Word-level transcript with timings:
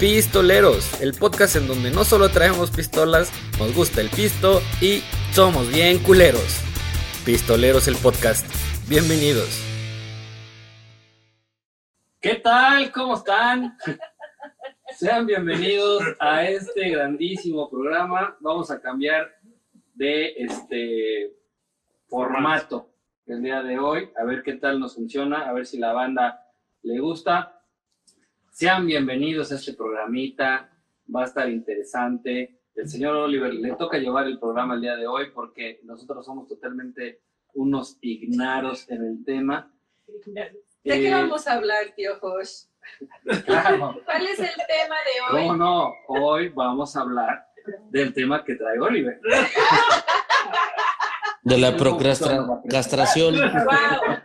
Pistoleros, 0.00 0.98
el 1.02 1.12
podcast 1.12 1.56
en 1.56 1.68
donde 1.68 1.90
no 1.90 2.04
solo 2.04 2.30
traemos 2.30 2.70
pistolas, 2.70 3.30
nos 3.58 3.74
gusta 3.74 4.00
el 4.00 4.08
pisto 4.08 4.62
y 4.80 5.02
somos 5.34 5.70
bien 5.70 5.98
culeros. 5.98 6.62
Pistoleros 7.26 7.86
el 7.86 7.96
podcast. 7.96 8.46
Bienvenidos. 8.88 9.62
¿Qué 12.18 12.36
tal? 12.36 12.90
¿Cómo 12.92 13.16
están? 13.16 13.76
Sean 14.98 15.26
bienvenidos 15.26 16.02
a 16.18 16.48
este 16.48 16.88
grandísimo 16.88 17.68
programa. 17.68 18.38
Vamos 18.40 18.70
a 18.70 18.80
cambiar 18.80 19.30
de 19.92 20.32
este 20.34 21.36
formato 22.08 22.88
el 23.26 23.42
día 23.42 23.62
de 23.62 23.78
hoy, 23.78 24.08
a 24.18 24.24
ver 24.24 24.42
qué 24.42 24.54
tal 24.54 24.80
nos 24.80 24.94
funciona, 24.94 25.42
a 25.46 25.52
ver 25.52 25.66
si 25.66 25.76
la 25.76 25.92
banda 25.92 26.46
le 26.84 26.98
gusta. 27.00 27.59
Sean 28.50 28.86
bienvenidos 28.86 29.52
a 29.52 29.54
este 29.56 29.72
programita, 29.74 30.70
va 31.14 31.22
a 31.22 31.26
estar 31.26 31.48
interesante. 31.48 32.60
El 32.74 32.88
señor 32.88 33.14
Oliver 33.16 33.54
le 33.54 33.74
toca 33.76 33.98
llevar 33.98 34.26
el 34.26 34.38
programa 34.38 34.74
el 34.74 34.80
día 34.82 34.96
de 34.96 35.06
hoy 35.06 35.30
porque 35.34 35.80
nosotros 35.84 36.24
somos 36.26 36.46
totalmente 36.48 37.20
unos 37.54 37.98
ignaros 38.00 38.88
en 38.90 39.04
el 39.04 39.24
tema. 39.24 39.72
¿De 40.26 40.52
qué 40.84 41.08
Eh, 41.08 41.12
vamos 41.14 41.46
a 41.46 41.54
hablar, 41.54 41.92
tío 41.96 42.18
Josh? 42.20 42.64
claro. 43.44 44.00
¿Cuál 44.04 44.26
es 44.26 44.38
el 44.38 44.46
tema 44.46 44.96
de 45.04 45.20
hoy? 45.36 45.42
¿Cómo 45.48 45.56
no? 45.56 45.94
Hoy 46.08 46.48
vamos 46.48 46.96
a 46.96 47.00
hablar 47.02 47.46
del 47.90 48.12
tema 48.12 48.44
que 48.44 48.54
trae 48.56 48.78
Oliver. 48.78 49.20
De 51.42 51.58
la 51.58 51.76
procrastinación. 51.76 53.36
Wow. 53.36 54.18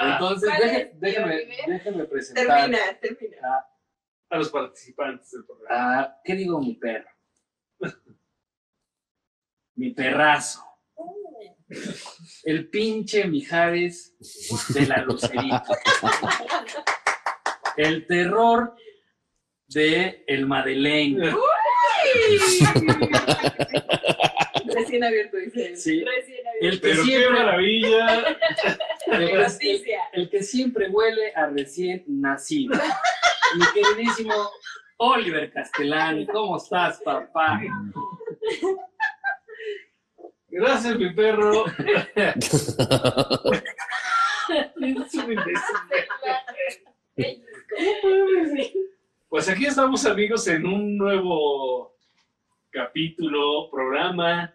Entonces, 0.00 0.48
¿Cuál 0.50 0.62
deje- 0.62 0.80
es, 0.92 1.00
déjeme, 1.00 1.34
Oliver? 1.34 1.56
déjeme 1.66 2.04
presentar 2.04 2.46
Termina, 2.46 2.78
termina. 3.00 3.36
a, 3.48 3.68
a 4.30 4.36
los 4.38 4.48
participantes 4.50 5.30
del 5.30 5.44
programa. 5.44 6.00
a- 6.00 6.20
¿qué 6.24 6.34
digo 6.34 6.60
mi 6.60 6.74
perro? 6.74 7.08
Mi 9.76 9.90
perrazo. 9.90 10.64
El 12.44 12.68
pinche 12.70 13.24
Mijares 13.26 14.16
de 14.74 14.86
la 14.86 14.98
Lucerita. 15.02 15.64
El 17.76 18.06
terror 18.06 18.74
de 19.68 20.24
el 20.26 20.46
Madeleine. 20.46 21.32
Recién 24.88 25.04
abierto, 25.04 25.36
dice. 25.36 25.66
él. 25.68 25.76
Sí. 25.76 26.04
Recién 26.04 26.46
abierto. 26.46 26.66
El 26.66 26.80
que 26.80 26.88
Pero 26.88 27.02
qué 27.02 27.08
siempre, 27.08 27.30
maravilla. 27.30 28.18
el, 29.06 29.28
que- 29.28 29.44
Justicia. 29.44 30.00
el 30.12 30.30
que 30.30 30.42
siempre 30.42 30.88
huele 30.88 31.32
a 31.34 31.46
recién 31.46 32.04
nacido. 32.06 32.78
Mi 33.56 33.64
queridísimo 33.82 34.34
Oliver 34.98 35.52
Castellani, 35.52 36.26
¿cómo 36.26 36.56
estás, 36.56 37.00
papá? 37.04 37.60
Gracias, 40.48 40.98
mi 40.98 41.12
perro. 41.14 41.64
Es 42.16 42.76
un 45.14 45.32
imbécil. 45.32 45.76
Pues 49.28 49.48
aquí 49.48 49.66
estamos, 49.66 50.04
amigos, 50.06 50.46
en 50.48 50.66
un 50.66 50.96
nuevo 50.96 51.94
capítulo, 52.70 53.68
programa, 53.70 54.54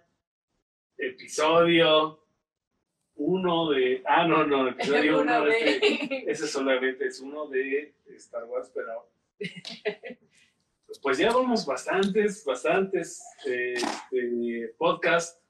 episodio. 1.10 2.20
Uno 3.16 3.70
de. 3.70 4.02
Ah, 4.06 4.28
no, 4.28 4.46
no, 4.46 4.68
episodio 4.70 5.14
uno. 5.22 5.36
Uno 5.38 5.46
de- 5.46 6.24
Ese 6.28 6.48
solamente 6.48 7.06
es 7.08 7.20
uno 7.20 7.48
de 7.48 7.94
Star 8.16 8.44
Wars, 8.46 8.72
pero. 8.74 9.10
Pues 11.02 11.18
ya 11.18 11.34
vamos 11.34 11.66
bastantes, 11.66 12.44
bastantes 12.46 13.22
eh, 13.48 13.76
podcast. 14.78 15.42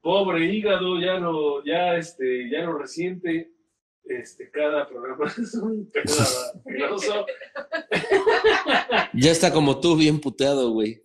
Pobre 0.00 0.46
hígado, 0.46 0.98
ya 0.98 1.14
lo, 1.18 1.62
ya 1.64 1.96
este, 1.96 2.48
ya 2.48 2.60
lo 2.62 2.78
resiente. 2.78 3.50
Este, 4.04 4.50
cada 4.50 4.88
programa 4.88 5.26
es 5.40 5.54
un 5.54 5.88
pedo 5.92 6.14
peligroso. 6.64 7.26
Ya 9.12 9.30
está 9.30 9.52
como 9.52 9.78
tú, 9.80 9.96
bien 9.96 10.20
puteado, 10.20 10.70
güey. 10.72 11.02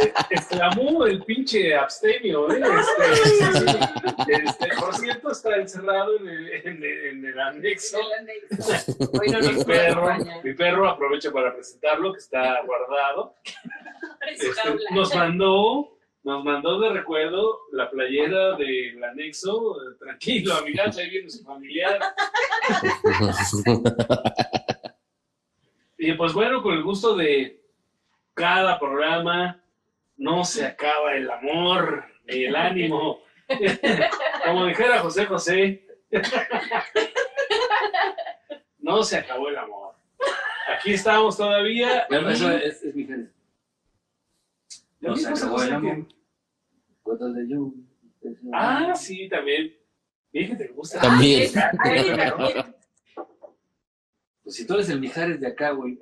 Eh, 0.00 0.12
exclamó 0.30 1.06
el 1.06 1.22
pinche 1.24 1.74
abstemio, 1.76 2.50
¿eh? 2.52 2.60
Este. 4.26 4.42
Este, 4.44 4.68
por 4.78 4.94
cierto, 4.96 5.30
está 5.30 5.56
encerrado 5.56 6.16
en 6.18 6.28
el, 6.28 6.48
en 6.52 6.82
el- 6.82 7.06
en 7.06 7.24
el 7.26 7.40
anexo. 7.40 7.98
El 7.98 8.12
anexo. 8.20 9.10
Hoy 9.20 9.28
no 9.30 9.40
Mi 9.40 9.64
perro, 9.64 10.08
mi 10.42 10.54
perro 10.54 10.88
aprovecha 10.88 11.30
para 11.30 11.54
presentarlo, 11.54 12.12
que 12.12 12.18
está 12.18 12.60
guardado. 12.64 13.34
Este, 14.30 14.50
nos 14.94 15.14
mandó, 15.14 15.97
nos 16.28 16.44
mandó 16.44 16.78
de 16.78 16.90
recuerdo 16.90 17.60
la 17.72 17.90
playera 17.90 18.54
del 18.56 19.02
anexo. 19.02 19.76
Tranquilo, 19.98 20.56
amigacho, 20.56 21.00
ahí 21.00 21.08
viene 21.08 21.30
su 21.30 21.42
familiar. 21.42 21.98
Y 25.96 26.12
pues 26.12 26.34
bueno, 26.34 26.62
con 26.62 26.74
el 26.74 26.82
gusto 26.82 27.16
de 27.16 27.64
cada 28.34 28.78
programa, 28.78 29.62
no 30.18 30.44
se 30.44 30.66
acaba 30.66 31.14
el 31.14 31.30
amor 31.30 32.04
ni 32.26 32.44
el 32.44 32.54
ánimo. 32.56 33.22
Como 34.44 34.66
dijera 34.66 34.98
José 35.00 35.24
José, 35.24 35.86
no 38.80 39.02
se 39.02 39.16
acabó 39.16 39.48
el 39.48 39.56
amor. 39.56 39.94
Aquí 40.76 40.92
estamos 40.92 41.38
todavía. 41.38 42.00
Eso 42.10 42.52
y- 42.52 42.56
es, 42.64 42.82
es 42.82 42.94
mi 42.94 43.04
género. 43.06 43.30
No 45.00 45.16
se 45.16 45.28
acabó 45.28 45.62
el 45.62 45.72
amor. 45.72 46.17
Que- 47.16 48.28
de. 48.28 48.36
Ah, 48.52 48.94
sí, 48.96 49.28
también. 49.28 49.74
Dije, 50.32 50.56
te 50.56 50.68
gusta. 50.68 51.00
También. 51.00 51.50
Pues 54.42 54.56
si 54.56 54.66
tú 54.66 54.74
eres 54.74 54.88
el 54.90 55.00
Mijares 55.00 55.40
de 55.40 55.46
acá, 55.46 55.70
güey. 55.70 55.98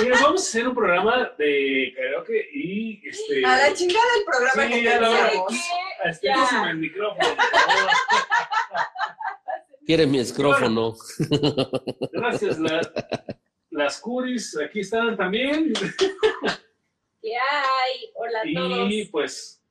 Mira, 0.00 0.18
vamos 0.22 0.42
a 0.42 0.48
hacer 0.48 0.68
un 0.68 0.74
programa 0.74 1.30
de 1.38 1.92
karaoke 1.96 2.48
y 2.52 3.00
este. 3.08 3.44
A 3.46 3.56
la 3.68 3.72
chingada 3.74 4.04
el 4.18 4.24
programa 4.24 4.62
Sí, 4.62 4.68
que 4.72 4.82
ya 4.82 5.00
lo 5.00 5.46
pásame 6.34 6.70
el 6.72 6.76
micrófono. 6.78 7.28
Quiere 9.86 10.06
mi 10.06 10.18
escrófono. 10.18 10.94
Gracias, 12.12 12.58
la- 12.58 12.80
las 13.70 14.00
curis 14.00 14.58
aquí 14.58 14.80
están 14.80 15.16
también. 15.16 15.72
¿Qué 17.22 17.34
hay? 17.34 18.10
Hola 18.14 18.40
a 18.40 18.44
todos. 18.54 18.90
Y 18.90 19.04
pues, 19.06 19.62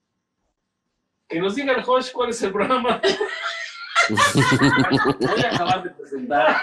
que 1.28 1.40
nos 1.40 1.56
diga 1.56 1.74
el 1.74 1.84
Josh 1.84 2.12
cuál 2.12 2.30
es 2.30 2.42
el 2.44 2.52
programa. 2.52 3.02
Voy 4.10 5.42
a 5.44 5.56
acabar 5.56 5.84
de 5.84 5.90
presentar 5.92 6.58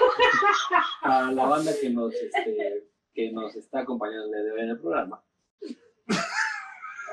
a 1.03 1.33
la 1.33 1.47
banda 1.47 1.73
que 1.81 1.89
nos, 1.91 2.15
este, 2.15 2.89
que 3.13 3.33
nos 3.33 3.57
está 3.57 3.81
acompañando 3.81 4.27
el 4.27 4.31
día 4.31 4.43
de 4.43 4.53
hoy 4.53 4.61
en 4.61 4.69
el 4.71 4.79
programa. 4.79 5.21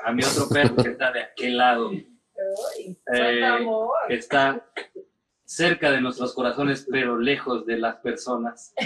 A 0.04 0.12
mi 0.12 0.22
otro 0.22 0.48
perro 0.48 0.76
que 0.76 0.90
está 0.90 1.10
de 1.12 1.22
aquel 1.22 1.58
lado, 1.58 1.90
Ay, 1.90 2.96
Eh, 3.12 3.66
que 4.08 4.14
está 4.14 4.64
cerca 5.44 5.90
de 5.90 6.00
nuestros 6.00 6.32
corazones, 6.32 6.86
pero 6.90 7.18
lejos 7.18 7.66
de 7.66 7.76
las 7.78 7.96
personas. 7.96 8.72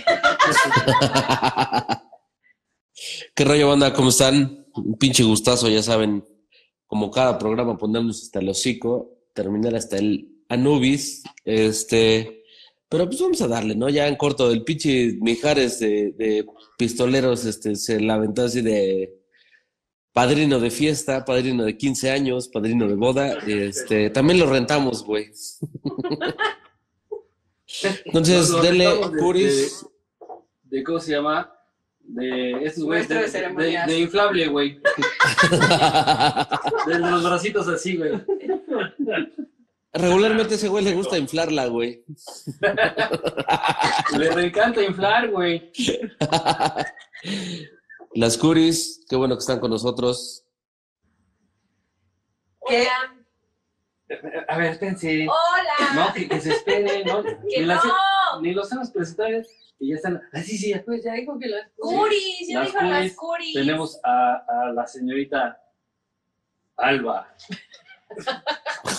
¿Qué 3.34 3.44
rollo, 3.44 3.68
banda? 3.68 3.92
¿Cómo 3.92 4.08
están? 4.08 4.66
Un 4.74 4.96
pinche 4.98 5.22
gustazo, 5.22 5.68
ya 5.68 5.82
saben. 5.82 6.24
Como 6.94 7.10
cada 7.10 7.36
programa 7.38 7.76
ponemos 7.76 8.22
hasta 8.22 8.38
el 8.38 8.48
hocico, 8.48 9.18
terminar 9.32 9.74
hasta 9.74 9.96
el 9.96 10.28
Anubis. 10.48 11.24
Este. 11.44 12.44
Pero 12.88 13.06
pues 13.06 13.20
vamos 13.20 13.42
a 13.42 13.48
darle, 13.48 13.74
¿no? 13.74 13.88
Ya 13.88 14.06
en 14.06 14.14
corto, 14.14 14.48
el 14.52 14.62
pinche 14.62 15.18
Mijares 15.20 15.80
de, 15.80 16.12
de 16.12 16.46
pistoleros 16.78 17.46
este, 17.46 17.74
se 17.74 17.98
la 17.98 18.14
aventó 18.14 18.42
así 18.42 18.62
de 18.62 19.12
padrino 20.12 20.60
de 20.60 20.70
fiesta, 20.70 21.24
padrino 21.24 21.64
de 21.64 21.76
15 21.76 22.12
años, 22.12 22.46
padrino 22.46 22.86
de 22.86 22.94
boda. 22.94 23.38
Este, 23.44 24.10
también 24.10 24.38
lo 24.38 24.46
rentamos, 24.46 25.04
güey. 25.04 25.32
Entonces, 28.04 28.52
dele, 28.62 28.88
Puris. 29.18 29.84
De, 30.62 30.78
de- 30.78 30.84
¿Cómo 30.84 31.00
se 31.00 31.10
llama? 31.10 31.52
De 32.06 32.64
estos 32.64 32.84
güeyes 32.84 33.08
de, 33.08 33.14
de 33.14 33.20
de, 33.22 33.28
ceremonias. 33.28 33.86
de 33.86 33.98
inflable, 33.98 34.46
güey. 34.48 34.80
De 36.86 36.98
los 36.98 37.24
bracitos 37.24 37.66
así, 37.68 37.96
güey. 37.96 38.12
Regularmente 39.92 40.54
a 40.54 40.56
ese 40.56 40.68
güey 40.68 40.84
le 40.84 40.94
gusta 40.94 41.18
inflarla, 41.18 41.66
güey. 41.66 42.04
Le 44.18 44.46
encanta 44.46 44.82
inflar, 44.82 45.30
güey. 45.30 45.72
Las 48.14 48.36
curis, 48.38 49.04
qué 49.08 49.16
bueno 49.16 49.34
que 49.36 49.40
están 49.40 49.60
con 49.60 49.70
nosotros. 49.70 50.44
¿Qué? 52.68 52.86
A 54.48 54.58
ver, 54.58 54.72
espérense. 54.72 55.26
Hola. 55.28 56.06
No, 56.06 56.12
que, 56.12 56.28
que 56.28 56.40
se 56.40 56.52
esperen, 56.52 57.06
¿no? 57.06 57.22
Que 57.22 57.66
sé- 57.66 57.88
ni 58.42 58.52
los 58.52 58.70
hemos 58.72 58.90
presentado 58.90 59.30
y 59.78 59.90
ya 59.90 59.96
están. 59.96 60.22
Ah, 60.32 60.42
sí, 60.42 60.56
sí, 60.56 60.74
pues 60.86 61.02
ya 61.04 61.12
dijo 61.14 61.38
que 61.38 61.48
las. 61.48 61.68
Curis, 61.76 62.48
ya 62.48 62.60
Las 62.60 62.68
dijo 62.72 62.84
las 62.84 63.12
curis. 63.12 63.54
Tenemos 63.54 64.00
a, 64.04 64.44
a 64.48 64.72
la 64.72 64.86
señorita 64.86 65.60
Alba. 66.76 67.34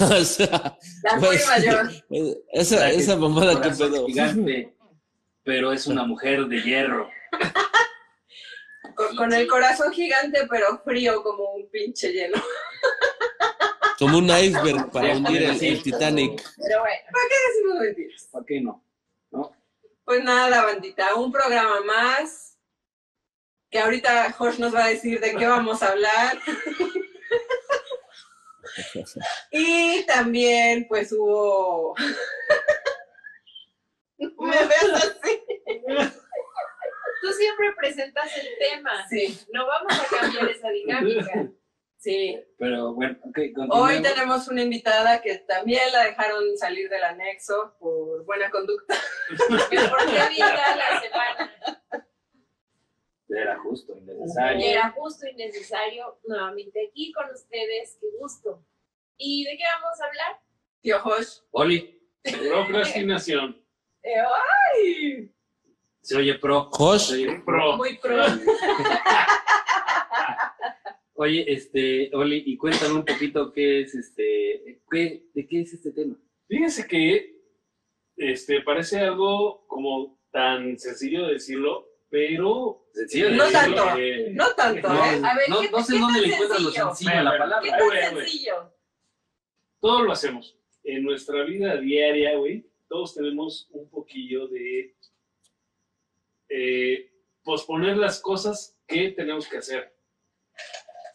O 0.02 0.24
sea, 0.26 0.78
La 1.04 1.18
pues, 1.20 1.48
mayor. 1.48 1.90
esa, 2.52 2.80
La 2.80 2.90
que- 2.90 2.96
esa 2.98 3.16
mamada 3.16 3.62
que 3.62 3.70
pedo. 3.70 4.06
gigante, 4.08 4.76
pero 5.44 5.72
es 5.72 5.88
una 5.88 6.04
mujer 6.04 6.46
de 6.48 6.62
hierro. 6.62 7.10
Con, 8.96 9.16
con 9.16 9.34
el 9.34 9.48
corazón 9.48 9.94
gigante, 9.94 10.46
pero 10.50 10.82
frío 10.84 11.22
como 11.24 11.54
un 11.54 11.70
pinche 11.70 12.12
hielo. 12.12 12.38
Como 14.00 14.18
un 14.18 14.26
iceberg 14.30 14.92
para 14.92 15.16
hundir 15.16 15.44
el, 15.44 15.64
el 15.64 15.82
Titanic. 15.84 16.44
Pero 16.58 16.80
bueno, 16.82 16.96
¿Qué 17.30 17.54
decimos 17.54 17.80
mentiras? 17.80 18.28
¿Para 18.32 18.46
qué 18.46 18.62
no? 18.62 18.84
Pues 20.06 20.24
nada, 20.24 20.64
bandita, 20.64 21.16
un 21.16 21.32
programa 21.32 21.82
más. 21.82 22.60
Que 23.72 23.80
ahorita 23.80 24.32
Josh 24.34 24.60
nos 24.60 24.74
va 24.74 24.86
a 24.86 24.90
decir 24.90 25.20
de 25.20 25.36
qué 25.36 25.48
vamos 25.48 25.82
a 25.82 25.90
hablar. 25.90 26.38
y 29.52 30.06
también, 30.06 30.86
pues 30.88 31.12
hubo. 31.12 31.96
Me 34.18 34.66
ves 34.66 34.94
así. 34.94 35.44
tú 37.22 37.34
siempre 37.34 37.74
presentas 37.74 38.32
el 38.38 38.48
tema. 38.60 39.08
Sí, 39.10 39.40
No 39.52 39.66
vamos 39.66 40.00
a 40.00 40.06
cambiar 40.06 40.48
esa 40.50 40.70
dinámica. 40.70 41.50
Sí. 42.06 42.40
Pero 42.60 42.94
bueno, 42.94 43.18
ok, 43.24 43.40
Hoy 43.70 44.02
tenemos 44.02 44.48
una 44.48 44.62
invitada 44.62 45.22
que 45.22 45.40
también 45.40 45.92
la 45.92 46.04
dejaron 46.04 46.56
salir 46.58 46.88
del 46.88 47.04
anexo 47.04 47.76
por 47.80 48.24
buena 48.26 48.50
conducta. 48.52 48.96
¿Por 49.50 49.70
qué 49.70 50.30
viene 50.30 50.54
la 50.78 51.02
semana? 51.02 51.56
Era 53.28 53.58
justo, 53.60 53.98
innecesario. 53.98 54.66
Era 54.66 54.92
justo 54.92 55.28
y 55.28 55.34
necesario 55.34 56.20
nuevamente 56.26 56.88
aquí 56.88 57.12
con 57.12 57.26
ustedes. 57.32 57.98
Qué 58.00 58.08
gusto. 58.20 58.64
¿Y 59.18 59.44
de 59.44 59.58
qué 59.58 59.64
vamos 59.82 60.00
a 60.00 60.06
hablar? 60.06 60.42
Tío 60.82 61.00
Josh. 61.00 61.40
Oli, 61.52 62.02
Procrastinación. 62.24 63.62
Eh, 64.08 64.22
¡Ay! 64.22 65.34
se 66.02 66.16
oye 66.16 66.36
pro. 66.36 66.70
Josh, 66.72 67.08
Se 67.08 67.14
oye 67.16 67.42
Pro. 67.44 67.76
Muy 67.76 67.98
pro. 67.98 68.24
Oye, 71.18 71.46
este, 71.52 72.10
Oli, 72.14 72.44
y 72.46 72.58
cuéntame 72.58 72.96
un 72.96 73.06
poquito 73.06 73.52
qué 73.54 73.82
es 73.82 73.96
este, 73.96 74.82
qué, 74.92 75.24
de 75.34 75.48
qué 75.48 75.62
es 75.62 75.74
este 75.74 75.92
tema. 75.92 76.16
Fíjense 76.48 76.86
que 76.88 77.40
este, 78.18 78.62
parece 78.62 79.00
algo 79.00 79.66
como 79.68 80.20
tan 80.32 80.78
sencillo 80.78 81.26
de 81.28 81.34
decirlo, 81.34 81.88
pero. 82.10 82.86
Sencillo 82.94 83.30
de 83.30 83.36
No 83.38 83.46
decirlo. 83.46 83.76
tanto. 83.76 84.00
eh, 84.02 84.30
No 84.34 84.54
tanto, 84.56 84.88
No, 84.90 85.06
¿eh? 85.06 85.22
A 85.24 85.36
ver, 85.38 85.50
no, 85.50 85.62
¿qué- 85.62 85.70
no 85.72 85.84
sé 85.84 85.94
qué 85.94 86.00
dónde 86.00 86.22
le 86.22 86.28
encuentras 86.34 86.62
lo 86.62 86.72
sencillo? 86.72 87.12
a 87.12 87.24
la 87.24 87.32
¿Qué 87.32 87.38
palabra. 87.38 87.62
Ay, 87.78 87.84
güey, 87.86 88.00
tan 88.02 88.14
güey. 88.14 88.26
sencillo? 88.28 88.74
Todo 89.80 90.04
lo 90.04 90.12
hacemos. 90.12 90.58
En 90.84 91.04
nuestra 91.04 91.44
vida 91.46 91.78
diaria, 91.78 92.36
güey, 92.38 92.66
todos 92.90 93.16
tenemos 93.16 93.70
un 93.72 93.90
poquillo 93.90 94.48
de 94.50 94.94
eh, 96.50 97.10
posponer 97.44 97.98
las 97.98 98.20
cosas 98.20 98.78
que 98.86 99.12
tenemos 99.12 99.48
que 99.48 99.58
hacer. 99.58 99.95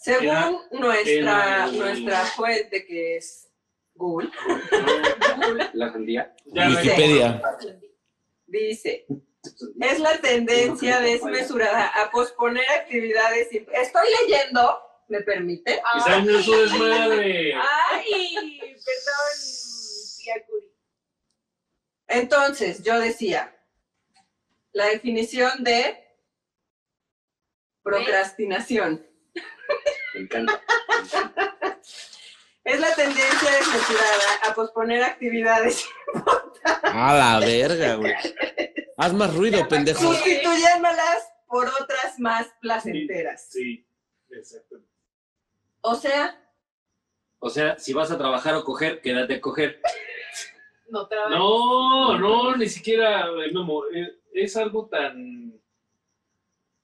Según 0.00 0.62
nuestra, 0.70 1.67
nuestra 1.67 2.25
fuente 2.25 2.87
que 2.87 3.19
es 3.19 3.50
Google, 3.94 4.31
La 5.75 5.93
ves. 5.93 6.31
Wikipedia. 6.47 7.43
dice, 8.47 9.05
es 9.79 9.99
la 9.99 10.19
tendencia 10.19 11.00
desmesurada 11.00 11.88
a 11.88 12.11
posponer 12.11 12.64
actividades. 12.70 13.49
Estoy 13.52 14.06
leyendo, 14.23 14.81
¿me 15.08 15.20
permite? 15.20 15.82
Está 15.99 16.17
en 16.17 16.43
su 16.43 16.52
desmadre. 16.56 17.52
Ay, 17.91 18.58
perdón, 18.58 19.37
tía 20.17 20.47
Curi. 20.47 20.73
Entonces, 22.08 22.82
yo 22.82 22.99
decía, 22.99 23.55
la 24.73 24.87
definición 24.87 25.62
de 25.62 26.02
procrastinación. 27.82 29.09
Me 30.20 30.25
encanta. 30.25 30.61
Es 32.62 32.78
la 32.78 32.94
tendencia 32.94 33.50
desmesurada 33.50 34.49
a 34.49 34.55
posponer 34.55 35.02
actividades 35.02 35.88
A 36.84 37.14
la 37.14 37.40
verga, 37.40 37.94
güey. 37.94 38.12
Haz 38.99 39.14
más 39.14 39.34
ruido, 39.34 39.67
pendejo. 39.67 39.99
sustituyéndolas 39.99 41.32
por 41.49 41.67
otras 41.67 42.19
más 42.19 42.49
placenteras. 42.61 43.49
Sí, 43.50 43.84
exacto. 44.28 44.76
O 45.81 45.94
sea, 45.94 46.38
O 47.38 47.49
sea, 47.49 47.78
si 47.78 47.94
vas 47.94 48.11
a 48.11 48.19
trabajar 48.19 48.55
o 48.55 48.62
coger, 48.64 49.00
quédate 49.00 49.37
a 49.37 49.40
coger. 49.40 49.81
No 50.90 51.06
trabajo. 51.06 51.37
No, 51.38 52.19
no, 52.19 52.56
ni 52.56 52.69
siquiera, 52.69 53.26
eh, 53.28 53.52
Memo, 53.55 53.84
eh, 53.94 54.19
es 54.34 54.56
algo 54.56 54.88
tan 54.88 55.56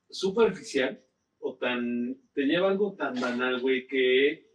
superficial 0.08 1.02
o 1.48 1.54
tan, 1.54 2.16
te 2.34 2.42
lleva 2.42 2.68
algo 2.68 2.94
tan 2.94 3.14
banal, 3.20 3.60
güey, 3.60 3.86
que, 3.86 4.50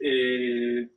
eh, 0.00 0.88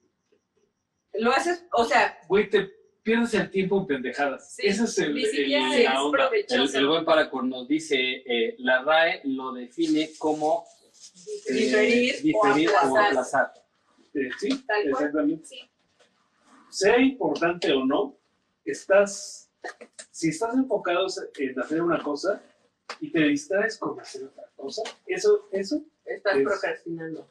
lo 1.13 1.31
haces, 1.31 1.65
o 1.71 1.86
sea, 1.86 2.18
güey, 2.27 2.50
te 2.50 2.69
pierdes 3.04 3.33
el 3.36 3.50
tiempo 3.50 3.80
en 3.80 3.88
pendejadas. 3.88 4.56
Sí, 4.56 4.63
Ese 4.68 4.83
es 4.83 4.98
el, 5.00 5.18
el- 5.18 5.25
Sí, 5.25 5.45
la 5.83 6.04
onda. 6.04 6.30
El, 6.50 6.75
el 6.75 6.88
buen 6.88 7.06
Paracor 7.06 7.45
nos 7.45 7.68
dice, 7.69 7.95
eh, 8.25 8.56
la 8.59 8.83
RAE 8.83 9.21
lo 9.24 9.54
define 9.54 10.09
como 10.19 10.65
eh, 11.48 11.54
Diferir 11.54 12.15
o 12.15 12.21
diferir 12.24 12.69
o 12.69 12.77
aplazar. 12.77 13.07
aplazar. 13.07 13.54
Eh, 14.13 14.30
sí, 14.39 14.50
Tal 14.68 14.89
exactamente. 14.89 15.45
Sí. 15.48 15.59
Sea 16.69 17.00
importante 17.00 17.71
o 17.71 17.86
no, 17.86 18.19
estás, 18.65 19.50
si 20.12 20.30
estás 20.30 20.54
enfocado 20.54 21.07
en 21.38 21.59
hacer 21.62 21.81
una 21.81 22.04
cosa 22.04 22.44
y 23.00 23.12
te 23.12 23.19
distraes 23.19 23.78
con 23.78 24.00
hacer 24.00 24.25
otra 24.25 24.44
cosa, 24.56 24.81
eso, 25.06 25.48
eso, 25.51 25.81
estás 26.06 26.38
Es- 26.38 26.44
procrastinando. 26.44 27.30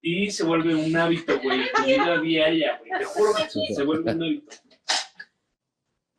y 0.00 0.30
se 0.30 0.44
vuelve 0.44 0.74
un 0.74 0.96
hábito, 0.96 1.38
güey, 1.40 1.72
tu 1.72 1.84
vida 1.84 2.20
diaria, 2.20 2.78
güey, 2.78 2.90
te 2.98 3.04
juro 3.04 3.32
que 3.34 3.74
se 3.74 3.82
vuelve 3.84 4.12
un 4.12 4.22
hábito. 4.22 4.56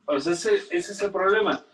O 0.06 0.20
sea, 0.20 0.32
ese, 0.34 0.54
ese 0.70 0.92
es 0.92 1.00
el 1.02 1.10
problema. 1.10 1.64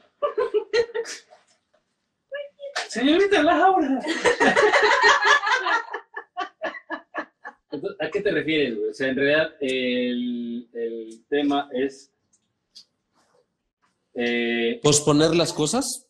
Señorita 2.89 3.43
Laura. 3.43 4.01
Entonces, 7.73 8.01
¿A 8.01 8.11
qué 8.11 8.21
te 8.21 8.31
refieres, 8.33 8.77
güey? 8.77 8.91
O 8.91 8.95
sea, 8.95 9.09
en 9.09 9.17
realidad 9.17 9.55
el, 9.61 10.69
el 10.73 11.25
tema 11.29 11.69
es... 11.73 12.11
eh, 14.15 14.81
¿Posponer 14.83 15.35
las 15.35 15.53
cosas? 15.53 16.07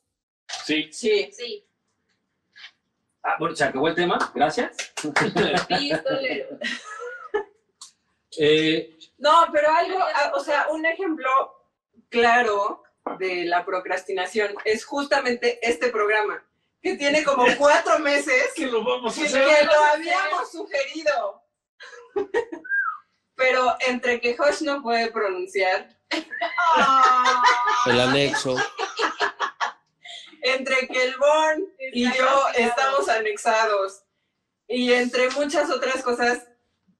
Sí. 0.64 0.88
Sí. 0.92 1.30
Sí, 1.32 1.64
ah, 3.22 3.36
bueno, 3.38 3.54
se 3.54 3.64
acabó 3.64 3.88
el 3.88 3.94
tema, 3.94 4.32
gracias. 4.34 4.76
Eh, 8.38 8.96
No, 9.18 9.46
pero 9.52 9.68
algo, 9.70 9.98
ah, 10.00 10.32
o 10.34 10.40
sea, 10.42 10.68
un 10.70 10.86
ejemplo 10.86 11.28
claro 12.08 12.82
de 13.18 13.44
la 13.44 13.64
procrastinación 13.64 14.54
es 14.64 14.84
justamente 14.84 15.58
este 15.62 15.88
programa, 15.90 16.44
que 16.82 16.96
tiene 16.96 17.24
como 17.24 17.44
cuatro 17.58 17.98
meses 17.98 18.52
que 18.56 18.66
lo 18.66 18.84
vamos 18.84 19.16
a 19.16 19.20
que, 19.20 19.26
hacer. 19.26 19.42
que 19.42 19.64
lo 19.64 19.84
habíamos 19.94 20.50
sugerido. 20.50 21.42
Pero 23.40 23.74
entre 23.88 24.20
que 24.20 24.36
Josh 24.36 24.60
no 24.60 24.82
puede 24.82 25.10
pronunciar, 25.10 25.88
El 27.86 27.98
anexo. 28.00 28.54
entre 30.42 30.86
que 30.88 31.04
el 31.04 31.14
Bon 31.16 31.72
y 31.92 32.04
yo 32.12 32.28
estamos 32.54 33.08
anexados, 33.08 34.04
y 34.68 34.92
entre 34.92 35.30
muchas 35.30 35.70
otras 35.70 36.02
cosas, 36.02 36.46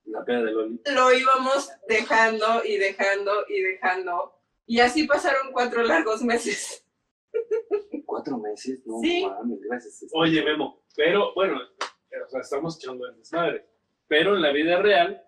la 0.07 0.25
pena 0.25 0.43
de 0.43 0.51
Loli. 0.53 0.81
lo 0.87 1.13
íbamos 1.13 1.69
dejando 1.89 2.65
y 2.65 2.79
dejando 2.79 3.45
y 3.49 3.61
dejando. 3.61 4.35
Y 4.65 4.81
así 4.81 5.07
pasaron 5.07 5.53
cuatro 5.53 5.83
largos 5.83 6.23
meses. 6.23 6.87
Cuatro 8.07 8.39
meses, 8.39 8.81
no 8.87 8.99
Sí. 9.03 9.27
mames, 9.27 9.61
gracias. 9.61 10.07
Oye, 10.15 10.43
Memo, 10.43 10.83
pero 10.97 11.35
bueno, 11.35 11.59
o 11.61 12.29
sea, 12.31 12.41
estamos 12.41 12.77
echando 12.83 13.07
el 13.07 13.19
desmadre. 13.19 13.67
Pero 14.09 14.35
en 14.37 14.43
la 14.43 14.51
vida 14.53 14.79
real, 14.81 15.23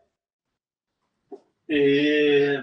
eh, 1.75 2.59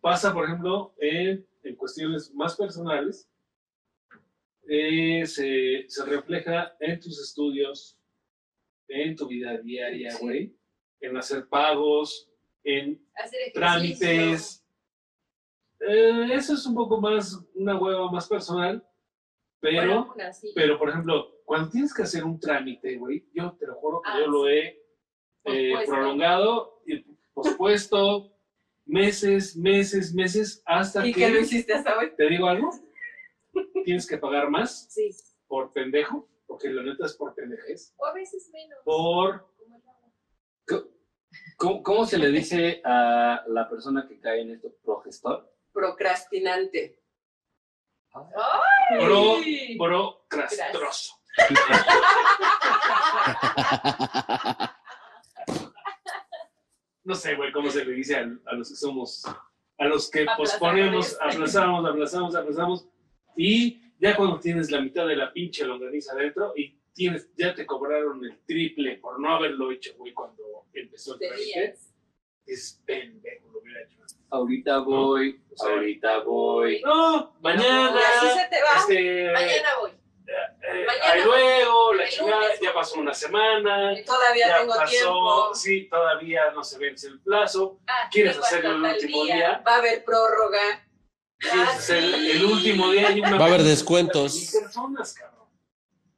pasa, 0.00 0.32
por 0.32 0.44
ejemplo, 0.44 0.94
en, 0.98 1.46
en 1.62 1.76
cuestiones 1.76 2.32
más 2.34 2.56
personales, 2.56 3.28
eh, 4.68 5.24
se, 5.26 5.84
se 5.88 6.04
refleja 6.04 6.74
en 6.80 7.00
tus 7.00 7.18
estudios, 7.20 7.98
en 8.88 9.16
tu 9.16 9.26
vida 9.26 9.56
diaria, 9.58 10.10
Sí. 10.12 10.18
güey, 10.24 10.56
en 11.00 11.16
hacer 11.16 11.48
pagos, 11.48 12.30
en 12.62 13.02
Hacer 13.14 13.52
trámites, 13.52 14.60
Eh, 15.80 16.28
eso 16.32 16.54
es 16.54 16.64
un 16.66 16.74
poco 16.74 16.98
más, 17.00 17.38
una 17.54 17.76
hueva 17.78 18.10
más 18.10 18.26
personal, 18.28 18.82
pero, 19.60 20.04
Bueno, 20.06 20.14
pero 20.54 20.78
por 20.78 20.88
ejemplo, 20.88 21.42
cuando 21.44 21.68
tienes 21.70 21.92
que 21.92 22.02
hacer 22.02 22.24
un 22.24 22.38
trámite, 22.40 22.96
güey, 22.96 23.26
yo 23.34 23.52
te 23.58 23.66
lo 23.66 23.74
juro 23.76 24.00
que 24.02 24.10
Ah, 24.10 24.18
yo 24.20 24.26
lo 24.28 24.48
he 24.48 24.82
eh, 25.44 25.74
prolongado 25.86 26.73
pospuesto 27.44 28.30
meses, 28.86 29.56
meses, 29.56 30.14
meses, 30.14 30.62
hasta 30.66 31.06
¿Y 31.06 31.12
que, 31.12 31.20
qué 31.20 31.28
lo 31.30 31.40
hiciste 31.40 31.74
hasta 31.74 31.98
hoy? 31.98 32.12
te 32.16 32.28
digo 32.28 32.46
algo, 32.48 32.70
tienes 33.84 34.06
que 34.06 34.18
pagar 34.18 34.50
más 34.50 34.86
Sí. 34.90 35.10
por 35.46 35.72
pendejo, 35.72 36.28
porque 36.46 36.68
la 36.68 36.82
neta 36.82 37.06
es 37.06 37.14
por 37.14 37.34
pendejez, 37.34 37.94
O 37.96 38.06
a 38.06 38.12
veces 38.12 38.50
menos. 38.52 38.78
por. 38.84 39.46
¿Cómo, 41.56 41.82
cómo 41.82 42.04
se 42.06 42.18
le 42.18 42.28
dice 42.30 42.80
a 42.84 43.42
la 43.48 43.68
persona 43.68 44.06
que 44.08 44.20
cae 44.20 44.42
en 44.42 44.50
esto? 44.52 44.72
¿Progestor? 44.84 45.52
Procrastinante. 45.72 47.00
pro, 48.10 49.40
procrastroso. 50.28 51.14
No 57.04 57.14
sé, 57.14 57.34
güey, 57.34 57.52
cómo 57.52 57.70
se 57.70 57.84
le 57.84 57.92
dice 57.92 58.16
a, 58.16 58.20
a 58.46 58.54
los 58.54 58.68
que 58.70 58.76
somos, 58.76 59.24
a 59.78 59.84
los 59.86 60.10
que 60.10 60.26
posponemos, 60.36 61.14
Aplazadores. 61.14 61.36
aplazamos, 61.36 61.90
aplazamos, 61.90 62.34
aplazamos, 62.34 62.88
y 63.36 63.80
ya 63.98 64.16
cuando 64.16 64.40
tienes 64.40 64.70
la 64.70 64.80
mitad 64.80 65.06
de 65.06 65.16
la 65.16 65.32
pinche 65.32 65.64
longaniza 65.64 66.12
adentro 66.14 66.52
y 66.56 66.78
tienes, 66.92 67.28
ya 67.36 67.54
te 67.54 67.66
cobraron 67.66 68.24
el 68.24 68.38
triple 68.46 68.96
por 68.98 69.20
no 69.20 69.34
haberlo 69.34 69.70
hecho, 69.70 69.94
güey, 69.96 70.12
cuando 70.14 70.42
empezó 70.72 71.14
el 71.14 71.20
trámite, 71.28 71.76
es 72.46 72.82
pendejo, 72.86 73.48
lo 73.52 73.60
hubiera 73.60 73.82
hecho. 73.82 73.98
Ahorita 74.30 74.78
voy, 74.78 75.40
O 75.52 75.56
sea, 75.56 75.72
ahorita 75.74 76.18
voy. 76.20 76.80
No, 76.82 77.36
mañana, 77.40 77.94
así 78.16 78.26
se 78.38 78.48
te 78.48 78.56
va. 78.62 78.80
este, 78.80 79.32
Mañana 79.32 79.68
voy. 79.80 79.90
Eh, 80.62 80.84
mañana. 80.86 81.12
ahí 81.12 81.22
luego, 81.24 81.94
la 81.94 82.08
chingada, 82.08 82.42
lunes. 82.42 82.60
ya 82.60 82.72
pasó 82.74 83.00
una 83.00 83.14
semana, 83.14 83.94
Todavía 84.04 84.48
ya 84.48 84.58
tengo 84.60 84.74
pasó, 84.74 84.90
tiempo. 84.90 85.54
sí, 85.54 85.88
todavía 85.88 86.50
no 86.52 86.62
se 86.64 86.78
vence 86.78 87.08
el 87.08 87.20
plazo, 87.20 87.80
Ah, 87.86 88.08
quieres 88.10 88.36
hacerlo 88.38 88.70
el 88.76 88.82
último 88.84 89.24
día, 89.24 89.62
Va 89.66 89.74
a 89.74 89.78
haber 89.78 90.04
prórroga. 90.04 90.86
quieres 91.38 91.68
Ah, 91.68 91.72
hacer 91.76 92.02
sí. 92.02 92.30
el 92.32 92.44
último 92.44 92.90
día 92.90 93.10
y 93.12 93.20
una 93.20 93.36
Va 93.38 93.44
a 93.44 93.48
haber 93.48 93.62
descuentos. 93.62 94.50
personas, 94.60 95.14
cabrón. 95.14 95.34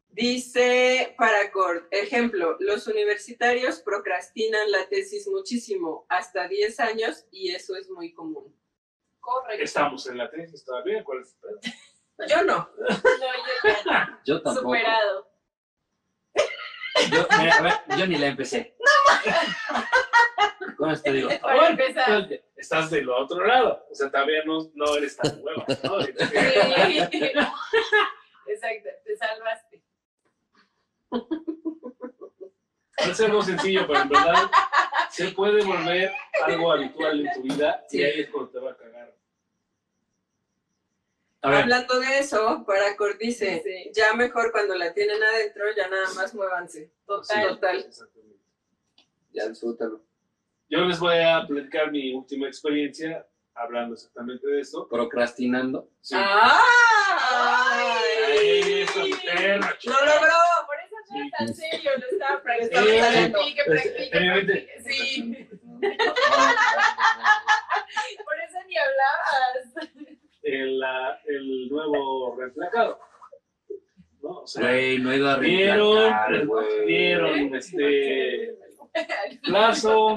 Dice 0.08 1.14
Paracord, 1.18 1.84
ejemplo, 1.90 2.56
los 2.60 2.86
universitarios 2.86 3.80
procrastinan 3.80 4.70
la 4.70 4.88
tesis 4.88 5.28
muchísimo, 5.28 6.06
hasta 6.08 6.48
10 6.48 6.80
años, 6.80 7.26
y 7.30 7.50
eso 7.54 7.76
es 7.76 7.90
muy 7.90 8.14
común. 8.14 8.56
Correcto. 9.20 9.62
Estamos 9.64 10.06
en 10.06 10.16
la 10.16 10.30
tesis 10.30 10.64
todavía, 10.64 11.04
¿cuál 11.04 11.20
es 11.20 11.36
el? 11.42 11.72
Yo 12.28 12.42
no. 12.44 12.70
No, 12.78 12.88
yo 12.88 12.96
ya. 13.84 14.20
Yo 14.24 14.42
tampoco. 14.42 14.68
Superado. 14.68 15.28
Yo, 17.12 17.26
mira, 17.38 17.56
a 17.58 17.62
ver, 17.62 17.72
yo 17.98 18.06
ni 18.06 18.16
la 18.16 18.28
empecé. 18.28 18.74
Con 20.76 20.90
esto 20.90 21.12
digo. 21.12 21.28
Para 21.40 21.68
empezar. 21.68 22.26
pues, 22.26 22.40
Estás 22.56 22.90
del 22.90 23.08
otro 23.10 23.46
lado, 23.46 23.86
o 23.90 23.94
sea, 23.94 24.10
todavía 24.10 24.42
no, 24.44 24.58
no 24.74 24.96
eres 24.96 25.16
tan 25.16 25.38
hueva, 25.42 25.64
¿no? 25.84 26.00
Sí. 26.00 26.12
Exacto, 28.48 28.88
te 29.04 29.16
salvaste. 29.16 29.82
Es 32.98 33.20
algo 33.20 33.42
sencillo, 33.42 33.86
pero 33.86 34.00
en 34.00 34.08
verdad 34.08 34.50
se 35.10 35.28
puede 35.32 35.62
volver 35.64 36.12
algo 36.44 36.72
habitual 36.72 37.20
en 37.20 37.32
tu 37.34 37.42
vida 37.42 37.84
y 37.90 38.02
ahí 38.02 38.20
es 38.22 38.30
cuando 38.30 38.50
te 38.50 38.58
va 38.58 38.70
a 38.72 38.76
cagar. 38.76 39.14
Hablando 41.54 41.98
de 42.00 42.18
eso, 42.18 42.64
Paracord 42.66 43.16
dice, 43.18 43.62
Sí. 43.64 43.90
ya 43.94 44.12
mejor 44.14 44.50
cuando 44.52 44.74
la 44.74 44.92
tienen 44.92 45.22
adentro, 45.22 45.64
ya 45.76 45.88
nada 45.88 46.12
más 46.14 46.34
muévanse. 46.34 46.90
Total. 47.06 47.48
Total. 47.48 47.78
Exactamente. 47.80 48.36
ya 49.32 49.48
disfrútalo. 49.48 50.02
Yo 50.68 50.80
les 50.80 50.98
voy 50.98 51.16
a 51.18 51.46
platicar 51.46 51.90
mi 51.92 52.12
última 52.14 52.48
experiencia 52.48 53.24
hablando 53.54 53.94
exactamente 53.94 54.46
de 54.48 54.60
esto. 54.60 54.88
Procrastinando. 54.88 55.88
Sí. 56.00 56.16
¡Ay! 56.18 57.92
Eso, 58.82 59.04
perro, 59.24 59.68
¡Lo 59.84 60.04
logró! 60.06 60.34
Por 60.66 60.76
eso 60.84 60.96
no 61.10 61.24
es 61.24 61.30
tan 61.38 61.54
serio, 61.54 61.90
lo 61.98 62.06
estaba 62.06 62.42
practicando. 62.42 63.38
Practique, 63.38 63.64
practique, 63.64 64.18
Obviamente. 64.18 64.54
practique. 64.82 64.90
Sí. 64.90 65.48
Por 68.24 68.40
eso 68.40 68.58
ni 68.66 68.76
hablabas. 68.76 69.74
El, 70.46 70.80
el 71.26 71.68
nuevo 71.68 72.36
reemplacado. 72.36 72.98
¿No? 74.22 74.40
O 74.40 74.46
sea, 74.46 74.62
Güey, 74.62 74.98
no 74.98 75.12
he 75.12 75.16
ido 75.16 75.28
a 75.30 75.38
vieron, 75.38 75.96
reemplacar, 75.96 76.46
güey. 76.46 76.86
vieron 76.86 77.54
este 77.54 78.56
plazo, 79.42 80.16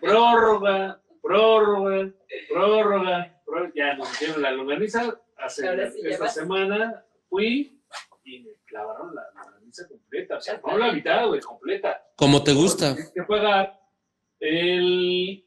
prórroga, 0.00 1.00
prórroga, 1.22 2.12
prórroga, 2.48 3.40
prórroga. 3.44 3.72
ya 3.74 3.94
nos 3.94 4.10
hicieron 4.12 4.42
la 4.42 4.50
longaniza 4.52 5.18
hace 5.38 5.90
sí, 5.92 6.00
esta 6.04 6.28
semana 6.28 7.04
fui 7.28 7.80
y 8.24 8.40
me 8.40 8.50
clavaron 8.66 9.14
la 9.14 9.22
longaniza 9.34 9.88
completa, 9.88 10.36
o 10.36 10.40
sea, 10.40 10.60
no 10.66 10.76
la 10.78 10.92
mitad, 10.92 11.26
güey, 11.28 11.40
completa. 11.40 12.02
Como 12.16 12.42
te 12.42 12.52
gusta. 12.52 12.94
Tienes 12.94 13.12
que 13.12 13.22
pagar 13.22 13.78
el 14.40 15.44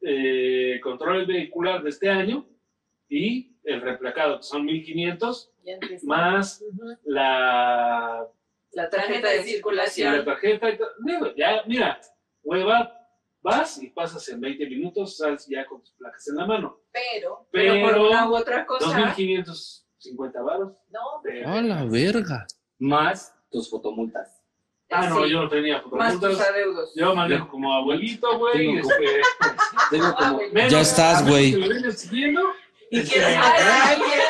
eh, 0.00 0.80
control 0.82 1.26
vehicular 1.26 1.82
de 1.82 1.90
este 1.90 2.08
año 2.10 2.46
y 3.16 3.56
el 3.64 3.80
reemplacado, 3.80 4.38
que 4.38 4.42
son 4.42 4.64
1500, 4.64 5.52
Ya 5.64 5.72
empezó. 5.74 6.06
más 6.06 6.62
la, 7.04 8.26
La 8.72 8.90
tarjeta 8.90 9.28
de 9.30 9.36
la 9.38 9.42
circulación. 9.42 10.24
tarjeta. 10.24 10.76
todo. 10.76 10.88
Digo, 11.04 11.34
ya, 11.36 11.62
mira, 11.66 12.00
hueva, 12.42 12.92
vas 13.40 13.82
y 13.82 13.88
pasas 13.90 14.28
en 14.28 14.40
20 14.40 14.66
minutos, 14.68 15.16
sales 15.16 15.46
ya 15.48 15.64
con 15.66 15.80
tus 15.80 15.92
placas 15.92 16.26
en 16.28 16.36
la 16.36 16.46
mano. 16.46 16.80
Pero, 16.92 17.46
Pero 17.50 17.80
por 17.80 17.90
Pero, 17.92 18.08
una 18.08 18.28
u 18.28 18.36
otra 18.36 18.66
cosa, 18.66 18.86
2550 18.86 20.42
varos. 20.42 20.72
no, 20.90 21.00
de- 21.22 21.44
A 21.44 21.62
la 21.62 21.84
verga. 21.84 22.46
Más 22.78 23.34
tus 23.50 23.70
fotomultas. 23.70 24.40
Ah, 24.90 25.08
no, 25.08 25.24
sí, 25.24 25.30
yo 25.30 25.42
no 25.42 25.48
tenía 25.48 25.82
más 25.92 26.12
tus 26.12 26.20
fotomultas. 26.20 26.48
adeudos. 26.50 26.92
Yo 26.94 27.14
manejo 27.14 27.48
como 27.48 27.72
abuelito, 27.72 28.38
güey. 28.38 28.58
Tengo 28.58 28.82
como- 28.82 28.94
Este, 29.00 29.20
Tengo 29.90 30.14
como. 30.14 30.38
menos- 30.52 30.72
Ya 30.72 30.80
estás, 30.80 31.26
güey. 31.28 31.52
siguiendo. 31.92 32.42
Y 32.90 33.02
quieres 33.02 33.36
matar 33.36 33.60
a 33.68 33.88
alguien. 33.90 34.20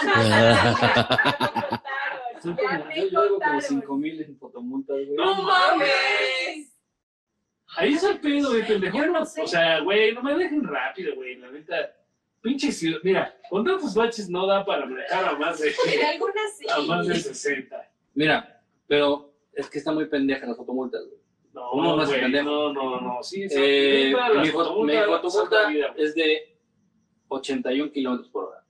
Son 2.42 2.56
Ya 2.56 2.62
como- 2.62 2.84
me 2.86 2.94
yo 2.96 3.02
llevo 3.04 3.12
como 3.22 3.28
contaron. 3.30 3.62
5 3.62 3.96
mil 3.96 4.20
en 4.22 4.38
fotomultas, 4.38 4.96
güey. 4.96 5.14
No 5.14 5.24
No 5.36 5.42
mames. 5.42 6.70
Ahí 7.76 7.94
es 7.94 8.02
el 8.04 8.20
pedo 8.20 8.52
de 8.52 8.62
pendejo. 8.64 9.06
No 9.06 9.24
sé. 9.24 9.42
O 9.42 9.46
sea, 9.46 9.80
güey, 9.80 10.12
no 10.14 10.22
me 10.22 10.34
dejen 10.34 10.62
rápido, 10.62 11.14
güey. 11.16 11.36
La 11.36 11.50
neta, 11.50 11.92
pinche 12.40 12.70
ciudad. 12.70 12.98
Mira, 13.02 13.34
con 13.50 13.64
tantos 13.64 13.94
baches 13.94 14.28
no 14.28 14.46
da 14.46 14.64
para 14.64 14.86
manejar 14.86 15.24
a 15.24 15.32
más 15.36 15.58
de, 15.58 15.70
En 15.92 16.04
algunas 16.06 16.56
sí. 16.58 16.66
a 16.68 16.78
más 16.82 17.06
de 17.06 17.14
60. 17.16 17.90
Mira, 18.14 18.62
pero 18.86 19.32
es 19.52 19.68
que 19.68 19.78
está 19.78 19.92
muy 19.92 20.04
pendeja 20.06 20.46
las 20.46 20.56
fotomultas, 20.56 21.00
güey. 21.06 21.18
No, 21.52 21.72
Uno 21.72 21.96
no 21.96 22.06
güey, 22.06 22.20
pendejo. 22.20 22.44
no, 22.44 22.72
no, 22.72 23.00
no. 23.00 23.22
Sí, 23.22 23.48
sí. 23.48 23.54
Eh, 23.58 24.04
mi, 24.08 24.12
las 24.12 24.30
fo- 24.30 24.40
mi 24.42 24.48
fotomultas 24.50 25.06
fotomulta 25.06 25.62
güey. 25.64 25.84
es 25.96 26.14
de 26.14 26.53
81 27.34 27.92
kilómetros 27.92 28.28
por 28.30 28.44
hora. 28.44 28.64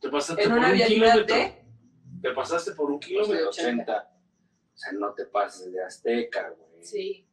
Te 0.00 0.08
pasaste 0.08 0.42
En 0.42 0.48
por 0.50 0.58
una 0.58 0.72
un 0.72 0.78
kilómetro. 0.78 1.34
de... 1.34 1.64
Te 2.22 2.30
pasaste 2.32 2.72
por 2.72 2.90
un 2.90 3.00
de 3.00 3.06
kilómetro. 3.06 3.48
80. 3.48 4.12
O 4.74 4.78
sea, 4.78 4.92
no 4.92 5.14
te 5.14 5.24
pases 5.26 5.72
de 5.72 5.82
Azteca, 5.82 6.50
güey. 6.50 6.82
Sí. 6.84 7.26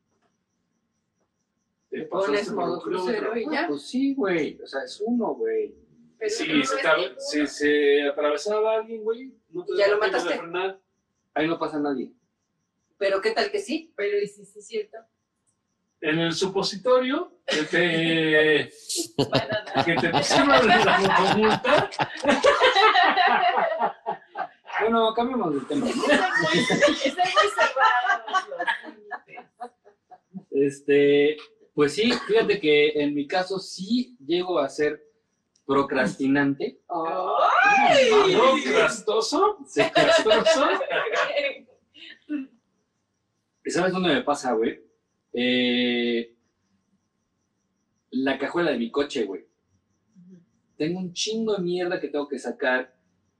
Te 1.89 2.03
pones 2.03 2.51
modo 2.51 2.81
crucero 2.81 3.37
y 3.37 3.45
ya. 3.51 3.67
Pues 3.67 3.83
sí, 3.83 4.15
güey. 4.15 4.59
O 4.61 4.65
sea, 4.67 4.83
es 4.83 4.99
uno, 5.05 5.35
güey. 5.35 5.75
Pero 6.17 6.31
Sí, 6.31 6.47
no 6.47 6.63
se, 6.63 6.75
ninguno. 6.75 7.15
se, 7.19 7.47
se 7.47 8.01
atravesaba 8.07 8.75
alguien, 8.77 9.03
güey. 9.03 9.33
No 9.49 9.65
te 9.65 9.75
Ya 9.77 9.89
lo 9.89 9.99
mataste. 9.99 10.37
frenar. 10.37 10.79
Ahí 11.33 11.47
no 11.47 11.59
pasa 11.59 11.79
nadie. 11.79 12.11
Pero 12.97 13.21
qué 13.21 13.31
tal 13.31 13.51
que 13.51 13.59
sí. 13.59 13.91
Pero 13.95 14.17
y 14.19 14.27
sí, 14.27 14.45
sí, 14.45 14.59
es 14.59 14.67
cierto. 14.67 14.97
En 16.05 16.19
el 16.19 16.33
supositorio 16.33 17.31
que 17.47 17.63
te, 17.63 18.69
que 19.85 19.95
te 19.95 20.09
pusieron 20.09 20.67
la 20.67 20.99
fotomulta, 20.99 21.89
Bueno, 24.81 25.13
cambiamos 25.13 25.53
de 25.53 25.61
tema. 25.61 25.85
¿no? 25.85 25.93
Este, 30.51 31.37
pues 31.73 31.93
sí, 31.93 32.11
fíjate 32.27 32.59
que 32.59 32.89
en 33.01 33.15
mi 33.15 33.25
caso 33.25 33.59
sí 33.59 34.17
llego 34.25 34.59
a 34.59 34.67
ser 34.67 35.01
procrastinante. 35.65 36.79
¿no? 36.89 37.37
Crastoso, 38.65 39.57
Sí. 39.67 39.81
castroso. 39.89 40.67
¿Y 43.65 43.71
sabes 43.71 43.93
dónde 43.93 44.13
me 44.15 44.21
pasa, 44.21 44.51
güey? 44.51 44.81
Eh, 45.33 46.35
la 48.11 48.37
cajuela 48.37 48.71
de 48.71 48.77
mi 48.77 48.91
coche, 48.91 49.25
güey. 49.25 49.45
tengo 50.77 50.99
un 50.99 51.13
chingo 51.13 51.55
de 51.55 51.61
mierda 51.63 51.99
que 51.99 52.09
tengo 52.09 52.27
que 52.27 52.37
sacar, 52.39 52.93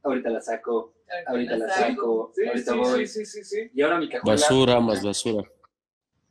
ahorita 0.04 0.30
la 0.30 0.42
saco, 0.42 0.96
ahorita 1.28 1.58
la 1.58 1.70
saco, 1.70 2.32
Sí, 2.36 2.46
ahorita 2.48 2.72
sí, 2.72 2.78
voy. 2.78 3.08
sí, 3.08 3.26
sí, 3.26 3.44
sí, 3.44 3.44
sí. 3.44 3.72
Y 3.74 3.82
ahora 3.82 3.98
mi 4.00 4.08
cajuela 4.10 4.34
Basura 4.40 4.80
más 4.80 5.04
basura. 5.04 5.48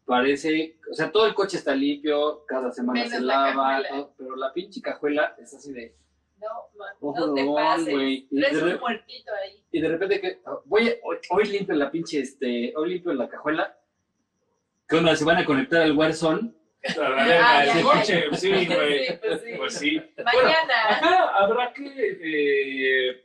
parece, 0.05 0.79
o 0.91 0.95
sea, 0.95 1.11
todo 1.13 1.27
el 1.27 1.35
coche 1.35 1.57
está 1.59 1.75
limpio, 1.75 2.45
cada 2.47 2.73
semana 2.73 3.01
Menos 3.01 3.13
se 3.15 3.21
la 3.21 3.35
lava, 3.55 3.83
todo, 3.89 4.15
pero 4.19 4.37
la 4.37 4.53
pinche 4.53 4.81
cajuela 4.81 5.35
es 5.39 5.55
así 5.55 5.73
de, 5.73 5.95
No, 6.41 6.49
man, 6.77 6.89
Ojo, 7.01 7.27
no 7.29 7.35
te 7.35 7.45
no, 7.45 7.55
pases. 7.55 7.95
güey. 7.95 8.27
Y 8.31 8.41
de 8.41 8.75
un 8.75 8.81
muertito 8.81 9.33
ahí. 9.35 9.63
y 9.71 9.81
de 9.81 9.89
repente 9.89 10.21
que, 10.21 10.41
voy, 10.65 10.89
a- 10.89 10.95
hoy, 11.05 11.17
hoy 11.31 11.45
limpio 11.47 11.75
la 11.77 11.91
pinche, 11.91 12.21
este, 12.21 12.73
hoy 12.77 12.91
limpio 12.95 13.13
la 13.15 13.29
cajuela, 13.29 13.79
que 14.93 14.99
onda, 14.99 15.17
se 15.17 15.25
van 15.25 15.39
a 15.39 15.45
conectar 15.45 15.83
al 15.83 15.97
Warzone, 15.97 16.53
Ah, 16.85 17.25
ya, 17.29 17.65
el 17.65 17.79
ya. 17.79 17.83
coche, 17.83 18.25
sí, 18.37 18.49
güey. 18.67 19.07
Sí, 19.07 19.13
pues 19.23 19.41
sí. 19.43 19.51
Pues 19.57 19.75
sí. 19.75 20.03
Mañana. 20.25 20.89
Ajá, 20.89 21.29
habrá 21.37 21.73
que 21.73 21.85
eh, 22.21 23.25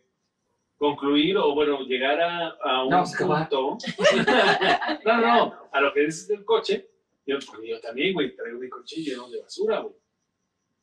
concluir 0.78 1.38
o, 1.38 1.56
bueno, 1.56 1.82
llegar 1.82 2.22
a, 2.22 2.50
a 2.50 2.84
un 2.84 2.90
No, 2.92 3.04
punto. 3.18 3.78
no, 5.06 5.18
no, 5.22 5.56
a 5.72 5.82
lo 5.82 5.92
que 5.94 6.02
dices 6.02 6.28
del 6.28 6.46
coche. 6.46 6.88
Yo, 7.26 7.38
pues, 7.40 7.68
yo 7.68 7.80
también, 7.82 8.14
güey, 8.14 8.36
traigo 8.36 8.60
mi 8.60 8.70
coche 8.70 8.98
lleno 9.02 9.28
de 9.30 9.42
basura, 9.42 9.80
güey. 9.80 9.96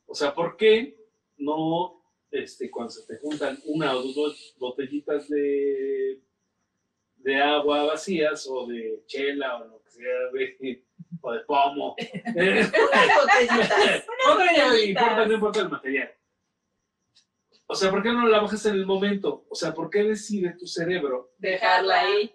O 0.07 0.15
sea, 0.15 0.35
¿por 0.35 0.57
qué 0.57 0.97
no, 1.39 2.03
este, 2.31 2.71
cuando 2.73 2.91
se 2.91 3.07
te 3.07 3.21
juntan 3.21 3.57
una 3.67 3.95
o 3.97 4.03
dos 4.03 4.55
botellitas 4.59 5.29
de, 5.29 6.21
de 7.19 7.37
agua 7.41 7.85
vacías 7.85 8.47
o 8.51 8.67
de 8.67 9.03
chela 9.07 9.57
o 9.59 9.65
lo 9.69 9.84
sea, 9.95 10.31
güey, 10.31 10.85
o 11.21 11.33
de 11.33 11.41
pomo? 11.41 11.97
Unas 12.35 12.73
botellitas. 12.73 14.07
no, 14.27 14.77
importa, 14.79 15.27
no 15.27 15.33
importa 15.33 15.61
el 15.61 15.69
material. 15.69 16.15
O 17.67 17.75
sea, 17.75 17.91
¿por 17.91 18.03
qué 18.03 18.11
no 18.11 18.27
la 18.27 18.41
bajas 18.41 18.67
en 18.67 18.75
el 18.75 18.87
momento? 18.87 19.47
O 19.49 19.55
sea, 19.55 19.73
¿por 19.73 19.89
qué 19.89 20.03
decide 20.05 20.55
tu 20.59 20.67
cerebro? 20.67 21.33
Dejarla 21.39 22.01
ahí. 22.01 22.35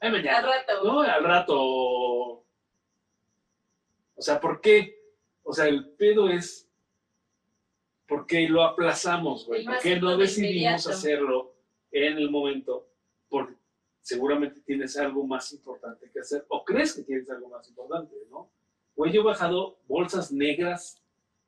Ay, 0.00 0.08
Al 0.08 0.12
mañana. 0.12 0.40
rato. 0.42 0.84
No, 0.84 1.00
al 1.00 1.24
rato. 1.24 1.54
O 1.58 2.44
sea, 4.18 4.40
¿por 4.40 4.60
qué? 4.60 4.98
O 5.42 5.52
sea, 5.52 5.66
el 5.66 5.90
pedo 5.90 6.28
es. 6.28 6.68
¿Por 8.06 8.26
qué 8.26 8.48
lo 8.48 8.62
aplazamos, 8.64 9.46
güey? 9.46 9.64
¿Por 9.64 9.78
qué 9.78 9.98
no 10.00 10.16
de 10.16 10.24
decidimos 10.24 10.54
inmediato. 10.54 10.90
hacerlo 10.90 11.54
en 11.92 12.18
el 12.18 12.30
momento? 12.30 12.88
Porque 13.28 13.54
seguramente 14.02 14.60
tienes 14.60 14.96
algo 14.98 15.26
más 15.26 15.52
importante 15.52 16.10
que 16.12 16.20
hacer. 16.20 16.44
O 16.48 16.64
crees 16.64 16.94
que 16.94 17.02
tienes 17.04 17.30
algo 17.30 17.48
más 17.48 17.66
importante, 17.68 18.14
¿no? 18.30 18.50
Güey, 18.94 19.12
yo 19.12 19.22
he 19.22 19.24
bajado 19.24 19.78
bolsas 19.88 20.30
negras 20.32 21.00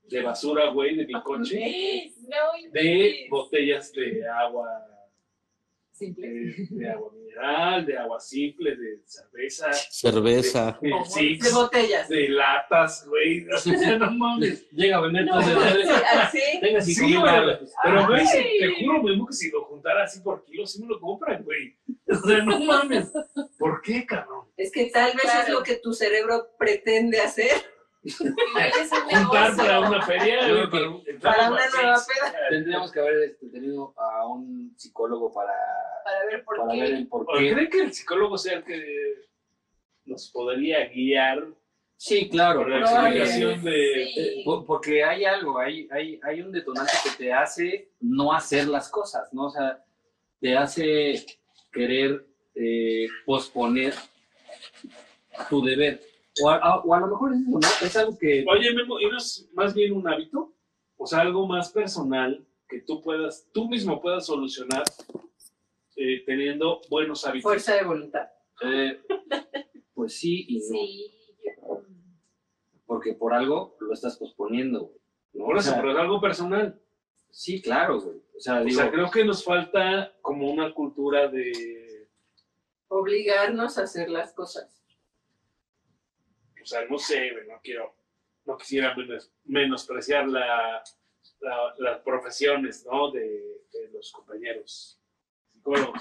de 0.05 0.23
basura, 0.23 0.71
güey, 0.71 0.97
de 0.97 1.07
mi 1.07 1.13
coche, 1.23 2.11
No, 2.29 2.71
de 2.73 3.27
botellas 3.31 3.93
de 3.93 4.27
agua 4.29 4.69
Simple. 5.93 6.29
de, 6.29 6.67
de 6.71 6.91
agua 6.91 7.13
mineral, 7.13 7.87
de 7.87 7.97
agua 7.97 8.19
simple, 8.19 8.75
de 8.77 8.99
cerveza, 9.05 9.73
Cerveza. 9.73 10.77
de, 10.83 10.89
de 10.89 10.93
Como 10.93 11.05
Six, 11.05 11.45
De 11.45 11.53
botellas. 11.53 12.09
de 12.09 12.29
latas, 12.31 13.07
güey. 13.07 13.47
O 13.55 13.59
sea, 13.59 13.99
no 13.99 14.11
mames. 14.11 14.69
llega 14.71 14.97
a 14.97 15.01
vender 15.03 15.25
No, 15.27 15.37
así. 15.37 16.39
tenga 16.61 16.81
cinco 16.81 17.01
Sí, 17.01 17.07
mil. 17.07 17.23
Pero, 17.85 18.07
güey, 18.09 18.25
te 18.59 18.85
juro 18.85 19.03
mismo 19.05 19.27
que 19.27 19.33
si 19.35 19.51
lo 19.53 19.65
juntara 19.67 20.03
así 20.05 20.21
por 20.21 20.45
kilo, 20.45 20.67
sí 20.67 20.83
me 20.83 20.89
lo 20.89 20.99
compran, 21.01 21.45
güey. 21.45 21.77
O 22.23 22.26
sea, 22.26 22.38
no 22.44 22.61
mames. 22.61 23.12
¿Por 23.59 23.80
qué, 23.83 24.04
cabrón? 24.06 24.47
Es 24.56 24.71
que 24.73 24.87
tal 24.87 25.12
vez 25.14 25.25
es 25.25 25.30
Claro. 25.30 25.52
lo 25.54 25.62
que 25.62 25.76
tu 25.76 25.92
cerebro 25.92 26.50
pretende 26.59 27.21
hacer 27.21 27.50
Es 28.05 28.20
un 28.20 28.35
Juntar 28.35 29.57
para 29.57 29.81
una 29.81 30.03
feria, 30.03 30.38
para, 31.20 31.50
una 31.50 31.68
nueva 31.70 31.96
peda. 32.07 32.35
Tendríamos 32.50 32.92
que 32.92 33.00
haber 33.00 33.22
este, 33.31 33.48
tenido 33.48 33.94
a 33.98 34.27
un 34.27 34.74
psicólogo 34.77 35.33
para, 35.33 35.53
Para 36.05 36.24
ver 36.27 36.44
por 36.44 36.57
para 36.59 36.72
qué. 36.74 36.81
ver 36.83 36.90
el 36.92 37.09
por 37.09 37.22
¿O 37.22 37.38
qué. 37.38 37.53
¿Creen 37.53 37.70
que 37.70 37.81
el 37.81 37.92
psicólogo 37.94 38.37
sea 38.37 38.59
el 38.59 38.64
que 38.64 39.24
nos 40.05 40.31
podría 40.31 40.87
guiar 40.88 41.46
Sí, 41.96 42.29
claro. 42.29 42.61
por 42.61 42.68
la 42.70 42.81
explicación 42.81 43.64
de... 43.64 44.07
Sí. 44.12 44.20
Eh, 44.20 44.42
por- 44.44 44.66
Porque 44.66 45.03
hay 45.03 45.24
algo, 45.24 45.59
hay, 45.59 45.88
hay, 45.90 46.20
hay 46.22 46.42
un 46.42 46.53
detonante 46.53 46.92
que 47.05 47.11
te 47.24 47.33
hace 47.33 47.92
no 48.00 48.33
hacer 48.35 48.66
las 48.68 48.90
cosas, 48.90 49.33
¿no? 49.33 49.46
O 49.46 49.50
sea, 49.50 49.83
te 50.40 50.55
hace 50.57 51.24
querer 51.75 52.27
eh, 52.55 53.07
posponer 53.27 53.95
tu 55.51 55.63
deber. 55.63 56.01
O 56.43 56.49
a, 56.51 56.57
a- 56.57 56.81
o 56.81 56.95
a 56.95 57.01
lo 57.01 57.07
mejor 57.09 57.33
es 57.35 57.41
eso, 57.41 57.51
¿no? 57.59 57.87
Es 57.87 57.97
algo 57.97 58.19
que... 58.19 58.45
Oye, 58.49 58.73
Memo, 58.75 59.01
¿y 59.01 59.07
no 59.09 59.19
es 59.19 59.49
más 59.55 59.75
bien 59.75 59.93
un 59.93 60.09
hábito? 60.09 60.53
O 60.97 61.07
sea, 61.07 61.21
algo 61.21 61.47
más 61.47 61.71
personal 61.73 62.45
que 62.69 62.81
tú 62.81 63.03
puedas, 63.03 63.49
tú 63.53 63.69
mismo 63.69 64.01
puedas 64.01 64.27
solucionar 64.27 64.83
eh, 65.97 66.23
teniendo 66.25 66.81
buenos 66.91 67.25
hábitos. 67.27 67.43
Fuerza 67.43 67.75
de 67.77 67.85
voluntad. 67.85 68.29
eh, 68.63 69.01
pues 69.95 70.19
sí 70.19 70.45
y 70.49 70.59
no. 70.59 70.65
Sí. 70.65 71.11
yo- 71.45 71.83
Porque 72.87 73.15
por 73.15 73.33
algo 73.35 73.77
lo 73.81 73.93
estás 73.93 74.17
posponiendo, 74.17 74.93
¿no? 75.33 75.45
Por 75.45 75.57
O 75.57 75.59
eso, 75.59 75.71
sea, 75.71 75.81
pero 75.81 75.93
es 75.93 75.99
algo 75.99 76.21
personal. 76.21 76.81
Sí, 77.37 77.61
claro, 77.61 78.01
güey. 78.01 78.18
O 78.37 78.40
sea, 78.40 78.61
O 78.61 78.64
digo, 78.64 78.81
sea, 78.81 78.90
creo 78.92 79.11
que 79.11 79.25
nos 79.25 79.42
falta 79.44 80.12
como 80.23 80.49
una 80.53 80.73
cultura 80.73 81.27
de, 81.29 82.09
Obligarnos 82.87 83.77
a 83.77 83.83
hacer 83.83 84.09
las 84.09 84.33
cosas. 84.33 84.85
o 86.62 86.64
sea, 86.66 86.85
no 86.87 86.97
sé, 86.97 87.33
güey, 87.33 87.49
no 87.49 87.61
quiero, 87.61 87.92
no 88.44 88.57
quisiera 88.57 88.94
menos- 88.94 89.33
menospreciar 89.44 90.29
la, 90.29 90.83
la- 91.40 91.75
las 91.79 92.01
profesiones, 92.03 92.87
¿no? 92.87 93.11
De, 93.11 93.23
de 93.73 93.88
los 93.92 94.12
compañeros 94.12 95.01
psicólogos. 95.53 96.01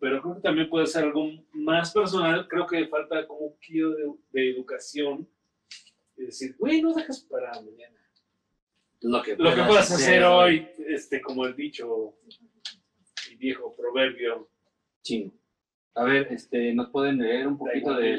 Pero 0.00 0.20
creo 0.20 0.34
que 0.34 0.40
también 0.40 0.68
puede 0.68 0.86
ser 0.88 1.04
algo 1.04 1.28
más 1.52 1.92
personal. 1.92 2.48
Creo 2.48 2.66
que 2.66 2.88
falta 2.88 3.24
como 3.28 3.40
un 3.40 3.58
kilo 3.60 3.90
de, 3.94 4.12
de 4.32 4.50
educación. 4.50 5.28
Y 6.16 6.24
decir, 6.24 6.56
güey, 6.58 6.82
no 6.82 6.92
dejes 6.92 7.20
para 7.20 7.52
mañana. 7.62 7.98
Lo 9.02 9.22
que, 9.22 9.36
Lo 9.36 9.54
que 9.54 9.62
puedas 9.62 9.90
hacer 9.90 10.24
hoy, 10.24 10.68
este, 10.86 11.20
como 11.20 11.46
el 11.46 11.56
dicho 11.56 12.14
y 13.30 13.36
viejo 13.36 13.74
proverbio. 13.74 14.48
Chingo. 15.02 15.34
A 15.94 16.04
ver, 16.04 16.32
este, 16.32 16.72
¿nos 16.72 16.90
pueden 16.90 17.18
leer 17.18 17.46
un 17.46 17.58
poquito 17.58 17.94
del... 17.94 18.18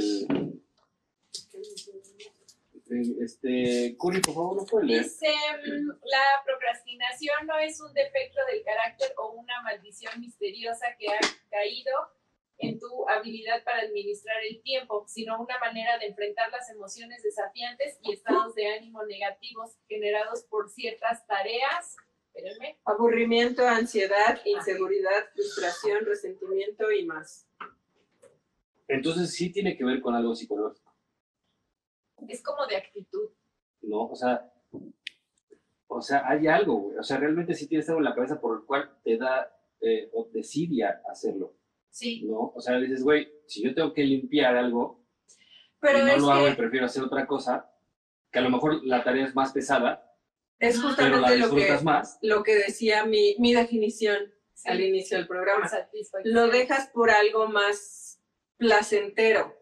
Este, 3.22 3.96
Curi, 3.98 4.19
por 4.22 4.36
favor, 4.36 4.58
¿no 4.58 4.65
pueden 4.65 4.89
leer? 4.89 5.04
Dice, 5.04 5.28
mm, 5.65 5.88
la 5.88 6.43
procrastinación 6.46 7.48
no 7.48 7.58
es 7.58 7.82
un 7.82 7.91
defecto 7.93 8.39
del 8.52 8.63
carácter 8.63 9.13
o 9.17 9.32
una 9.32 9.62
maldición 9.63 10.19
misteriosa 10.19 10.86
que 11.00 11.08
ha 11.08 11.19
caído 11.50 11.91
en 12.58 12.80
tu 12.80 13.10
habilidad 13.10 13.63
para 13.63 13.82
administrar 13.82 14.38
el 14.50 14.62
tiempo, 14.62 15.06
sino 15.08 15.42
una 15.42 15.60
manera 15.60 15.98
de 15.98 16.08
enfrentar 16.08 16.52
las 16.52 16.70
emociones 16.70 17.22
desafiantes 17.24 18.00
y 18.02 18.13
estados 18.13 18.56
de 18.56 18.68
ánimo 18.68 19.04
negativos 19.06 19.78
generados 19.88 20.44
por 20.44 20.70
ciertas 20.70 21.26
tareas. 21.28 21.96
Espérenme. 22.34 22.80
Aburrimiento, 22.86 23.68
ansiedad, 23.68 24.39
inseguridad, 24.46 25.26
frustración, 25.34 26.06
resentimiento 26.06 26.92
y 26.92 27.06
más. 27.06 27.48
Entonces 28.88 29.34
sí 29.34 29.52
tiene 29.52 29.78
que 29.78 29.86
ver 29.86 30.02
con 30.02 30.16
algo 30.16 30.36
psicológico, 30.36 30.92
Es 32.28 32.44
como 32.44 32.66
de 32.68 32.78
actitud. 32.78 33.30
¿no? 33.84 34.08
O 34.08 34.16
sea, 34.16 34.52
o 35.88 36.02
sea, 36.02 36.28
hay 36.28 36.48
algo, 36.48 36.76
güey. 36.76 36.98
O 36.98 37.04
sea, 37.04 37.18
realmente 37.18 37.54
sí 37.54 37.68
tienes 37.68 37.88
algo 37.89 38.00
en 38.00 38.06
la 38.06 38.16
cabeza 38.16 38.39
por 38.39 38.58
el 38.58 38.66
cual 38.66 38.98
te 39.04 39.18
da 39.18 39.56
eh, 39.82 40.10
o 40.13 40.28
decide 40.32 40.86
a 40.86 41.02
hacerlo, 41.10 41.54
Sí. 41.93 42.23
¿no? 42.25 42.51
O 42.56 42.60
sea, 42.60 42.79
dices, 42.79 43.03
güey, 43.03 43.32
si 43.45 43.63
yo 43.63 43.73
tengo 43.75 43.93
que 43.93 44.03
limpiar 44.03 44.58
algo 44.58 45.06
Pero 45.79 45.99
y 45.99 46.01
no 46.01 46.08
es 46.08 46.21
lo 46.21 46.32
hago 46.32 46.49
y 46.49 46.56
prefiero 46.56 46.88
hacer 46.88 47.03
otra 47.03 47.27
cosa, 47.27 47.71
que 48.32 48.39
a 48.39 48.41
lo 48.41 48.49
mejor 48.49 48.84
la 48.84 49.03
tarea 49.03 49.27
es 49.27 49.36
más 49.36 49.51
pesada, 49.51 50.12
es 50.58 50.77
pero 50.77 50.82
la 50.82 50.88
justamente 50.88 51.38
lo 51.38 51.56
que, 51.56 51.84
más. 51.84 52.17
lo 52.23 52.41
que 52.41 52.56
decía 52.56 53.06
mi, 53.06 53.36
mi 53.38 53.53
definición 53.53 54.17
sí. 54.56 54.69
al 54.69 54.82
inicio 54.82 55.17
del 55.17 55.27
programa. 55.27 55.67
Satisfacción. 55.67 56.34
Lo 56.34 56.47
dejas 56.47 56.89
por 56.89 57.12
algo 57.12 57.47
más 57.47 58.19
placentero. 58.58 59.56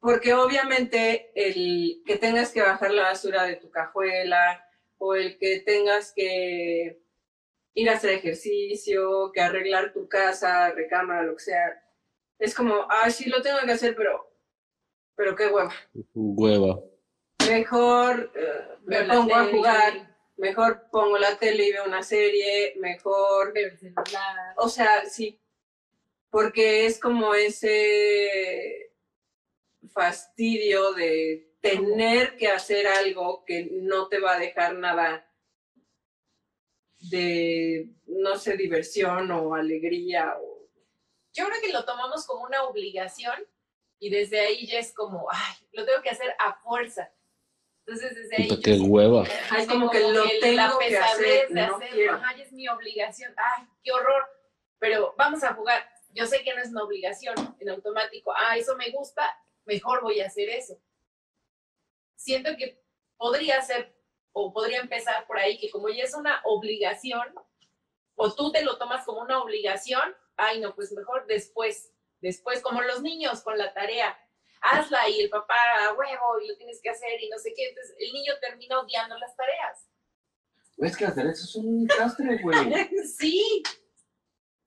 Porque 0.00 0.32
obviamente 0.32 1.32
el 1.34 2.02
que 2.06 2.16
tengas 2.16 2.50
que 2.50 2.62
bajar 2.62 2.92
la 2.92 3.02
basura 3.02 3.44
de 3.44 3.56
tu 3.56 3.70
cajuela 3.70 4.64
o 4.96 5.14
el 5.14 5.38
que 5.38 5.60
tengas 5.60 6.12
que 6.14 7.01
ir 7.74 7.90
a 7.90 7.94
hacer 7.94 8.10
ejercicio, 8.10 9.30
que 9.32 9.40
arreglar 9.40 9.92
tu 9.92 10.08
casa, 10.08 10.70
recámara, 10.70 11.22
lo 11.22 11.36
que 11.36 11.44
sea, 11.44 11.82
es 12.38 12.54
como, 12.54 12.86
ah, 12.88 13.10
sí 13.10 13.28
lo 13.30 13.40
tengo 13.40 13.58
que 13.64 13.72
hacer, 13.72 13.94
pero, 13.94 14.28
pero 15.14 15.34
qué 15.36 15.46
hueva. 15.46 15.72
Hueva. 16.14 16.80
Mejor 17.48 18.32
eh, 18.34 18.78
me 18.84 19.04
pongo 19.04 19.34
a 19.34 19.46
jugar, 19.46 20.16
mejor 20.36 20.88
pongo 20.90 21.18
la 21.18 21.36
tele 21.38 21.66
y 21.66 21.72
veo 21.72 21.84
una 21.84 22.02
serie, 22.02 22.74
mejor 22.78 23.52
ver 23.52 23.72
el 23.72 23.78
celular. 23.78 24.54
o 24.56 24.68
sea, 24.68 25.04
sí, 25.06 25.40
porque 26.30 26.86
es 26.86 26.98
como 26.98 27.34
ese 27.34 28.92
fastidio 29.92 30.92
de 30.94 31.52
tener 31.60 32.36
que 32.36 32.48
hacer 32.48 32.86
algo 32.86 33.44
que 33.44 33.68
no 33.70 34.08
te 34.08 34.18
va 34.18 34.34
a 34.34 34.38
dejar 34.38 34.74
nada 34.74 35.28
de, 37.10 37.88
no 38.06 38.36
sé, 38.36 38.56
diversión 38.56 39.30
o 39.30 39.54
alegría 39.54 40.36
o 40.40 40.68
Yo 41.32 41.46
creo 41.46 41.60
que 41.60 41.72
lo 41.72 41.84
tomamos 41.84 42.26
como 42.26 42.44
una 42.44 42.64
obligación 42.64 43.36
y 43.98 44.10
desde 44.10 44.40
ahí 44.40 44.66
ya 44.66 44.78
es 44.78 44.92
como, 44.92 45.28
ay, 45.30 45.54
lo 45.72 45.84
tengo 45.84 46.02
que 46.02 46.10
hacer 46.10 46.34
a 46.38 46.54
fuerza. 46.54 47.12
Entonces 47.86 48.14
desde 48.14 48.36
ahí... 48.36 48.60
Qué 48.62 48.78
hueva. 48.78 49.24
Ay, 49.50 49.66
como 49.66 49.90
que 49.90 50.00
lo 50.00 50.24
la 50.24 50.30
tengo 50.40 50.78
que 50.78 50.86
pesadez 50.86 51.44
hacer, 51.44 51.48
de 51.48 52.06
no 52.06 52.14
ajá, 52.14 52.36
ya 52.36 52.42
es 52.42 52.52
mi 52.52 52.68
obligación, 52.68 53.34
ay, 53.36 53.66
qué 53.82 53.92
horror, 53.92 54.24
pero 54.78 55.14
vamos 55.16 55.42
a 55.44 55.54
jugar. 55.54 55.88
Yo 56.10 56.26
sé 56.26 56.42
que 56.42 56.54
no 56.54 56.60
es 56.60 56.68
una 56.68 56.84
obligación 56.84 57.34
en 57.58 57.70
automático, 57.70 58.32
ah, 58.36 58.56
eso 58.56 58.76
me 58.76 58.90
gusta, 58.90 59.22
mejor 59.64 60.02
voy 60.02 60.20
a 60.20 60.26
hacer 60.26 60.48
eso. 60.50 60.78
Siento 62.16 62.56
que 62.56 62.82
podría 63.16 63.60
ser, 63.62 63.94
o 64.32 64.52
podría 64.52 64.80
empezar 64.80 65.26
por 65.26 65.38
ahí, 65.38 65.58
que 65.58 65.70
como 65.70 65.88
ya 65.88 66.04
es 66.04 66.14
una 66.14 66.40
obligación, 66.44 67.34
o 68.14 68.32
tú 68.34 68.52
te 68.52 68.62
lo 68.64 68.78
tomas 68.78 69.04
como 69.04 69.20
una 69.20 69.42
obligación, 69.42 70.14
ay, 70.36 70.60
no, 70.60 70.74
pues 70.74 70.92
mejor 70.92 71.26
después, 71.26 71.92
después, 72.20 72.60
como 72.62 72.82
los 72.82 73.02
niños 73.02 73.42
con 73.42 73.58
la 73.58 73.72
tarea, 73.72 74.16
hazla 74.62 75.08
y 75.08 75.20
el 75.22 75.30
papá 75.30 75.56
a 75.88 75.92
huevo 75.94 76.40
y 76.42 76.48
lo 76.48 76.56
tienes 76.56 76.80
que 76.82 76.90
hacer 76.90 77.20
y 77.20 77.28
no 77.28 77.38
sé 77.38 77.52
qué, 77.54 77.68
entonces 77.68 77.94
el 77.98 78.12
niño 78.12 78.32
termina 78.40 78.80
odiando 78.80 79.18
las 79.18 79.34
tareas. 79.36 79.88
Es 80.78 80.96
que 80.96 81.04
hacer 81.04 81.26
eso 81.26 81.44
es 81.44 81.54
un 81.56 81.86
castre, 81.86 82.38
güey. 82.42 82.58
Sí. 83.18 83.62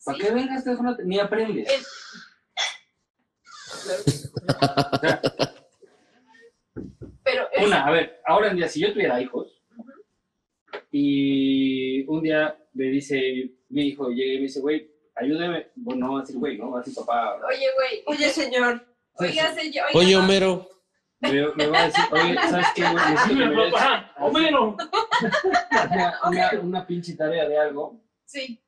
¿Para 0.04 0.17
sí. 0.17 0.23
qué 0.23 0.32
vengas 0.32 0.63
Ni 1.04 1.19
aprendes. 1.19 1.67
El- 1.71 1.86
Pero 7.23 7.47
es- 7.51 7.65
Una, 7.65 7.86
a 7.88 7.91
ver, 7.91 8.21
ahora 8.25 8.49
en 8.49 8.58
día, 8.58 8.67
si 8.69 8.82
yo 8.82 8.93
tuviera 8.93 9.19
hijos 9.19 9.54
y 10.91 12.05
un 12.07 12.21
día 12.21 12.57
me 12.73 12.85
dice 12.85 13.51
mi 13.69 13.88
hijo, 13.88 14.09
llega 14.09 14.33
y 14.33 14.38
me 14.38 14.41
dice, 14.43 14.59
güey, 14.61 14.89
ayúdame. 15.15 15.67
Bueno, 15.75 16.07
no 16.07 16.13
va 16.13 16.19
a 16.19 16.21
decir, 16.21 16.38
güey, 16.38 16.57
no 16.57 16.71
va 16.71 16.79
a 16.79 16.83
decir 16.83 16.95
papá. 16.95 17.35
oye, 17.47 17.67
güey, 17.75 18.03
Oye, 18.07 18.29
señor, 18.29 18.85
oiga, 19.15 19.53
señor, 19.53 19.85
oiga, 19.88 19.99
Oye, 19.99 20.15
Homero, 20.17 20.69
Me, 21.21 21.31
me 21.55 21.67
va 21.67 21.79
a 21.79 21.85
decir, 21.85 22.03
oye, 22.11 22.35
¿sabes 22.49 22.67
qué, 22.75 22.81
güey? 22.83 23.47
Des 23.47 23.71
papá, 23.71 24.13
Homero. 24.19 24.77
una, 25.91 26.19
una, 26.27 26.51
una 26.61 26.88
pinche 26.88 27.15
tarea 27.15 27.47
de 27.47 27.57
algo. 27.57 28.01
Sí, 28.25 28.59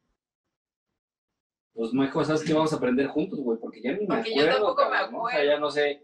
Pues 1.73 1.93
mejor, 1.93 2.25
¿sabes 2.25 2.43
qué? 2.43 2.53
Vamos 2.53 2.73
a 2.73 2.77
aprender 2.77 3.07
juntos, 3.07 3.39
güey, 3.39 3.59
porque 3.59 3.81
ya 3.81 3.91
ni 3.93 4.07
me 4.07 4.15
Porque 4.15 4.33
yo 4.35 4.41
acuerdo. 4.43 4.75
tampoco 4.75 4.89
me 4.89 4.89
¿no? 4.89 5.23
O 5.23 5.29
sea, 5.29 5.37
acuerdo. 5.39 5.43
ya 5.53 5.59
no 5.59 5.71
sé. 5.71 6.03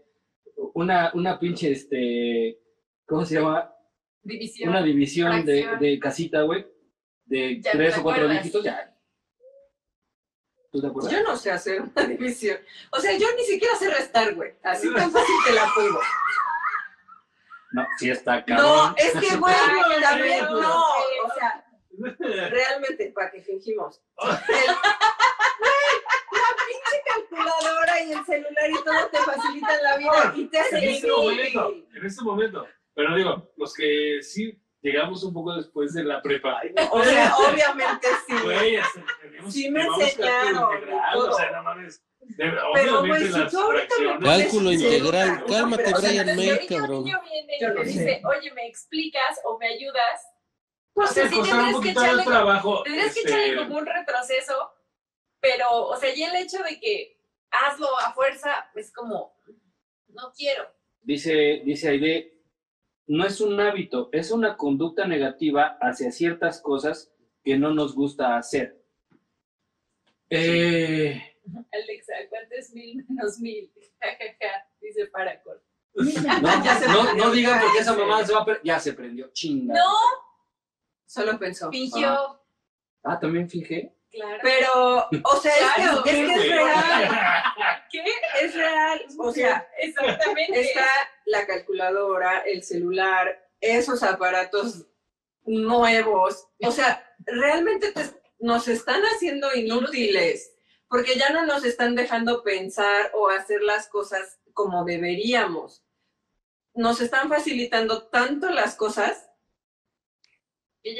Una, 0.74 1.10
una 1.14 1.38
pinche, 1.38 1.72
este, 1.72 2.60
¿cómo 3.06 3.24
se 3.24 3.34
llama? 3.36 3.73
División. 4.24 4.70
Una 4.70 4.82
división 4.82 5.44
de, 5.44 5.76
de 5.78 5.98
casita, 5.98 6.42
güey, 6.42 6.66
de 7.26 7.60
Ya 7.60 7.72
tres 7.72 7.98
o 7.98 8.02
cuatro 8.02 8.24
acuerdas. 8.24 8.42
dígitos, 8.44 8.64
ya. 8.64 8.90
¿Tú 10.72 10.80
te 10.80 10.86
acuerdas? 10.88 11.12
yo 11.12 11.22
no 11.22 11.36
sé 11.36 11.50
hacer 11.52 11.82
una 11.82 12.04
división. 12.08 12.58
O 12.90 12.98
sea, 13.00 13.16
yo 13.16 13.26
ni 13.36 13.44
siquiera 13.44 13.76
sé 13.76 13.88
restar, 13.90 14.34
güey. 14.34 14.54
Así 14.64 14.92
tan 14.92 15.10
fácil 15.10 15.34
te 15.46 15.52
la 15.52 15.66
pongo. 15.74 16.00
No, 17.72 17.86
sí 17.98 18.10
está 18.10 18.44
cabrón. 18.44 18.66
No, 18.66 18.94
es 18.96 19.12
que, 19.12 19.36
güey, 19.36 19.54
también, 20.02 20.44
no. 20.44 20.82
O 20.84 21.34
sea, 21.38 21.64
realmente, 22.50 23.12
para 23.14 23.30
que 23.30 23.42
fingimos. 23.42 24.00
El- 24.18 24.74
Güey, 25.60 25.70
la 26.42 26.50
pinche 26.66 27.02
calculadora 27.06 28.02
y 28.02 28.12
el 28.12 28.24
celular 28.24 28.70
y 28.70 28.84
todo 28.84 29.08
te 29.10 29.18
facilitan 29.18 29.82
la 29.82 29.96
vida 29.96 30.32
y 30.36 30.46
te 30.48 30.58
En 30.58 30.84
este 30.84 31.08
momento, 31.08 31.74
en 31.94 32.06
este 32.06 32.22
momento. 32.24 32.68
Pero 32.94 33.14
digo, 33.16 33.52
los 33.56 33.74
que 33.74 34.18
sí 34.22 34.58
llegamos 34.80 35.24
un 35.24 35.32
poco 35.34 35.54
después 35.56 35.92
de 35.94 36.04
la 36.04 36.22
prepa. 36.22 36.60
O 36.90 37.02
sea, 37.02 37.34
obviamente 37.36 38.06
sí. 38.26 38.34
Güey, 38.44 38.78
tenemos- 39.20 39.52
Sí 39.52 39.70
me 39.70 39.82
enseñaron 39.82 40.72
integral. 40.74 41.18
O 41.18 41.32
sea, 41.32 41.50
no 41.52 41.62
mames. 41.62 42.04
De- 42.20 42.52
Pero, 42.74 43.00
güey, 43.06 43.24
si 43.26 43.46
tú 43.48 43.58
ahorita 43.60 43.94
me 44.18 44.26
Cálculo 44.26 44.72
integral. 44.72 45.44
Cálmate, 45.46 45.82
pero, 45.84 45.96
o 45.96 46.00
sea, 46.00 46.10
Brian 46.10 46.28
Si 46.38 46.46
May, 46.46 46.66
cabrón. 46.66 47.04
niño 47.04 47.20
viene 47.22 47.56
y 47.56 47.60
sé. 47.60 47.84
dice, 47.84 48.22
oye, 48.24 48.52
¿me 48.52 48.66
explicas 48.66 49.40
o 49.44 49.58
me 49.58 49.68
ayudas? 49.68 50.22
Pues 50.94 51.10
O 51.10 51.12
sea, 51.14 51.28
sí 51.28 51.34
tendrías 51.34 51.80
que 51.80 51.90
echarle- 51.92 52.24
trabajo. 52.24 52.82
Tendrías 52.84 53.12
que 53.12 53.20
este, 53.20 53.30
echarle 53.32 53.56
como 53.56 53.76
un 53.78 53.86
retroceso, 53.86 54.72
pero, 55.40 55.68
o 55.88 55.96
sea, 55.96 56.14
y 56.14 56.22
el 56.22 56.36
hecho 56.36 56.62
de 56.62 56.78
que 56.80 57.20
hazlo 57.50 57.88
a 57.98 58.12
fuerza 58.14 58.70
es 58.74 58.90
como, 58.92 59.36
no 60.08 60.32
quiero. 60.36 60.64
Dice, 61.02 61.60
dice 61.64 61.88
Aide, 61.90 62.33
no 63.06 63.24
es 63.26 63.40
un 63.40 63.60
hábito, 63.60 64.08
es 64.12 64.30
una 64.30 64.56
conducta 64.56 65.06
negativa 65.06 65.76
hacia 65.80 66.10
ciertas 66.10 66.60
cosas 66.60 67.12
que 67.42 67.58
no 67.58 67.72
nos 67.74 67.94
gusta 67.94 68.36
hacer. 68.36 68.82
Eh, 70.30 71.20
Alexa, 71.72 72.14
¿cuánto 72.30 72.54
es 72.54 72.72
mil 72.72 73.04
menos 73.08 73.38
mil? 73.40 73.70
Ja, 74.00 74.10
ja, 74.18 74.24
ja, 74.40 74.68
dice 74.80 75.06
Paracol. 75.06 75.62
no, 75.94 76.04
Ya 76.64 76.74
se 76.76 76.88
no, 76.88 77.30
digan 77.30 77.60
porque 77.60 77.78
esa 77.78 77.96
mamá 77.96 78.24
se 78.24 78.32
va 78.34 78.40
a... 78.40 78.62
Ya 78.62 78.78
se 78.78 78.92
prendió, 78.92 79.30
chinga. 79.32 79.74
No, 79.74 79.90
Solo 81.06 81.38
pensó. 81.38 81.70
fingió, 81.70 82.40
Ah, 83.02 83.18
también 83.20 83.48
fijé. 83.48 83.94
Claro. 84.14 84.38
Pero, 84.42 85.08
o 85.24 85.36
sea, 85.36 85.52
es 85.76 85.90
que- 86.04 86.10
es, 86.10 86.26
que, 86.26 86.34
es 86.34 86.48
real. 86.50 87.08
¿Qué? 87.90 88.04
Es 88.42 88.54
real. 88.54 89.06
O 89.18 89.32
sea, 89.32 89.68
Exactamente. 89.78 90.60
está 90.60 90.86
la 91.26 91.46
calculadora, 91.46 92.40
el 92.40 92.62
celular, 92.62 93.46
esos 93.60 94.02
aparatos 94.02 94.86
nuevos. 95.44 96.48
O 96.62 96.70
sea, 96.70 97.04
realmente 97.24 97.92
te- 97.92 98.20
nos 98.38 98.68
están 98.68 99.02
haciendo 99.02 99.54
inútiles, 99.54 100.54
porque 100.88 101.16
ya 101.16 101.30
no 101.30 101.44
nos 101.46 101.64
están 101.64 101.94
dejando 101.94 102.42
pensar 102.42 103.10
o 103.14 103.28
hacer 103.28 103.62
las 103.62 103.88
cosas 103.88 104.38
como 104.52 104.84
deberíamos. 104.84 105.82
Nos 106.74 107.00
están 107.00 107.28
facilitando 107.28 108.08
tanto 108.08 108.50
las 108.50 108.74
cosas 108.74 109.28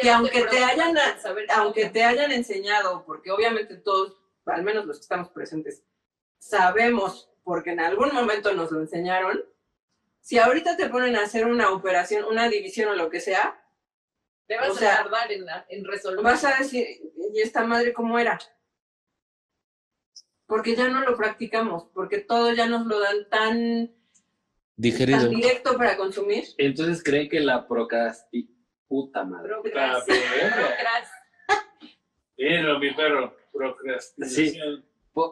que 0.00 0.10
aunque 0.10 0.44
te 0.44 0.64
hayan, 0.64 0.96
saber 1.20 1.46
aunque 1.52 1.90
te 1.90 2.02
hayan 2.02 2.32
enseñado, 2.32 3.04
porque 3.04 3.30
obviamente 3.30 3.76
todos, 3.76 4.16
al 4.46 4.62
menos 4.62 4.86
los 4.86 4.96
que 4.96 5.02
estamos 5.02 5.28
presentes, 5.28 5.82
sabemos, 6.38 7.30
porque 7.42 7.70
en 7.72 7.80
algún 7.80 8.12
momento 8.14 8.52
nos 8.54 8.70
lo 8.72 8.80
enseñaron, 8.80 9.44
si 10.20 10.38
ahorita 10.38 10.76
te 10.78 10.88
ponen 10.88 11.16
a 11.16 11.22
hacer 11.24 11.44
una 11.46 11.70
operación, 11.70 12.24
una 12.24 12.48
división 12.48 12.88
o 12.88 12.94
lo 12.94 13.10
que 13.10 13.20
sea, 13.20 13.60
te 14.46 14.56
vas 14.56 14.70
o 14.70 14.74
sea, 14.74 14.94
a 14.94 15.02
tardar 15.02 15.32
en, 15.32 15.44
la- 15.44 15.66
en 15.68 15.84
resolver. 15.84 16.24
vas 16.24 16.44
a 16.44 16.56
decir, 16.58 16.86
¿y 17.34 17.40
esta 17.40 17.64
madre 17.64 17.92
cómo 17.92 18.18
era? 18.18 18.38
Porque 20.46 20.74
ya 20.76 20.88
no 20.88 21.00
lo 21.00 21.16
practicamos, 21.16 21.84
porque 21.94 22.18
todo 22.18 22.52
ya 22.52 22.66
nos 22.66 22.86
lo 22.86 23.00
dan 23.00 23.28
tan, 23.30 23.94
Digerido. 24.76 25.20
tan 25.20 25.30
directo 25.30 25.76
para 25.76 25.96
consumir. 25.96 26.44
Entonces 26.58 27.02
creen 27.02 27.28
que 27.28 27.40
la 27.40 27.66
procrasti... 27.68 28.50
Puta 28.88 29.24
madre. 29.24 29.48
Procras- 29.54 29.98
Está 30.08 30.34
bien. 30.34 30.52
procras- 30.52 31.10
Mira, 32.36 32.78
mi 32.78 32.94
perro. 32.94 33.36
Procrastinación. 33.52 34.84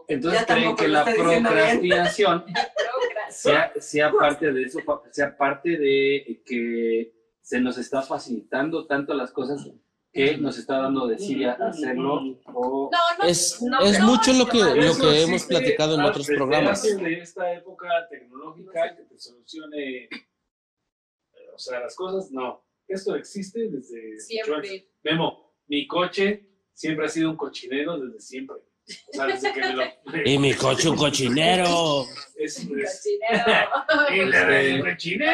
Entonces 0.08 0.44
creen 0.46 0.76
que 0.76 0.86
la 0.88 1.04
procrastinación 1.04 2.44
procras- 2.46 3.36
sea, 3.36 3.72
sea 3.80 4.12
parte 4.12 4.52
de 4.52 4.62
eso, 4.62 4.78
sea 5.10 5.36
parte 5.36 5.76
de 5.76 6.42
que 6.46 7.12
se 7.40 7.60
nos 7.60 7.78
está 7.78 8.02
facilitando 8.02 8.86
tanto 8.86 9.12
las 9.14 9.32
cosas 9.32 9.66
que 10.12 10.36
nos 10.36 10.56
está 10.58 10.78
dando 10.78 11.06
desidia 11.08 11.54
hacerlo 11.54 12.20
o 12.44 12.90
No, 12.92 12.98
no, 13.18 13.24
Es, 13.28 13.60
no, 13.62 13.80
es 13.80 13.98
no, 13.98 14.06
mucho 14.06 14.32
lo 14.34 14.46
que, 14.46 14.58
lo 14.58 14.94
que 14.96 15.22
hemos 15.22 15.44
platicado 15.46 15.94
en 15.96 16.02
otros 16.02 16.26
programas. 16.28 16.82
de 16.82 17.18
esta 17.18 17.52
época 17.52 17.88
tecnológica 18.08 18.94
que 18.94 19.02
te 19.04 19.18
solucione, 19.18 20.04
eh, 20.04 20.10
o 21.54 21.58
sea, 21.58 21.80
las 21.80 21.96
cosas, 21.96 22.30
no. 22.30 22.62
Esto 22.92 23.16
existe 23.16 23.70
desde 23.70 24.20
siempre. 24.20 24.88
Memo, 25.02 25.54
mi 25.66 25.86
coche 25.86 26.46
siempre 26.74 27.06
ha 27.06 27.08
sido 27.08 27.30
un 27.30 27.36
cochinero 27.36 27.98
desde 27.98 28.20
siempre. 28.20 28.56
O 28.56 29.14
sea, 29.14 29.26
desde 29.26 29.52
que 29.52 29.60
me 29.60 29.72
lo. 29.72 29.82
Y 30.26 30.38
mi 30.38 30.52
coche 30.52 30.90
un 30.90 30.96
cochinero. 30.96 32.04
Es, 32.36 32.58
es, 32.58 32.66
Cochinero. 32.68 33.70
¡Y 34.14 34.24
le 34.30 34.38
de 34.44 34.80
cochinero! 34.80 35.32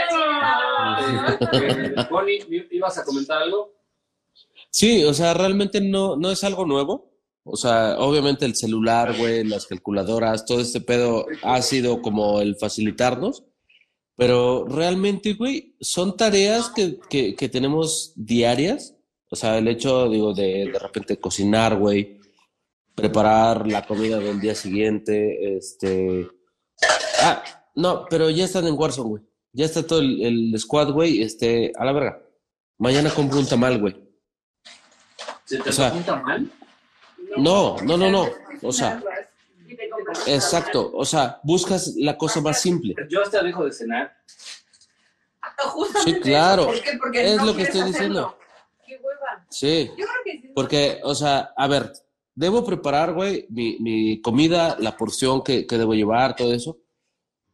Eh, 1.53 2.07
Bonnie, 2.09 2.69
¿ibas 2.71 2.99
a 2.99 3.05
comentar 3.05 3.43
algo? 3.43 3.75
Sí, 4.71 5.03
o 5.05 5.13
sea, 5.13 5.35
realmente 5.35 5.81
no, 5.81 6.15
no 6.17 6.31
es 6.31 6.45
algo 6.45 6.65
nuevo. 6.65 7.11
O 7.43 7.57
sea, 7.57 7.99
obviamente 7.99 8.45
el 8.45 8.55
celular, 8.55 9.17
güey, 9.17 9.43
las 9.43 9.67
calculadoras, 9.67 10.45
todo 10.45 10.61
este 10.61 10.81
pedo 10.81 11.27
ha 11.43 11.61
sido 11.63 12.03
como 12.03 12.41
el 12.41 12.55
facilitarnos. 12.55 13.43
Pero 14.19 14.67
realmente, 14.69 15.35
güey, 15.35 15.77
son 15.81 16.17
tareas 16.17 16.71
que, 16.71 16.99
que, 17.09 17.37
que 17.37 17.49
tenemos 17.49 18.13
diarias. 18.17 18.97
O 19.31 19.37
sea, 19.37 19.59
el 19.59 19.69
hecho, 19.69 20.09
digo, 20.09 20.35
de 20.35 20.69
de 20.73 20.79
repente 20.81 21.21
cocinar, 21.21 21.77
güey, 21.77 22.19
preparar 22.97 23.69
la 23.69 23.87
comida 23.87 24.19
del 24.19 24.41
día 24.41 24.57
siguiente, 24.57 25.57
este... 25.57 26.27
Ah, 27.23 27.45
no, 27.77 28.07
pero 28.11 28.29
ya 28.29 28.45
están 28.45 28.67
en 28.67 28.75
Warzone, 28.75 29.09
güey. 29.09 29.23
Ya 29.53 29.67
está 29.67 29.87
todo 29.87 30.01
el, 30.01 30.21
el 30.21 30.59
squad, 30.59 30.91
güey, 30.91 31.23
este, 31.23 31.73
a 31.77 31.85
la 31.85 31.93
verga. 31.93 32.21
Mañana 32.79 33.11
compro 33.11 33.39
un 33.39 33.47
tamal, 33.47 33.79
güey. 33.79 33.97
¿Se 35.45 35.59
te 35.59 35.71
O 35.71 35.73
sea, 35.73 35.91
resulta 35.91 36.17
mal? 36.17 36.51
No, 37.37 37.77
no, 37.85 37.97
no, 37.97 38.11
no. 38.11 38.29
O 38.63 38.73
sea, 38.73 39.01
exacto. 40.27 40.91
O 40.95 41.05
sea, 41.05 41.41
buscas 41.43 41.95
la 41.97 42.17
cosa 42.17 42.41
más 42.41 42.61
simple. 42.61 42.95
Yo 43.11 43.23
hasta 43.23 43.43
dejo 43.43 43.65
de 43.65 43.73
cenar. 43.73 44.13
Ah, 45.43 45.69
Justamente 45.69 46.13
Sí, 46.13 46.21
claro. 46.21 46.63
eso. 46.63 46.71
¿Por 46.73 46.83
qué? 46.83 46.99
Porque 46.99 47.27
Es 47.33 47.37
no 47.37 47.47
lo 47.47 47.57
que 47.57 47.63
estoy 47.63 47.81
hacerlo. 47.81 47.93
diciendo. 47.99 48.39
Qué 48.87 48.95
hueva. 49.03 49.47
Sí. 49.51 49.89
Yo 49.97 50.05
creo 50.07 50.09
que 50.25 50.33
sí. 50.41 50.53
Porque, 50.55 51.01
o 51.05 51.15
sea, 51.15 51.53
a 51.57 51.67
ver, 51.67 51.93
debo 52.35 52.65
preparar, 52.65 53.13
güey, 53.15 53.47
mi, 53.51 53.79
mi 53.81 54.21
comida, 54.23 54.77
la 54.81 54.97
porción 54.97 55.43
que, 55.43 55.67
que 55.67 55.79
debo 55.79 55.95
llevar, 55.95 56.37
todo 56.37 56.53
eso. 56.55 56.79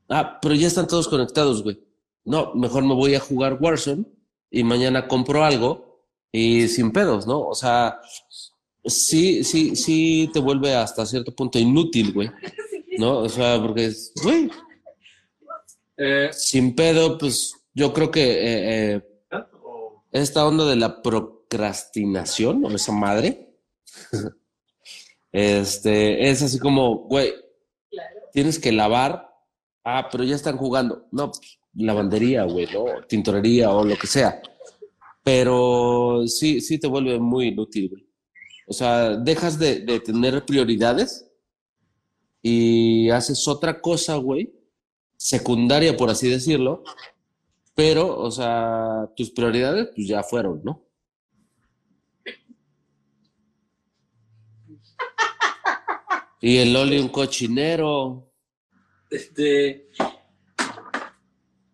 Ah, 0.08 0.38
pero 0.40 0.54
ya 0.54 0.66
están 0.66 0.86
todos 0.86 1.08
conectados, 1.08 1.62
güey. 1.62 1.80
No, 2.24 2.54
mejor 2.54 2.84
me 2.84 2.94
voy 2.94 3.14
a 3.14 3.20
jugar 3.20 3.58
Warzone 3.60 4.04
y 4.50 4.64
mañana 4.64 5.08
compro 5.08 5.44
algo 5.44 6.02
y 6.32 6.68
sin 6.68 6.90
pedos, 6.90 7.26
¿no? 7.26 7.40
O 7.40 7.54
sea, 7.54 8.00
sí, 8.84 9.44
sí, 9.44 9.76
sí 9.76 10.30
te 10.32 10.40
vuelve 10.40 10.74
hasta 10.74 11.06
cierto 11.06 11.34
punto 11.34 11.58
inútil, 11.58 12.12
güey. 12.12 12.30
¿No? 12.98 13.18
O 13.20 13.28
sea, 13.28 13.60
porque 13.60 13.86
es, 13.86 14.12
güey, 14.22 14.50
Eh, 15.96 16.30
sin 16.32 16.74
pedo, 16.74 17.16
pues 17.18 17.54
yo 17.72 17.92
creo 17.92 18.10
que 18.10 18.22
eh, 18.22 18.94
eh, 18.96 19.02
esta 20.10 20.44
onda 20.46 20.64
de 20.64 20.74
la 20.76 21.00
procrastinación 21.02 22.64
o 22.64 22.70
esa 22.70 22.90
madre, 22.92 23.54
este, 25.32 26.28
es 26.30 26.42
así 26.42 26.58
como, 26.58 26.98
güey, 27.06 27.32
Claro. 27.90 28.20
tienes 28.32 28.58
que 28.58 28.72
lavar, 28.72 29.28
ah, 29.84 30.08
pero 30.10 30.24
ya 30.24 30.34
están 30.34 30.56
jugando, 30.56 31.06
no, 31.12 31.28
pues, 31.30 31.58
lavandería, 31.74 32.42
güey, 32.44 32.66
¿no? 32.72 32.84
Tintorería 33.08 33.70
o 33.70 33.84
lo 33.84 33.96
que 33.96 34.06
sea, 34.08 34.40
pero 35.22 36.24
sí, 36.26 36.60
sí 36.60 36.78
te 36.78 36.88
vuelve 36.88 37.18
muy 37.20 37.48
inútil, 37.48 37.88
güey. 37.90 38.03
O 38.66 38.72
sea, 38.72 39.16
dejas 39.16 39.58
de, 39.58 40.00
tener 40.00 40.44
prioridades 40.44 41.30
y 42.40 43.10
haces 43.10 43.46
otra 43.46 43.80
cosa, 43.80 44.16
güey, 44.16 44.54
secundaria, 45.16 45.96
por 45.96 46.10
así 46.10 46.28
decirlo, 46.28 46.82
pero, 47.74 48.18
o 48.18 48.30
sea, 48.30 49.10
tus 49.16 49.30
prioridades, 49.30 49.88
pues 49.94 50.06
ya 50.06 50.22
fueron, 50.22 50.62
¿no? 50.64 50.82
Y 56.40 56.58
el 56.58 56.76
Oli 56.76 56.98
un 56.98 57.08
cochinero. 57.08 58.30
Este. 59.10 59.88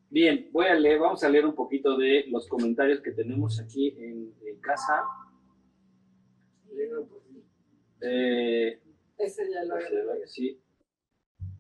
Bien, 0.09 0.49
voy 0.53 0.67
a 0.67 0.75
leer, 0.75 1.01
vamos 1.01 1.25
a 1.25 1.29
leer 1.29 1.45
un 1.45 1.57
poquito 1.57 1.97
de 1.97 2.27
los 2.29 2.47
comentarios 2.47 3.01
que 3.01 3.11
tenemos 3.11 3.59
aquí 3.61 3.89
en 3.99 4.61
casa. 4.61 5.03
Eh, 8.03 8.81
Ese 9.19 9.51
ya 9.53 9.65
lo 9.65 9.77
sí. 10.27 10.59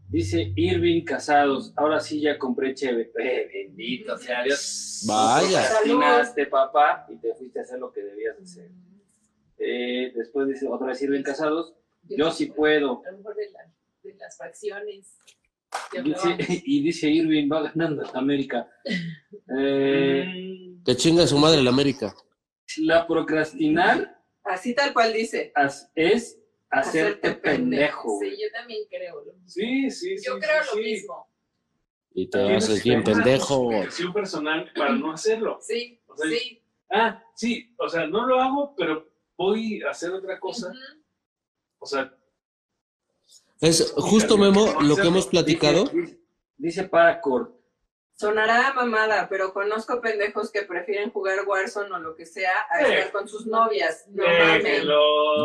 Dice 0.08 0.52
Irving 0.56 1.04
Casados, 1.04 1.72
ahora 1.76 2.00
sí 2.00 2.20
ya 2.20 2.38
compré 2.38 2.74
cheve. 2.74 3.12
Eh, 3.22 3.48
bendito 3.52 4.16
sea 4.18 4.42
Dios. 4.42 5.04
Vaya. 5.06 5.60
Procrastinaste, 5.62 6.46
papá, 6.46 7.06
y 7.08 7.16
te 7.16 7.34
fuiste 7.34 7.60
a 7.60 7.62
hacer 7.62 7.78
lo 7.78 7.92
que 7.92 8.02
debías 8.02 8.36
hacer. 8.40 8.70
Eh, 9.58 10.12
después 10.16 10.48
dice 10.48 10.66
otra 10.68 10.88
vez 10.88 11.02
Irving 11.02 11.22
Casados, 11.22 11.74
yo 12.08 12.30
sí 12.30 12.46
puedo. 12.46 13.02
A 13.06 13.10
lo 13.12 13.18
mejor 13.18 13.36
de, 13.36 13.50
la- 13.50 13.72
de 14.02 14.14
las 14.14 14.36
facciones. 14.36 15.16
Dice- 16.02 16.36
y 16.64 16.82
dice 16.82 17.08
Irving, 17.10 17.48
va 17.52 17.62
ganando 17.62 18.04
América. 18.14 18.68
Eh, 19.56 20.76
Que 20.84 20.94
chinga 20.96 21.26
su 21.26 21.36
madre 21.38 21.60
la 21.62 21.70
América. 21.70 22.14
la 22.78 23.06
procrastinar 23.06 24.19
Así 24.44 24.74
tal 24.74 24.92
cual 24.92 25.12
dice. 25.12 25.52
as- 25.54 25.90
es 25.94 26.38
hacerte 26.70 27.28
Hacerte 27.28 27.34
pendejo. 27.34 28.18
Sí, 28.20 28.30
yo 28.40 28.50
también 28.52 28.84
creo 28.88 29.24
lo 29.24 29.32
mismo. 29.34 29.48
Sí, 29.48 29.90
sí, 29.90 30.18
sí. 30.18 30.24
Yo 30.26 30.34
sí, 30.34 30.40
creo 30.40 30.64
lo 30.64 30.72
sí. 30.72 30.80
mismo. 30.80 31.28
Y 32.12 32.28
te 32.28 32.38
bien 32.38 32.58
tener 33.04 33.14
una 33.16 33.24
pendejo. 33.24 33.56
justificación 33.64 34.12
personal 34.12 34.72
para 34.74 34.94
no 34.94 35.12
hacerlo. 35.12 35.58
Sí, 35.62 36.00
O 36.06 36.16
sea, 36.16 36.30
sí. 36.30 36.62
Ah, 36.92 37.22
sí, 37.34 37.72
o 37.78 37.88
sea, 37.88 38.06
no 38.06 38.26
lo 38.26 38.40
hago, 38.40 38.74
pero 38.76 39.08
voy 39.36 39.80
a 39.82 39.90
hacer 39.90 40.10
otra 40.10 40.40
cosa. 40.40 40.72
O 41.78 41.86
sea, 41.86 42.12
Es 43.60 43.92
justo, 43.96 44.36
Memo, 44.36 44.80
lo 44.82 44.96
que 44.96 45.06
hemos 45.06 45.26
platicado. 45.28 45.84
Dice, 45.84 45.96
dice, 46.00 46.20
dice 46.56 46.84
Paracord, 46.84 47.52
Sonará 48.20 48.74
mamada, 48.74 49.28
pero 49.30 49.54
conozco 49.54 49.98
pendejos 50.02 50.52
que 50.52 50.60
prefieren 50.64 51.10
jugar 51.10 51.38
Warzone 51.46 51.90
o 51.90 51.98
lo 52.00 52.14
que 52.14 52.26
sea 52.26 52.52
a 52.68 52.82
Eh. 52.82 52.98
estar 52.98 53.12
con 53.12 53.26
sus 53.26 53.46
novias. 53.46 54.04
No 54.10 54.24
mames. 54.24 54.84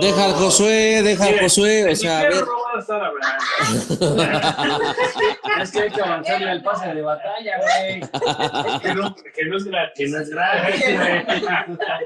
Deja 0.01 0.25
al 0.25 0.33
Josué, 0.33 1.01
deja 1.01 1.23
al 1.23 1.39
Josué. 1.39 1.89
O 1.89 1.95
sea, 1.95 2.19
a 2.19 2.23
ver. 2.23 2.33
no 2.35 2.67
a 2.75 2.79
estar 2.79 3.01
hablando. 3.01 3.43
es 5.61 5.71
que 5.71 5.79
hay 5.83 5.89
que 5.89 6.01
avanzarle 6.01 6.49
al 6.51 6.63
pase 6.63 6.93
de 6.93 7.01
batalla, 7.01 7.57
güey. 7.61 8.01
que, 8.81 8.93
no, 8.93 9.15
que 9.15 9.45
no 9.45 9.55
es 9.55 9.63
gratis. 9.63 9.97
Que 9.97 10.07
no 10.11 10.19
es 10.19 10.29
gratis, 10.29 10.83
güey. 10.99 11.41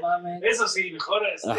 mames. 0.02 0.42
Eso 0.44 0.68
sí, 0.68 0.92
mejor 0.92 1.22
este. 1.34 1.50
Ah. 1.50 1.56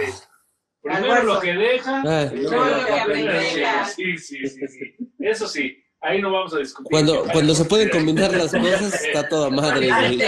Primero 0.81 1.23
lo 1.23 1.39
que 1.41 1.53
deja. 1.53 2.01
Luego 2.31 2.63
lo 2.65 2.85
que 2.85 2.93
aprendes. 2.93 3.93
Sí, 3.93 4.17
sí, 4.17 4.47
sí, 4.47 4.67
sí. 4.69 4.95
Eso 5.19 5.49
sí, 5.49 5.83
ahí 6.01 6.21
no 6.21 6.31
vamos 6.31 6.53
a 6.53 6.59
discutir. 6.59 6.89
Cuando, 6.91 7.23
cuando 7.31 7.55
se 7.55 7.65
pueden 7.65 7.89
combinar 7.89 8.35
las 8.35 8.51
cosas, 8.51 8.93
está 9.03 9.27
toda 9.29 9.49
madre, 9.49 9.87
güey. 9.99 10.19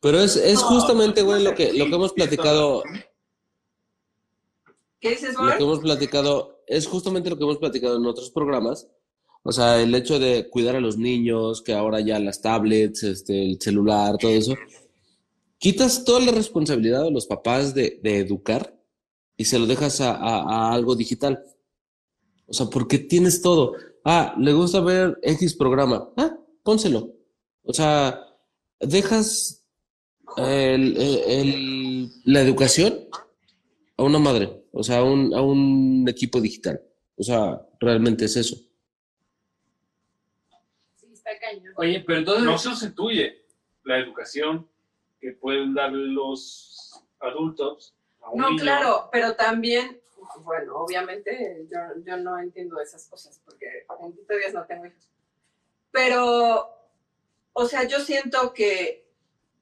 Pero 0.00 0.18
es, 0.20 0.36
es 0.36 0.60
justamente, 0.62 1.22
güey, 1.22 1.42
lo 1.42 1.54
que, 1.54 1.72
lo 1.72 1.86
que 1.86 1.94
hemos 1.94 2.12
platicado, 2.12 2.82
¿Qué 5.00 5.10
dices, 5.10 5.34
lo 5.34 5.56
que 5.56 5.62
hemos 5.62 5.78
platicado, 5.80 6.62
es 6.66 6.86
justamente 6.86 7.30
lo 7.30 7.36
que 7.36 7.44
hemos 7.44 7.58
platicado 7.58 7.96
en 7.96 8.06
otros 8.06 8.30
programas. 8.30 8.88
O 9.44 9.50
sea, 9.52 9.80
el 9.80 9.92
hecho 9.94 10.18
de 10.20 10.48
cuidar 10.48 10.76
a 10.76 10.80
los 10.80 10.96
niños, 10.96 11.62
que 11.62 11.72
ahora 11.74 12.00
ya 12.00 12.18
las 12.20 12.40
tablets, 12.40 13.02
este, 13.02 13.42
el 13.42 13.60
celular, 13.60 14.16
todo 14.18 14.30
eso. 14.30 14.54
Quitas 15.58 16.04
toda 16.04 16.20
la 16.20 16.32
responsabilidad 16.32 17.02
de 17.04 17.10
los 17.10 17.26
papás 17.26 17.74
de, 17.74 17.98
de 18.02 18.18
educar 18.18 18.76
y 19.36 19.44
se 19.44 19.58
lo 19.58 19.66
dejas 19.66 20.00
a, 20.00 20.12
a- 20.14 20.42
a 20.42 20.72
algo 20.72 20.94
digital. 20.96 21.44
O 22.52 22.54
sea, 22.54 22.66
porque 22.66 22.98
tienes 22.98 23.40
todo. 23.40 23.74
Ah, 24.04 24.34
le 24.38 24.52
gusta 24.52 24.80
ver 24.80 25.18
X 25.22 25.54
programa. 25.56 26.10
Ah, 26.18 26.36
pónselo. 26.62 27.14
O 27.64 27.72
sea, 27.72 28.20
dejas 28.78 29.64
el- 30.36 30.96
el- 30.98 31.18
el- 31.26 32.10
la 32.24 32.42
educación 32.42 33.08
a 33.96 34.02
una 34.02 34.18
madre, 34.18 34.64
o 34.70 34.82
sea, 34.82 34.98
a 34.98 35.02
un, 35.04 35.32
a 35.34 35.40
un 35.40 36.04
equipo 36.08 36.42
digital. 36.42 36.78
O 37.16 37.22
sea, 37.22 37.58
realmente 37.80 38.26
es 38.26 38.36
eso. 38.36 38.56
Sí, 40.96 41.06
está 41.10 41.30
cañón. 41.40 41.72
Oye, 41.76 42.04
pero 42.06 42.18
entonces, 42.18 42.44
No 42.44 42.58
sustituye 42.58 43.46
la 43.84 43.98
educación 43.98 44.68
que 45.22 45.32
pueden 45.32 45.72
dar 45.72 45.90
los 45.90 47.00
adultos 47.20 47.94
a 48.20 48.28
un 48.30 48.40
No, 48.42 48.50
niño. 48.50 48.62
claro, 48.62 49.08
pero 49.10 49.34
también, 49.36 50.01
bueno, 50.40 50.76
obviamente 50.76 51.66
yo, 51.70 51.78
yo 52.04 52.16
no 52.16 52.38
entiendo 52.38 52.80
esas 52.80 53.06
cosas 53.08 53.40
porque 53.44 53.86
Dios 54.28 54.52
no 54.54 54.64
tengo 54.66 54.86
hijos. 54.86 55.08
Pero, 55.90 56.68
o 57.52 57.66
sea, 57.66 57.84
yo 57.84 58.00
siento 58.00 58.52
que 58.52 59.06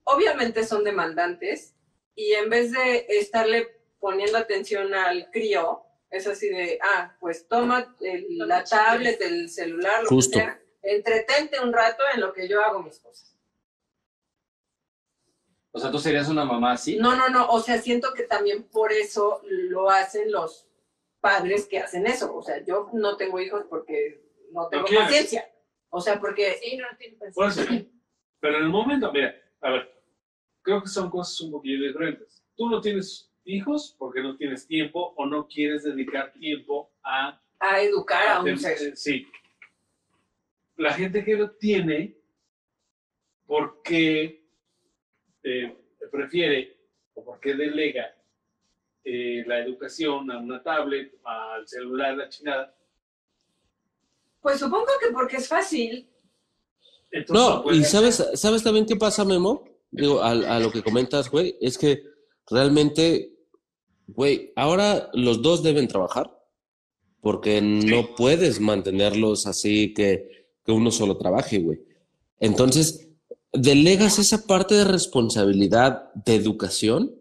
obviamente 0.05 0.65
son 0.65 0.85
demandantes 0.85 1.75
y 2.15 2.33
en 2.33 2.49
vez 2.51 2.73
de 2.73 3.07
estarle 3.09 3.69
poniendo 3.99 4.39
atención 4.39 4.95
al 4.95 5.31
crío, 5.31 5.83
es 6.11 6.27
así 6.27 6.49
de, 6.49 6.79
ah, 6.83 7.17
pues 7.21 7.47
toma 7.47 7.97
el- 8.01 8.39
la 8.39 8.65
tablet, 8.65 9.21
el 9.23 9.49
celular, 9.49 10.03
lo 10.03 10.09
Justo. 10.09 10.39
que 10.39 10.45
sea, 10.45 10.61
entretente 10.83 11.61
un 11.61 11.73
rato 11.73 12.03
en 12.15 12.21
lo 12.21 12.33
que 12.33 12.49
yo 12.49 12.61
hago 12.65 12.83
mis 12.83 12.99
cosas. 12.99 13.30
O 15.73 15.79
sea, 15.79 15.91
tú 15.91 15.99
serías 15.99 16.29
una 16.29 16.45
mamá 16.45 16.73
así. 16.73 16.97
No, 16.97 17.15
no, 17.17 17.29
no, 17.29 17.49
o 17.49 17.61
sea, 17.61 17.79
siento 17.79 18.13
que 18.15 18.25
también 18.25 18.65
por 18.65 18.93
eso 18.93 19.41
lo 19.45 19.89
hacen 19.91 20.31
los 20.33 20.67
padres 21.21 21.67
que 21.69 21.79
hacen 21.79 22.07
eso. 22.07 22.35
O 22.35 22.43
sea, 22.43 22.65
yo 22.65 22.89
no 22.93 23.17
tengo 23.17 23.41
hijos 23.41 23.65
porque 23.69 24.23
no 24.53 24.69
tengo 24.69 24.85
quieres. 24.85 25.07
paciencia. 25.07 25.51
O 25.91 26.01
sea, 26.01 26.19
porque 26.21 26.59
Sí, 26.63 26.77
no 26.77 26.87
eso, 27.27 27.35
paciencia. 27.35 27.87
Pero 28.41 28.57
en 28.59 28.63
el 28.65 28.69
momento, 28.71 29.13
mira, 29.13 29.35
a 29.61 29.71
ver, 29.71 30.03
creo 30.63 30.81
que 30.83 30.89
son 30.89 31.11
cosas 31.11 31.41
un 31.43 31.53
poquillo 31.53 31.87
diferentes. 31.87 32.43
Tú 32.57 32.69
no 32.69 32.81
tienes 32.81 33.31
hijos 33.45 33.95
porque 33.99 34.23
no 34.23 34.37
tienes 34.37 34.67
tiempo 34.67 35.13
o 35.17 35.27
no 35.27 35.47
quieres 35.47 35.85
dedicar 35.85 36.33
tiempo 36.33 36.91
a... 37.03 37.41
a 37.59 37.81
educar 37.83 38.27
a 38.29 38.41
un 38.43 38.51
a- 38.51 38.57
ser. 38.57 38.97
Sí. 38.97 39.27
La 40.77 40.95
gente 40.95 41.23
que 41.25 41.37
lo 41.37 41.51
tiene 41.51 42.17
porque 43.47 44.40
eh, 45.43 45.77
prefiere 46.11 46.77
o 47.15 47.25
porque 47.25 47.55
delega 47.55 48.15
eh, 49.05 49.43
la 49.47 49.61
educación 49.61 50.31
a 50.31 50.39
una 50.39 50.63
tablet, 50.63 51.15
al 51.25 51.67
celular, 51.67 52.17
la 52.17 52.29
chingada. 52.29 52.75
Pues 54.41 54.59
supongo 54.59 54.87
que 55.01 55.13
porque 55.13 55.37
es 55.37 55.49
fácil. 55.49 56.09
Entonces, 57.11 57.47
No, 57.47 57.63
pues, 57.63 57.79
y 57.79 57.85
sabes, 57.85 58.25
¿sabes 58.35 58.63
también 58.63 58.87
qué 58.87 58.97
pasa, 58.97 59.25
Memo? 59.25 59.65
digo, 59.91 60.23
a, 60.23 60.31
a 60.31 60.61
lo 60.61 60.71
que 60.71 60.83
comentas, 60.83 61.29
güey, 61.31 61.57
es 61.61 61.77
que 61.77 62.05
realmente, 62.49 63.35
güey, 64.07 64.53
ahora 64.55 65.11
los 65.15 65.43
dos 65.43 65.63
deben 65.65 65.89
trabajar 65.89 66.31
porque 67.21 67.61
no 67.61 68.15
puedes 68.15 68.61
mantenerlos 68.61 69.47
así 69.47 69.93
que, 69.93 70.49
que 70.65 70.73
uno 70.73 70.91
solo 70.91 71.19
trabaje, 71.19 71.59
güey. 71.59 71.81
Entonces, 72.39 73.10
delegas 73.53 74.19
esa 74.19 74.47
parte 74.47 74.75
de 74.75 74.85
responsabilidad 74.85 76.13
de 76.15 76.35
educación 76.35 77.15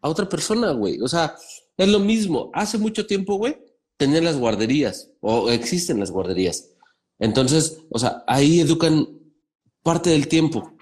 a 0.00 0.08
otra 0.08 0.28
persona, 0.28 0.72
güey. 0.72 1.00
O 1.00 1.08
sea, 1.08 1.36
es 1.76 1.88
lo 1.88 2.00
mismo. 2.00 2.50
Hace 2.54 2.78
mucho 2.78 3.06
tiempo, 3.06 3.36
güey, 3.36 3.56
tenían 3.96 4.24
las 4.24 4.36
guarderías 4.36 5.10
o 5.20 5.50
existen 5.50 6.00
las 6.00 6.10
guarderías. 6.10 6.70
Entonces, 7.18 7.78
o 7.90 7.98
sea, 7.98 8.24
ahí 8.26 8.60
educan 8.60 9.08
parte 9.82 10.10
del 10.10 10.28
tiempo. 10.28 10.76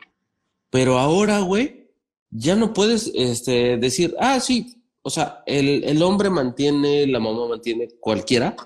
Pero 0.70 0.98
ahora, 0.98 1.40
güey, 1.40 1.90
ya 2.30 2.56
no 2.56 2.72
puedes 2.72 3.10
este, 3.14 3.78
decir, 3.78 4.14
ah, 4.18 4.40
sí, 4.40 4.82
o 5.02 5.10
sea, 5.10 5.42
el, 5.46 5.84
el 5.84 6.02
hombre 6.02 6.30
mantiene, 6.30 7.06
la 7.06 7.20
mamá 7.20 7.46
mantiene, 7.48 7.88
cualquiera, 8.00 8.56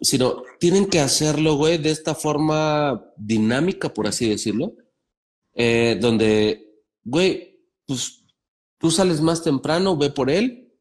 sino 0.00 0.42
tienen 0.58 0.86
que 0.86 1.00
hacerlo, 1.00 1.56
güey, 1.56 1.78
de 1.78 1.90
esta 1.90 2.14
forma 2.14 3.12
dinámica, 3.16 3.92
por 3.92 4.06
así 4.06 4.28
decirlo, 4.28 4.74
eh, 5.54 5.98
donde, 6.00 6.82
güey, 7.04 7.58
pues 7.86 8.24
tú 8.78 8.90
sales 8.90 9.20
más 9.20 9.42
temprano, 9.42 9.96
ve 9.96 10.10
por 10.10 10.30
él, 10.30 10.72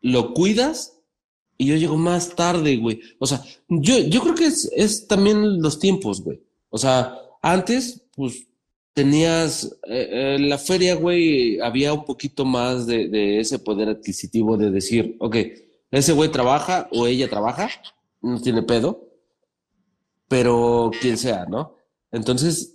lo 0.00 0.34
cuidas 0.34 1.00
y 1.56 1.66
yo 1.66 1.76
llego 1.76 1.96
más 1.96 2.34
tarde, 2.34 2.76
güey. 2.76 3.00
O 3.18 3.26
sea, 3.26 3.42
yo, 3.68 3.98
yo 3.98 4.20
creo 4.22 4.34
que 4.34 4.46
es, 4.46 4.70
es 4.74 5.06
también 5.06 5.60
los 5.60 5.78
tiempos, 5.78 6.22
güey. 6.22 6.40
O 6.70 6.78
sea, 6.78 7.18
antes, 7.42 8.02
pues 8.14 8.46
tenías 8.92 9.76
eh, 9.88 10.36
en 10.36 10.48
la 10.48 10.58
feria, 10.58 10.94
güey, 10.94 11.60
había 11.60 11.92
un 11.92 12.04
poquito 12.04 12.44
más 12.44 12.86
de, 12.86 13.08
de 13.08 13.40
ese 13.40 13.58
poder 13.58 13.88
adquisitivo 13.88 14.56
de 14.56 14.70
decir, 14.70 15.16
ok, 15.20 15.36
ese 15.90 16.12
güey 16.12 16.30
trabaja 16.30 16.88
o 16.92 17.06
ella 17.06 17.28
trabaja, 17.28 17.68
no 18.20 18.40
tiene 18.40 18.62
pedo, 18.62 19.08
pero 20.28 20.90
quien 21.00 21.18
sea, 21.18 21.46
¿no? 21.46 21.76
Entonces, 22.10 22.73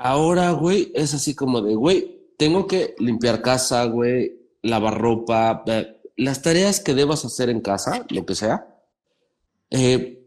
ahora, 0.00 0.52
güey, 0.52 0.90
es 0.94 1.14
así 1.14 1.34
como 1.34 1.60
de, 1.60 1.74
güey, 1.74 2.32
tengo 2.36 2.66
que 2.66 2.94
limpiar 2.98 3.42
casa, 3.42 3.84
güey, 3.84 4.32
lavar 4.62 4.98
ropa, 4.98 5.62
eh, 5.66 6.00
las 6.16 6.42
tareas 6.42 6.80
que 6.80 6.94
debas 6.94 7.24
hacer 7.24 7.50
en 7.50 7.60
casa, 7.60 8.06
lo 8.08 8.24
que 8.24 8.34
sea. 8.34 8.66
Eh, 9.70 10.26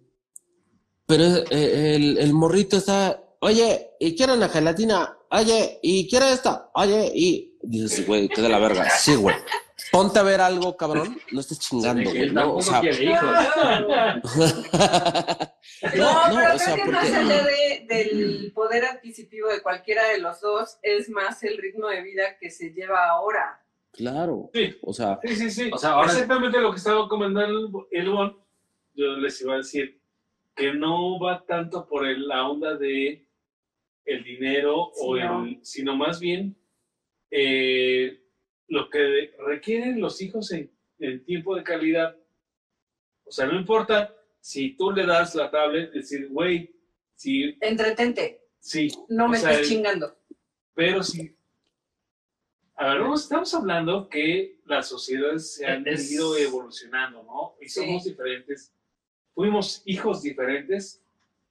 pero 1.06 1.24
eh, 1.50 1.96
el, 2.20 2.34
morrito 2.34 2.78
está, 2.78 3.22
oye, 3.40 3.92
y 4.00 4.16
quiero 4.16 4.36
una 4.36 4.48
gelatina, 4.48 5.18
oye, 5.32 5.80
y 5.82 6.08
quiero 6.08 6.28
esta, 6.28 6.70
oye, 6.76 7.12
y 7.14 7.58
dices, 7.64 8.06
güey, 8.06 8.30
qué 8.30 8.42
de 8.42 8.50
la 8.50 8.60
verga, 8.60 8.90
sí, 8.92 9.16
güey. 9.16 9.36
Ponte 9.94 10.18
a 10.18 10.24
ver 10.24 10.42
algo, 10.42 10.76
cabrón, 10.76 11.18
no 11.32 11.40
estés 11.40 11.60
chingando, 11.60 12.10
güey, 12.10 12.32
¿no? 12.32 12.56
O 12.56 12.62
sea. 12.64 12.82
No, 15.96 16.28
no, 16.30 16.36
pero 16.36 16.56
o 16.56 16.58
sea, 16.60 16.74
creo 16.74 16.86
que 16.86 16.92
más 16.92 17.14
allá 17.14 17.44
de- 17.44 17.86
del 17.88 18.52
poder 18.54 18.86
adquisitivo 18.86 19.50
de 19.50 19.62
cualquiera 19.62 20.08
de 20.10 20.20
los 20.20 20.42
dos, 20.42 20.78
es 20.82 21.10
más 21.10 21.44
el 21.44 21.58
ritmo 21.58 21.88
de 21.88 22.02
vida 22.02 22.38
que 22.40 22.50
se 22.50 22.70
lleva 22.72 23.06
ahora. 23.10 23.62
Claro, 23.92 24.50
Sí. 24.54 24.76
o 24.82 24.94
sea, 24.94 25.20
Sí, 25.24 25.36
sí, 25.36 25.52
sí. 25.52 25.70
O 25.72 25.78
sea, 25.78 25.92
ahora- 25.92 26.12
Exactamente 26.12 26.60
lo 26.60 26.72
que 26.72 26.78
estaba 26.78 27.08
comentando 27.08 27.86
el, 27.92 28.00
el 28.02 28.10
Bon, 28.10 28.38
yo 28.96 29.08
les 29.18 29.40
iba 29.42 29.54
a 29.54 29.58
decir 29.58 30.00
que 30.56 30.74
no 30.74 31.20
va 31.20 31.44
tanto 31.46 31.86
por 31.88 32.08
el- 32.08 32.28
la 32.28 32.48
onda 32.48 32.76
de 32.76 33.26
el 34.06 34.24
dinero 34.24 34.76
o 35.00 35.16
no. 35.18 35.46
el, 35.46 35.60
sino 35.64 35.96
más 35.96 36.20
bien 36.20 36.56
eh, 37.30 38.20
lo 38.68 38.90
que 38.90 39.34
requieren 39.46 40.00
los 40.00 40.22
hijos 40.22 40.52
en, 40.52 40.72
en 41.00 41.24
tiempo 41.26 41.56
de 41.56 41.64
calidad. 41.64 42.16
O 43.26 43.32
sea, 43.32 43.46
no 43.46 43.58
importa 43.60 44.16
si 44.40 44.72
tú 44.76 44.92
le 44.92 45.06
das 45.06 45.36
la 45.36 45.50
tablet, 45.52 45.92
decir, 45.92 46.28
güey, 46.30 46.74
si, 47.16 47.58
Entretente, 47.62 48.42
sí, 48.60 48.92
no 49.10 49.28
me 49.28 49.38
estés 49.38 49.68
chingando. 49.70 50.18
pero 50.74 51.04
sí. 51.04 51.36
A 52.76 52.96
ver, 52.96 53.02
estamos 53.14 53.54
hablando 53.54 54.10
que 54.10 54.60
las 54.66 54.90
sociedades 54.90 55.54
se 55.56 55.66
han 55.66 55.88
Es- 55.88 56.12
ido 56.12 56.36
evolucionando, 56.38 57.22
¿no? 57.24 57.56
Y 57.62 57.70
Sí. 57.70 57.82
somos 57.82 58.04
diferentes. 58.04 58.74
Fuimos 59.36 59.82
hijos 59.86 60.22
diferentes 60.24 61.02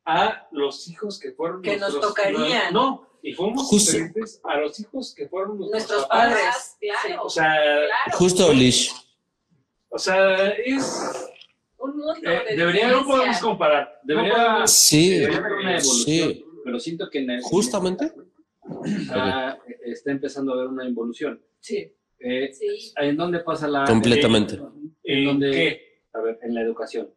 a 0.05 0.49
los 0.51 0.89
hijos 0.89 1.19
que 1.21 1.31
fueron 1.33 1.63
Que 1.63 1.77
nos 1.77 1.93
nuestros- 1.93 2.09
tocarían. 2.15 2.73
No, 2.75 3.09
y 3.23 3.33
fuimos 3.35 3.63
Justo. 3.69 3.93
diferentes 3.93 4.41
a 4.45 4.57
los 4.59 4.79
hijos 4.81 5.15
que 5.15 5.29
fueron 5.29 5.59
nuestros, 5.59 6.07
padres. 6.07 6.77
Claro, 6.81 7.23
O 7.25 7.31
sea, 7.31 7.53
claro. 7.55 8.19
justo, 8.19 8.53
Lish, 8.53 8.93
o 9.89 9.99
sea, 9.99 10.49
es. 10.51 11.29
Un 11.79 11.97
mundo 11.97 12.15
eh, 12.23 12.45
de 12.51 12.57
debería, 12.57 12.89
no 12.91 13.05
podemos 13.05 13.39
comparar. 13.39 14.01
No 14.05 14.15
Debería- 14.15 14.35
podemos- 14.35 14.71
sí, 14.71 15.11
Debería 15.19 15.39
haber 15.39 15.53
una 15.53 15.71
evolución, 15.79 16.33
sí, 16.33 16.45
pero 16.65 16.79
siento 16.81 17.11
que 17.11 17.19
en 17.21 17.31
el- 17.31 17.43
justamente, 17.43 18.13
Ah, 19.11 19.59
está 19.85 20.13
empezando 20.13 20.53
a 20.53 20.55
haber 20.55 20.69
una 20.69 20.87
evolución. 20.87 21.43
Sí. 21.59 21.93
Eh, 22.21 22.53
Sí. 22.53 22.93
¿En 22.97 23.17
dónde 23.17 23.41
pasa 23.41 23.67
la... 23.67 23.85
Completamente. 23.85 24.55
En 24.55 25.19
¿En 25.19 25.25
donde, 25.25 25.51
qué? 25.51 26.03
A 26.13 26.21
ver, 26.21 26.39
en 26.43 26.55
la 26.55 26.61
educación. 26.61 27.13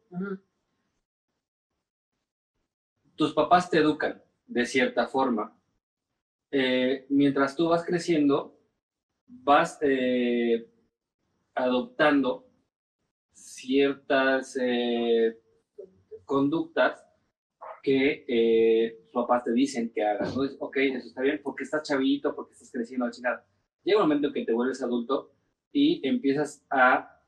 Tus 3.15 3.33
papás 3.33 3.69
te 3.69 3.77
educan 3.77 4.21
de 4.47 4.65
cierta 4.65 5.07
forma. 5.07 5.55
Eh, 6.57 7.05
mientras 7.09 7.53
tú 7.53 7.67
vas 7.67 7.83
creciendo, 7.83 8.57
vas 9.27 9.77
eh, 9.81 10.65
adoptando 11.53 12.47
ciertas 13.33 14.57
eh, 14.61 15.37
conductas 16.23 17.05
que 17.83 18.95
tus 19.03 19.11
papás 19.11 19.43
te 19.43 19.51
dicen 19.51 19.91
que 19.93 20.01
hagas. 20.01 20.33
¿no? 20.33 20.43
Dices, 20.43 20.57
ok, 20.61 20.77
eso 20.77 21.07
está 21.09 21.21
bien, 21.23 21.41
porque 21.43 21.65
estás 21.65 21.83
chavito, 21.83 22.33
porque 22.33 22.53
estás 22.53 22.71
creciendo, 22.71 23.11
chingada. 23.11 23.45
Llega 23.83 23.97
un 23.97 24.03
momento 24.03 24.27
en 24.27 24.33
que 24.33 24.45
te 24.45 24.53
vuelves 24.53 24.81
adulto 24.81 25.33
y 25.73 26.07
empiezas 26.07 26.65
a 26.69 27.21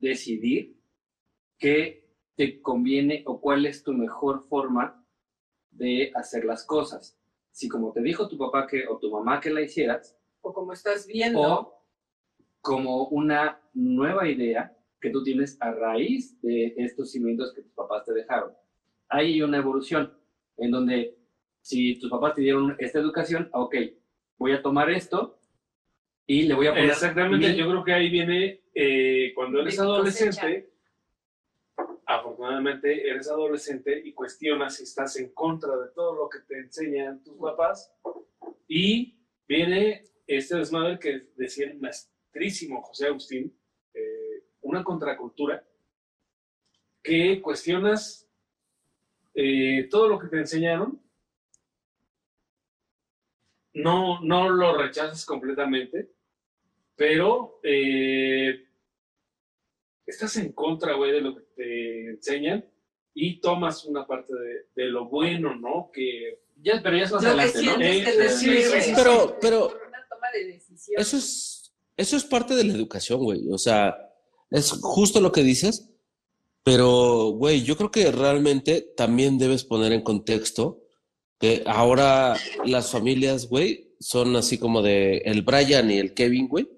decidir 0.00 0.76
qué 1.60 2.10
te 2.34 2.60
conviene 2.60 3.22
o 3.24 3.40
cuál 3.40 3.66
es 3.66 3.84
tu 3.84 3.92
mejor 3.92 4.42
forma 4.48 5.06
de 5.70 6.10
hacer 6.16 6.44
las 6.44 6.66
cosas. 6.66 7.16
Si 7.54 7.68
como 7.68 7.92
te 7.92 8.02
dijo 8.02 8.28
tu 8.28 8.36
papá 8.36 8.66
que 8.66 8.84
o 8.88 8.98
tu 8.98 9.10
mamá 9.12 9.40
que 9.40 9.50
la 9.50 9.60
hicieras, 9.62 10.18
O 10.40 10.52
como 10.52 10.72
estás 10.72 11.06
viendo, 11.06 11.40
o 11.40 11.84
como 12.60 13.06
una 13.08 13.60
nueva 13.74 14.28
idea 14.28 14.76
que 15.00 15.10
tú 15.10 15.22
tienes 15.22 15.56
a 15.60 15.70
raíz 15.72 16.40
de 16.42 16.74
estos 16.76 17.12
cimientos 17.12 17.52
que 17.54 17.62
tus 17.62 17.72
papás 17.72 18.04
te 18.04 18.12
dejaron. 18.12 18.52
Hay 19.08 19.40
una 19.40 19.58
evolución 19.58 20.12
en 20.56 20.70
donde 20.72 21.16
si 21.62 21.98
tus 22.00 22.10
papás 22.10 22.34
te 22.34 22.42
dieron 22.42 22.74
esta 22.78 22.98
educación, 22.98 23.48
ah, 23.52 23.60
ok, 23.60 23.76
voy 24.36 24.52
a 24.52 24.60
tomar 24.62 24.90
esto 24.90 25.38
y 26.26 26.42
le 26.42 26.54
voy 26.54 26.66
a 26.66 26.70
poner 26.72 26.90
Exactamente, 26.90 27.50
mi- 27.50 27.56
yo 27.56 27.68
creo 27.70 27.84
que 27.84 27.92
ahí 27.92 28.10
viene 28.10 28.64
eh, 28.74 29.32
cuando 29.34 29.60
eres 29.60 29.78
adolescente, 29.78 30.73
afortunadamente 32.06 33.08
eres 33.08 33.28
adolescente 33.28 34.00
y 34.04 34.12
cuestionas 34.12 34.76
si 34.76 34.84
estás 34.84 35.16
en 35.16 35.32
contra 35.32 35.76
de 35.76 35.90
todo 35.94 36.14
lo 36.14 36.28
que 36.28 36.40
te 36.40 36.58
enseñan 36.58 37.22
tus 37.22 37.36
papás. 37.38 37.92
Y 38.68 39.18
viene 39.46 40.04
este 40.26 40.56
desmadre 40.56 40.98
que 40.98 41.28
decía 41.36 41.66
el 41.66 41.78
maestrísimo 41.78 42.82
José 42.82 43.06
Agustín, 43.06 43.56
eh, 43.92 44.44
una 44.62 44.82
contracultura 44.82 45.66
que 47.02 47.40
cuestionas 47.42 48.28
eh, 49.34 49.88
todo 49.90 50.08
lo 50.08 50.18
que 50.18 50.28
te 50.28 50.38
enseñaron 50.38 51.02
no, 53.74 54.20
no 54.22 54.48
lo 54.48 54.78
rechazas 54.78 55.26
completamente, 55.26 56.12
pero 56.94 57.58
eh, 57.62 58.68
estás 60.06 60.36
en 60.36 60.52
contra, 60.52 60.94
güey, 60.94 61.12
de 61.12 61.20
lo 61.20 61.34
que 61.36 61.42
te 61.56 62.10
enseñan 62.10 62.64
y 63.14 63.40
tomas 63.40 63.84
una 63.84 64.06
parte 64.06 64.32
de, 64.34 64.82
de 64.82 64.90
lo 64.90 65.08
bueno, 65.08 65.54
¿no? 65.56 65.90
Que 65.92 66.40
Ya, 66.62 66.80
pero 66.82 66.96
ya 66.96 67.04
es 67.04 67.12
más 67.12 67.22
Lo 67.22 67.28
que 67.34 67.40
adelante, 67.40 67.62
¿no? 67.62 67.76
sientes 67.76 68.04
que 68.04 68.10
Eh, 68.10 68.16
te 68.16 68.28
sí, 68.30 68.44
sirve. 68.44 68.62
sí, 68.62 68.80
sí. 68.88 68.92
Pero- 68.96 69.38
pero- 69.40 69.66
una 69.66 70.06
toma 70.08 70.26
de 70.32 70.44
decisión. 70.52 71.00
eso 71.00 71.16
es, 71.16 71.74
eso 71.96 72.16
es 72.16 72.24
parte 72.24 72.54
de 72.54 72.64
la 72.64 72.72
educación, 72.74 73.20
güey. 73.22 73.48
O 73.50 73.58
sea, 73.58 73.96
es 74.50 74.70
justo 74.80 75.20
lo 75.20 75.32
que 75.32 75.42
dices, 75.42 75.90
pero, 76.62 77.30
güey, 77.36 77.62
yo 77.62 77.76
creo 77.76 77.90
que 77.90 78.10
realmente 78.12 78.80
también 78.96 79.36
debes 79.38 79.64
poner 79.64 79.92
en 79.92 80.02
contexto 80.02 80.80
que 81.40 81.62
ahora 81.66 82.36
las 82.64 82.90
familias, 82.90 83.48
güey, 83.48 83.94
son 84.00 84.34
así 84.36 84.56
como 84.58 84.80
de 84.80 85.18
el 85.18 85.42
Brian 85.42 85.90
y 85.90 85.98
el 85.98 86.14
Kevin, 86.14 86.48
güey, 86.48 86.68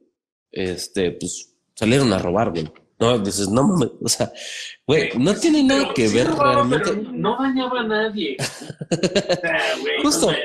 este, 0.50 1.12
pues 1.12 1.54
salieron 1.74 2.12
a 2.12 2.18
robar, 2.18 2.50
güey. 2.50 2.66
No, 2.98 3.18
dices, 3.18 3.48
no 3.50 3.66
mames, 3.68 3.90
o 4.02 4.08
sea, 4.08 4.32
güey, 4.86 5.10
no 5.18 5.34
tiene 5.34 5.62
nada 5.62 5.82
Pero 5.82 5.94
que 5.94 6.08
sí 6.08 6.14
ver 6.16 6.28
realmente. 6.32 6.96
no 7.12 7.36
dañaba 7.38 7.80
a 7.80 7.86
nadie. 7.86 8.36
Ah, 8.40 9.74
güey, 9.80 10.02
Justo. 10.02 10.30
no. 10.32 10.36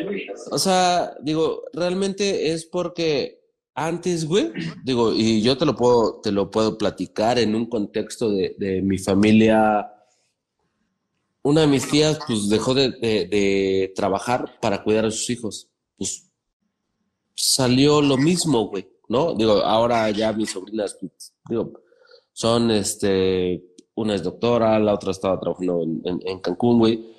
O 0.51 0.57
sea, 0.59 1.13
digo, 1.21 1.63
realmente 1.71 2.51
es 2.51 2.65
porque 2.65 3.39
antes, 3.73 4.25
güey, 4.25 4.51
digo, 4.83 5.13
y 5.13 5.41
yo 5.41 5.57
te 5.57 5.65
lo 5.65 5.77
puedo, 5.77 6.19
te 6.21 6.33
lo 6.33 6.51
puedo 6.51 6.77
platicar 6.77 7.39
en 7.39 7.55
un 7.55 7.67
contexto 7.67 8.29
de, 8.29 8.53
de 8.57 8.81
mi 8.81 8.97
familia. 8.97 9.89
Una 11.43 11.61
de 11.61 11.67
mis 11.67 11.89
tías, 11.89 12.19
pues, 12.27 12.49
dejó 12.49 12.73
de, 12.73 12.91
de- 12.91 13.27
de 13.27 13.93
trabajar 13.95 14.59
para 14.61 14.83
cuidar 14.83 15.05
a 15.05 15.11
sus 15.11 15.29
hijos. 15.29 15.69
Pues, 15.97 16.29
salió 17.33 18.01
lo 18.01 18.17
mismo, 18.17 18.67
güey, 18.67 18.87
¿no? 19.07 19.33
Digo, 19.35 19.53
ahora 19.63 20.09
ya 20.11 20.33
mis 20.33 20.51
sobrinas, 20.51 20.97
pues, 20.99 21.33
digo, 21.49 21.71
son, 22.33 22.71
este, 22.71 23.63
una 23.95 24.15
es 24.15 24.23
doctora, 24.23 24.79
la 24.79 24.93
otra 24.93 25.11
estaba 25.11 25.39
trabajando 25.39 25.83
en, 25.83 26.01
en- 26.05 26.21
en 26.25 26.39
Cancún, 26.39 26.79
güey 26.79 27.11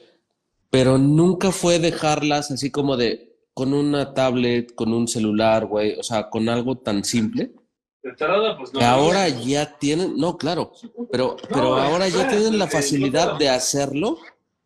pero 0.71 0.97
nunca 0.97 1.53
fue 1.53 1.79
dejarlas 1.79 2.51
así 2.51 2.71
como 2.71 2.97
de 2.97 3.37
con 3.53 3.75
una 3.75 4.15
tablet, 4.15 4.75
con 4.75 4.95
un 4.95 5.07
celular, 5.07 5.67
güey, 5.67 5.99
o 5.99 6.03
sea, 6.03 6.31
con 6.31 6.49
algo 6.49 6.79
tan 6.79 7.05
simple 7.05 7.53
pues 8.01 8.73
no. 8.73 8.79
que 8.81 8.85
ahora 8.87 9.29
ya 9.29 9.79
tienen, 9.79 10.17
no, 10.17 10.39
claro, 10.39 10.73
pero, 11.11 11.37
pero 11.51 11.73
güey, 11.75 11.83
ahora 11.85 12.09
ya 12.09 12.27
tienen 12.27 12.59
la 12.59 12.67
facilidad 12.69 13.37
de 13.39 13.51
hacerlo, 13.51 14.17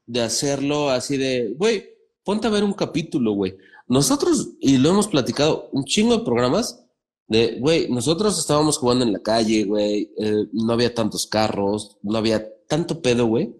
de 0.07 0.23
hacerlo 0.23 0.91
así 0.91 1.17
de, 1.17 1.55
güey, 1.59 1.85
ponte 2.23 2.47
a 2.47 2.51
ver 2.51 2.63
un 2.63 2.73
capítulo, 2.73 3.33
güey. 3.33 3.57
Nosotros, 3.89 4.51
y 4.61 4.79
lo 4.79 4.91
hemos 4.91 5.09
platicado, 5.09 5.69
un 5.73 5.85
chingo 5.85 6.17
de 6.17 6.25
programas 6.25 6.86
de, 7.29 7.59
güey, 7.61 7.89
nosotros 7.91 8.39
estábamos 8.39 8.79
jugando 8.79 9.05
en 9.05 9.13
la 9.13 9.19
calle, 9.21 9.65
güey, 9.65 10.13
eh, 10.17 10.45
no 10.53 10.73
había 10.73 10.95
tantos 10.95 11.27
carros, 11.27 11.97
no 12.03 12.17
había 12.19 12.47
tanto 12.69 13.03
pedo, 13.03 13.27
güey. 13.27 13.55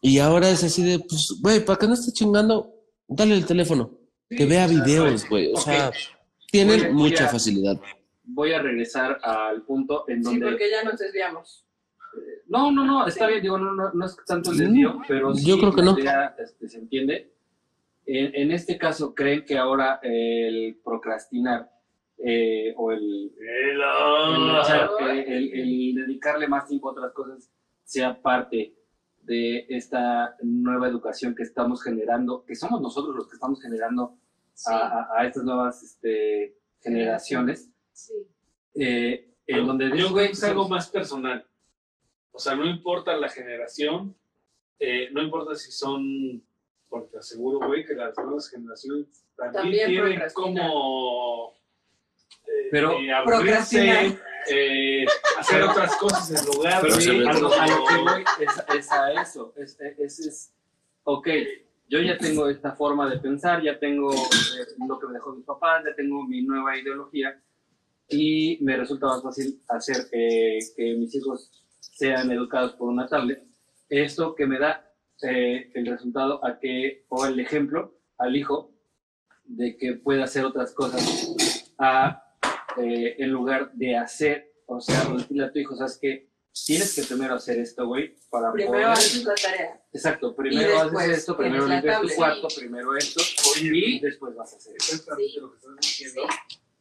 Y 0.00 0.18
ahora 0.18 0.50
es 0.50 0.62
así 0.64 0.82
de, 0.84 0.98
pues, 0.98 1.38
güey, 1.40 1.64
para 1.64 1.78
que 1.78 1.86
no 1.86 1.94
esté 1.94 2.12
chingando, 2.12 2.74
dale 3.08 3.34
el 3.34 3.46
teléfono, 3.46 3.90
que 4.28 4.44
vea 4.46 4.66
videos, 4.66 5.28
güey. 5.28 5.52
O 5.52 5.56
sea, 5.56 5.92
tienen 6.50 6.78
Voy 6.80 6.86
a- 6.86 6.92
voy 6.92 7.10
mucha 7.10 7.24
a- 7.26 7.28
facilidad. 7.28 7.80
Voy 8.26 8.52
a 8.52 8.60
regresar 8.62 9.18
al 9.22 9.62
punto 9.62 10.04
en 10.08 10.24
Sí, 10.24 10.30
donde... 10.30 10.46
porque 10.46 10.70
ya 10.70 10.82
nos 10.82 10.98
desviamos. 10.98 11.64
No, 12.48 12.70
no, 12.72 12.84
no, 12.84 13.06
está 13.06 13.26
bien, 13.26 13.42
digo, 13.42 13.58
no, 13.58 13.74
no, 13.74 13.92
no 13.92 14.06
es 14.06 14.16
tanto 14.26 14.52
el 14.52 14.58
desvío, 14.58 14.98
pero 15.08 15.32
Yo 15.34 15.54
sí 15.54 15.60
creo 15.60 15.74
que 15.74 15.82
no. 15.82 15.98
idea, 15.98 16.34
este, 16.38 16.68
se 16.68 16.78
entiende. 16.78 17.32
En, 18.06 18.34
en 18.34 18.50
este 18.52 18.78
caso, 18.78 19.14
¿creen 19.14 19.44
que 19.44 19.58
ahora 19.58 19.98
el 20.02 20.78
procrastinar 20.84 21.70
eh, 22.18 22.72
o 22.76 22.92
el, 22.92 23.32
el, 23.38 23.80
echar- 23.80 24.90
eh, 25.00 25.24
el- 25.26 25.52
el 25.54 25.94
dedicarle 26.06 26.48
más 26.48 26.66
tiempo 26.66 26.88
a 26.88 26.92
otras 26.92 27.12
cosas 27.12 27.50
sea 27.84 28.20
parte 28.20 28.74
de 29.22 29.66
esta 29.68 30.36
nueva 30.42 30.86
educación 30.88 31.34
que 31.34 31.42
estamos 31.42 31.82
generando, 31.82 32.44
que 32.44 32.54
somos 32.54 32.80
nosotros 32.80 33.14
los 33.16 33.28
que 33.28 33.34
estamos 33.34 33.60
generando 33.62 34.18
Sí, 34.52 34.70
a, 34.72 34.76
a- 34.86 35.08
a 35.20 35.26
estas 35.26 35.42
nuevas 35.44 35.82
este, 35.82 36.56
generaciones, 36.80 37.70
sí. 37.92 38.12
eh, 38.74 39.34
en 39.46 39.56
Yo- 39.58 39.64
donde 39.66 39.88
yo 39.90 40.12
creo 40.12 40.14
que 40.14 40.24
es 40.30 40.44
algo 40.44 40.68
más 40.68 40.88
personal. 40.90 41.44
O 42.32 42.38
sea, 42.38 42.54
no 42.54 42.64
importa 42.66 43.16
la 43.16 43.28
generación, 43.28 44.14
eh, 44.78 45.08
no 45.12 45.22
importa 45.22 45.54
si 45.56 45.70
son, 45.72 46.42
porque 46.88 47.08
te 47.12 47.18
aseguro, 47.18 47.66
güey, 47.66 47.84
que 47.84 47.94
las 47.94 48.16
nuevas 48.18 48.48
generaciones 48.48 49.24
también, 49.36 49.62
También 49.62 49.86
tienen 49.88 50.22
como 50.32 51.54
eh, 52.46 52.68
Pero 52.70 52.92
eh, 52.98 53.12
abrirse, 53.12 53.42
procrastinar. 53.42 54.04
eh, 54.50 55.04
hacer 55.38 55.62
otras 55.62 55.96
cosas 55.96 56.30
en 56.30 56.46
lugar 56.54 56.80
Pero 56.82 56.94
de 56.96 57.00
sí, 57.00 57.10
a 57.10 57.32
lo, 57.32 57.52
a 57.52 57.66
lo 57.66 57.86
que 57.86 57.96
voy 57.96 58.24
es, 58.40 58.76
es 58.78 58.92
a 58.92 59.12
eso. 59.22 59.52
Es, 59.56 59.78
es, 59.80 60.18
es, 60.20 60.54
ok, 61.04 61.28
yo 61.88 62.00
ya 62.00 62.16
tengo 62.18 62.48
esta 62.48 62.72
forma 62.72 63.08
de 63.10 63.18
pensar, 63.18 63.62
ya 63.62 63.78
tengo 63.78 64.12
eh, 64.12 64.66
lo 64.88 64.98
que 64.98 65.06
me 65.06 65.14
dejó 65.14 65.34
mis 65.34 65.44
papás, 65.44 65.84
ya 65.84 65.94
tengo 65.94 66.24
mi 66.24 66.42
nueva 66.42 66.76
ideología 66.78 67.40
y 68.08 68.58
me 68.62 68.76
resulta 68.76 69.06
más 69.06 69.22
fácil 69.22 69.60
hacer 69.68 69.96
eh, 70.12 70.58
que 70.76 70.94
mis 70.94 71.14
hijos 71.14 71.50
sean 71.80 72.30
educados 72.30 72.72
por 72.74 72.88
una 72.88 73.06
tablet. 73.06 73.42
Esto 73.88 74.34
que 74.34 74.46
me 74.46 74.58
da 74.58 74.90
eh, 75.22 75.70
el 75.74 75.86
resultado 75.86 76.44
a 76.44 76.58
que, 76.58 77.04
o 77.08 77.26
el 77.26 77.38
ejemplo 77.38 77.94
al 78.18 78.34
hijo 78.36 78.72
de 79.44 79.76
que 79.76 79.94
pueda 79.94 80.24
hacer 80.24 80.44
otras 80.44 80.72
cosas 80.72 81.74
a, 81.78 82.23
eh, 82.78 83.16
en 83.18 83.30
lugar 83.30 83.72
de 83.74 83.96
hacer, 83.96 84.52
o 84.66 84.80
sea, 84.80 85.04
decirle 85.16 85.44
a 85.44 85.52
tu 85.52 85.58
hijo, 85.58 85.76
sabes 85.76 85.98
que 86.00 86.28
tienes 86.66 86.94
que 86.94 87.02
primero 87.02 87.34
hacer 87.34 87.58
esto, 87.58 87.86
güey, 87.86 88.14
para 88.30 88.52
Primero 88.52 88.72
poder... 88.72 88.86
haces 88.86 89.24
la 89.24 89.34
tarea. 89.34 89.82
Exacto, 89.92 90.34
primero 90.36 90.78
haces 90.80 91.18
esto, 91.18 91.36
primero 91.36 91.66
limpias 91.66 92.00
tu 92.00 92.08
cuarto, 92.14 92.48
primero 92.56 92.96
esto, 92.96 93.20
y 93.60 94.00
después 94.00 94.34
vas 94.34 94.52
a 94.52 94.56
hacer 94.56 94.74
esto. 94.76 94.94
Exactamente 94.94 95.40
lo 95.40 95.50
que 95.50 95.56
estás 95.58 95.76
diciendo. 95.80 96.22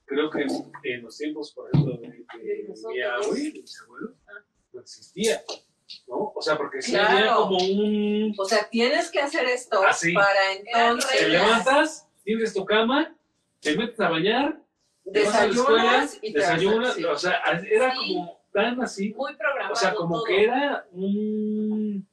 Creo 0.06 0.30
que 0.30 0.42
en 0.84 1.02
los 1.02 1.18
tiempos, 1.18 1.52
por 1.54 1.70
ejemplo, 1.74 1.98
de, 1.98 2.08
de 2.08 2.68
mi 2.68 3.02
abuelo, 3.02 3.52
mis 3.54 3.82
abuelos, 3.82 4.12
no 4.74 4.80
existía, 4.82 5.44
¿no? 6.08 6.34
O 6.36 6.42
sea, 6.42 6.58
porque 6.58 6.82
sí 6.82 6.96
había 6.96 7.22
Claro. 7.24 7.42
como 7.44 7.58
un... 7.58 8.34
O 8.38 8.46
sea, 8.46 8.68
tienes 8.70 9.10
que 9.10 9.20
hacer 9.22 9.46
esto 9.46 9.82
Ah, 9.84 9.94
sí. 9.94 10.14
para 10.14 10.54
entonces 10.54 11.20
Te 11.20 11.28
levantas, 11.30 12.08
tienes 12.24 12.54
tu 12.54 12.66
cama, 12.66 13.16
te 13.60 13.76
metes 13.78 14.00
a 14.00 14.10
bañar, 14.10 14.62
desayunas 15.06 16.20
y 16.22 16.32
desayunas, 16.34 16.94
sí. 16.96 17.04
o 17.04 17.18
sea, 17.18 17.42
era 17.70 17.92
Sí. 17.94 17.98
como 18.14 18.40
tan 18.54 18.82
así, 18.82 19.14
Muy 19.16 19.36
programado 19.36 19.74
o 19.74 19.76
sea, 19.76 19.94
como 19.96 20.16
todo. 20.18 20.26
que 20.26 20.44
era 20.44 20.86
un... 20.92 22.08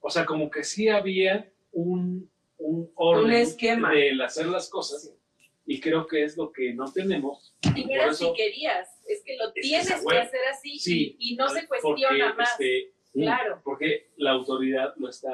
O 0.00 0.10
sea, 0.10 0.24
como 0.24 0.48
que 0.50 0.62
sí 0.62 0.88
había 0.88 1.50
un, 1.72 2.30
un 2.58 2.90
orden 2.94 3.24
Un 3.24 3.32
esquema. 3.32 3.90
del 3.92 4.20
hacer 4.22 4.46
las 4.46 4.68
cosas, 4.70 5.12
y 5.66 5.80
creo 5.80 6.06
que 6.06 6.22
es 6.24 6.36
lo 6.36 6.52
que 6.52 6.72
no 6.74 6.90
tenemos. 6.92 7.52
Y 7.74 7.90
era 7.92 8.14
si 8.14 8.32
querías, 8.34 8.88
es 9.08 9.22
que 9.24 9.36
lo 9.36 9.52
tienes 9.52 9.88
que 9.88 10.18
hacer 10.18 10.40
así 10.52 10.78
Sí, 10.78 11.16
y, 11.18 11.32
y 11.32 11.36
no 11.36 11.48
se 11.48 11.66
porque, 11.66 11.82
cuestiona 11.82 12.34
más. 12.34 12.52
este, 12.52 12.92
Claro. 13.12 13.60
Porque 13.64 14.10
la 14.18 14.32
autoridad 14.32 14.92
lo 14.98 15.08
está... 15.08 15.32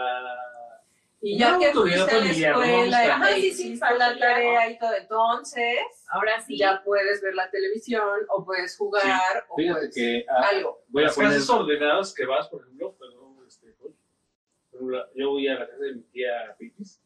Y 1.25 1.39
ya 1.39 1.57
que 1.57 1.71
fuiste 1.73 2.01
a 2.01 2.19
la 2.19 2.31
escuela 2.31 3.15
Ajá, 3.15 3.39
y 3.39 3.53
sí, 3.53 3.77
sí, 3.77 3.81
la 3.97 4.19
tarea 4.19 4.71
y 4.71 4.77
todo, 4.79 4.93
entonces 4.95 5.79
Ahora 6.11 6.41
sí. 6.41 6.59
ya 6.59 6.83
puedes 6.85 7.23
ver 7.23 7.35
la 7.37 7.49
televisión 7.49 8.03
o 8.29 8.45
puedes 8.45 8.77
jugar 8.77 9.47
o 9.49 9.55
Fíjate 9.57 9.79
puedes 9.79 9.95
que 9.95 10.27
ah, 10.29 10.49
algo. 10.51 10.83
voy 10.89 11.05
a 11.05 11.07
las 11.07 11.15
poner... 11.15 11.31
casas 11.31 11.51
ordenadas 11.51 12.13
que 12.13 12.27
vas, 12.27 12.49
por 12.49 12.63
ejemplo, 12.63 12.97
perdón, 12.99 13.37
este, 13.47 13.69
ejemplo, 14.73 15.07
yo 15.15 15.31
voy 15.31 15.47
a 15.47 15.61
la 15.61 15.69
casa 15.69 15.85
de 15.85 15.95
mi 15.95 16.03
tía 16.03 16.57
Pipis 16.59 17.01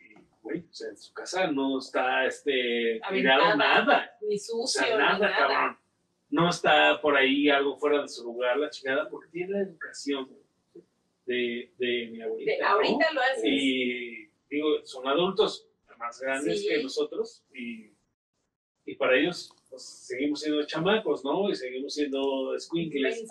y, 0.00 0.14
güey, 0.42 0.60
o 0.60 0.74
sea, 0.74 0.90
en 0.90 0.98
su 0.98 1.14
casa 1.14 1.46
no 1.46 1.78
está, 1.78 2.26
este, 2.26 3.00
tirado 3.10 3.56
nada, 3.56 4.14
Ni 4.20 4.36
o 4.36 4.38
sucio, 4.38 4.82
sea, 4.82 4.90
ni 4.90 5.02
nada, 5.02 5.18
nada. 5.18 5.36
cabrón. 5.36 5.78
No 6.28 6.50
está 6.50 7.00
por 7.00 7.16
ahí 7.16 7.48
algo 7.48 7.78
fuera 7.78 8.02
de 8.02 8.08
su 8.08 8.24
lugar, 8.24 8.58
la 8.58 8.68
chingada, 8.68 9.08
porque 9.08 9.30
tiene 9.30 9.52
la 9.52 9.60
educación 9.60 10.28
de, 11.26 11.72
de 11.78 12.08
mi 12.10 12.20
abuelita, 12.22 12.52
De- 12.52 12.58
¿no? 12.60 12.66
ahorita 12.68 13.12
lo 13.12 13.20
haces. 13.20 13.44
Y 13.44 14.28
digo, 14.50 14.68
son 14.84 15.06
adultos 15.08 15.66
más 15.98 16.20
grandes 16.20 16.60
Sí. 16.62 16.68
que 16.68 16.82
nosotros 16.82 17.44
y, 17.54 17.90
y 18.84 18.94
para 18.96 19.16
ellos 19.18 19.50
pues, 19.70 19.82
seguimos 19.82 20.40
siendo 20.40 20.64
chamacos, 20.66 21.24
¿no? 21.24 21.48
Y 21.50 21.54
seguimos 21.54 21.94
siendo 21.94 22.52
squinkles. 22.58 23.24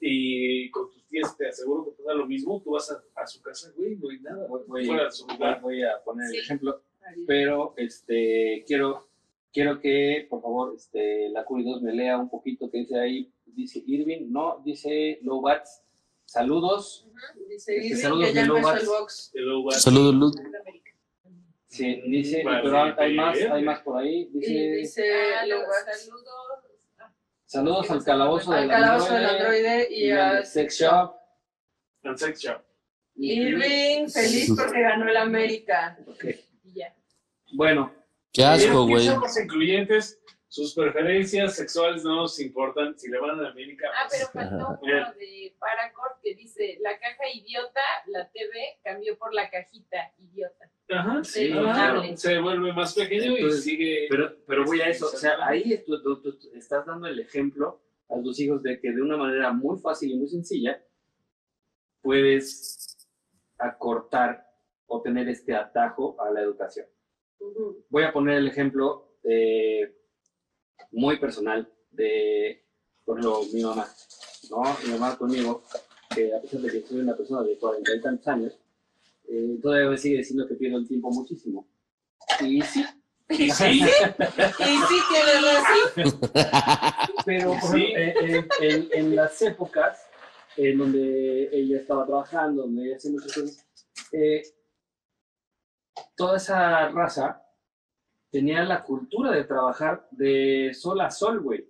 Y 0.00 0.70
con 0.70 0.90
tus 0.90 1.04
tías 1.08 1.36
te 1.36 1.48
aseguro 1.48 1.84
que 1.86 2.02
pasa 2.02 2.14
lo 2.14 2.26
mismo. 2.26 2.60
Tú 2.62 2.72
vas 2.72 2.90
a, 2.90 3.02
a 3.20 3.26
su 3.26 3.40
casa, 3.42 3.72
güey, 3.76 3.96
no 3.96 4.10
hay 4.10 4.20
nada 4.20 4.46
voy, 4.46 4.62
voy- 4.66 4.86
fuera 4.86 5.04
de 5.06 5.10
su 5.12 5.26
lugar. 5.26 5.60
voy 5.62 5.82
a 5.82 6.02
poner 6.04 6.28
Sí. 6.28 6.36
el 6.36 6.42
ejemplo, 6.42 6.82
pero 7.26 7.74
este 7.76 8.64
quiero 8.66 9.08
quiero 9.52 9.80
que 9.80 10.26
por 10.28 10.42
favor 10.42 10.74
este 10.76 11.28
la 11.30 11.44
Curi 11.44 11.64
2 11.64 11.82
me 11.82 11.92
lea 11.94 12.18
un 12.18 12.28
poquito 12.28 12.70
que 12.70 12.78
dice 12.78 12.98
ahí 12.98 13.30
dice 13.46 13.82
Irving 13.86 14.30
no 14.32 14.60
dice 14.64 15.18
low 15.22 15.40
bats 15.40 15.83
saludos. 16.34 17.06
Dice 17.48 17.76
Este, 17.76 17.86
Irving 17.86 18.02
saludos 18.02 18.26
que 18.28 18.34
ya 18.34 18.42
el 18.42 18.50
box. 18.86 19.32
Saludos, 19.82 20.14
Luz. 20.14 20.34
Sí 21.68 22.02
dice 22.06 22.42
Vale, 22.44 22.60
pero 22.62 22.94
hay 22.98 23.14
más 23.16 23.36
bien. 23.36 23.52
hay 23.52 23.62
más 23.64 23.80
por 23.80 23.98
ahí 24.00 24.28
dice 24.32 24.52
dice 24.76 25.12
Ah, 25.34 25.40
saludos. 25.40 25.66
Saludos 27.46 27.90
al 27.90 28.04
calabozo 28.04 28.52
al 28.52 28.60
del 28.62 28.68
calabozo 28.70 29.14
del 29.14 29.24
androide 29.26 29.88
y 29.90 30.06
y 30.06 30.10
al 30.10 30.44
sex 30.46 30.78
shop 30.80 31.14
and 32.04 32.16
sex 32.18 32.40
shop. 32.40 32.60
Irving, 33.16 34.08
feliz 34.08 34.52
porque 34.56 34.80
ganó 34.82 35.08
el 35.08 35.16
América. 35.16 35.96
Ok. 36.06 36.24
y 36.64 36.74
ya. 36.74 36.94
bueno 37.52 37.92
Qué 38.32 38.44
asco, 38.44 38.84
Y 38.88 38.92
güey. 38.92 39.06
somos 39.06 39.38
incluyentes. 39.40 40.20
Sus 40.54 40.72
preferencias 40.72 41.56
sexuales 41.56 42.04
no 42.04 42.14
nos 42.14 42.38
importan. 42.38 42.96
Si 42.96 43.10
le 43.10 43.18
van 43.18 43.40
a 43.40 43.42
la 43.42 43.48
América, 43.48 43.88
Ah, 43.92 44.06
pues, 44.08 44.30
pero 44.32 44.48
faltó 44.48 44.64
Ajá. 44.66 44.78
uno 44.82 45.12
de 45.18 45.52
Paracord 45.58 46.20
que 46.22 46.36
dice, 46.36 46.78
la 46.80 46.96
caja 46.96 47.24
idiota, 47.34 47.80
la 48.06 48.30
TV 48.30 48.78
cambió 48.84 49.18
por 49.18 49.34
la 49.34 49.50
cajita 49.50 50.12
idiota. 50.16 50.70
Ajá, 50.90 51.24
Sí, 51.24 51.50
claro. 51.50 52.02
se 52.16 52.38
vuelve 52.38 52.72
más 52.72 52.94
pequeño 52.94 53.32
y 53.32 53.34
Entonces, 53.38 53.64
sigue. 53.64 54.06
Pero, 54.08 54.36
pero 54.46 54.64
voy 54.64 54.80
a 54.80 54.88
eso, 54.90 55.06
o 55.06 55.08
sea, 55.08 55.44
ahí 55.44 55.82
tú, 55.84 56.00
tú- 56.00 56.22
tú- 56.22 56.38
tú 56.38 56.48
estás 56.54 56.86
dando 56.86 57.08
el 57.08 57.18
ejemplo 57.18 57.80
a 58.08 58.22
tus 58.22 58.38
hijos 58.38 58.62
de 58.62 58.78
que 58.80 58.92
de 58.92 59.02
una 59.02 59.16
manera 59.16 59.50
muy 59.52 59.76
fácil 59.80 60.12
y 60.12 60.14
muy 60.16 60.28
sencilla 60.28 60.80
puedes 62.00 63.08
a 63.58 63.76
cortar 63.76 64.46
o 64.86 65.02
tener 65.02 65.28
este 65.28 65.54
atajo 65.56 66.16
a 66.22 66.30
la 66.30 66.42
educación. 66.42 66.86
Voy 67.88 68.04
a 68.04 68.12
poner 68.12 68.36
el 68.38 68.46
ejemplo 68.46 69.16
eh, 69.24 69.92
muy 70.94 71.18
personal 71.18 71.68
de, 71.90 72.62
por 73.04 73.18
ejemplo, 73.18 73.42
mi 73.52 73.62
mamá, 73.62 73.88
¿no? 74.50 74.62
Mi 74.84 74.92
mamá 74.92 75.16
conmigo, 75.16 75.62
que 76.14 76.34
a 76.34 76.40
pesar 76.40 76.60
de 76.60 76.70
que 76.70 76.86
soy 76.86 77.00
una 77.00 77.16
persona 77.16 77.42
de 77.42 77.58
cuarenta 77.58 77.94
y 77.94 78.00
tantos 78.00 78.26
años, 78.28 78.52
eh, 79.28 79.58
todavía 79.62 79.88
me 79.90 79.98
sigue 79.98 80.18
diciendo 80.18 80.46
que 80.46 80.54
pierdo 80.54 80.78
el 80.78 80.88
tiempo 80.88 81.10
muchísimo. 81.10 81.66
Y 82.40 82.62
sí, 82.62 82.84
Y 83.30 83.50
sí, 83.50 83.64
Y 83.64 83.80
sí 83.80 84.98
tienes 85.10 85.42
razón. 85.42 86.20
pero 87.24 87.50
por 87.58 87.70
Sí. 87.72 87.86
ejemplo, 87.94 88.22
eh, 88.22 88.48
en, 88.60 88.70
en- 88.70 88.88
en 88.92 89.16
las 89.16 89.40
épocas 89.42 89.98
en 90.56 90.78
donde 90.78 91.48
ella 91.52 91.78
estaba 91.80 92.06
trabajando, 92.06 92.62
donde 92.62 92.86
ella 92.86 92.96
hacía 92.96 93.10
muchas 93.12 93.32
cosas, 93.32 93.66
eh, 94.12 94.42
toda 96.16 96.36
esa 96.36 96.88
raza 96.90 97.42
tenía 98.34 98.64
la 98.64 98.82
cultura 98.82 99.30
de 99.30 99.44
trabajar 99.44 100.08
de 100.10 100.72
sol 100.74 101.00
a 101.00 101.08
sol, 101.08 101.40
güey. 101.40 101.64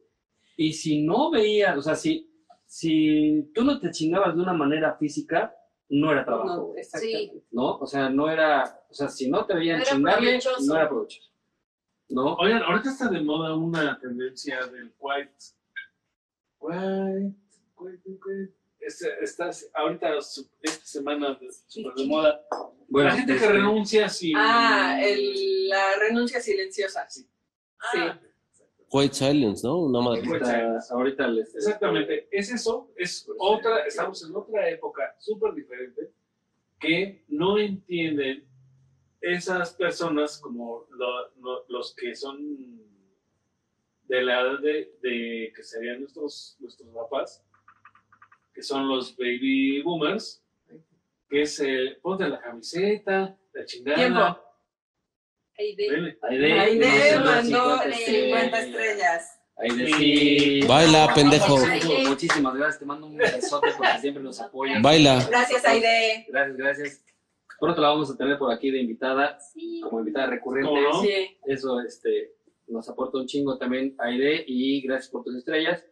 Y 0.57 0.73
si 0.73 1.03
no 1.03 1.31
veías, 1.31 1.77
o 1.77 1.83
sea, 1.83 1.95
si, 1.95 2.33
si 2.65 3.51
tú 3.55 3.65
no 3.65 3.79
te 3.79 3.91
chingabas 3.91 4.35
de 4.35 4.41
una 4.41 4.55
manera 4.55 4.95
física, 4.95 5.55
no 5.91 6.11
era 6.11 6.25
trabajo, 6.25 6.57
No, 6.57 6.63
güey, 6.69 6.81
exactamente. 6.81 7.45
¿no? 7.51 7.77
O 7.77 7.87
sea, 7.87 8.09
no 8.09 8.31
era, 8.31 8.81
o 8.89 8.95
sea, 8.95 9.09
si 9.09 9.29
no 9.29 9.45
te 9.45 9.53
veían 9.55 9.81
No 9.81 9.85
chingarle, 9.85 10.41
no 10.63 10.75
era 10.75 10.89
provechoso, 10.89 11.31
¿no? 12.09 12.35
Oigan, 12.37 12.63
ahorita 12.63 12.89
está 12.89 13.11
de 13.11 13.21
moda 13.21 13.55
una 13.55 13.99
tendencia 14.01 14.67
del 14.67 14.91
white. 14.99 15.35
White, 16.61 17.37
white, 17.77 18.03
white. 18.07 18.55
Este, 18.87 19.09
está 19.23 19.51
ahorita, 19.75 20.21
su- 20.21 20.49
esta 20.63 20.85
semana, 20.85 21.39
súper 21.67 21.95
de 21.95 22.07
moda. 22.07 22.41
Bueno, 22.89 23.09
la 23.09 23.17
gente 23.17 23.33
que 23.33 23.39
este, 23.39 23.53
renuncia 23.53 24.09
sin. 24.09 24.37
Ah, 24.37 24.99
el- 25.03 25.69
la 25.69 25.97
renuncia 26.01 26.41
silenciosa. 26.41 27.09
Sí. 27.09 27.27
Ah, 27.81 28.21
White 28.91 29.15
Silence, 29.15 29.67
¿no? 29.67 29.79
Una 29.83 30.01
madre. 30.01 30.23
ahorita, 30.27 30.79
ahorita 30.91 31.27
les... 31.29 31.55
Exactamente, 31.57 32.29
es 32.31 32.53
eso, 32.53 32.93
es 32.97 33.27
otra, 33.39 33.85
estamos 33.87 34.23
en 34.25 34.37
otra 34.37 34.69
época 34.71 35.17
súper 35.19 35.53
diferente 35.55 36.13
que 36.79 37.25
no 37.29 37.59
entienden 37.59 38.47
esas 39.21 39.73
personas 39.75 40.39
como 40.39 40.87
lo- 40.91 41.31
lo- 41.41 41.65
los 41.69 41.95
que 41.97 42.15
son 42.15 42.39
de 44.05 44.23
la 44.23 44.41
edad 44.43 44.59
de, 44.61 44.95
de 45.03 45.53
que 45.57 45.63
serían 45.65 46.01
nuestros, 46.01 46.57
nuestros 46.61 46.89
papás, 46.95 47.43
que 48.55 48.63
son 48.63 48.89
los 48.89 49.17
baby 49.17 49.83
boomers, 49.83 50.43
que 51.29 51.43
es 51.43 51.59
el 51.61 51.99
ponte 52.01 52.29
la 52.29 52.41
camiseta, 52.41 53.37
la 53.53 53.65
chingada. 53.65 53.97
Tiempo. 53.97 54.45
Aide. 55.57 56.17
Aide, 56.61 57.19
mandó 57.19 57.79
50 57.79 57.97
50 57.97 58.61
estrellas. 58.61 59.41
Aide, 59.57 59.87
sí. 59.95 60.61
Baila, 60.67 61.13
pendejo. 61.15 61.59
Aide. 61.59 62.09
Muchísimas 62.09 62.55
gracias, 62.55 62.79
te 62.81 62.85
mando 62.87 63.07
un 63.07 63.17
besote 63.17 63.69
porque 63.77 63.99
siempre 64.01 64.23
nos 64.23 64.41
apoyas. 64.41 64.83
Baila. 64.83 65.25
Gracias, 65.29 65.65
Aide. 65.65 66.27
Gracias, 66.29 66.57
gracias. 66.57 67.05
Pronto 67.61 67.81
la 67.81 67.89
vamos 67.89 68.11
a 68.11 68.17
tener 68.17 68.37
por 68.37 68.53
aquí 68.53 68.71
de 68.71 68.81
invitada, 68.81 69.39
Sí. 69.41 69.81
como 69.83 70.01
invitada 70.01 70.27
recurrente. 70.27 70.69
¿Cómo 70.69 70.81
no? 70.81 71.03
Sí. 71.03 71.39
Eso 71.47 71.81
este, 71.81 72.33
nos 72.67 72.89
aporta 72.89 73.19
un 73.19 73.27
chingo 73.27 73.57
también 73.59 73.95
Aide 73.99 74.45
y 74.47 74.81
gracias 74.83 75.11
por 75.11 75.23
tus 75.25 75.37
estrellas. 75.37 75.85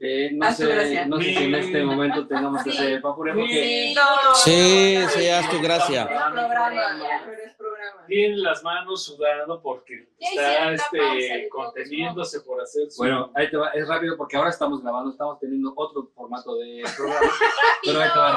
Eh, 0.00 0.30
no, 0.32 0.46
Haz 0.46 0.56
sé, 0.56 1.06
no 1.06 1.18
sé 1.18 1.24
si 1.24 1.44
en 1.44 1.54
este 1.54 1.82
momento 1.84 2.26
tengamos 2.26 2.62
que 2.64 2.70
hacer 2.70 3.00
papure 3.00 3.32
porque 3.32 3.52
Sí. 3.54 3.94
No. 3.94 4.34
Sí, 4.34 4.98
sí, 5.08 5.28
haz 5.28 5.48
tu 5.50 5.60
gracia. 5.62 6.02
Es 6.02 6.08
programa, 6.08 7.22
pero 7.24 7.38
es 7.46 7.54
programa. 7.54 7.63
Tiene 8.06 8.36
las 8.38 8.62
manos 8.62 9.04
sudando 9.04 9.60
porque 9.62 10.08
está 10.18 10.72
este, 10.72 10.98
pausa 10.98 11.14
de 11.34 11.48
conteniéndose 11.48 12.40
por 12.40 12.60
hacer 12.60 12.90
su... 12.90 12.98
Bueno, 12.98 13.30
ahí 13.34 13.50
te 13.50 13.56
va, 13.56 13.68
es 13.70 13.86
rápido 13.88 14.16
porque 14.16 14.36
ahora 14.36 14.50
estamos 14.50 14.82
grabando, 14.82 15.10
estamos 15.10 15.38
teniendo 15.40 15.72
otro 15.76 16.10
formato 16.14 16.56
de 16.56 16.82
programa. 16.96 17.20
Pero 17.84 18.00
ahí 18.00 18.10
te 18.12 18.18
va. 18.18 18.32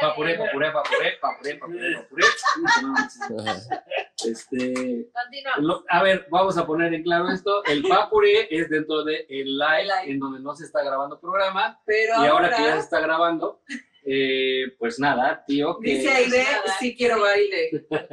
Papuré, 0.00 0.38
papuré, 0.38 0.70
papuré, 0.72 1.18
papuré, 1.20 1.54
papuré, 1.56 1.96
papuré. 1.96 2.24
Este, 4.24 5.08
Continuamos. 5.12 5.64
lo- 5.64 5.84
a 5.88 6.02
ver, 6.02 6.26
vamos 6.30 6.56
a 6.56 6.66
poner 6.66 6.94
en 6.94 7.02
claro 7.02 7.28
esto. 7.30 7.64
El 7.64 7.82
papuré 7.82 8.46
es 8.50 8.68
dentro 8.70 9.02
del 9.04 9.26
el 9.28 9.58
live, 9.58 9.82
live. 9.84 10.12
en 10.12 10.18
donde 10.20 10.40
no 10.40 10.54
se 10.54 10.64
está 10.64 10.82
grabando 10.82 11.18
programa. 11.18 11.80
Pero 11.84 12.12
Y 12.14 12.26
ahora 12.26 12.46
ahora, 12.46 12.56
que 12.56 12.62
ya 12.62 12.72
se 12.74 12.78
está 12.80 13.00
grabando, 13.00 13.60
eh, 14.04 14.64
pues 14.78 14.98
nada, 14.98 15.44
tío, 15.46 15.78
que 15.80 15.94
dice 15.96 16.10
Aide, 16.10 16.44
sí 16.78 16.96
quiero 16.96 17.20
baile. 17.20 17.70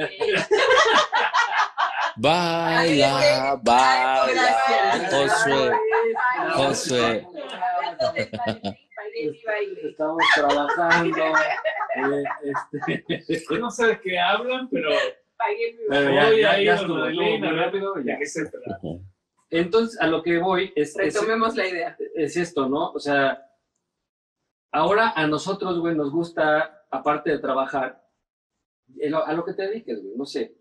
Baila, 2.22 3.58
baila. 3.64 5.08
Josué. 5.10 5.72
Josué. 6.54 7.28
Estamos 9.84 10.24
trabajando. 10.36 11.26
eh, 11.96 12.24
este, 13.30 13.58
No 13.60 13.72
sé 13.72 13.88
de 13.88 14.02
qué 14.02 14.20
hablan, 14.20 14.68
pero 14.70 14.90
pero 15.88 16.14
ya, 16.14 16.32
ya, 16.36 16.62
ya 16.62 16.76
estuvo, 16.76 16.98
muy 16.98 17.42
rápido. 17.42 17.94
¿de 17.94 18.04
ya. 18.04 18.18
qué 18.18 18.26
se 18.26 18.46
trata? 18.46 18.80
Entonces, 19.50 20.00
a 20.02 20.08
lo 20.08 20.22
que 20.22 20.38
voy 20.38 20.74
es, 20.76 20.90
es, 21.00 21.16
Retomemos 21.16 21.56
la 21.56 21.68
idea. 21.68 21.98
es 22.16 22.36
esto, 22.36 22.68
¿no? 22.68 22.92
O 22.92 23.00
sea, 23.00 23.49
ahora 24.72 25.14
a 25.16 25.28
nosotros, 25.28 25.80
güey, 25.80 25.96
nos 25.96 26.12
gusta, 26.12 26.86
aparte 26.92 27.32
de 27.32 27.40
trabajar, 27.40 28.04
en 28.98 29.14
a 29.16 29.34
lo 29.34 29.46
que 29.46 29.54
te 29.54 29.64
dediques, 29.68 30.02
güey, 30.02 30.16
no 30.18 30.26
sé. 30.26 30.56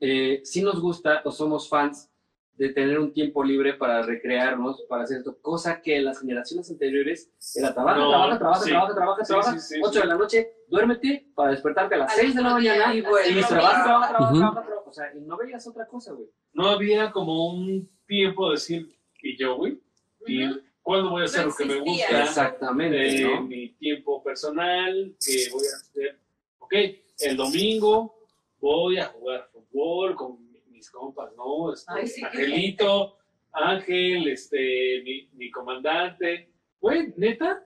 Eh, 0.00 0.40
sí 0.44 0.62
nos 0.62 0.80
gusta 0.80 1.22
o 1.24 1.30
somos 1.32 1.68
fans 1.68 2.10
de 2.54 2.70
tener 2.70 2.98
un 2.98 3.12
tiempo 3.12 3.42
libre 3.44 3.74
para 3.74 4.02
recrearnos, 4.02 4.82
para 4.88 5.04
hacer 5.04 5.18
esto, 5.18 5.38
cosa 5.40 5.80
que 5.80 6.00
las 6.00 6.20
generaciones 6.20 6.68
anteriores 6.70 7.30
era 7.54 7.72
trabaja, 7.72 7.98
No, 7.98 8.08
trabaja, 8.10 8.38
trabaja, 8.38 8.60
sí. 8.64 8.70
trabaja, 8.70 8.94
trabaja, 8.94 9.24
Sí, 9.24 9.28
trabaja, 9.28 9.52
sí, 9.52 9.74
sí, 9.76 9.80
8 9.82 9.92
sí. 9.92 9.98
de 10.00 10.06
la 10.06 10.14
noche, 10.16 10.52
duérmete 10.68 11.30
para 11.34 11.50
despertarte 11.52 11.94
a 11.94 11.98
las 11.98 12.12
Al 12.12 12.18
6 12.18 12.34
de 12.34 12.42
la 12.42 12.50
mañana 12.54 12.94
y 12.94 12.98
y, 12.98 13.02
vuelve. 13.02 13.42
trabaja, 13.46 13.84
trabaja, 13.84 14.08
trabaja, 14.08 14.32
Ujú. 14.32 14.38
trabaja, 14.40 14.62
trabaja. 14.66 14.88
O 14.88 14.92
sea, 14.92 15.14
y 15.14 15.20
no 15.20 15.36
veías 15.36 15.66
otra 15.68 15.86
cosa, 15.86 16.12
güey. 16.12 16.28
No 16.52 16.66
había 16.68 17.12
como 17.12 17.48
un 17.48 17.88
tiempo 18.06 18.46
de 18.48 18.52
decir, 18.54 18.98
¿y 19.22 19.36
yo, 19.38 19.56
güey? 19.56 19.80
¿Y 20.26 20.46
Ujú. 20.48 20.60
Cuándo 20.88 21.10
voy 21.10 21.20
a 21.20 21.24
hacer 21.26 21.42
No 21.42 21.48
lo 21.48 21.54
que 21.56 21.64
me 21.66 21.80
gusta? 21.80 22.22
Exactamente, 22.24 23.08
Eh, 23.20 23.22
¿no? 23.24 23.42
mi 23.42 23.68
tiempo 23.74 24.22
personal, 24.22 25.14
que 25.22 25.50
voy 25.52 25.64
a 25.66 25.76
hacer. 25.76 26.18
Ok, 26.60 26.74
el 27.20 27.36
domingo 27.36 28.14
voy 28.58 28.96
a 28.98 29.04
jugar 29.08 29.50
fútbol 29.52 30.14
con 30.16 30.50
mi- 30.50 30.62
mis 30.70 30.90
compas, 30.90 31.30
¿no? 31.36 31.74
Este, 31.74 31.92
Ay, 31.94 32.06
sí, 32.06 32.22
qué 32.22 32.26
Angelito, 32.38 33.18
Ángel, 33.52 34.28
este, 34.28 35.02
mi, 35.04 35.28
mi 35.34 35.50
comandante. 35.50 36.50
Güey, 36.80 37.12
neta, 37.18 37.62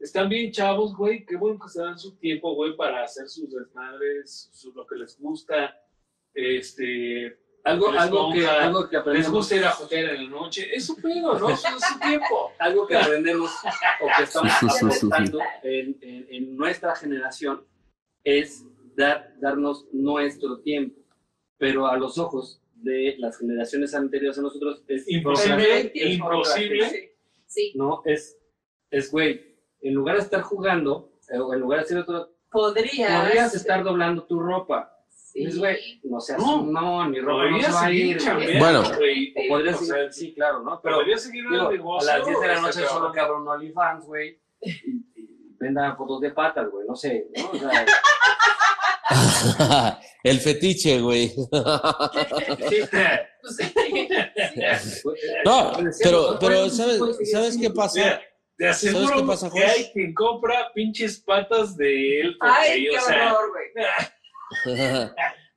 están 0.00 0.28
bien 0.28 0.50
chavos, 0.50 0.96
güey. 0.96 1.24
Qué 1.24 1.36
bueno 1.36 1.56
que 1.60 1.68
se 1.68 1.80
dan 1.80 1.96
su 2.00 2.16
tiempo, 2.16 2.52
güey, 2.56 2.74
para 2.76 3.04
hacer 3.04 3.28
sus 3.28 3.48
desmadres, 3.54 4.50
su- 4.52 4.72
lo 4.72 4.84
que 4.88 4.96
les 4.96 5.16
gusta. 5.20 5.80
Este, 6.34 7.38
Algo, 7.64 7.92
les 7.92 8.00
algo, 8.00 8.32
que, 8.32 8.46
algo 8.46 8.88
que 8.88 8.96
les 8.96 9.00
aprendemos. 9.00 9.30
gusta 9.32 9.56
ir 9.56 9.64
a 9.64 9.70
jotear 9.72 10.14
en 10.14 10.24
la 10.24 10.30
noche. 10.30 10.68
Es 10.74 10.86
su 10.86 10.96
pedo, 10.96 11.38
¿no? 11.38 11.50
Es 11.50 11.60
su 11.60 11.98
tiempo. 12.00 12.52
algo 12.58 12.86
que 12.86 12.96
aprendemos 12.96 13.50
o 14.00 14.06
que 14.16 14.22
estamos 14.22 14.52
aportando 14.62 15.38
en, 15.62 15.98
en- 16.00 16.26
en 16.30 16.56
nuestra 16.56 16.94
generación 16.96 17.64
es 18.24 18.64
dar, 18.96 19.34
darnos 19.40 19.86
nuestro 19.92 20.60
tiempo, 20.60 21.00
pero 21.58 21.86
a 21.86 21.96
los 21.96 22.16
ojos 22.18 22.62
de 22.74 23.16
las 23.18 23.38
generaciones 23.38 23.94
anteriores 23.94 24.38
a 24.38 24.42
nosotros 24.42 24.82
es 24.88 25.06
Imposible, 25.08 25.92
imposible. 25.94 27.14
Sí. 27.46 27.72
No 27.74 28.02
es 28.06 28.38
es 28.90 29.10
güey 29.10 29.54
en 29.82 29.94
lugar 29.94 30.16
de 30.16 30.22
estar 30.22 30.40
jugando 30.42 31.12
eh, 31.30 31.38
o 31.38 31.52
en 31.52 31.60
lugar 31.60 31.80
de 31.80 31.84
hacer 31.84 31.98
otro 31.98 32.32
Podrías. 32.50 33.22
podrías 33.24 33.54
estar 33.54 33.84
doblando 33.84 34.24
tu 34.24 34.40
ropa 34.40 34.96
Sí. 35.32 35.58
güey 35.58 36.00
no 36.04 36.20
seas 36.20 36.38
No. 36.40 36.62
no 36.64 37.04
mi 37.08 37.20
ropa 37.20 37.44
no 37.44 37.50
Podría 37.50 37.66
se 37.68 37.72
va 37.72 37.80
a 37.80 37.84
seguir 37.86 38.06
ir 38.06 38.16
chambeando, 38.18 38.58
Bueno. 38.58 38.82
güey. 38.96 39.34
o 39.36 39.48
podrías 39.48 39.76
O 39.76 39.84
sea, 39.84 39.94
seguir- 39.96 40.12
sí 40.12 40.34
claro 40.34 40.60
no 40.62 40.80
pero 40.82 40.96
Podría 40.96 41.18
seguir 41.18 41.44
el 41.44 41.68
negocio. 41.68 42.10
a 42.10 42.16
las 42.18 42.26
10 42.26 42.40
de 42.40 42.46
la 42.46 42.52
este, 42.54 42.66
noche 42.66 42.86
solo 42.88 43.12
que 43.12 43.20
abra 43.20 43.36
un 43.36 43.46
OnlyFans, 43.48 44.06
güey, 44.06 44.40
y, 44.62 44.70
y 44.70 45.28
venda 45.60 45.94
fotos 45.96 46.20
de 46.20 46.30
patas, 46.30 46.68
güey, 46.70 46.86
no 46.86 46.96
sé, 46.96 47.26
¿no? 47.36 47.50
O 47.50 47.58
sea, 47.58 47.86
El 50.22 50.38
fetiche, 50.40 51.00
güey. 51.00 51.28
sí, 51.28 51.36
sí. 53.48 55.00
güey, 55.04 55.16
No, 55.44 55.72
pero, 56.02 56.38
pero 56.40 56.68
¿sabes, 56.70 56.98
seguir 56.98 57.26
¿sabes 57.32 57.56
qué 57.58 57.70
pasa? 57.70 58.20
Te 58.56 58.68
aseguro 58.68 59.06
¿Sabes 59.06 59.20
qué 59.22 59.26
pasa, 59.26 59.50
que 59.50 59.60
Jos? 59.62 59.70
hay 59.70 59.90
quien 59.92 60.14
compra 60.14 60.70
pinches 60.74 61.18
patas 61.20 61.76
de 61.76 62.20
él. 62.20 62.36
Ay, 62.40 62.84
qué 62.90 62.98
horror, 62.98 63.50
güey. 63.50 63.86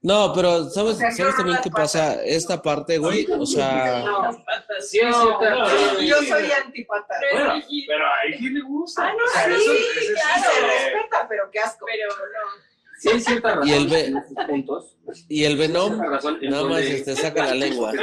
No, 0.01 0.33
pero 0.33 0.69
¿sabes, 0.69 0.95
O 0.95 0.97
sea, 0.97 1.09
qué 1.11 1.15
¿sabes 1.15 1.37
también 1.37 1.59
qué 1.63 1.69
pasa? 1.71 2.21
Esta 2.25 2.61
parte, 2.61 2.97
güey, 2.97 3.25
o 3.31 3.45
sea, 3.45 4.03
No, 4.05 4.33
Sí, 4.81 4.99
es 4.99 5.15
cierta, 5.15 5.21
no, 5.31 5.39
pero- 5.39 6.01
yo 6.01 6.15
soy 6.23 6.51
antipata. 6.51 7.15
Bueno, 7.31 7.53
pero 7.87 8.05
hay 8.21 8.37
quien 8.37 8.53
le 8.53 8.61
gusta. 8.63 9.05
Ah, 9.07 9.13
no, 9.17 9.23
O 9.23 9.27
sea, 9.29 9.45
sí, 9.45 9.51
eso- 9.53 9.71
eso 9.71 9.81
se 10.03 10.11
eh, 10.11 10.67
respeta, 10.91 11.25
pero 11.29 11.49
qué 11.51 11.59
asco. 11.59 11.85
Pero 11.85 12.09
no. 12.09 12.63
sí 12.99 13.09
hay 13.09 13.19
cierta 13.21 13.49
razón 13.55 13.67
Y 13.69 13.71
el 13.73 13.87
ve- 13.87 14.13
puntos. 14.45 14.95
Y 15.29 15.43
el 15.45 15.55
Venom 15.57 16.01
razón 16.01 16.37
en 16.41 16.51
nada 16.51 16.63
más 16.65 16.81
este, 16.81 17.15
saca 17.15 17.45
la 17.45 17.55
lengua. 17.55 17.93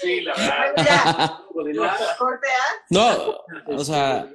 Sí, 0.00 0.20
la 0.20 0.34
verdad. 0.34 1.38
No, 2.90 3.38
o 3.66 3.84
sea, 3.84 4.28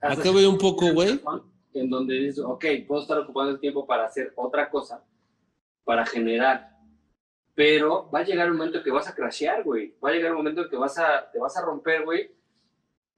acá 0.00 0.32
veo 0.32 0.50
un 0.50 0.58
poco, 0.58 0.92
güey. 0.92 1.20
En 1.74 1.90
donde 1.90 2.14
dices, 2.14 2.44
ok, 2.44 2.64
puedo 2.86 3.02
estar 3.02 3.18
ocupando 3.18 3.52
el 3.52 3.60
tiempo 3.60 3.86
para 3.86 4.06
hacer 4.06 4.32
otra 4.36 4.70
cosa, 4.70 5.04
para 5.84 6.04
generar. 6.06 6.76
Pero 7.54 8.10
va 8.10 8.20
a 8.20 8.24
llegar 8.24 8.50
un 8.50 8.56
momento 8.56 8.82
que 8.82 8.90
vas 8.90 9.08
a 9.08 9.14
crashear, 9.14 9.62
güey. 9.64 9.94
Va 10.04 10.10
a 10.10 10.12
llegar 10.12 10.30
un 10.32 10.38
momento 10.38 10.68
que 10.68 10.76
vas 10.76 10.98
a, 10.98 11.30
te 11.30 11.38
vas 11.38 11.56
a 11.56 11.62
romper, 11.62 12.04
güey. 12.04 12.30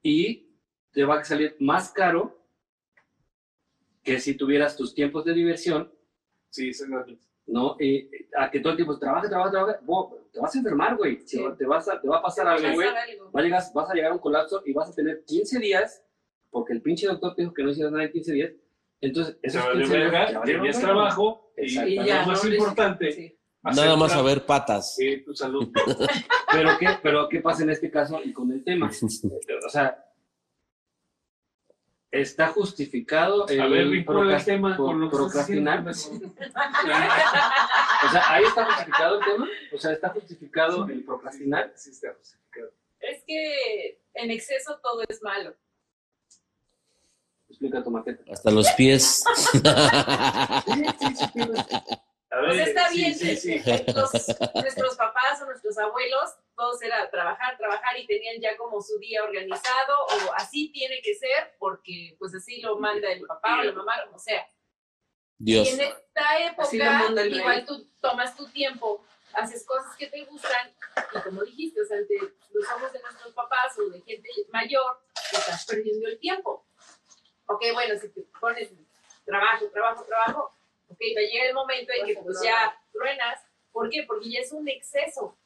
Y 0.03 0.51
te 0.93 1.05
va 1.05 1.21
a 1.21 1.25
salir 1.25 1.57
más 1.61 1.91
caro 1.91 2.43
que 4.03 4.19
si 4.19 4.35
tuvieras 4.35 4.77
tus 4.77 4.95
tiempos 4.95 5.25
de 5.25 5.35
diversión, 5.35 5.93
Sí, 6.51 6.75
sí, 6.75 6.85
no. 6.89 7.05
¿No? 7.51 7.77
Eh, 7.79 8.09
a 8.37 8.51
que 8.51 8.61
todo 8.61 8.71
el 8.73 8.77
tiempo 8.77 8.99
trabaja, 8.99 9.29
trabaja, 9.29 9.51
trabaja. 9.51 9.79
Bo- 9.83 10.17
te 10.33 10.39
vas 10.41 10.55
a 10.55 10.59
enfermar, 10.59 10.97
güey. 10.97 11.21
Sí. 11.27 11.43
Te, 11.59 11.67
vas 11.67 11.89
a, 11.89 12.01
te 12.01 12.09
va 12.09 12.19
a 12.19 12.23
pasar 12.23 12.47
algo, 12.47 12.73
güey. 12.75 12.89
Pasar 12.89 13.09
algo. 13.09 13.33
va 13.33 13.41
a 13.41 13.43
llegar, 13.43 13.63
vas 13.75 13.91
a 13.91 13.95
llegar 13.95 14.11
a 14.13 14.15
un 14.15 14.21
colapso 14.21 14.63
y 14.65 14.73
vas 14.73 14.89
a 14.91 14.95
tener 14.95 15.25
15 15.25 15.59
días, 15.59 16.03
porque 16.51 16.73
el 16.73 16.83
pinche 16.83 17.07
doctor 17.07 17.35
te 17.35 17.43
dijo 17.43 17.53
que 17.55 17.63
no 17.63 17.71
hicieras 17.71 17.93
nada 17.93 18.05
en 18.05 18.13
15 18.13 18.33
días. 18.33 18.53
Entonces, 19.01 19.39
esos 19.43 19.65
valió 19.65 19.81
15 19.87 19.97
días 19.97 20.11
te 20.31 20.39
valieron 20.39 20.63
tenías 20.63 20.81
trabajo 20.81 21.53
y. 21.57 21.79
Y 21.79 21.97
lo 21.97 22.05
ya, 22.05 22.27
más 22.27 22.45
¿no? 22.45 22.51
importante, 22.53 23.13
Sí. 23.13 23.37
Nada 23.63 23.95
más 23.97 24.13
a 24.15 24.23
ver 24.23 24.47
patas. 24.47 24.95
Sí, 24.95 25.23
tu 25.23 25.35
salud. 25.35 25.69
Pero 26.53 26.71
¿qué, 26.81 26.89
pero 27.03 27.29
¿qué 27.29 27.41
pasa 27.41 27.63
en 27.63 27.71
este 27.71 27.91
caso 27.91 28.21
y 28.25 28.33
con 28.33 28.51
el 28.51 28.65
tema? 28.65 28.91
O 29.67 29.69
sea, 29.69 30.03
está 32.11 32.49
justificado 32.49 33.47
el 33.49 33.61
A 33.61 33.67
ver, 33.69 33.83
el 33.83 34.45
tema 34.45 34.77
con 34.77 35.01
lo 35.01 35.11
que 35.11 35.17
procrastinar. 35.17 35.89
haciendo. 35.89 36.27
O 36.29 38.11
sea, 38.11 38.33
ahí 38.33 38.45
está 38.45 38.65
justificado 38.65 39.19
el 39.19 39.25
tema. 39.25 39.49
O 39.73 39.79
sea, 39.79 39.93
está 39.93 40.09
justificado 40.11 40.89
el 40.89 41.05
procrastinar. 41.05 41.73
Sí, 41.77 41.91
está 41.91 42.13
justificado. 42.15 42.73
Es 43.01 43.23
que 43.27 44.01
en 44.15 44.31
exceso 44.31 44.79
todo 44.83 45.03
es 45.09 45.23
malo. 45.23 45.55
Explica 47.49 47.83
tu 47.83 47.91
maqueta. 47.91 48.23
Hasta 48.33 48.51
los 48.51 48.69
pies. 48.73 49.23
A 52.33 52.41
ver, 52.43 52.55
sea, 52.55 52.65
está 52.65 52.91
bien, 52.91 53.13
sí, 53.15 53.37
sí. 53.37 53.61
los- 53.93 54.13
nuestros 54.55 54.97
papás 54.97 55.43
o 55.43 55.47
nuestros 55.47 55.77
abuelos, 55.79 56.31
todos 56.61 56.83
era 56.83 57.11
trabajar, 57.11 57.57
trabajar 57.57 57.99
y 57.99 58.07
tenían 58.07 58.39
ya 58.39 58.55
como 58.59 58.83
su 58.83 58.99
día 58.99 59.25
organizado 59.25 59.95
o 60.05 60.35
así 60.35 60.71
tiene 60.71 61.01
que 61.01 61.15
ser 61.15 61.55
porque 61.59 62.15
pues 62.19 62.35
así 62.35 62.61
lo 62.61 62.79
manda 62.79 63.11
el 63.11 63.27
papá 63.27 63.61
o 63.61 63.63
la 63.63 63.73
mamá, 63.73 63.95
como 64.05 64.19
sea. 64.19 64.47
Dios. 65.39 65.67
Y 65.67 65.71
en 65.71 65.81
esta 65.81 66.39
época, 66.45 67.25
igual 67.25 67.65
tú 67.65 67.89
tomas 67.99 68.37
tu 68.37 68.47
tiempo, 68.51 69.03
haces 69.33 69.65
cosas 69.65 69.97
que 69.97 70.09
te 70.09 70.23
gustan 70.27 70.75
y 71.15 71.21
como 71.23 71.43
dijiste, 71.45 71.81
o 71.81 71.85
sea, 71.87 71.97
ante 71.97 72.15
los 72.53 72.71
ojos 72.77 72.93
de 72.93 73.01
nuestros 73.01 73.33
papás 73.33 73.79
o 73.79 73.89
de 73.89 74.03
gente 74.03 74.29
mayor, 74.53 75.01
te 75.31 75.39
estás 75.39 75.65
perdiendo 75.65 76.09
el 76.09 76.19
tiempo. 76.19 76.67
Ok, 77.47 77.63
bueno, 77.73 77.99
si 77.99 78.11
te 78.11 78.21
pones 78.39 78.71
trabajo, 79.25 79.67
trabajo, 79.71 80.05
trabajo, 80.05 80.55
ok, 80.89 80.99
va 81.17 81.21
a 81.21 81.25
llegar 81.25 81.47
el 81.47 81.55
momento 81.55 81.91
en 81.99 82.07
que 82.07 82.21
pues 82.23 82.43
ya 82.45 82.79
truenas. 82.93 83.41
¿Por 83.73 83.89
qué? 83.89 84.05
Porque 84.07 84.31
ya 84.31 84.41
es 84.41 84.53
un 84.53 84.69
exceso. 84.69 85.39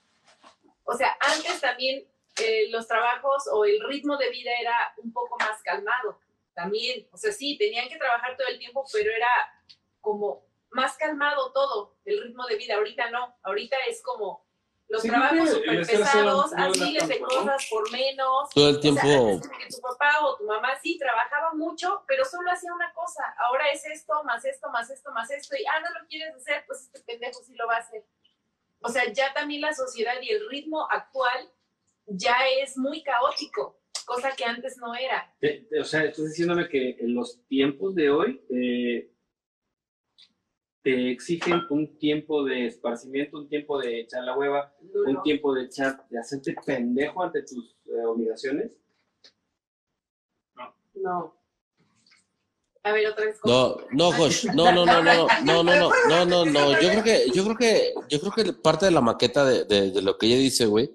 O 0.84 0.94
sea, 0.94 1.16
antes 1.20 1.60
también 1.60 2.06
eh, 2.40 2.68
los 2.70 2.86
trabajos 2.86 3.44
o 3.52 3.64
el 3.64 3.80
ritmo 3.88 4.16
de 4.16 4.30
vida 4.30 4.50
era 4.60 4.94
un 4.98 5.12
poco 5.12 5.36
más 5.38 5.62
calmado. 5.62 6.18
También, 6.54 7.08
o 7.12 7.16
sea, 7.16 7.32
sí, 7.32 7.56
tenían 7.58 7.88
que 7.88 7.96
trabajar 7.96 8.36
todo 8.36 8.46
el 8.48 8.58
tiempo, 8.58 8.84
pero 8.92 9.10
era 9.12 9.28
como 10.00 10.44
más 10.70 10.96
calmado 10.96 11.52
todo, 11.52 11.96
el 12.04 12.22
ritmo 12.22 12.46
de 12.46 12.56
vida. 12.56 12.76
Ahorita 12.76 13.10
no, 13.10 13.36
ahorita 13.42 13.76
es 13.88 14.02
como 14.02 14.44
los 14.88 15.02
Sí, 15.02 15.08
trabajos 15.08 15.50
súper 15.50 15.86
pesados, 15.86 16.52
no- 16.52 16.58
no 16.58 16.70
así 16.70 16.82
era 16.96 17.06
les 17.06 17.08
de 17.08 17.20
cosas 17.20 17.66
por 17.70 17.90
menos. 17.90 18.50
Todo 18.50 18.68
el 18.68 18.76
O 18.76 18.80
sea, 18.80 18.80
tiempo. 18.82 19.00
antes 19.30 19.48
como 19.48 19.58
que 19.58 19.66
tu 19.68 19.80
papá 19.80 20.20
o 20.26 20.36
tu 20.36 20.44
mamá 20.44 20.78
sí 20.82 20.98
trabajaba 20.98 21.54
mucho, 21.54 22.04
pero 22.06 22.24
solo 22.24 22.50
hacía 22.50 22.72
una 22.74 22.92
cosa. 22.92 23.34
Ahora 23.38 23.70
es 23.70 23.84
esto, 23.86 24.22
más 24.24 24.44
esto, 24.44 24.68
más 24.70 24.90
esto, 24.90 25.10
más 25.12 25.30
esto. 25.30 25.56
Y, 25.56 25.64
ah, 25.66 25.80
no 25.80 25.98
lo 25.98 26.06
quieres 26.06 26.34
hacer, 26.36 26.64
pues 26.66 26.82
este 26.82 27.00
pendejo 27.00 27.40
sí 27.42 27.54
lo 27.54 27.66
va 27.66 27.76
a 27.76 27.78
hacer. 27.78 28.04
O 28.84 28.88
sea, 28.88 29.10
ya 29.12 29.32
también 29.32 29.60
la 29.62 29.72
sociedad 29.72 30.14
y 30.22 30.28
el 30.30 30.48
ritmo 30.48 30.86
actual 30.90 31.50
ya 32.06 32.36
es 32.62 32.76
muy 32.76 33.02
caótico, 33.02 33.80
cosa 34.04 34.32
que 34.36 34.44
antes 34.44 34.76
no 34.76 34.94
era. 34.94 35.34
Te- 35.40 35.66
te- 35.70 35.80
o 35.80 35.84
sea, 35.84 36.04
estás 36.04 36.26
diciéndome 36.28 36.68
que 36.68 36.90
en 37.00 37.14
los 37.14 37.42
tiempos 37.46 37.94
de 37.94 38.10
hoy 38.10 38.44
eh, 38.50 39.10
te 40.82 41.10
exigen 41.10 41.62
un 41.70 41.98
tiempo 41.98 42.44
de 42.44 42.66
esparcimiento, 42.66 43.38
un 43.38 43.48
tiempo 43.48 43.78
de 43.80 44.00
echar 44.00 44.22
la 44.22 44.36
hueva, 44.36 44.74
un 45.06 45.22
tiempo 45.22 45.54
de 45.54 45.64
echar, 45.64 46.06
de 46.10 46.18
hacerte 46.18 46.54
pendejo 46.66 47.22
ante 47.22 47.40
tus 47.42 47.74
eh, 47.86 48.04
obligaciones. 48.06 48.70
No. 50.94 51.34
A 52.84 52.92
ver, 52.92 53.06
otra 53.06 53.24
vez. 53.24 53.38
No, 53.44 53.78
no, 53.92 54.12
Josh, 54.12 54.44
no, 54.54 54.70
no, 54.70 54.84
no, 54.84 55.02
no, 55.02 55.26
no, 55.44 55.62
no, 55.62 55.74
no, 55.74 55.90
no, 56.06 56.24
no, 56.26 56.44
no, 56.44 56.80
yo 56.82 56.90
creo 56.90 57.02
que, 57.02 57.26
yo 57.34 57.44
creo 57.44 57.56
que, 57.56 57.94
yo 58.10 58.20
creo 58.20 58.32
que 58.32 58.52
parte 58.52 58.84
de 58.84 58.92
la 58.92 59.00
maqueta 59.00 59.42
de, 59.46 59.64
de, 59.64 59.90
de 59.90 60.02
lo 60.02 60.18
que 60.18 60.26
ella 60.26 60.36
dice, 60.36 60.66
güey, 60.66 60.90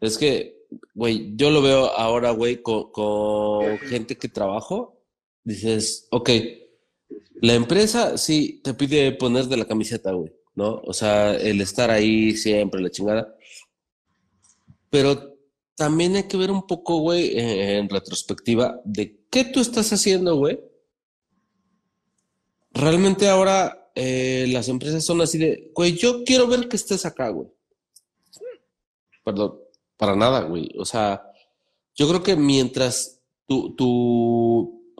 es 0.00 0.18
que, 0.18 0.66
güey, 0.94 1.32
yo 1.34 1.50
lo 1.50 1.62
veo 1.62 1.86
ahora, 1.98 2.30
güey, 2.30 2.62
con, 2.62 2.92
con 2.92 3.76
gente 3.80 4.16
que 4.16 4.28
trabajo, 4.28 5.02
dices, 5.42 6.06
ok, 6.12 6.30
la 7.42 7.54
empresa 7.54 8.16
sí 8.18 8.60
te 8.62 8.74
pide 8.74 9.10
poner 9.10 9.46
de 9.46 9.56
la 9.56 9.64
camiseta, 9.64 10.12
güey, 10.12 10.32
¿no? 10.54 10.80
O 10.84 10.92
sea, 10.92 11.34
el 11.34 11.60
estar 11.60 11.90
ahí 11.90 12.36
siempre, 12.36 12.80
la 12.80 12.90
chingada, 12.90 13.36
pero 14.90 15.36
también 15.74 16.14
hay 16.14 16.28
que 16.28 16.36
ver 16.36 16.52
un 16.52 16.68
poco, 16.68 16.98
güey, 16.98 17.36
en, 17.36 17.48
en 17.48 17.88
retrospectiva, 17.88 18.80
de 18.84 19.24
qué 19.28 19.42
tú 19.42 19.58
estás 19.58 19.92
haciendo, 19.92 20.36
güey, 20.36 20.60
Realmente 22.76 23.26
ahora 23.26 23.90
eh, 23.94 24.46
las 24.50 24.68
empresas 24.68 25.02
son 25.02 25.22
así 25.22 25.38
de, 25.38 25.72
güey, 25.74 25.96
yo 25.96 26.24
quiero 26.24 26.46
ver 26.46 26.68
que 26.68 26.76
estés 26.76 27.06
acá, 27.06 27.30
güey. 27.30 27.48
Perdón, 29.24 29.58
para 29.96 30.14
nada, 30.14 30.42
güey. 30.42 30.68
O 30.78 30.84
sea, 30.84 31.22
yo 31.94 32.06
creo 32.06 32.22
que 32.22 32.36
mientras 32.36 33.22
tu, 33.46 33.74
tu 33.74 34.94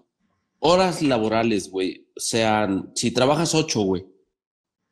horas 0.58 1.02
laborales, 1.02 1.70
güey, 1.70 2.08
sean, 2.16 2.92
si 2.94 3.10
trabajas 3.10 3.54
ocho, 3.54 3.82
güey, 3.82 4.06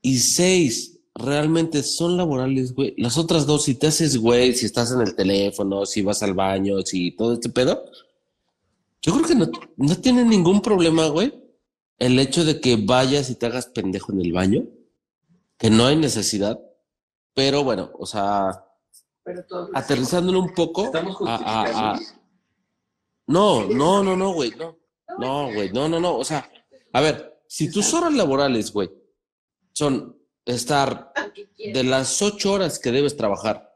y 0.02 0.18
seis 0.18 1.00
realmente 1.14 1.82
son 1.82 2.18
laborales, 2.18 2.74
güey, 2.74 2.94
las 2.98 3.16
otras 3.16 3.46
dos, 3.46 3.64
si 3.64 3.76
te 3.76 3.86
haces, 3.86 4.18
güey, 4.18 4.52
si 4.52 4.66
estás 4.66 4.92
en 4.92 5.00
el 5.00 5.16
teléfono, 5.16 5.86
si 5.86 6.02
vas 6.02 6.22
al 6.22 6.34
baño, 6.34 6.82
si 6.82 7.12
todo 7.12 7.32
este 7.32 7.48
pedo, 7.48 7.82
yo 9.00 9.14
creo 9.14 9.26
que 9.26 9.34
no, 9.34 9.50
no 9.78 9.96
tiene 9.96 10.22
ningún 10.24 10.60
problema, 10.60 11.06
güey 11.06 11.43
el 11.98 12.18
hecho 12.18 12.44
de 12.44 12.60
que 12.60 12.76
vayas 12.76 13.30
y 13.30 13.36
te 13.36 13.46
hagas 13.46 13.66
pendejo 13.66 14.12
en 14.12 14.20
el 14.20 14.32
baño, 14.32 14.64
que 15.58 15.70
no 15.70 15.86
hay 15.86 15.96
necesidad, 15.96 16.60
pero 17.34 17.64
bueno, 17.64 17.90
o 17.98 18.06
sea, 18.06 18.64
Pero 19.22 19.44
todos 19.46 19.70
lo 19.70 19.78
aterrizándolo 19.78 20.40
un 20.40 20.52
poco. 20.54 20.84
Estamos 20.84 21.16
a- 21.26 21.34
a- 21.36 21.62
a- 21.62 21.96
justificando. 21.96 22.20
no, 23.26 23.66
no, 23.68 24.02
no, 24.04 24.16
no, 24.16 24.32
güey, 24.32 24.50
no. 24.52 24.76
No, 25.18 25.52
güey, 25.52 25.70
no, 25.72 25.88
no, 25.88 26.00
no. 26.00 26.16
O 26.16 26.24
sea, 26.24 26.50
a 26.92 27.00
ver, 27.00 27.40
si 27.46 27.70
tus 27.70 27.92
horas 27.94 28.12
laborales, 28.12 28.72
güey, 28.72 28.90
son 29.72 30.18
estar 30.44 31.12
de 31.56 31.84
las 31.84 32.20
ocho 32.20 32.52
horas 32.52 32.78
que 32.78 32.90
debes 32.90 33.16
trabajar, 33.16 33.72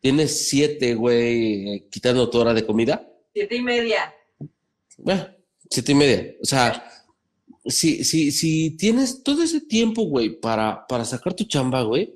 tienes 0.00 0.48
siete, 0.48 0.94
güey, 0.94 1.88
quitando 1.90 2.28
tu 2.28 2.38
hora 2.38 2.52
de 2.54 2.66
comida, 2.66 3.08
Siete 3.32 3.56
y 3.56 3.62
media. 3.62 4.14
Bueno, 4.98 5.26
siete 5.70 5.92
y 5.92 5.94
media. 5.94 6.34
O 6.40 6.44
sea, 6.46 6.90
si, 7.68 8.04
si, 8.04 8.30
si 8.32 8.76
tienes 8.76 9.22
todo 9.22 9.42
ese 9.42 9.60
tiempo, 9.60 10.02
güey, 10.04 10.38
para, 10.40 10.86
para 10.86 11.04
sacar 11.04 11.34
tu 11.34 11.44
chamba, 11.44 11.82
güey, 11.82 12.14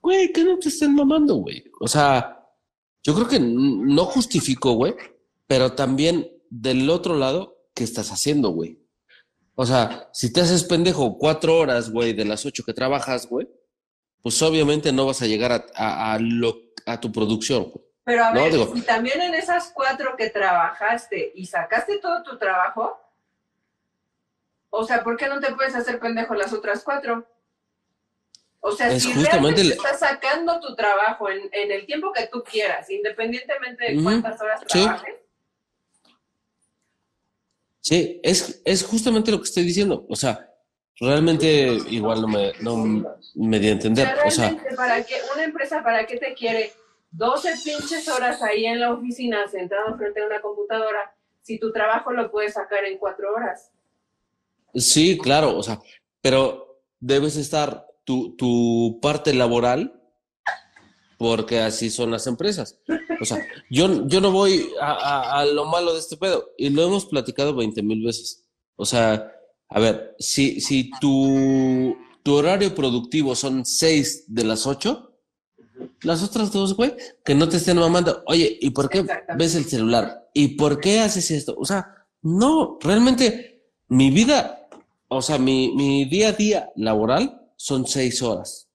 güey, 0.00 0.32
que 0.32 0.44
no 0.44 0.58
te 0.58 0.68
estén 0.68 0.94
mamando, 0.94 1.36
güey. 1.36 1.64
O 1.80 1.88
sea, 1.88 2.46
yo 3.02 3.14
creo 3.14 3.28
que 3.28 3.40
no 3.40 4.04
justifico, 4.06 4.72
güey, 4.72 4.94
pero 5.46 5.72
también 5.72 6.30
del 6.50 6.88
otro 6.90 7.16
lado, 7.16 7.64
¿qué 7.74 7.84
estás 7.84 8.10
haciendo, 8.12 8.50
güey? 8.50 8.78
O 9.54 9.66
sea, 9.66 10.08
si 10.12 10.32
te 10.32 10.40
haces 10.40 10.64
pendejo 10.64 11.18
cuatro 11.18 11.58
horas, 11.58 11.90
güey, 11.90 12.12
de 12.12 12.24
las 12.24 12.46
ocho 12.46 12.64
que 12.64 12.72
trabajas, 12.72 13.28
güey, 13.28 13.48
pues 14.22 14.40
obviamente 14.42 14.92
no 14.92 15.06
vas 15.06 15.22
a 15.22 15.26
llegar 15.26 15.52
a, 15.52 15.64
a, 15.74 16.12
a 16.14 16.18
lo, 16.18 16.56
a 16.86 17.00
tu 17.00 17.10
producción, 17.12 17.64
güey. 17.64 17.84
Pero 18.04 18.24
a 18.24 18.32
No, 18.32 18.42
ver, 18.42 18.52
digo- 18.52 18.72
si 18.74 18.80
también 18.82 19.20
en 19.20 19.34
esas 19.34 19.70
cuatro 19.74 20.14
que 20.16 20.30
trabajaste 20.30 21.32
y 21.34 21.46
sacaste 21.46 21.98
todo 21.98 22.22
tu 22.22 22.38
trabajo, 22.38 22.96
o 24.70 24.84
sea, 24.84 25.02
¿por 25.02 25.16
qué 25.16 25.28
no 25.28 25.40
te 25.40 25.52
puedes 25.54 25.74
hacer 25.74 25.98
pendejo 25.98 26.34
las 26.34 26.52
otras 26.52 26.82
cuatro? 26.82 27.26
O 28.60 28.72
sea, 28.72 28.88
Es 28.88 29.02
si 29.02 29.12
realmente 29.12 29.62
estás 29.62 30.00
sacando 30.00 30.60
tu 30.60 30.74
trabajo 30.76 31.30
en, 31.30 31.48
en 31.52 31.70
el 31.72 31.86
tiempo 31.86 32.12
que 32.12 32.26
tú 32.26 32.42
quieras, 32.44 32.90
independientemente 32.90 33.92
de 33.92 34.02
cuántas 34.02 34.40
horas 34.40 34.60
trabajes, 34.66 35.14
Sí, 37.80 38.20
es, 38.22 38.60
es 38.64 38.84
justamente 38.84 39.30
lo 39.30 39.38
que 39.38 39.44
estoy 39.44 39.64
diciendo. 39.64 40.06
O 40.08 40.14
sea, 40.14 40.48
realmente 41.00 41.72
igual 41.88 42.20
no 42.20 42.28
me, 42.28 42.52
no 42.60 42.76
me 43.34 43.58
di 43.58 43.68
a 43.68 43.70
O 43.70 43.72
entender. 43.72 44.06
sea, 44.06 44.26
O 44.26 44.30
sea, 44.30 44.76
¿para 44.76 45.02
qué, 45.02 45.16
una 45.34 45.44
empresa, 45.44 45.82
¿para 45.82 46.06
qué 46.06 46.18
te 46.18 46.34
quiere 46.34 46.72
12 47.12 47.54
pinches 47.64 48.06
horas 48.08 48.42
ahí 48.42 48.66
en 48.66 48.80
la 48.80 48.92
oficina 48.92 49.48
sentado 49.48 49.96
frente 49.96 50.20
a 50.22 50.26
una 50.26 50.40
computadora 50.42 51.14
si 51.40 51.58
tu 51.58 51.72
trabajo 51.72 52.12
lo 52.12 52.30
puedes 52.30 52.52
sacar 52.52 52.84
en 52.84 52.98
cuatro 52.98 53.32
horas? 53.34 53.72
Sí, 54.74 55.18
claro, 55.18 55.56
o 55.56 55.62
sea, 55.62 55.80
pero 56.20 56.82
debes 57.00 57.36
estar 57.36 57.86
tu, 58.04 58.34
tu 58.36 58.98
parte 59.00 59.32
laboral 59.34 59.94
porque 61.18 61.60
así 61.60 61.90
son 61.90 62.10
las 62.10 62.26
empresas. 62.26 62.78
O 63.20 63.24
sea, 63.24 63.38
yo, 63.70 64.06
yo 64.08 64.20
no 64.20 64.30
voy 64.32 64.70
a, 64.80 64.92
a- 64.92 65.40
a 65.40 65.46
lo 65.46 65.66
malo 65.66 65.92
de 65.92 65.98
este 66.00 66.16
pedo 66.16 66.50
y 66.56 66.70
lo 66.70 66.82
hemos 66.86 67.04
platicado 67.06 67.54
20 67.54 67.82
mil 67.82 68.02
veces. 68.04 68.46
O 68.76 68.86
sea, 68.86 69.30
a 69.68 69.80
ver, 69.80 70.14
si, 70.18 70.60
si 70.62 70.90
tu, 71.00 71.94
tu 72.22 72.34
horario 72.34 72.74
productivo 72.74 73.34
son 73.34 73.66
6 73.66 74.24
de 74.28 74.44
las 74.44 74.66
8, 74.66 75.06
las 76.02 76.22
otras 76.22 76.50
dos, 76.52 76.74
güey, 76.74 76.94
que 77.24 77.34
no 77.34 77.48
te 77.48 77.58
estén 77.58 77.76
mamando. 77.78 78.22
Oye, 78.26 78.58
¿y 78.60 78.70
por 78.70 78.88
qué 78.88 79.04
ves 79.36 79.54
el 79.54 79.64
celular? 79.66 80.28
¿Y 80.32 80.48
por 80.56 80.80
qué 80.80 81.00
haces 81.00 81.30
esto? 81.30 81.54
O 81.58 81.64
sea, 81.66 81.94
no, 82.22 82.78
realmente 82.80 83.66
mi 83.88 84.10
vida, 84.10 84.59
o 85.12 85.20
sea, 85.22 85.38
mi, 85.38 85.72
mi 85.74 86.04
día 86.06 86.28
a 86.28 86.32
día 86.32 86.70
laboral 86.76 87.42
son 87.56 87.86
seis 87.86 88.22
horas. 88.22 88.68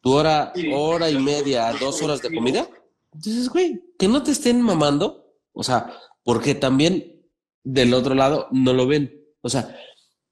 Tu 0.00 0.12
hora, 0.12 0.52
Sí. 0.54 0.70
hora 0.72 1.10
y 1.10 1.18
media, 1.18 1.72
dos 1.80 2.00
horas 2.02 2.20
de 2.22 2.32
comida. 2.34 2.68
Entonces, 3.14 3.48
güey, 3.48 3.82
que 3.98 4.06
no 4.06 4.22
te 4.22 4.32
estén 4.32 4.60
mamando. 4.60 5.34
O 5.52 5.62
sea, 5.62 5.92
porque 6.24 6.54
también 6.54 7.22
del 7.62 7.94
otro 7.94 8.14
lado 8.14 8.48
no 8.50 8.72
lo 8.74 8.86
ven. 8.86 9.18
O 9.40 9.48
sea, 9.48 9.74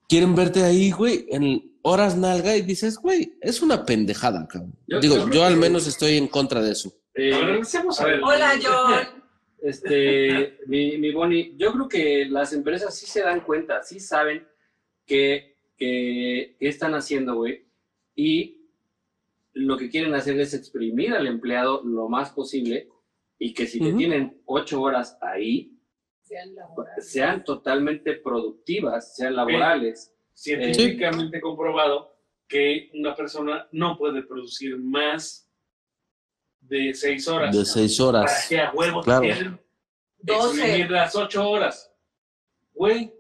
quieren 0.09 0.35
verte 0.35 0.63
ahí, 0.63 0.91
güey, 0.91 1.27
en 1.31 1.73
horas 1.83 2.17
nalga 2.17 2.55
y 2.57 2.63
dices, 2.63 2.99
güey, 2.99 3.39
es 3.41 3.63
una 3.63 3.85
pendejada, 3.87 4.47
cabrón. 4.47 4.75
Yo- 4.87 5.01
Digo, 5.01 5.31
yo 5.31 5.45
al 5.45 5.57
menos 5.57 5.87
estoy 5.87 6.17
en 6.19 6.29
contra 6.29 6.61
de 6.61 6.73
eso. 6.73 6.93
Eh, 7.15 7.33
A 7.33 7.39
ver, 7.39 7.47
regresemos 7.47 7.99
a 8.01 8.05
ver. 8.07 8.21
Hola, 8.23 8.53
John. 8.63 9.23
Este, 9.63 10.59
mi, 10.67 10.99
mi 10.99 11.13
Bonnie, 11.13 11.55
yo 11.57 11.73
creo 11.73 11.89
que 11.89 12.27
las 12.29 12.53
empresas 12.53 12.95
sí 12.95 13.07
se 13.07 13.23
dan 13.23 13.41
cuenta, 13.43 13.83
sí 13.83 14.01
saben 14.01 14.47
que, 15.07 15.57
que, 15.77 16.57
que 16.59 16.69
están 16.69 16.95
haciendo, 16.95 17.35
güey, 17.37 17.67
y 18.15 18.69
lo 19.55 19.77
que 19.77 19.91
quieren 19.91 20.15
hacer 20.15 20.39
es 20.41 20.55
exprimir 20.55 21.13
al 21.15 21.27
empleado 21.27 21.83
lo 21.85 22.09
más 22.09 22.31
posible 22.31 22.89
y 23.39 23.53
que 23.55 23.67
si 23.67 23.81
te 23.81 23.89
Ujú. 23.89 23.99
tienen 23.99 24.41
ocho 24.47 24.81
horas 24.81 25.19
ahí, 25.21 25.79
Sean 26.23 26.55
sean 26.99 27.45
totalmente 27.45 28.15
productivas, 28.15 29.15
sean 29.17 29.37
laborales. 29.37 30.15
Científicamente 30.33 31.41
comprobado 31.41 32.17
que 32.49 32.91
una 32.95 33.15
persona 33.15 33.69
no 33.73 33.99
puede 33.99 34.23
producir 34.23 34.79
más 34.79 35.51
de 36.61 36.95
seis 36.95 37.27
horas. 37.29 37.55
De 37.57 37.65
seis 37.65 37.99
¿Para 37.99 38.09
horas. 38.21 38.47
qué 38.49 38.61
a 38.61 38.73
huevo 38.73 39.03
Claro. 39.03 39.23
quieren 39.23 39.61
12. 40.19 40.59
exprimir 40.61 40.91
las 40.91 41.15
ocho 41.17 41.51
horas? 41.51 41.93
Güey, 42.73 43.13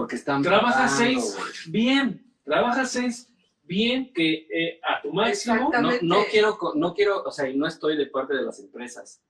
Porque 0.00 0.16
están 0.16 0.42
trabaja 0.42 0.86
pagando, 0.86 0.96
seis 1.22 1.66
bien, 1.68 2.34
trabaja 2.44 2.84
seis 2.86 3.32
bien 3.62 4.12
que 4.12 4.46
eh, 4.50 4.80
a 4.82 5.00
tu 5.02 5.12
máximo. 5.12 5.70
No, 6.02 6.24
quiero, 6.30 6.58
no 6.74 6.94
quiero, 6.94 7.22
o 7.22 7.30
sea, 7.30 7.48
y 7.48 7.56
no 7.56 7.66
estoy 7.66 7.96
de 7.96 8.06
parte 8.06 8.34
de 8.34 8.42
las 8.42 8.58
empresas, 8.60 9.22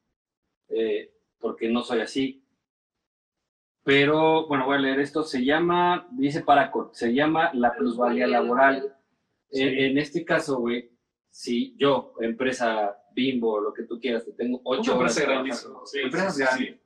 eh, 0.68 1.12
porque 1.38 1.68
no 1.68 1.82
soy 1.82 2.00
así. 2.00 2.44
Pero, 3.82 4.46
bueno, 4.46 4.66
voy 4.66 4.76
a 4.76 4.80
leer 4.80 5.00
esto. 5.00 5.22
Se 5.22 5.44
llama, 5.44 6.06
dice 6.12 6.42
Paracor, 6.42 6.90
se 6.92 7.12
llama 7.14 7.50
la 7.54 7.74
plusvalía 7.74 8.26
laboral. 8.26 8.96
Sí. 9.50 9.62
En, 9.62 9.78
en 9.78 9.98
este 9.98 10.24
caso, 10.24 10.58
güey, 10.58 10.90
si 11.30 11.74
yo, 11.76 12.14
empresa 12.20 12.96
Bimbo, 13.14 13.58
lo 13.60 13.72
que 13.72 13.84
tú 13.84 13.98
quieras, 13.98 14.24
te 14.24 14.32
tengo 14.32 14.60
ocho 14.64 14.96
horas 14.96 15.16
empresa 15.16 15.32
trabajando- 15.32 15.44
grandísima. 15.44 15.80
Sí, 15.86 15.98
empresas 16.00 16.36
sí, 16.36 16.42
sí, 16.42 16.64
grandes. 16.66 16.80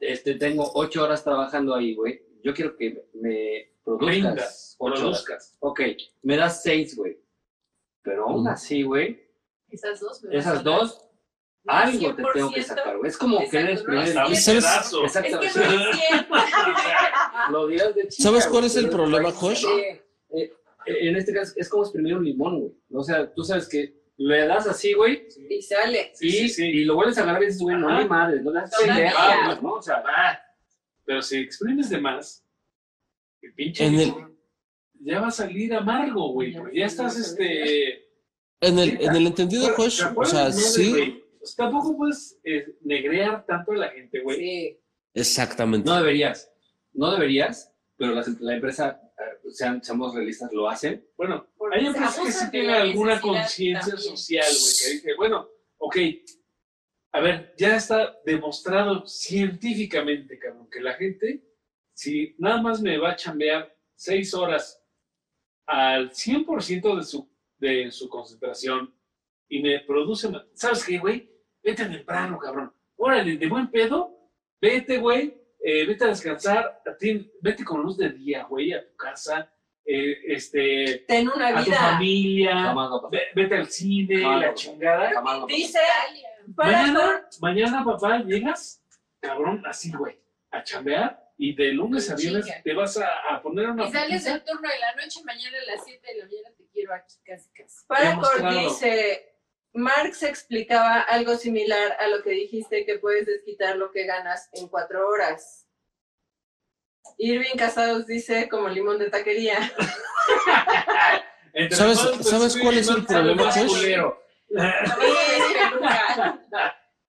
Este, 0.00 0.34
tengo 0.34 0.70
ocho 0.74 1.04
horas 1.04 1.24
trabajando 1.24 1.74
ahí, 1.74 1.94
güey. 1.94 2.20
Yo 2.42 2.54
quiero 2.54 2.76
que 2.76 3.04
me 3.14 3.72
produzcas 3.84 4.08
Rindas, 4.14 4.76
ocho 4.78 4.86
horas. 4.92 5.00
produzcas. 5.00 5.56
Ok, 5.60 5.80
me 6.22 6.36
das 6.36 6.62
seis, 6.62 6.96
güey. 6.96 7.18
Pero 8.02 8.24
aún 8.24 8.40
Ujú. 8.42 8.48
así, 8.50 8.82
güey, 8.82 9.20
Esas 9.70 10.00
dos. 10.00 10.22
me 10.24 10.36
esas 10.38 10.62
dos, 10.64 11.04
algo 11.66 12.14
te 12.14 12.22
100%. 12.22 12.32
tengo 12.32 12.50
que 12.52 12.62
sacar, 12.62 12.96
güey. 12.98 13.08
Es 13.10 13.18
como 13.18 13.40
Exacto, 13.40 13.50
querer 13.50 13.66
no 13.66 13.72
exprimir 13.74 14.02
es 14.04 14.08
el 14.48 14.58
Hasta 14.58 14.98
un 14.98 15.08
¿Sabes? 15.08 15.32
Es 15.34 15.52
que 15.52 15.58
no 15.58 15.90
es. 15.90 15.98
Lo 17.50 17.66
dirás 17.66 17.94
de 17.94 18.08
chica, 18.08 18.22
¿Sabes 18.28 18.46
cuál 18.46 18.64
es 18.64 18.76
el 18.76 18.88
problema, 18.88 19.30
Josh? 19.32 19.64
Eh, 19.66 20.02
eh, 20.30 20.52
en 20.86 21.16
este 21.16 21.32
caso 21.32 21.52
es 21.56 21.68
como 21.68 21.82
exprimir 21.82 22.14
un 22.16 22.24
limón, 22.24 22.60
güey. 22.60 22.72
O 22.92 23.02
sea, 23.02 23.32
tú 23.32 23.42
sabes 23.44 23.68
que 23.68 23.94
le 24.16 24.46
das 24.46 24.66
así, 24.66 24.92
güey, 24.94 25.26
Y 25.50 25.62
sale. 25.62 26.10
Sí, 26.14 26.26
y, 26.26 26.30
sí, 26.32 26.48
sí. 26.48 26.64
y 26.66 26.84
lo 26.84 26.94
vuelves 26.96 27.18
a 27.18 27.22
agarrar 27.22 27.42
y 27.42 27.46
dices, 27.46 27.60
güey, 27.62 27.76
no 27.76 27.88
hay 27.88 28.06
madre, 28.08 28.40
no 28.40 28.50
le 28.52 28.60
das 28.60 28.72
pendejo, 28.76 29.62
¿no? 29.62 29.74
O 29.74 29.82
sea, 29.82 30.02
Ah, 30.06 30.40
pero 31.08 31.22
si 31.22 31.38
exprimes 31.38 31.88
de 31.88 31.98
más, 32.02 32.44
el 33.40 33.54
pinche 33.54 33.86
En 33.86 33.94
el- 33.94 34.08
limón 34.08 34.38
ya 35.00 35.20
va 35.20 35.28
a 35.28 35.30
salir 35.30 35.72
amargo, 35.72 36.32
güey. 36.34 36.54
ya 36.74 36.84
estás, 36.84 37.16
este. 37.16 38.10
En 38.60 38.78
el, 38.78 39.00
en 39.00 39.16
el 39.16 39.26
entendido, 39.28 39.68
¿te 39.68 39.72
Josh, 39.72 40.02
o 40.14 40.24
sea, 40.24 40.52
sí? 40.52 41.24
Pues 41.38 41.56
tampoco 41.56 41.96
puedes 41.96 42.38
eh, 42.44 42.76
negrear 42.82 43.46
tanto 43.46 43.72
a 43.72 43.76
la 43.76 43.88
gente, 43.88 44.20
güey. 44.20 44.36
Sí. 44.38 44.78
exactamente. 45.14 45.88
no 45.88 45.96
deberías, 45.96 46.52
no 46.92 47.12
deberías, 47.12 47.72
pero 47.96 48.20
la 48.40 48.54
empresa, 48.54 49.00
eh, 49.18 49.48
sean, 49.50 49.82
seamos 49.82 50.14
realistas, 50.14 50.52
lo 50.52 50.68
hacen. 50.68 51.06
Bueno, 51.16 51.46
Porque 51.56 51.78
hay 51.78 51.86
empresas 51.86 52.18
que 52.18 52.32
sí 52.32 52.50
tienen 52.50 52.70
alguna 52.70 53.18
conciencia 53.18 53.96
social, 53.96 54.44
güey, 54.46 54.74
que 54.82 54.90
dice, 54.90 55.14
bueno, 55.16 55.48
ok, 55.78 55.96
a 57.12 57.20
ver, 57.20 57.54
ya 57.56 57.76
está 57.76 58.18
demostrado 58.24 59.06
científicamente, 59.06 60.38
cabrón, 60.38 60.68
que 60.70 60.80
la 60.80 60.94
gente, 60.94 61.42
si 61.94 62.34
nada 62.38 62.60
más 62.60 62.80
me 62.80 62.98
va 62.98 63.12
a 63.12 63.16
chambear 63.16 63.74
seis 63.94 64.34
horas 64.34 64.82
al 65.66 66.10
100% 66.10 66.96
de 66.96 67.02
su, 67.04 67.28
de 67.58 67.90
su 67.90 68.08
concentración 68.08 68.94
y 69.48 69.60
me 69.62 69.80
produce, 69.80 70.28
¿sabes 70.54 70.84
qué, 70.84 70.98
güey? 70.98 71.30
Vete 71.62 71.84
temprano, 71.86 72.38
cabrón. 72.38 72.72
Órale, 72.96 73.36
de 73.36 73.46
buen 73.48 73.70
pedo, 73.70 74.30
vete, 74.60 74.98
güey, 74.98 75.34
eh, 75.60 75.86
vete 75.86 76.04
a 76.04 76.08
descansar, 76.08 76.80
a 76.86 76.96
ti- 76.96 77.30
vete 77.40 77.64
con 77.64 77.82
luz 77.82 77.96
de 77.96 78.10
día, 78.10 78.44
güey, 78.44 78.72
a 78.72 78.86
tu 78.86 78.94
casa, 78.96 79.52
eh, 79.84 80.18
este, 80.26 81.04
Ten 81.08 81.28
una 81.28 81.48
a 81.48 81.64
tu 81.64 81.70
vida. 81.70 81.78
familia, 81.78 82.70
a 82.70 82.74
pasar. 82.74 83.10
ve- 83.10 83.26
vete 83.34 83.54
al 83.56 83.68
cine, 83.68 84.20
Jamás 84.22 84.40
la 84.42 84.54
chingada. 84.54 85.10
Jamás. 85.12 85.46
Dice 85.46 85.78
Mañana, 86.64 87.28
mañana, 87.40 87.84
papá, 87.84 88.18
llegas, 88.18 88.82
cabrón, 89.20 89.62
así, 89.66 89.92
güey, 89.92 90.18
a 90.50 90.62
chambear 90.62 91.24
y 91.36 91.54
de 91.54 91.72
lunes 91.72 92.10
a 92.10 92.16
viernes 92.16 92.46
te 92.64 92.74
vas 92.74 92.96
a, 92.98 93.08
a 93.30 93.40
poner 93.40 93.70
una 93.70 93.86
Y 93.86 93.92
sales 93.92 94.24
del 94.24 94.42
turno 94.44 94.68
de 94.68 94.78
la 94.78 94.94
noche, 94.96 95.20
mañana 95.24 95.56
a 95.58 95.76
las 95.76 95.84
7 95.84 96.04
de 96.06 96.18
la 96.18 96.24
mañana 96.26 96.48
te 96.56 96.66
quiero 96.72 96.94
aquí 96.94 97.14
casi 97.24 97.48
casi. 97.52 97.86
Paracor 97.86 98.36
Demostrado. 98.38 98.60
dice, 98.68 99.34
Marx 99.72 100.22
explicaba 100.24 101.00
algo 101.02 101.36
similar 101.36 101.96
a 102.00 102.08
lo 102.08 102.22
que 102.22 102.30
dijiste 102.30 102.84
que 102.84 102.98
puedes 102.98 103.26
desquitar 103.26 103.76
lo 103.76 103.92
que 103.92 104.04
ganas 104.04 104.48
en 104.52 104.68
cuatro 104.68 105.06
horas. 105.08 105.66
Irving 107.18 107.56
Casados 107.56 108.06
dice 108.06 108.48
como 108.48 108.68
limón 108.68 108.98
de 108.98 109.10
taquería. 109.10 109.58
¿Sabes- 111.70 111.98
sabes 112.22 112.56
cuál 112.60 112.78
es 112.78 112.88
el 112.88 113.04
problema, 113.06 113.50
Josh? 113.52 113.84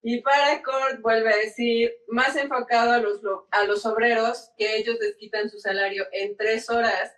Y 0.02 0.22
Paracor 0.22 1.02
vuelve 1.02 1.34
a 1.34 1.38
decir, 1.38 1.92
más 2.08 2.34
enfocado 2.38 2.94
a 2.94 3.00
los, 3.00 3.22
lo- 3.22 3.48
a 3.52 3.66
los 3.66 3.86
obreros, 3.86 4.50
que 4.58 4.78
ellos 4.78 4.98
desquitan 4.98 5.50
su 5.50 5.60
salario 5.60 6.06
en 6.14 6.38
tres 6.38 6.70
horas, 6.70 7.12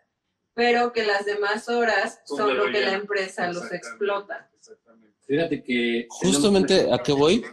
pero 0.55 0.91
que 0.91 1.05
las 1.05 1.23
demás 1.25 1.69
horas 1.69 2.21
Son 2.25 2.57
lo 2.57 2.65
que 2.71 2.81
la 2.81 2.93
empresa 2.93 3.51
los 3.51 3.71
explota. 3.71 4.49
Exactamente. 4.57 5.15
Fíjate 5.27 5.63
que... 5.63 6.07
Justamente 6.09 6.91
a 6.91 6.97
qué 6.97 7.11
voy. 7.13 7.45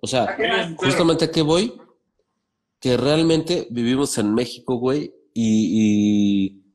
O 0.00 0.06
sea, 0.06 0.36
justamente 0.78 1.26
a 1.26 1.30
qué 1.30 1.42
voy. 1.42 1.78
Que 2.80 2.96
realmente 2.96 3.66
vivimos 3.70 4.16
en 4.18 4.32
México, 4.34 4.76
güey, 4.76 5.12
y, 5.34 6.54
y 6.54 6.67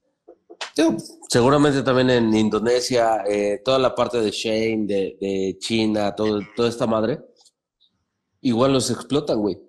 seguramente 1.30 1.84
también 1.84 2.10
en 2.10 2.34
Indonesia, 2.34 3.24
eh, 3.28 3.62
toda 3.64 3.80
la 3.80 3.96
parte 3.96 4.20
de 4.20 4.32
Shane, 4.32 4.86
de, 4.86 5.58
China, 5.60 6.16
todo, 6.16 6.40
toda 6.56 6.70
esta 6.70 6.88
madre, 6.88 7.20
igual 8.42 8.74
los 8.74 8.90
explotan, 8.90 9.40
güey. 9.40 9.60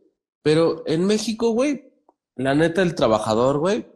Pero 0.43 0.83
en 0.87 1.07
México, 1.07 1.51
güey, 1.51 1.93
la 2.37 2.55
neta, 2.55 2.83
el 2.83 2.95
trabajador, 2.95 3.59
güey, 3.59 3.87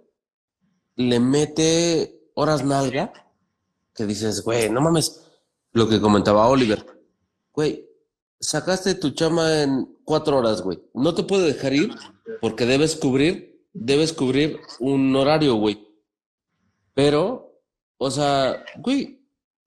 le 0.97 1.21
mete 1.21 2.31
horas 2.35 2.65
nalga, 2.65 3.13
que 3.95 4.07
dices, 4.07 4.43
güey, 4.43 4.71
no 4.71 4.81
mames, 4.81 5.25
lo 5.73 5.89
que 5.89 6.01
comentaba 6.01 6.49
Oliver, 6.49 6.85
güey, 7.53 7.89
sacaste 8.41 8.95
tu 8.95 9.11
chama 9.11 9.63
en 9.63 9.97
cuatro 10.05 10.39
horas, 10.39 10.63
güey. 10.63 10.81
No 10.95 11.15
te 11.15 11.23
puede 11.23 11.53
dejar 11.53 11.73
ir 11.73 11.95
porque 12.41 12.67
debes 12.67 12.97
cubrir, 12.97 13.67
debes 13.73 14.13
cubrir 14.13 14.61
un 14.79 15.15
horario, 15.17 15.57
güey. 15.57 15.88
Pero, 16.99 17.63
o 17.97 18.11
sea, 18.11 18.65
güey, 18.79 19.21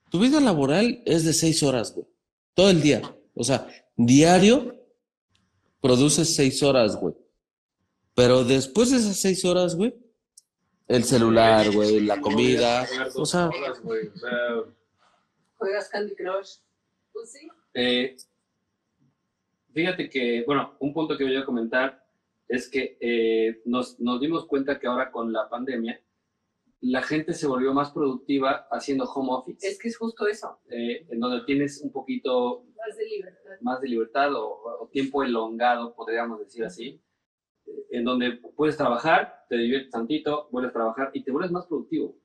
tu 0.09 0.19
vida 0.19 0.41
laboral 0.41 1.01
es 1.05 1.23
de 1.23 1.31
seis 1.31 1.63
horas, 1.63 1.95
güey. 1.95 2.05
Todo 2.53 2.69
el 2.69 2.81
día. 2.81 3.01
O 3.33 3.45
sea, 3.45 3.69
diario 3.95 4.75
produces 5.79 6.35
seis 6.35 6.61
horas, 6.61 6.97
güey. 6.97 7.15
Pero 8.15 8.43
después 8.43 8.91
de 8.91 8.97
esas 8.97 9.15
seis 9.15 9.45
horas, 9.45 9.77
güey, 9.77 9.95
el 10.89 11.05
celular, 11.05 11.71
güey, 11.71 12.01
la 12.01 12.19
comida, 12.19 12.85
o 13.15 13.25
sea, 13.25 13.49
Juegas 15.55 15.87
Candy 15.87 16.13
Crush. 16.15 16.57
Pues 17.13 17.31
sí. 17.31 17.47
Eh, 17.73 18.17
fíjate 19.73 20.09
que, 20.09 20.43
bueno, 20.45 20.75
un 20.79 20.93
punto 20.93 21.17
que 21.17 21.23
voy 21.23 21.37
a 21.37 21.45
comentar 21.45 22.05
es 22.49 22.67
que 22.67 22.97
eh, 22.99 23.61
nos, 23.63 24.01
nos 24.01 24.19
dimos 24.19 24.45
cuenta 24.47 24.77
que 24.77 24.87
ahora 24.87 25.09
con 25.09 25.31
la 25.31 25.47
pandemia, 25.47 25.97
la 26.81 27.01
gente 27.03 27.33
se 27.33 27.47
volvió 27.47 27.73
más 27.73 27.91
productiva 27.91 28.67
haciendo 28.71 29.05
home 29.05 29.29
office, 29.33 29.67
Es 29.67 29.77
que 29.79 29.87
es 29.89 29.97
justo 29.97 30.27
eso. 30.27 30.59
eh, 30.69 31.05
en 31.09 31.19
donde 31.19 31.45
tienes 31.45 31.81
un 31.81 31.91
poquito 31.91 32.65
Más 32.75 32.97
de 32.97 33.05
libertad. 33.05 33.51
más 33.61 33.81
de 33.81 33.87
libertad 33.89 34.33
o, 34.35 34.61
o 34.81 34.87
tiempo 34.91 35.21
elongado, 35.23 35.93
podríamos 35.95 36.39
decir 36.39 36.63
así, 36.65 36.99
eh, 37.67 37.71
en 37.91 38.03
donde 38.03 38.31
puedes 38.55 38.77
trabajar, 38.77 39.45
te 39.47 39.57
diviertes 39.57 39.91
tantito, 39.91 40.47
vuelves 40.51 40.71
a 40.71 40.73
trabajar 40.73 41.11
y 41.13 41.23
te 41.23 41.31
vuelves 41.31 41.51
más 41.51 41.67
productivo. 41.67 42.17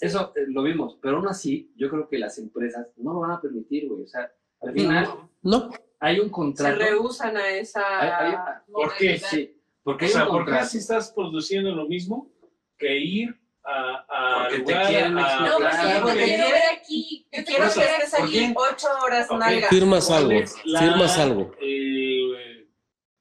Eso 0.00 0.32
eh, 0.36 0.44
lo 0.48 0.62
vimos, 0.62 0.98
pero 1.00 1.18
aún 1.18 1.28
así, 1.28 1.72
yo 1.76 1.88
creo 1.88 2.08
que 2.08 2.18
las 2.18 2.38
empresas 2.38 2.88
no 2.96 3.12
lo 3.12 3.20
van 3.20 3.32
a 3.32 3.40
permitir, 3.40 3.88
güey. 3.88 4.02
O 4.04 4.06
sea, 4.08 4.32
al 4.60 4.72
final 4.72 5.06
no. 5.42 5.70
hay 6.00 6.18
un 6.18 6.26
Se 6.26 6.32
contrato. 6.32 6.78
rehusan 6.78 7.36
a 7.36 7.50
esa. 7.50 7.82
Hay- 8.26 8.36
¿Por 8.72 8.92
qué? 8.96 9.18
Sí, 9.18 9.56
porque 9.82 10.06
o 10.06 10.08
hay 10.08 10.12
sea, 10.14 10.26
¿por 10.26 10.44
qué 10.46 10.64
si 10.64 10.78
estás 10.78 11.12
produciendo 11.12 11.70
lo 11.74 11.86
mismo 11.86 12.30
que 12.78 12.98
ir 12.98 13.39
a, 13.72 14.04
a 14.08 14.48
Porque 14.48 14.62
te 14.64 14.72
quieren 14.88 15.18
a- 15.18 15.40
No, 15.40 16.02
porque 16.02 16.18
te 16.20 16.24
quiero 16.26 16.50
ver 16.50 16.62
aquí. 16.78 17.26
Yo 17.32 17.38
te 17.38 17.44
Quiero 17.44 17.72
que 17.72 17.78
ver 17.80 17.88
estés 18.02 18.14
aquí. 18.14 18.22
aquí 18.24 18.38
bien. 18.38 18.54
ocho 18.56 18.86
horas 19.04 19.30
nalga. 19.30 19.68
Firmas 19.68 20.06
¿Cuál 20.06 20.18
algo, 20.24 20.40
la- 20.64 20.80
firmas 20.80 21.18
algo. 21.18 21.52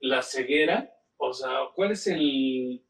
la 0.01 0.21
ceguera, 0.21 0.93
o 1.17 1.33
sea, 1.33 1.49
¿cuál 1.75 1.91
es 1.91 2.07
el...? 2.07 2.83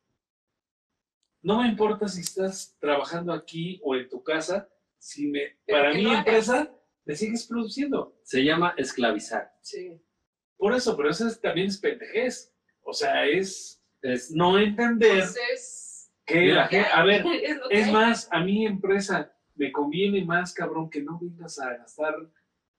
No 1.41 1.61
me 1.61 1.67
importa 1.69 2.07
si 2.07 2.21
estás 2.21 2.75
trabajando 2.79 3.33
aquí 3.33 3.79
o 3.83 3.95
en 3.95 4.09
tu 4.09 4.21
casa, 4.23 4.69
si 4.97 5.27
me, 5.27 5.57
Pero 5.65 5.79
para 5.79 5.93
mi 5.93 6.13
empresa, 6.13 6.71
me 7.05 7.15
sigues 7.15 7.47
produciendo. 7.47 8.15
Se 8.23 8.43
llama 8.43 8.73
esclavizar. 8.77 9.51
Sí. 9.61 9.99
Por 10.57 10.73
eso, 10.75 10.95
pero 10.97 11.09
eso 11.09 11.27
es- 11.27 11.39
también 11.39 11.67
es 11.67 11.77
pendejez. 11.77 12.53
O 12.81 12.93
sea, 12.93 13.25
es 13.25 13.81
Es, 14.01 14.31
no 14.31 14.57
entender 14.57 15.11
Entonces, 15.11 15.88
que 16.29 16.39
Mira, 16.39 16.55
la 16.55 16.67
gente... 16.67 16.89
A 16.93 17.03
ver, 17.03 17.25
es 17.71 17.91
más, 17.91 18.27
a 18.31 18.39
mi 18.39 18.65
empresa 18.65 19.31
me 19.55 19.71
conviene 19.71 20.23
más, 20.23 20.53
cabrón, 20.53 20.89
que 20.89 21.01
no 21.01 21.19
vengas 21.21 21.59
a 21.59 21.73
gastar... 21.77 22.15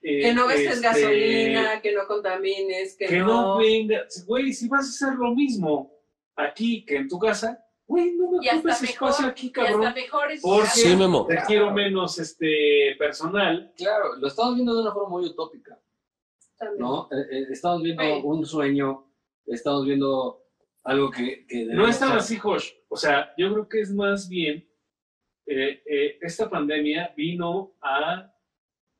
eh, 0.03 0.23
Que 0.23 0.33
no 0.35 0.47
gastes 0.47 0.75
este, 0.77 0.87
gasolina, 0.87 1.81
que 1.83 1.93
no 1.95 2.07
contamines, 2.07 2.97
que, 2.97 3.07
que 3.07 3.19
no, 3.19 3.59
vengas, 3.59 4.25
güey, 4.27 4.53
si 4.53 4.69
vas 4.69 4.87
a 4.87 5.07
hacer 5.09 5.19
lo 5.19 5.35
mismo 5.35 5.93
aquí 6.37 6.85
que 6.87 6.97
en 6.97 7.09
tu 7.09 7.19
casa, 7.19 7.63
güey, 7.87 8.13
no 8.15 8.31
me 8.31 8.39
ocupes 8.39 8.83
espacio 8.83 9.27
aquí, 9.27 9.47
Y 9.55 9.61
hasta 9.61 9.73
cabrón. 9.73 9.95
mejor 9.95 10.31
es 10.33 10.41
Porque 10.41 10.69
Sí, 10.69 10.97
Memo. 10.97 11.27
te 11.27 11.37
quiero 11.47 11.71
menos 11.73 12.19
este 12.19 12.95
personal. 12.99 13.73
claro, 13.77 14.17
lo 14.17 14.29
estamos 14.29 14.55
viendo 14.55 14.75
de 14.75 14.83
una 14.83 14.93
forma 14.93 15.11
muy 15.11 15.27
utópica. 15.27 15.79
También. 16.57 16.79
¿no? 16.81 17.09
Eh, 17.11 17.27
eh, 17.31 17.47
estamos 17.51 17.83
viendo 17.83 18.03
Sí. 18.03 18.21
un 18.25 18.47
sueño, 18.47 19.07
estamos 19.47 19.85
viendo 19.87 20.45
algo 20.85 21.11
que... 21.11 21.47
que 21.47 21.65
No 21.67 21.87
es 21.87 21.99
tan 21.99 22.13
así, 22.13 22.37
Josh. 22.37 22.71
O 22.89 22.97
sea, 22.97 23.33
yo 23.37 23.53
creo 23.53 23.69
que 23.69 23.81
es 23.81 23.93
más 23.93 24.29
bien, 24.29 24.69
eh, 25.47 25.83
eh, 25.85 26.19
esta 26.21 26.49
pandemia 26.49 27.13
vino 27.17 27.77
a 27.81 28.33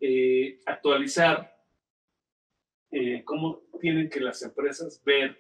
eh, 0.01 0.61
actualizar 0.67 1.49
cómo 3.25 3.63
tienen 3.81 4.11
que 4.11 4.19
las 4.19 4.43
empresas 4.43 5.01
ver 5.05 5.39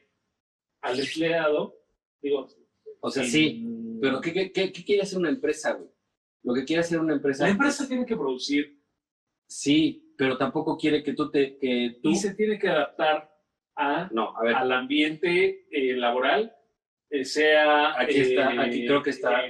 al 0.83 1.01
empleado. 1.01 1.77
Digo, 2.23 2.47
O 3.01 3.11
sea, 3.11 3.25
sí, 3.25 3.99
pero 4.01 4.21
¿qué, 4.21 4.33
qué, 4.33 4.53
qué, 4.53 4.73
qué 4.73 4.85
quiere 4.85 5.03
hacer 5.03 5.19
una 5.19 5.31
empresa, 5.31 5.73
güey? 5.73 5.91
Lo 6.45 6.55
que 6.55 6.65
quiere 6.65 6.81
hacer 6.81 7.01
una 7.01 7.15
empresa... 7.15 7.45
La 7.45 7.51
empresa 7.51 7.87
tiene 7.89 8.07
que 8.07 8.17
producir 8.17 8.81
Sí, 9.51 10.15
pero 10.17 10.39
tampoco 10.39 10.77
quiere 10.77 11.03
que 11.03 11.13
tú 11.13 11.29
te... 11.29 11.59
Que 11.59 11.99
tú... 12.01 12.11
y 12.11 12.15
se 12.15 12.35
tiene 12.35 12.57
que 12.57 12.69
adaptar 12.69 13.29
a 13.77 14.09
No, 14.13 14.37
a 14.37 14.43
ver, 14.43 14.55
al 14.55 14.73
ambiente 14.73 15.67
eh, 15.71 15.97
laboral, 15.97 16.55
eh, 17.11 17.25
sea... 17.25 17.99
aquí 18.01 18.21
está, 18.21 18.55
eh, 18.55 18.59
aquí 18.59 18.87
creo 18.87 19.03
que 19.03 19.11
está... 19.11 19.43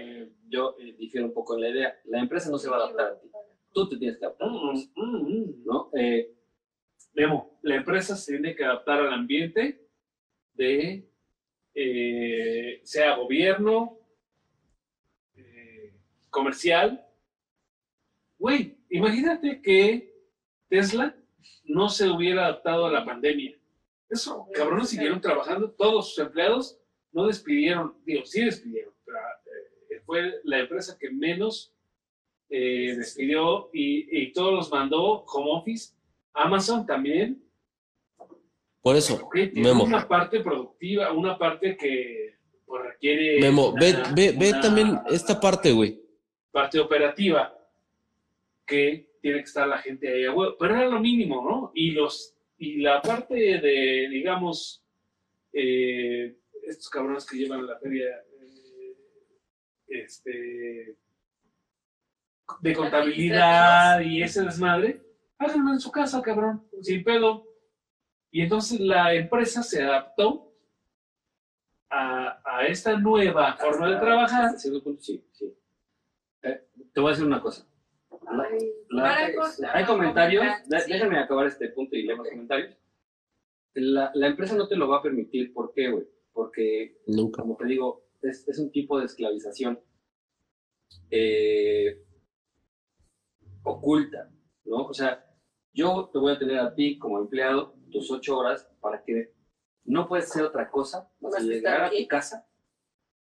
yo 0.49 0.77
difiero 0.99 1.27
un 1.27 1.35
poco 1.35 1.55
en 1.55 1.63
la 1.63 1.69
idea. 1.69 2.01
La 2.05 2.21
empresa 2.21 2.51
no 2.51 2.59
se 2.59 2.69
va 2.69 2.77
a 2.77 2.81
adaptar 2.81 3.07
a 3.07 3.21
ti. 3.21 3.29
Tú 3.73 3.89
te 3.89 3.97
tienes 3.97 4.19
que 4.19 4.25
adaptar, 4.25 4.49
mm, 4.49 4.91
mm, 4.97 5.29
mm. 5.29 5.65
¿no? 5.65 5.91
Memo, 7.15 7.59
la 7.63 7.77
empresa 7.77 8.17
se 8.17 8.33
tiene 8.33 8.55
que 8.55 8.65
adaptar 8.65 9.01
al 9.01 9.13
ambiente 9.13 9.89
de, 10.55 11.09
sea 12.83 13.17
gobierno, 13.17 13.99
comercial. 16.31 17.05
Güey, 18.39 18.79
imagínate 18.89 19.61
que 19.61 20.11
Tesla 20.69 21.15
no 21.65 21.89
se 21.89 22.09
hubiera 22.09 22.47
adaptado 22.47 22.87
a 22.87 22.93
la 22.93 23.05
pandemia. 23.05 23.60
Eso, 24.11 24.47
cabrones 24.53 24.89
siguieron 24.89 25.21
trabajando, 25.21 25.71
todos 25.71 26.11
sus 26.11 26.19
empleados 26.19 26.79
no 27.13 27.27
despidieron, 27.27 27.95
digo, 28.05 28.25
sí 28.25 28.45
despidieron, 28.45 28.93
pero 29.05 29.19
eh, 29.91 30.01
fue 30.05 30.35
la 30.45 30.59
empresa 30.61 30.97
que 30.99 31.11
menos 31.11 31.73
eh, 32.49 32.95
despidió 32.97 33.71
y, 33.73 34.07
y 34.23 34.33
todos 34.33 34.53
los 34.53 34.71
mandó 34.71 35.25
home 35.25 35.51
office. 35.53 35.95
Amazon 36.33 36.87
también, 36.87 37.43
Por 38.83 38.97
eso, 38.97 39.15
ok, 39.17 39.33
tiene 39.53 39.63
Memo. 39.63 39.85
una 39.85 40.07
parte 40.09 40.41
productiva, 40.41 41.13
una 41.13 41.37
parte 41.39 41.77
que 41.77 42.37
pues, 42.67 42.83
requiere 42.85 43.41
Memo, 43.41 43.73
ve, 43.75 43.91
una- 43.95 44.13
ve, 44.15 44.35
ve 44.39 44.49
una 44.51 44.61
también 44.61 44.99
esta 45.11 45.39
parte, 45.41 45.73
güey. 45.73 46.01
parte 46.53 46.79
operativa 46.81 47.57
que 48.67 49.09
tiene 49.21 49.39
que 49.39 49.45
estar 49.45 49.67
la 49.69 49.79
gente 49.79 50.09
ahí 50.13 50.25
a 50.25 50.33
huevo, 50.33 50.57
pero 50.59 50.75
era 50.77 50.87
lo 50.89 51.01
mínimo, 51.01 51.43
¿no? 51.49 51.73
Y 51.75 51.91
los 51.93 52.35
y 52.61 52.77
la 52.83 53.01
parte 53.01 53.35
de, 53.35 54.07
digamos, 54.11 54.85
eh, 55.51 56.37
estos 56.63 56.91
cabrones 56.91 57.25
que 57.25 57.39
llevan 57.39 57.67
la 57.67 57.79
feria, 57.79 58.05
eh, 58.07 58.97
este, 59.89 60.99
de 62.61 62.73
contabilidad 62.75 64.03
y 64.03 64.23
ese 64.23 64.43
desmadre, 64.43 65.01
háganlo 65.39 65.73
en 65.73 65.81
su 65.81 65.91
casa, 65.91 66.21
cabrón, 66.21 66.69
sin 66.83 67.03
pedo. 67.03 67.47
Y 68.31 68.43
entonces 68.43 68.79
la 68.79 69.15
empresa 69.15 69.63
se 69.63 69.83
adaptó 69.83 70.55
a, 71.89 72.43
a 72.45 72.67
esta 72.67 72.95
nueva 72.99 73.57
forma 73.57 73.89
de 73.89 73.97
trabajar. 73.97 74.55
punto, 74.85 75.03
sí, 75.03 75.25
sí. 75.33 75.57
Eh, 76.43 76.69
te 76.93 77.01
voy 77.01 77.09
a 77.09 77.13
decir 77.13 77.27
una 77.27 77.41
cosa. 77.41 77.67
La- 78.23 78.49
la- 78.91 79.35
cortar, 79.35 79.77
hay 79.77 79.85
comentarios, 79.85 80.45
sí. 80.85 80.93
déjame 80.93 81.19
acabar 81.19 81.47
este 81.47 81.69
punto 81.69 81.97
y 81.97 82.03
leer 82.03 82.19
los 82.19 82.29
comentarios. 82.29 82.77
La, 83.75 84.11
la 84.15 84.27
empresa 84.27 84.55
no 84.57 84.69
te 84.69 84.77
lo 84.77 84.89
va 84.89 84.99
a 84.99 85.03
permitir, 85.03 85.53
¿por 85.53 85.73
qué, 85.73 85.91
güey? 85.91 86.07
Porque 86.33 86.99
Nunca. 87.07 87.43
como 87.43 87.57
te 87.57 87.65
digo, 87.67 88.05
es, 88.23 88.47
es 88.49 88.59
un 88.59 88.71
tipo 88.71 88.99
de 88.99 89.07
esclavización 89.07 89.81
eh, 91.11 92.05
oculta, 93.63 94.31
¿no? 94.65 94.87
O 94.87 94.95
sea, 94.95 95.25
yo 95.73 96.11
te 96.13 96.19
voy 96.19 96.33
a 96.33 96.39
tener 96.39 96.59
a 96.59 96.75
ti 96.75 96.99
como 96.99 97.19
empleado 97.19 97.75
tus 97.91 98.11
ocho 98.11 98.39
horas 98.39 98.69
para 98.81 99.03
que 99.05 99.33
no 99.85 100.09
puedes 100.09 100.27
hacer 100.31 100.43
otra 100.45 100.71
cosa 100.71 101.11
más 101.21 101.35
que 101.37 101.43
llegar 101.43 101.83
a 101.85 101.91
tu 101.91 102.07
casa, 102.09 102.47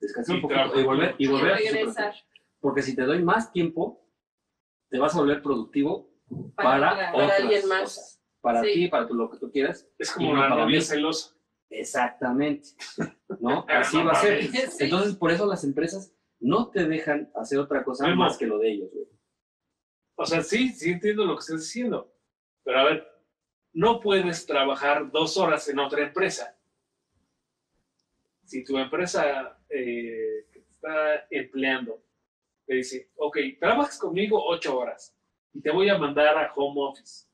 descansar 0.00 0.34
Y 0.34 0.36
un 0.38 0.42
poquito 0.42 0.80
y 0.80 0.84
volver, 0.84 1.14
y 1.18 1.24
Y 1.24 1.28
volver 1.28 1.52
a 1.54 1.58
tu. 1.58 2.18
Porque 2.60 2.82
si 2.82 2.96
te 2.96 3.02
doy 3.02 3.22
más 3.22 3.52
tiempo, 3.52 4.05
te 4.88 4.98
vas 4.98 5.14
a 5.14 5.18
volver 5.18 5.42
productivo 5.42 6.10
Para, 6.54 6.90
para, 6.90 7.12
para 7.12 7.36
alguien 7.36 7.66
más. 7.68 8.22
Para 8.40 8.62
Sí. 8.62 8.72
ti, 8.74 8.88
para 8.88 9.06
tu- 9.06 9.14
lo 9.14 9.30
que 9.30 9.38
tú 9.38 9.50
quieras. 9.50 9.88
Es 9.98 10.12
como 10.12 10.34
no 10.34 10.42
la 10.42 10.48
para 10.48 10.62
novia 10.62 10.78
mí. 10.78 10.84
celosa. 10.84 11.34
Exactamente. 11.70 12.68
¿No? 13.40 13.64
Así 13.68 14.02
va 14.02 14.12
a 14.12 14.14
ser. 14.16 14.42
Sí. 14.44 14.84
Entonces, 14.84 15.16
por 15.16 15.30
eso 15.32 15.46
las 15.46 15.64
empresas 15.64 16.12
no 16.38 16.70
te 16.70 16.86
dejan 16.86 17.30
hacer 17.34 17.58
otra 17.58 17.82
cosa 17.82 18.06
más 18.14 18.36
que 18.38 18.46
lo 18.46 18.58
de 18.58 18.70
ellos, 18.70 18.90
güey. 18.92 19.06
O 20.18 20.24
sea, 20.26 20.42
sí, 20.42 20.68
sí 20.70 20.90
entiendo 20.92 21.24
lo 21.24 21.34
que 21.36 21.40
estás 21.40 21.60
diciendo. 21.60 22.12
Pero 22.64 22.78
a 22.80 22.84
ver, 22.84 23.06
no 23.72 24.00
puedes 24.00 24.46
trabajar 24.46 25.10
dos 25.10 25.36
horas 25.36 25.68
en 25.68 25.78
otra 25.78 26.02
empresa. 26.02 26.56
Si 28.44 28.62
tu 28.64 28.78
empresa 28.78 29.58
eh, 29.68 30.46
que 30.52 30.60
te 30.60 30.70
está 30.70 31.26
empleando 31.30 32.02
te 32.66 32.74
dice, 32.74 33.10
ok, 33.16 33.38
trabajas 33.60 33.98
conmigo 33.98 34.42
ocho 34.46 34.78
horas 34.78 35.14
y 35.52 35.60
te 35.60 35.70
voy 35.70 35.88
a 35.88 35.98
mandar 35.98 36.36
a 36.36 36.52
home 36.54 36.80
office. 36.82 37.26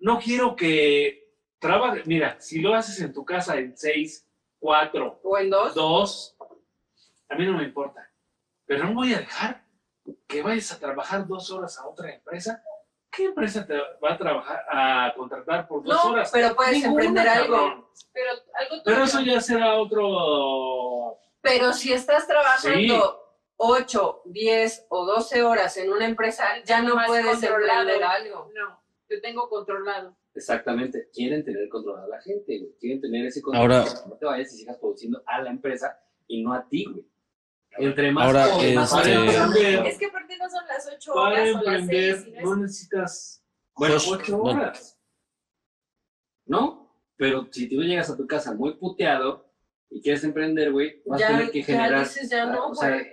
no 0.00 0.18
quiero 0.18 0.54
que 0.54 1.32
trabajes. 1.58 2.06
Mira, 2.06 2.38
si 2.40 2.60
lo 2.60 2.74
haces 2.74 3.00
en 3.00 3.12
tu 3.12 3.24
casa 3.24 3.56
en 3.56 3.76
seis, 3.76 4.26
cuatro, 4.58 5.20
O 5.22 5.38
en 5.38 5.48
dos. 5.50 5.74
dos, 5.74 6.36
a 7.28 7.34
mí 7.36 7.46
no 7.46 7.56
me 7.56 7.64
importa. 7.64 8.10
Pero 8.66 8.84
no 8.84 8.94
voy 8.94 9.14
a 9.14 9.18
dejar 9.18 9.64
que 10.26 10.42
vayas 10.42 10.72
a 10.72 10.78
trabajar 10.78 11.26
dos 11.26 11.50
horas 11.50 11.78
a 11.78 11.86
otra 11.88 12.12
empresa. 12.14 12.62
¿Qué 13.10 13.26
empresa 13.26 13.64
te 13.66 13.74
va 14.02 14.12
a 14.14 14.18
trabajar 14.18 14.64
a 14.68 15.14
contratar 15.16 15.68
por 15.68 15.84
dos 15.84 15.94
No, 15.94 16.10
horas? 16.10 16.30
pero 16.32 16.54
puedes 16.56 16.72
Ninguna, 16.82 17.04
emprender 17.04 17.28
algo. 17.28 17.56
cabrón. 17.56 17.86
Pero 18.12 18.30
algo 18.30 18.82
Pero 18.84 18.96
tuyo. 18.96 19.04
eso 19.04 19.20
ya 19.20 19.40
será 19.40 19.74
otro. 19.76 21.18
Pero 21.44 21.74
si 21.74 21.92
estás 21.92 22.26
trabajando 22.26 23.20
8, 23.56 24.22
10 24.24 24.86
o 24.88 25.04
12 25.04 25.42
horas 25.42 25.76
en 25.76 25.92
una 25.92 26.06
empresa, 26.06 26.44
ya 26.64 26.80
no 26.80 26.94
Más 26.96 27.06
puedes 27.06 27.42
emprender 27.42 28.02
algo. 28.02 28.50
No, 28.54 28.82
te 29.06 29.20
tengo 29.20 29.48
controlado. 29.50 30.16
Exactamente. 30.34 31.10
Quieren 31.12 31.44
tener 31.44 31.68
controlada 31.68 32.06
a 32.06 32.08
la 32.08 32.22
gente, 32.22 32.58
güey. 32.58 32.74
Quieren 32.80 33.00
tener 33.02 33.26
ese 33.26 33.42
control. 33.42 33.62
Ahora- 33.72 33.84
para 33.84 34.06
No 34.06 34.16
te 34.16 34.24
vayas 34.26 34.54
y 34.54 34.56
sigas 34.56 34.78
produciendo 34.78 35.22
a 35.26 35.42
la 35.42 35.50
empresa 35.50 36.00
y 36.26 36.42
no 36.42 36.54
a 36.54 36.66
ti, 36.66 36.86
güey. 36.90 37.06
Entre 37.76 38.10
más 38.10 38.26
Ahora, 38.26 38.46
más 38.74 38.92
este-. 39.06 39.88
Es 39.88 39.98
que 39.98 40.06
aparte 40.06 40.36
no 40.38 40.48
son 40.48 40.66
las 40.66 40.88
ocho 40.92 41.12
Para 41.12 41.28
horas 41.42 41.48
o 41.56 41.62
las 41.62 41.80
emprender 41.80 42.28
no 42.42 42.52
es- 42.54 42.58
necesitas 42.58 43.44
Bueno, 43.76 43.94
Josh, 43.96 44.12
ocho 44.14 44.38
bueno. 44.38 44.60
horas. 44.62 44.98
¿no? 46.46 46.96
Pero 47.16 47.46
si 47.52 47.68
tú 47.68 47.82
llegas 47.82 48.10
a 48.10 48.16
tu 48.16 48.26
casa 48.26 48.54
muy 48.54 48.74
puteado 48.74 49.52
y 49.90 50.00
quieres 50.02 50.24
emprender, 50.24 50.72
güey, 50.72 51.02
vas 51.06 51.20
a 51.22 51.24
Ya, 51.24 51.28
tener 51.38 51.50
que 51.52 51.60
ya 51.60 51.66
generar. 51.66 52.00
dices, 52.00 52.30
ya 52.30 52.46
no, 52.46 52.68
o 52.68 52.74
sea, 52.74 52.90
güey. 52.90 53.06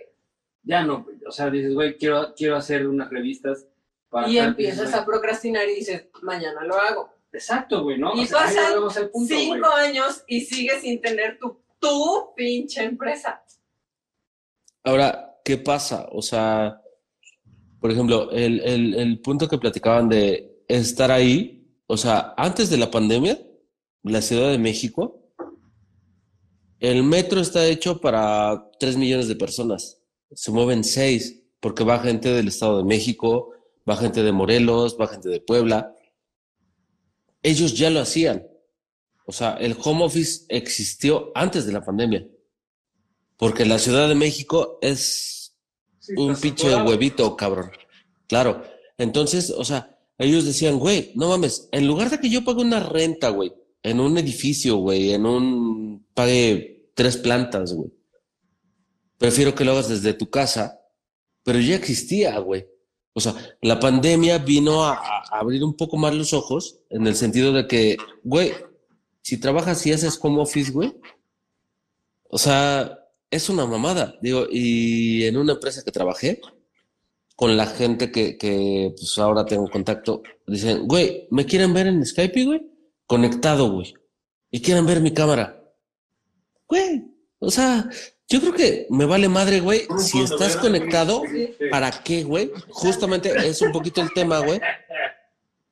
ya 0.64 0.84
no, 0.84 1.06
o 1.28 1.32
sea, 1.32 1.50
dices, 1.50 1.74
güey, 1.74 1.98
quiero, 1.98 2.34
quiero 2.36 2.56
hacer 2.56 2.88
unas 2.88 3.10
revistas 3.10 3.68
para. 4.10 4.28
Y 4.30 4.38
empiezas 4.38 4.88
dices, 4.88 4.96
a 4.96 5.06
procrastinar 5.06 5.68
y 5.70 5.76
dices, 5.76 6.08
mañana 6.22 6.64
lo 6.64 6.76
hago. 6.76 7.10
Exacto, 7.34 7.84
güey, 7.84 7.98
¿no? 7.98 8.14
Y 8.16 8.24
O 8.24 8.26
sea, 8.26 8.40
pasan 8.40 8.74
punto. 9.12 9.34
Cinco 9.36 9.68
años 9.74 10.24
y 10.28 10.42
sigues 10.42 10.82
sin 10.82 11.00
tener 11.00 11.40
tu, 11.40 11.58
tu 11.80 12.34
pinche 12.36 12.84
empresa. 12.84 13.42
Ahora, 14.84 15.38
¿qué 15.46 15.58
pasa? 15.58 16.08
O 16.12 16.22
sea, 16.22 16.82
por 17.80 17.92
ejemplo, 17.92 18.32
el, 18.32 18.60
el, 18.62 18.96
el 18.96 19.20
punto 19.22 19.48
que 19.48 19.58
platicaban 19.58 20.10
de 20.10 20.64
estar 20.68 21.12
ahí, 21.12 21.68
o 21.88 21.96
sea, 21.98 22.34
antes 22.38 22.70
de 22.70 22.78
la 22.78 22.92
pandemia, 22.92 23.40
la 24.04 24.22
Ciudad 24.22 24.50
de 24.52 24.58
México, 24.58 25.21
el 26.82 27.04
metro 27.04 27.40
está 27.40 27.66
hecho 27.68 28.02
para 28.02 28.70
3 28.80 28.98
millones 28.98 29.28
de 29.28 29.36
personas. 29.36 30.02
Se 30.34 30.52
mueven 30.52 30.84
6, 30.84 31.44
porque 31.60 31.84
va 31.84 32.00
gente 32.00 32.30
del 32.34 32.48
Estado 32.50 32.80
de 32.80 32.84
México, 32.84 33.52
va 33.90 33.96
gente 33.96 34.24
de 34.24 34.32
Morelos, 34.32 34.98
va 35.00 35.08
gente 35.08 35.30
de 35.30 35.40
Puebla. 35.40 35.96
Ellos 37.44 37.78
ya 37.78 37.90
lo 37.90 38.02
hacían. 38.02 38.48
O 39.26 39.32
sea, 39.32 39.54
el 39.54 39.78
home 39.82 40.04
office 40.04 40.46
existió 40.50 41.32
antes 41.36 41.66
de 41.66 41.72
la 41.72 41.86
pandemia. 41.86 42.28
Porque 43.38 43.66
la 43.66 43.80
Ciudad 43.80 44.10
de 44.10 44.16
México 44.16 44.80
es 44.82 45.56
Sí, 46.00 46.14
un 46.18 46.36
pinche 46.36 46.64
saturado. 46.64 46.90
huevito, 46.90 47.38
cabrón. 47.38 47.72
Claro. 48.28 48.64
Entonces, 48.98 49.52
o 49.52 49.64
sea, 49.64 50.00
ellos 50.18 50.46
decían, 50.46 50.80
güey, 50.80 51.12
no 51.16 51.30
mames, 51.30 51.70
en 51.72 51.86
lugar 51.88 52.10
de 52.10 52.20
que 52.20 52.30
yo 52.30 52.44
pague 52.44 52.62
una 52.62 52.80
renta, 52.80 53.30
güey, 53.30 53.54
en 53.84 54.00
un 54.00 54.18
edificio, 54.18 54.78
güey, 54.78 55.14
en 55.14 55.26
un, 55.26 56.06
pague 56.14 56.71
tres 56.94 57.18
plantas, 57.18 57.74
güey. 57.74 57.92
Prefiero 59.18 59.54
que 59.54 59.66
lo 59.66 59.74
hagas 59.74 59.90
desde 59.90 60.14
tu 60.14 60.30
casa, 60.30 60.80
pero 61.44 61.60
ya 61.60 61.76
existía, 61.76 62.38
güey. 62.40 62.68
O 63.14 63.20
sea, 63.20 63.36
la 63.62 63.80
pandemia 63.80 64.38
vino 64.38 64.84
a, 64.84 65.22
abrir 65.32 65.64
un 65.64 65.76
poco 65.76 65.98
más 65.98 66.14
los 66.16 66.34
ojos 66.34 66.80
en 66.90 67.06
el 67.08 67.16
sentido 67.16 67.52
de 67.52 67.68
que, 67.68 67.98
güey, 68.24 68.54
si 69.22 69.38
trabajas 69.38 69.86
y 69.86 69.92
haces 69.92 70.18
home 70.22 70.42
office, 70.42 70.72
güey, 70.72 70.94
o 72.30 72.38
sea, 72.38 72.98
es 73.30 73.50
una 73.50 73.66
mamada. 73.66 74.18
Digo, 74.22 74.46
y 74.50 75.26
en 75.26 75.38
una 75.38 75.54
empresa 75.54 75.84
que 75.84 75.92
trabajé, 75.92 76.42
con 77.36 77.58
la 77.58 77.66
gente 77.66 78.12
que, 78.12 78.38
que 78.38 78.94
pues 78.96 79.18
ahora 79.18 79.46
tengo 79.46 79.70
contacto, 79.70 80.22
dicen, 80.48 80.88
güey, 80.88 81.28
¿me 81.32 81.46
quieren 81.46 81.74
ver 81.74 81.88
en 81.88 82.06
Skype, 82.06 82.46
güey? 82.46 82.62
Conectado, 83.06 83.72
güey. 83.72 83.94
Y 84.52 84.62
quieren 84.62 84.86
ver 84.86 85.02
mi 85.02 85.12
cámara. 85.12 85.61
Güey, 86.72 87.04
o 87.40 87.52
sea, 87.52 87.86
yo 88.30 88.40
creo 88.40 88.54
que 88.54 88.88
me 88.90 89.04
vale 89.04 89.28
madre, 89.28 89.60
güey, 89.60 89.82
si 89.98 90.22
estás 90.22 90.56
conectado. 90.56 91.24
¿para 91.70 91.92
qué, 91.92 92.24
güey? 92.24 92.50
Justamente 92.70 93.30
es 93.46 93.62
un 93.62 93.74
poquito 93.74 94.02
el 94.02 94.14
tema, 94.14 94.40
güey. 94.40 94.62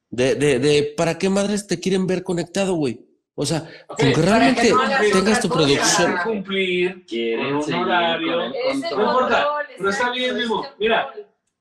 De, 0.09 0.35
de, 0.35 0.59
de, 0.59 0.93
¿para 0.97 1.17
qué 1.17 1.29
madres 1.29 1.65
te 1.67 1.79
quieren 1.79 2.05
ver 2.05 2.21
conectado, 2.21 2.73
güey? 2.73 2.99
O 3.33 3.45
sea, 3.45 3.59
Ok, 3.87 3.97
con 3.97 4.07
que 4.09 4.11
para 4.11 4.25
realmente 4.25 4.61
que 4.63 4.69
no 4.73 4.81
hagas 4.81 5.09
tengas 5.09 5.39
tu 5.39 5.47
producción. 5.47 6.11
Quieren 6.11 6.23
cumplir 6.25 7.05
Quieren 7.05 7.61
Con 7.61 7.73
un 7.73 7.79
horario. 7.83 8.43
el. 8.43 8.51
No 8.81 8.87
importa, 8.89 9.47
pero 9.77 9.89
está 9.89 10.11
bien, 10.11 10.35
el 10.35 10.49
Mira. 10.77 11.13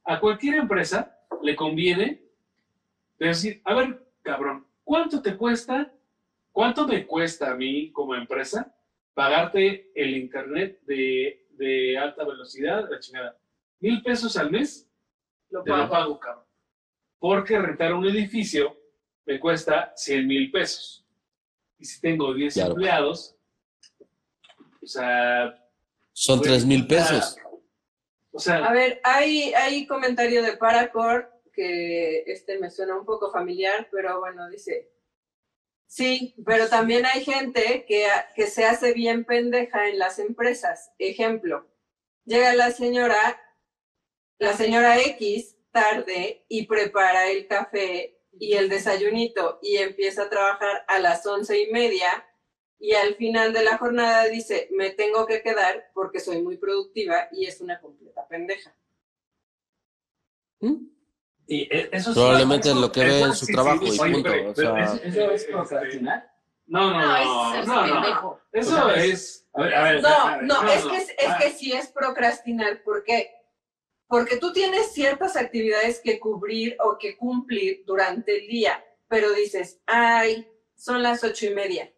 a 0.03 0.18
cualquier 0.18 0.57
empresa 0.57 1.16
le 1.45 1.55
conviene 1.55 2.20
decir, 3.20 3.62
a 3.64 3.74
ver, 3.76 4.05
cabrón, 4.22 4.66
¿cuánto 4.82 5.22
te 5.22 5.36
cuesta? 5.36 5.93
¿Cuánto 6.51 6.89
me 6.89 7.07
cuesta 7.07 7.53
a 7.53 7.55
mí 7.55 7.93
como 7.93 8.16
empresa 8.16 8.74
pagarte 9.19 9.91
el 9.97 10.16
internet 10.16 10.81
de, 10.83 11.49
de 11.51 11.99
alta 11.99 12.25
velocidad, 12.25 12.89
la 12.89 13.01
chingada? 13.01 13.37
¿Mil 13.81 14.01
pesos 14.01 14.37
al 14.37 14.49
mes? 14.53 14.89
Lo 15.51 15.64
Te 15.64 15.71
lo 15.71 15.77
pago. 15.77 15.91
pago, 15.91 16.21
cabrón. 16.21 16.45
Porque 17.19 17.59
rentar 17.59 17.95
un 17.95 18.07
edificio 18.07 18.77
me 19.27 19.41
cuesta 19.41 19.93
100 19.97 20.25
mil 20.25 20.53
pesos. 20.53 21.05
Y 21.79 21.85
si 21.85 22.01
tengo 22.01 22.33
10 22.33 22.55
Claro. 22.55 22.71
empleados, 22.71 23.37
o 24.81 24.87
sea, 24.87 25.69
Son 26.12 26.39
güey, 26.39 26.51
tres 26.51 26.64
mil 26.64 26.85
o 26.85 26.89
sea, 26.89 26.97
pesos. 26.97 27.37
O 28.31 28.39
sea, 28.39 28.64
A 28.66 28.73
ver, 28.73 29.01
hay, 29.03 29.53
hay 29.55 29.85
comentario 29.89 30.43
de 30.45 30.57
Paracord 30.57 31.25
que 31.53 32.23
este 32.27 32.61
me 32.61 32.71
suena 32.71 32.97
un 32.97 33.05
poco 33.05 33.33
familiar, 33.33 33.89
pero 33.91 34.21
bueno, 34.21 34.49
dice, 34.49 34.93
sí, 35.89 36.36
pero 36.47 36.68
también 36.68 37.05
hay 37.05 37.24
gente 37.24 37.84
que, 37.89 38.07
que 38.36 38.47
se 38.47 38.64
hace 38.64 38.93
bien 38.93 39.24
pendeja 39.24 39.89
en 39.89 39.99
las 39.99 40.20
empresas. 40.20 40.93
Ejemplo, 41.01 41.66
llega 42.24 42.55
la 42.55 42.70
señora, 42.70 43.43
la 44.39 44.53
señora 44.53 45.01
X 45.01 45.57
tarde 45.72 46.45
y 46.49 46.66
prepara 46.66 47.30
el 47.30 47.49
café 47.49 48.20
y 48.39 48.55
el 48.55 48.68
desayunito 48.68 49.59
y 49.62 49.78
empieza 49.78 50.22
a 50.22 50.30
trabajar 50.30 50.84
a 50.86 50.99
las 51.01 51.26
once 51.26 51.61
y 51.61 51.70
media 51.72 52.24
y 52.78 52.93
al 52.95 53.16
final 53.16 53.53
de 53.53 53.64
la 53.64 53.76
jornada 53.76 54.24
dice, 54.28 54.68
me 54.72 54.91
tengo 54.91 55.26
que 55.26 55.43
quedar 55.43 55.91
porque 55.95 56.20
soy 56.20 56.43
muy 56.43 56.57
productiva 56.57 57.28
y 57.32 57.47
es 57.47 57.61
una 57.61 57.80
completa 57.80 58.26
pendeja. 58.28 58.74
¿Mm? 60.61 60.97
Y 61.51 61.62
e- 61.74 61.88
eso 61.92 62.12
sí- 62.12 62.18
Probablemente 62.20 62.68
eso- 62.68 62.78
lo 62.80 62.92
que 62.92 63.01
ve 63.05 63.20
en 63.22 63.34
su 63.34 63.46
trabajo 63.46 63.80
y 63.84 63.96
punto. 63.96 64.30
O 64.51 64.55
sea, 64.55 64.84
es- 64.84 65.01
¿Eso 65.16 65.30
es 65.32 65.44
procrastinar? 65.46 66.30
no, 66.66 66.90
no, 66.90 67.01
No, 67.01 67.07
no, 67.07 67.16
es 67.61 67.66
no, 67.66 67.74
ser 67.84 67.88
no, 67.94 68.03
pendejo. 68.03 68.40
Eso 68.53 68.90
es. 68.90 69.46
A 69.55 69.62
ver, 69.62 69.74
a 69.74 69.82
ver. 69.84 70.03
No, 70.03 70.42
no, 70.42 70.68
es 70.70 70.84
que 70.84 70.96
es, 70.99 71.09
es 71.09 71.28
Ah. 71.28 71.38
que 71.40 71.51
sí 71.51 71.72
es 71.72 71.88
procrastinar, 71.88 72.82
¿por 72.82 73.03
qué? 73.03 73.30
Porque 74.07 74.36
tú 74.36 74.53
tienes 74.53 74.92
ciertas 74.92 75.36
actividades 75.36 76.01
que 76.05 76.20
cubrir 76.20 76.76
o 76.84 76.96
que 76.99 77.16
cumplir 77.16 77.82
durante 77.86 78.38
el 78.38 78.46
día, 78.46 78.84
pero 79.09 79.32
dices, 79.32 79.80
ay, 79.86 80.46
son 80.76 81.03
las 81.03 81.24
ocho 81.24 81.46
y 81.46 81.55
media. 81.55 81.90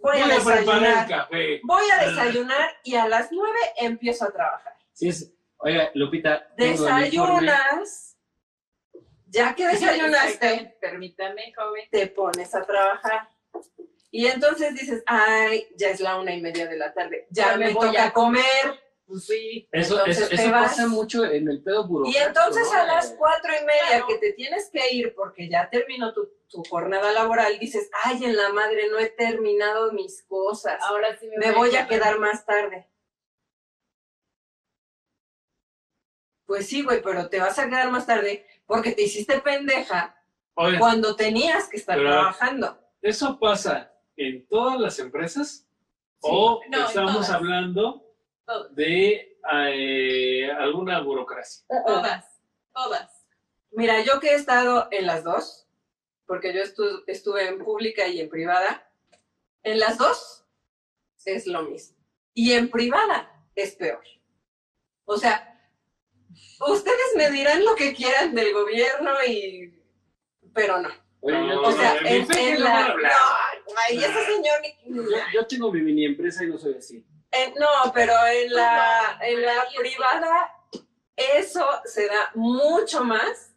Voy, 0.00 0.20
Voy 0.20 0.20
a 0.22 0.24
el 0.24 0.30
desayunar, 0.44 1.08
café. 1.08 1.60
voy 1.62 1.84
a 1.96 2.06
desayunar 2.08 2.70
y 2.82 2.94
a 2.96 3.06
las 3.08 3.30
nueve 3.30 3.58
empiezo 3.76 4.24
a 4.24 4.32
trabajar. 4.32 4.72
Sí, 4.92 5.08
es. 5.08 5.30
Oiga, 5.58 5.90
Lupita. 5.94 6.48
Desayunas, 6.56 8.15
ya 9.26 9.54
que 9.54 9.66
desayunaste, 9.68 10.76
Permítame, 10.80 11.52
joven. 11.54 11.84
te 11.90 12.06
pones 12.08 12.54
a 12.54 12.64
trabajar. 12.64 13.28
Y 14.10 14.26
entonces 14.26 14.74
dices, 14.74 15.02
ay, 15.06 15.66
ya 15.76 15.90
es 15.90 16.00
la 16.00 16.18
una 16.18 16.34
y 16.34 16.40
media 16.40 16.66
de 16.66 16.76
la 16.76 16.94
tarde, 16.94 17.26
ya, 17.30 17.50
Ya 17.52 17.56
me, 17.58 17.66
me 17.66 17.72
voy 17.74 17.88
toca 17.88 18.06
a 18.06 18.12
comer. 18.12 18.44
Pues 19.06 19.24
sí. 19.26 19.68
Eso, 19.70 19.98
Entonces 20.00 20.32
eso, 20.32 20.50
pasa 20.50 20.88
mucho 20.88 21.24
en 21.24 21.48
el 21.48 21.62
pedo 21.62 21.84
Y 21.84 21.86
burocrático. 21.86 22.26
entonces 22.26 22.68
¿no? 22.72 22.80
a 22.80 22.86
las 22.86 23.12
cuatro 23.16 23.52
y 23.52 23.64
media 23.64 23.80
Claro. 23.88 24.06
que 24.08 24.18
te 24.18 24.32
tienes 24.32 24.68
que 24.68 24.90
ir 24.92 25.14
porque 25.14 25.48
ya 25.48 25.70
terminó 25.70 26.12
tu, 26.12 26.28
tu 26.48 26.64
jornada 26.64 27.12
laboral, 27.12 27.56
dices, 27.60 27.88
ay, 28.02 28.24
en 28.24 28.36
la 28.36 28.48
madre 28.52 28.88
no 28.90 28.98
he 28.98 29.08
terminado 29.10 29.92
mis 29.92 30.24
cosas, 30.24 30.80
Ahora 30.82 31.16
sí 31.18 31.28
me, 31.28 31.36
me 31.46 31.52
voy 31.52 31.76
a 31.76 31.86
quedar 31.86 32.18
más 32.18 32.44
tarde. 32.44 32.88
Pues 36.46 36.66
sí, 36.68 36.82
güey, 36.82 37.02
pero 37.02 37.28
te 37.28 37.38
vas 37.40 37.58
a 37.58 37.68
quedar 37.68 37.90
más 37.90 38.06
tarde 38.06 38.44
porque 38.66 38.92
te 38.92 39.02
hiciste 39.02 39.40
pendeja 39.40 40.20
Oye, 40.54 40.78
cuando 40.78 41.14
tenías 41.16 41.68
que 41.68 41.76
estar 41.76 41.98
trabajando. 41.98 42.78
¿eso 43.02 43.38
pasa 43.38 43.92
en 44.16 44.46
todas 44.48 44.78
las 44.80 44.98
empresas? 44.98 45.66
¿O 46.20 46.60
No, 46.68 46.86
estamos 46.88 47.28
hablando 47.30 48.04
Todas. 48.44 48.74
de 48.74 49.38
eh, 49.62 50.50
alguna 50.50 51.00
burocracia? 51.00 51.64
Todas. 51.86 52.40
Todas. 52.74 53.26
Mira, 53.70 54.00
yo 54.02 54.18
que 54.20 54.30
he 54.30 54.34
estado 54.34 54.88
en 54.90 55.06
las 55.06 55.22
dos, 55.24 55.66
porque 56.26 56.52
yo 56.54 56.62
estu- 56.62 57.04
estuve 57.06 57.46
en 57.48 57.58
pública 57.62 58.08
y 58.08 58.20
en 58.20 58.28
privada, 58.28 58.90
en 59.62 59.78
las 59.78 59.98
dos 59.98 60.44
es 61.24 61.46
lo 61.46 61.62
mismo. 61.62 61.96
Y 62.34 62.52
en 62.52 62.70
privada 62.70 63.30
es 63.54 63.74
peor. 63.74 64.02
O 65.04 65.16
sea, 65.16 65.55
ustedes 66.68 67.12
me 67.16 67.30
dirán 67.30 67.64
lo 67.64 67.74
que 67.74 67.94
quieran 67.94 68.34
del 68.34 68.52
gobierno 68.52 69.12
y... 69.26 69.74
pero 70.54 70.80
no. 70.80 70.88
Oye, 71.20 71.36
O 71.56 71.72
sea, 71.72 71.94
No, 72.00 72.06
en, 72.08 72.62
la... 72.62 72.88
No, 72.88 73.74
ay, 73.88 73.98
ese 73.98 74.24
señor... 74.26 74.60
ni- 74.62 74.94
yo, 74.94 75.18
yo 75.32 75.46
tengo 75.46 75.72
mi 75.72 75.80
mini 75.82 76.04
empresa 76.04 76.44
y 76.44 76.48
no 76.48 76.58
soy 76.58 76.74
así. 76.74 77.04
en- 77.32 77.54
no, 77.54 77.92
pero 77.94 78.12
en 78.26 78.52
la, 78.54 79.18
en 79.22 79.42
la 79.42 79.64
privada 79.76 80.52
eso 81.16 81.66
se 81.84 82.06
da 82.06 82.30
mucho 82.34 83.02
más 83.04 83.54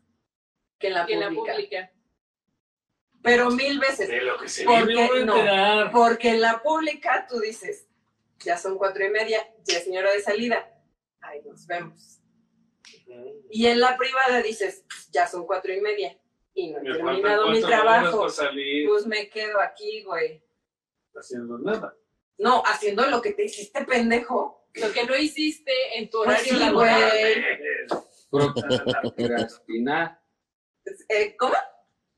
que 0.80 0.88
en 0.88 0.94
la 0.94 1.06
que 1.06 1.14
en 1.14 1.20
la 1.20 1.30
pública. 1.30 1.92
Pero 3.22 3.50
mil 3.52 3.80
veces. 3.80 4.08
De 4.08 4.22
lo 4.22 4.38
que 4.40 4.48
se 4.48 4.64
¿Por 4.64 4.88
vive, 4.88 5.02
qué 5.02 5.08
voy 5.08 5.22
a 5.22 5.26
no? 5.86 5.92
Porque 5.92 6.30
en 6.30 6.42
la 6.42 6.62
pública 6.64 7.28
tú 7.30 7.40
dices, 7.40 7.86
ya 8.40 8.58
son 8.58 8.78
cuatro 8.78 9.06
y 9.06 9.10
media, 9.10 9.46
ya 9.66 9.78
es 9.78 9.88
mi 9.88 9.98
hora 9.98 10.12
de 10.14 10.22
salida. 10.22 10.72
Ahí 11.20 11.42
nos 11.44 11.68
vemos. 11.68 12.19
Y 13.50 13.66
en 13.68 13.80
la 13.80 13.98
privada 13.98 14.42
dices, 14.42 14.84
ya 15.12 15.28
son 15.28 15.46
cuatro 15.46 15.74
y 15.74 15.82
media 15.82 16.18
y 16.54 16.72
no 16.72 16.80
he 16.80 16.82
Me 16.84 16.92
terminado 16.94 17.50
mi 17.50 17.62
trabajo. 17.62 18.28
Pues 18.88 19.08
me 19.08 19.30
quedo 19.30 19.60
aquí, 19.62 20.04
güey. 20.04 20.44
haciendo 21.16 21.58
nada. 21.58 21.96
No, 22.38 22.64
haciendo 22.66 23.06
lo 23.08 23.22
que 23.22 23.34
te 23.34 23.46
hiciste, 23.46 23.84
pendejo. 23.86 24.68
Lo 24.76 24.92
que 24.92 25.04
no 25.06 25.16
hiciste 25.18 25.72
en 25.98 26.10
tu 26.10 26.24
Pues 26.24 26.38
horario 26.38 26.54
sí, 26.54 26.60
laboral. 26.60 27.12
güey. 28.30 28.50
Procrastinar. 29.02 30.22
Eh, 31.10 31.36
¿Cómo? 31.38 31.56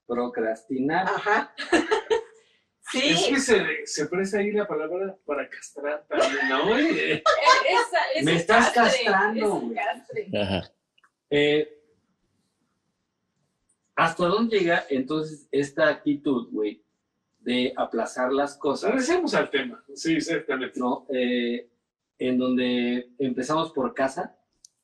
Procrastinar. 0.07 1.07
Ajá. 1.07 1.55
Sí. 2.91 3.09
Es 3.09 3.23
que 3.29 3.39
se, 3.39 3.85
se 3.87 4.05
presta 4.07 4.39
ahí 4.39 4.51
la 4.51 4.67
palabra 4.67 5.15
para 5.25 5.47
castrar 5.49 6.05
también, 6.09 6.49
¿no? 6.49 6.73
Oye, 6.73 7.13
Eh, 7.13 7.23
esa- 7.69 8.11
es 8.15 8.25
Me 8.25 8.31
un 8.33 8.37
estás 8.37 8.71
castre, 8.71 9.05
castrando, 9.05 9.45
es 9.45 9.49
un 9.53 9.61
güey. 9.73 9.75
castre. 9.85 10.27
Ajá. 10.37 10.73
Eh, 11.31 11.81
¿Hasta 13.95 14.25
dónde 14.25 14.59
llega 14.59 14.85
entonces 14.89 15.47
esta 15.51 15.87
actitud, 15.87 16.49
güey, 16.51 16.83
de 17.39 17.73
aplazar 17.75 18.33
las 18.33 18.57
cosas? 18.57 18.91
Regresemos 18.91 19.33
al 19.33 19.49
tema. 19.49 19.83
Sí, 19.95 20.15
exactamente. 20.15 20.79
¿no? 20.79 21.05
Eh, 21.09 21.69
en 22.19 22.37
donde 22.37 23.11
empezamos 23.17 23.71
por 23.71 23.93
casa 23.93 24.37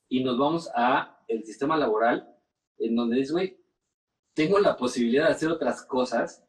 y 0.08 0.24
nos 0.24 0.38
vamos 0.38 0.70
a 0.74 1.20
el 1.28 1.44
sistema 1.44 1.76
laboral, 1.76 2.34
en 2.80 2.96
donde 2.96 3.20
es, 3.20 3.32
güey, 3.32 3.60
tengo 4.34 4.58
la 4.60 4.78
posibilidad 4.78 5.26
de 5.26 5.34
hacer 5.34 5.50
otras 5.50 5.84
cosas 5.84 6.46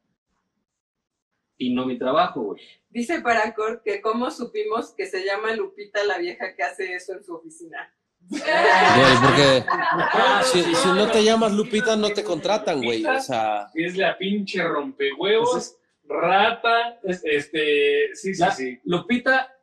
y 1.56 1.74
no 1.74 1.86
mi 1.86 1.98
trabajo, 1.98 2.42
güey. 2.42 2.62
Dice 2.88 3.20
Paracor 3.20 3.82
que 3.82 4.00
cómo 4.00 4.30
supimos 4.30 4.92
que 4.92 5.06
se 5.06 5.24
llama 5.24 5.56
Lupita 5.56 6.04
la 6.04 6.18
vieja 6.18 6.54
que 6.54 6.62
hace 6.62 6.94
eso 6.94 7.14
en 7.14 7.24
su 7.24 7.34
oficina. 7.34 7.92
Güey, 8.30 9.16
porque 9.22 9.64
Ah, 9.68 10.42
si, 10.44 10.62
si 10.74 10.88
no 10.88 11.10
te 11.10 11.24
llamas 11.24 11.52
Lupita, 11.52 11.96
no 11.96 12.10
te 12.10 12.22
contratan, 12.24 12.82
güey. 12.82 13.04
O 13.04 13.20
sea, 13.20 13.68
Es 13.74 13.96
la 13.96 14.16
pinche 14.18 14.62
rompehuevos, 14.62 15.48
Entonces, 15.48 15.78
rata, 16.04 16.98
es- 17.04 17.22
este, 17.24 18.14
sí, 18.14 18.34
sí, 18.34 18.40
La- 18.40 18.50
sí. 18.52 18.80
Lupita, 18.84 19.54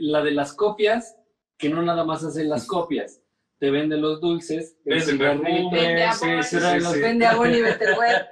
la 0.00 0.22
de 0.22 0.32
las 0.32 0.52
copias, 0.54 1.16
que 1.58 1.68
no 1.68 1.82
nada 1.82 2.04
más 2.04 2.24
hacen 2.24 2.48
las 2.48 2.66
copias, 2.66 3.20
te 3.58 3.70
vende 3.70 3.96
los 3.96 4.20
dulces, 4.20 4.76
sí, 6.74 6.80
los-. 6.80 7.00
Vende 7.00 7.26
a 7.26 7.36
Bonnie 7.36 7.62
Betterware. 7.62 8.26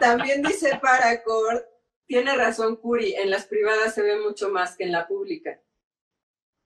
También 0.00 0.42
dice 0.42 0.78
Paracor, 0.80 1.68
tiene 2.06 2.34
razón 2.36 2.76
Curi, 2.76 3.14
en 3.14 3.30
las 3.30 3.46
privadas 3.46 3.94
se 3.94 4.02
ve 4.02 4.18
mucho 4.20 4.48
más 4.50 4.76
que 4.76 4.84
en 4.84 4.92
la 4.92 5.06
pública. 5.06 5.60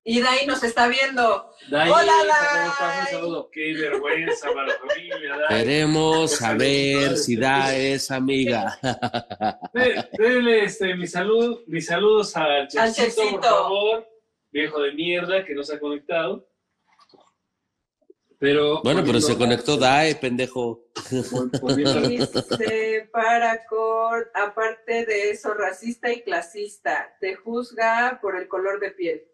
Y 0.07 0.21
Dai 0.21 0.47
nos 0.47 0.63
está 0.63 0.87
viendo. 0.87 1.51
Dai, 1.71 1.89
Hola, 1.91 2.13
¿cómo 2.13 2.71
estás? 2.71 2.79
Un 2.81 2.87
Dai. 3.05 3.13
saludo. 3.13 3.51
Qué 3.51 3.73
vergüenza 3.73 4.53
para 4.53 4.67
la 4.67 4.75
familia. 4.75 5.37
Dai. 5.49 5.59
queremos 5.65 6.31
saber 6.33 7.17
si 7.17 7.37
da 7.37 7.75
es 7.75 8.11
amiga. 8.11 8.79
De- 9.73 10.05
Dele 10.13 10.65
este, 10.65 10.95
mi, 10.95 11.07
salud, 11.07 11.61
mis 11.67 11.87
saludos 11.87 12.37
al 12.37 12.69
Chefcito, 12.69 12.95
Chefcito. 13.03 13.31
por 13.33 13.43
favor. 13.45 14.09
Viejo 14.51 14.81
de 14.83 14.93
mierda 14.93 15.45
que 15.45 15.55
no 15.55 15.63
se 15.65 15.75
ha 15.77 15.81
conectado. 15.81 16.47
Pero, 18.39 18.83
Bueno, 18.83 19.03
pero 19.07 19.21
se 19.23 19.39
conectó 19.39 19.79
Dae, 19.79 20.17
pendejo. 20.17 20.85
Dice 22.07 23.09
Paracor, 23.11 24.31
aparte 24.35 25.07
de 25.07 25.31
eso, 25.31 25.55
racista 25.55 26.13
y 26.13 26.21
clasista, 26.23 27.17
te 27.21 27.37
juzga 27.37 28.19
por 28.21 28.37
el 28.37 28.47
color 28.49 28.81
de 28.81 28.91
piel. 28.91 29.25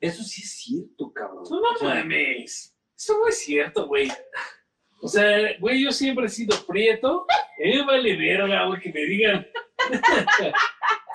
Eso 0.00 0.22
sí 0.22 0.42
es 0.42 0.50
cierto, 0.62 1.12
cabrón. 1.12 1.44
No, 1.50 1.60
no 1.60 1.72
mames. 1.82 2.74
Eso 2.96 3.18
no 3.18 3.28
es 3.28 3.38
cierto, 3.38 3.86
güey. 3.86 4.10
O 5.02 5.08
sea, 5.08 5.56
güey, 5.58 5.82
yo 5.82 5.90
siempre 5.92 6.26
he 6.26 6.28
sido 6.28 6.56
prieto. 6.66 7.26
Eh, 7.58 7.82
vale 7.84 8.16
verga, 8.16 8.66
güey, 8.66 8.80
que 8.80 8.92
me 8.92 9.00
digan. 9.04 9.46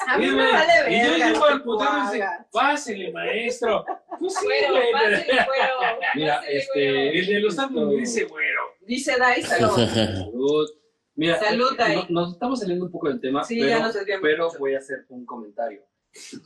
A 0.07 0.17
mí 0.17 0.25
Sí, 0.29 0.31
me 0.36 0.51
vale 0.51 0.73
Y 0.95 1.03
yo 1.03 1.11
verga 1.11 1.27
llego 1.31 1.45
al 1.45 1.63
putero 1.63 1.91
y 1.97 2.01
dice, 2.13 2.25
pásele, 2.51 3.11
maestro. 3.11 3.86
Pues 4.19 4.33
sí, 4.36 4.45
güey. 4.45 4.91
güero. 4.91 5.99
Mira, 6.15 6.41
este- 6.47 6.91
güero. 6.91 7.11
El 7.11 7.25
de 7.27 7.39
los 7.39 7.71
me 7.71 7.95
dice, 7.97 8.23
güero. 8.25 8.61
Dice 8.81 9.17
Dai, 9.17 9.41
salud. 9.41 9.75
Salud. 9.93 10.69
Mira, 11.15 11.39
Salud, 11.39 11.71
eh, 11.73 11.75
Dai. 11.77 11.95
no- 11.95 12.05
nos 12.09 12.33
estamos 12.33 12.59
saliendo 12.59 12.86
un 12.86 12.91
poco 12.91 13.07
del 13.09 13.21
tema, 13.21 13.43
Sí, 13.43 13.55
pero, 13.59 13.69
ya 13.69 13.79
nos 13.79 13.97
pero 14.21 14.45
mucho. 14.47 14.59
voy 14.59 14.75
a 14.75 14.79
hacer 14.79 15.05
un 15.09 15.25
comentario. 15.25 15.81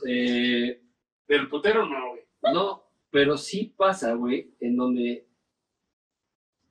Eh, 0.06 0.80
Del 1.26 1.48
putero 1.48 1.86
no, 1.86 2.10
güey. 2.10 2.22
No, 2.42 2.84
pero 3.10 3.36
sí 3.36 3.74
pasa, 3.76 4.14
güey, 4.14 4.54
en 4.60 4.76
donde 4.76 5.26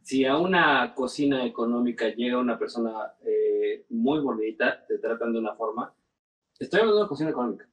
si 0.02 0.26
a 0.26 0.38
una 0.38 0.94
cocina 0.96 1.46
económica 1.46 2.08
llega 2.10 2.40
una 2.40 2.58
persona 2.58 3.14
eh, 3.26 3.86
muy 3.90 4.20
bonita, 4.22 4.86
te 4.88 4.98
tratan 4.98 5.34
de 5.34 5.40
una 5.40 5.56
forma. 5.56 5.94
Estoy 6.58 6.80
hablando 6.80 6.96
de 6.98 7.02
una 7.04 7.10
cocina 7.10 7.30
económica. 7.30 7.70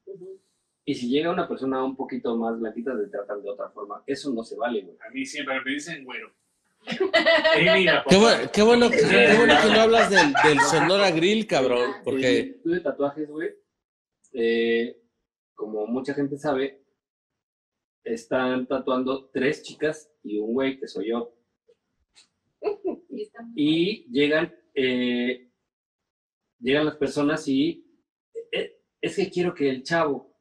Y 0.85 0.95
si 0.95 1.09
llega 1.09 1.33
una 1.33 1.49
persona 1.49 1.83
un 1.83 1.97
poquito 1.97 2.37
más 2.37 2.59
blanquita, 2.61 2.97
te 2.97 3.07
tratan 3.09 3.43
de 3.43 3.51
otra 3.51 3.71
forma. 3.71 4.03
Eso 4.07 4.33
no 4.33 4.45
se 4.45 4.57
vale, 4.57 4.83
güey. 4.83 4.97
A 5.07 5.11
mí 5.11 5.25
siempre 5.25 5.61
me 5.65 5.73
dicen, 5.73 6.05
güero. 6.05 6.31
Mira, 7.75 8.05
Qué, 8.09 8.17
bueno, 8.63 8.91
que- 8.91 8.99
qué 8.99 9.35
bueno 9.37 9.55
que 9.61 9.69
no 9.75 9.81
hablas 9.81 10.11
del, 10.11 10.33
del 10.45 10.61
Sonora 10.61 11.11
Grill, 11.11 11.47
cabrón. 11.47 11.91
Porque 12.05 12.61
tú 12.63 12.71
de 12.71 12.81
tatuajes, 12.81 13.29
güey, 13.29 13.51
eh, 14.33 15.01
como 15.55 15.87
mucha 15.89 16.15
gente 16.15 16.39
sabe, 16.39 16.83
están 18.07 18.67
tatuando 18.67 19.29
tres 19.33 19.63
chicas 19.63 20.11
y 20.23 20.39
un 20.39 20.55
güey 20.55 20.79
que 20.79 20.89
soy 20.89 21.09
yo. 21.11 21.35
Y 23.55 24.07
llegan, 24.11 24.55
eh, 24.75 25.51
llegan 26.61 26.85
las 26.85 26.97
personas 26.97 27.49
y 27.49 27.87
eh, 28.53 28.79
es 29.01 29.17
que 29.17 29.31
quiero 29.31 29.55
que 29.55 29.71
el 29.71 29.83
chavo, 29.83 30.37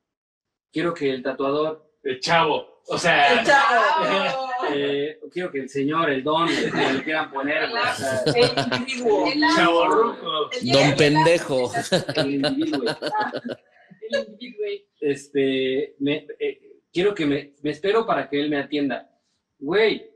quiero 0.72 0.94
que 0.94 1.10
el 1.10 1.24
tatuador, 1.24 1.92
El 2.04 2.20
chavo. 2.20 2.82
O 2.88 2.98
sea, 2.98 3.40
El 3.40 3.46
chavo. 3.46 4.46
Eh, 4.74 5.20
quiero 5.32 5.52
que 5.52 5.60
el 5.60 5.70
señor, 5.70 6.10
el 6.10 6.24
don, 6.24 6.50
el 6.50 6.72
que 6.72 6.94
le 6.94 7.04
quieran 7.04 7.32
poner, 7.32 7.70
güey, 7.70 7.84
o 7.84 7.94
sea, 7.94 8.24
El 8.26 8.74
individuo. 8.74 9.28
El 9.32 9.42
chavo 9.56 9.88
ruco. 9.88 10.50
El 10.52 10.72
Don 10.72 10.84
el 10.84 10.96
pendejo. 10.96 11.72
el 12.16 12.34
individuo, 12.34 12.82
güey. 12.82 12.96
El 14.10 14.28
individuo. 14.28 14.66
este, 15.02 15.96
me, 16.00 16.28
eh, 16.40 16.65
quiero 16.96 17.14
que 17.14 17.26
me, 17.26 17.54
me 17.62 17.72
espero 17.72 18.06
para 18.06 18.30
que 18.30 18.40
él 18.40 18.50
me 18.50 18.58
atienda. 18.58 19.12
Güey, 19.60 20.10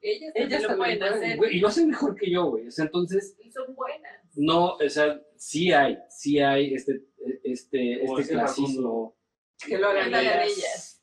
Ellas 0.00 0.32
Ellas 0.34 0.62
también 0.62 0.62
lo 0.62 0.68
también 0.68 0.98
pueden 0.98 1.02
hacer. 1.14 1.36
güey, 1.36 1.56
y 1.56 1.60
lo 1.60 1.68
hacen 1.68 1.88
mejor 1.90 2.16
que 2.16 2.30
yo, 2.30 2.46
güey. 2.46 2.66
O 2.68 2.70
sea, 2.70 2.86
entonces, 2.86 3.36
Y 3.38 3.50
son 3.50 3.74
buenas. 3.74 4.12
no, 4.34 4.76
o 4.76 4.88
sea, 4.88 5.20
sí 5.36 5.72
hay, 5.72 5.98
sí 6.08 6.38
hay 6.40 6.72
este, 6.74 7.02
este, 7.44 8.00
Como 8.06 8.18
este 8.18 8.32
clasismo. 8.32 9.14
Que 9.66 9.76
lo 9.76 9.88
hagan 9.88 10.04
Que 10.04 10.10
lo 10.10 10.16
hagan 10.16 10.42
ellas. 10.42 10.56
ellas. 10.56 11.02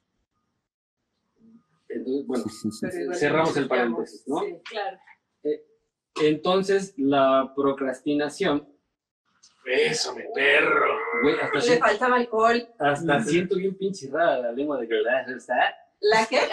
Entonces, 1.90 2.26
bueno, 2.26 2.45
Cerramos 3.14 3.56
el 3.56 3.68
paréntesis, 3.68 4.27
¿no? 4.27 4.40
Sí. 4.40 4.57
Claro. 4.65 4.98
entonces 6.22 6.95
la 6.98 7.53
procrastinación, 7.56 8.68
Eso, 9.65 10.15
mi 10.15 10.23
perro. 10.34 10.98
Güey, 11.22 11.35
hasta, 11.41 11.56
Le 11.56 11.61
siento, 11.61 11.85
faltaba 11.85 12.15
alcohol. 12.18 12.68
hasta 12.80 13.19
siento 13.22 13.56
bien 13.57 13.77
pinche 13.77 14.10
rara 14.11 14.40
la 14.40 14.52
lengua 14.52 14.80
de 14.80 14.88
que 14.88 14.95
está. 15.35 15.76
¿La 16.02 16.26
qué? 16.26 16.40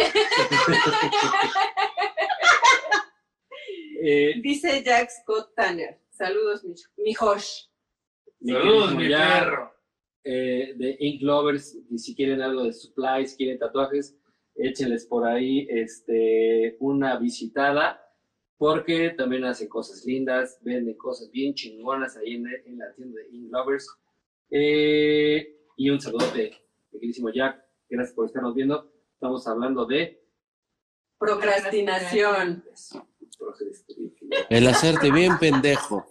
Eh, 4.02 4.40
Dice 4.42 4.82
Jack 4.82 5.10
Scott 5.10 5.54
Tanner. 5.54 6.00
Saludos, 6.08 6.64
mi, 6.64 6.74
mi 7.04 7.12
Josh. 7.14 7.66
mi 8.40 8.52
Saludos, 8.52 8.94
mi 8.94 9.08
perro. 9.08 9.74
eh, 10.24 10.72
de 10.76 10.96
Ink 11.00 11.22
Lovers, 11.22 11.76
y 11.90 11.98
si 11.98 12.14
quieren 12.14 12.40
algo 12.40 12.64
de 12.64 12.72
supplies, 12.72 13.34
quieren 13.36 13.58
tatuajes, 13.58 14.16
échenles 14.54 15.06
por 15.06 15.26
ahí 15.26 15.66
este, 15.70 16.76
una 16.80 17.16
visitada. 17.18 18.00
porque 18.56 19.10
también 19.10 19.44
hace 19.44 19.68
cosas 19.68 20.04
lindas, 20.04 20.58
vende 20.62 20.94
cosas 20.96 21.30
bien 21.30 21.54
chingonas 21.54 22.16
ahí 22.18 22.34
en, 22.34 22.46
en 22.66 22.78
la 22.78 22.94
tienda 22.94 23.20
de 23.20 23.28
In 23.36 23.50
Lovers. 23.50 23.86
Eh, 24.50 25.56
y 25.76 25.90
un 25.90 26.00
saludote, 26.00 26.50
mi 26.90 26.98
queridísimo 26.98 27.30
Jack, 27.32 27.64
gracias 27.88 28.14
por 28.14 28.26
estarnos 28.26 28.54
viendo. 28.54 28.92
Estamos 29.14 29.46
hablando 29.46 29.86
de 29.86 30.20
Procrastinación. 31.18 32.64
El 34.48 34.66
hacerte 34.68 35.10
bien 35.12 35.38
pendejo 35.38 36.06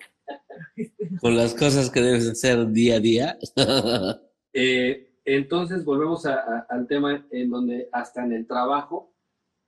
con 1.22 1.36
las 1.36 1.53
cosas 1.56 1.90
que 1.90 2.02
debes 2.02 2.30
hacer 2.30 2.68
día 2.70 2.95
a 2.95 2.99
día. 2.99 3.38
Eh, 4.52 5.14
entonces 5.26 5.86
volvemos 5.86 6.26
a- 6.26 6.40
a- 6.40 6.66
al 6.70 6.88
tema 6.88 7.24
en 7.30 7.52
donde 7.52 7.88
hasta 7.91 8.24
en 8.26 8.34
el 8.34 8.48
trabajo, 8.48 9.14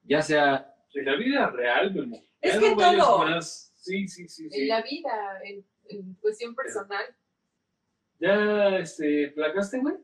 ya 0.01 0.23
sea 0.23 0.73
En 0.95 1.05
la 1.05 1.15
vida 1.17 1.51
real. 1.51 2.11
Es 2.41 2.57
que 2.57 2.71
todo. 2.71 3.19
más. 3.19 3.71
Sí, 3.77 4.07
sí, 4.07 4.27
sí, 4.27 4.49
sí. 4.49 4.61
En 4.63 4.67
la 4.69 4.81
vida, 4.81 5.39
en, 5.45 5.63
en 5.89 6.15
cuestión 6.15 6.55
personal. 6.55 7.03
¿Ya 8.21 8.77
este, 8.77 9.31
placaste, 9.35 9.79
güey? 9.79 9.95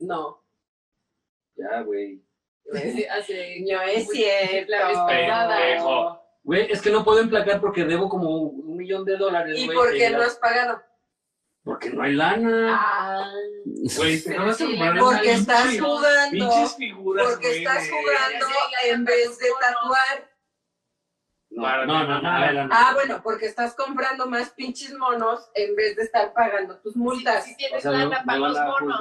No, 0.00 0.44
ya, 1.54 1.82
güey. 1.82 2.20
Hace- 2.72 3.60
no 3.70 3.82
es 3.82 4.08
cierto. 4.08 4.72
la 4.72 4.88
vez 4.88 4.96
pasada. 4.98 5.56
Pendejo. 5.56 6.20
Güey, 6.42 6.72
es 6.72 6.82
que 6.82 6.90
no 6.90 7.04
puedo 7.04 7.20
emplacar 7.20 7.60
porque 7.60 7.84
debo 7.84 8.08
como 8.08 8.28
un 8.38 8.76
millón 8.76 9.04
de 9.04 9.16
dólares, 9.16 9.56
¿Y 9.56 9.66
güey, 9.66 9.78
por 9.78 9.92
qué 9.92 10.10
no 10.10 10.22
has 10.22 10.34
pagado? 10.36 10.82
Porque 11.62 11.90
no 11.90 12.02
hay 12.02 12.12
lana. 12.12 12.76
Ah, 12.78 13.32
Güey, 13.96 14.20
te 14.20 14.36
vas 14.36 14.54
a 14.54 14.54
Sí, 14.54 14.64
comprar 14.66 14.98
Porque 14.98 15.32
estás 15.32 15.80
jugando. 15.80 16.30
Pinches 16.30 16.76
figuras, 16.76 17.26
Porque 17.30 17.46
güey, 17.46 17.58
estás 17.58 17.88
jugando 17.88 18.46
en 18.90 19.04
vez 19.04 19.38
de 19.38 19.46
tatuar. 19.60 20.33
No, 21.56 21.86
no, 21.86 22.04
no, 22.04 22.20
no. 22.20 22.68
Ah, 22.72 22.90
bueno, 22.94 23.20
porque 23.22 23.46
estás 23.46 23.74
comprando 23.74 24.26
más 24.26 24.50
pinches 24.50 24.92
monos 24.94 25.48
en 25.54 25.74
vez 25.76 25.96
de 25.96 26.02
estar 26.02 26.32
pagando 26.32 26.78
tus 26.80 26.96
multas. 26.96 27.44
Si, 27.44 27.56
tienes 27.56 27.78
O 27.78 27.80
sea, 27.82 27.90
me- 27.92 27.98
lana 28.06 28.22
van 28.26 28.40
los 28.40 28.58
monos. 28.58 29.00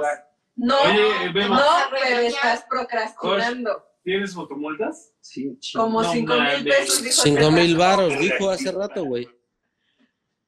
No, 0.56 0.80
Oye, 0.82 1.30
Bema, 1.34 1.58
no, 1.60 1.66
pero 1.92 2.20
estás 2.20 2.64
procrastinando. 2.70 3.88
¿Tienes 4.04 4.36
fotomultas? 4.36 5.14
Sí. 5.22 5.58
Como 5.74 6.04
No 6.04 6.12
cinco 6.12 6.36
mil 6.36 6.64
pesos, 6.64 7.02
dijo 7.02 7.22
Cinco 7.24 7.52
mil 7.52 7.76
varos, 7.78 8.20
dijo 8.20 8.50
hace 8.50 8.72
rato, 8.72 9.04
güey. 9.06 9.28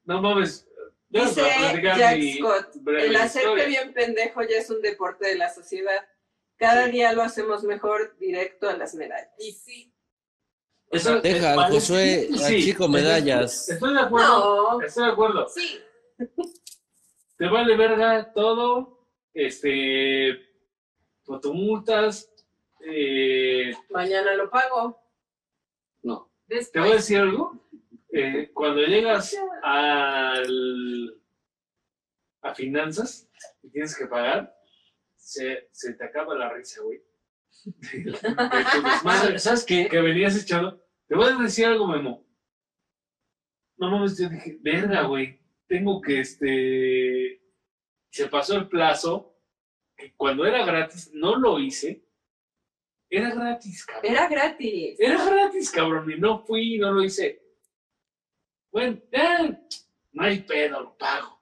No 0.03 0.21
mames. 0.21 0.67
Dice 1.09 1.41
Jack 1.81 2.19
Scott, 2.37 2.75
el 2.87 3.15
hacerte 3.15 3.65
bien 3.67 3.93
pendejo 3.93 4.41
ya 4.43 4.57
es 4.57 4.69
un 4.69 4.81
deporte 4.81 5.27
de 5.27 5.35
la 5.35 5.51
sociedad. 5.53 6.05
Cada 6.57 6.85
Sí. 6.85 6.91
día 6.91 7.13
lo 7.13 7.23
hacemos 7.23 7.63
mejor 7.63 8.15
directo 8.19 8.69
a 8.69 8.73
las 8.77 8.93
medallas. 8.95 9.29
Y 9.39 9.53
sí, 9.53 9.93
Eso 10.91 11.19
Deja 11.21 11.53
al 11.53 11.71
Josué, 11.71 12.29
al 12.31 12.39
sí, 12.39 12.63
chico 12.63 12.87
medallas. 12.87 13.69
Estoy 13.69 13.93
de 13.93 13.99
acuerdo. 13.99 14.71
No, 14.73 14.81
Estoy 14.81 15.05
de 15.05 15.11
acuerdo. 15.11 15.47
sí. 15.49 15.81
Te 17.37 17.47
vale 17.47 17.75
verga 17.75 18.31
todo. 18.33 19.07
Este. 19.33 20.39
Fotomultas. 21.23 22.31
Eh, 22.87 23.73
mañana 23.89 24.33
lo 24.35 24.49
pago. 24.49 25.01
No. 26.03 26.31
Te 26.47 26.79
voy 26.79 26.91
a 26.91 26.95
decir 26.95 27.17
algo. 27.19 27.59
Eh, 28.11 28.51
cuando 28.53 28.81
llegas 28.83 29.35
al, 29.61 31.21
a 32.41 32.55
finanzas 32.55 33.27
y 33.61 33.69
tienes 33.71 33.97
que 33.97 34.05
pagar, 34.07 34.55
se, 35.17 35.67
se 35.71 35.93
te 35.95 36.05
acaba 36.05 36.35
la 36.35 36.53
risa, 36.53 36.81
güey. 36.81 37.01
Desmadre 37.65 39.39
¿Sabes 39.39 39.65
qué? 39.65 39.87
que 39.89 39.99
venías 39.99 40.41
echando. 40.41 40.81
Te 41.07 41.15
voy 41.15 41.31
a 41.31 41.35
decir 41.35 41.65
algo, 41.65 41.87
Memo. 41.87 42.25
No 43.77 43.91
mames, 43.91 44.17
yo 44.17 44.29
dije, 44.29 44.57
verga, 44.61 45.03
güey. 45.03 45.39
Tengo 45.67 46.01
que, 46.01 46.19
este. 46.19 47.41
Se 48.11 48.27
pasó 48.27 48.55
el 48.55 48.69
plazo. 48.69 49.33
Que 49.97 50.13
cuando 50.15 50.45
era 50.45 50.65
gratis, 50.65 51.11
no 51.13 51.35
lo 51.37 51.59
hice. 51.59 52.05
Era 53.09 53.33
gratis, 53.33 53.85
cabrón. 53.85 54.11
Era 54.11 54.27
gratis. 54.27 54.99
Era 54.99 55.25
gratis, 55.25 55.71
cabrón, 55.71 56.11
y 56.11 56.19
no 56.19 56.45
fui, 56.45 56.77
no 56.77 56.91
lo 56.91 57.03
hice. 57.03 57.41
Bueno, 58.71 59.01
ya, 59.11 59.57
no 60.11 60.23
hay 60.23 60.41
pedo, 60.41 60.81
lo 60.81 60.97
pago. 60.97 61.41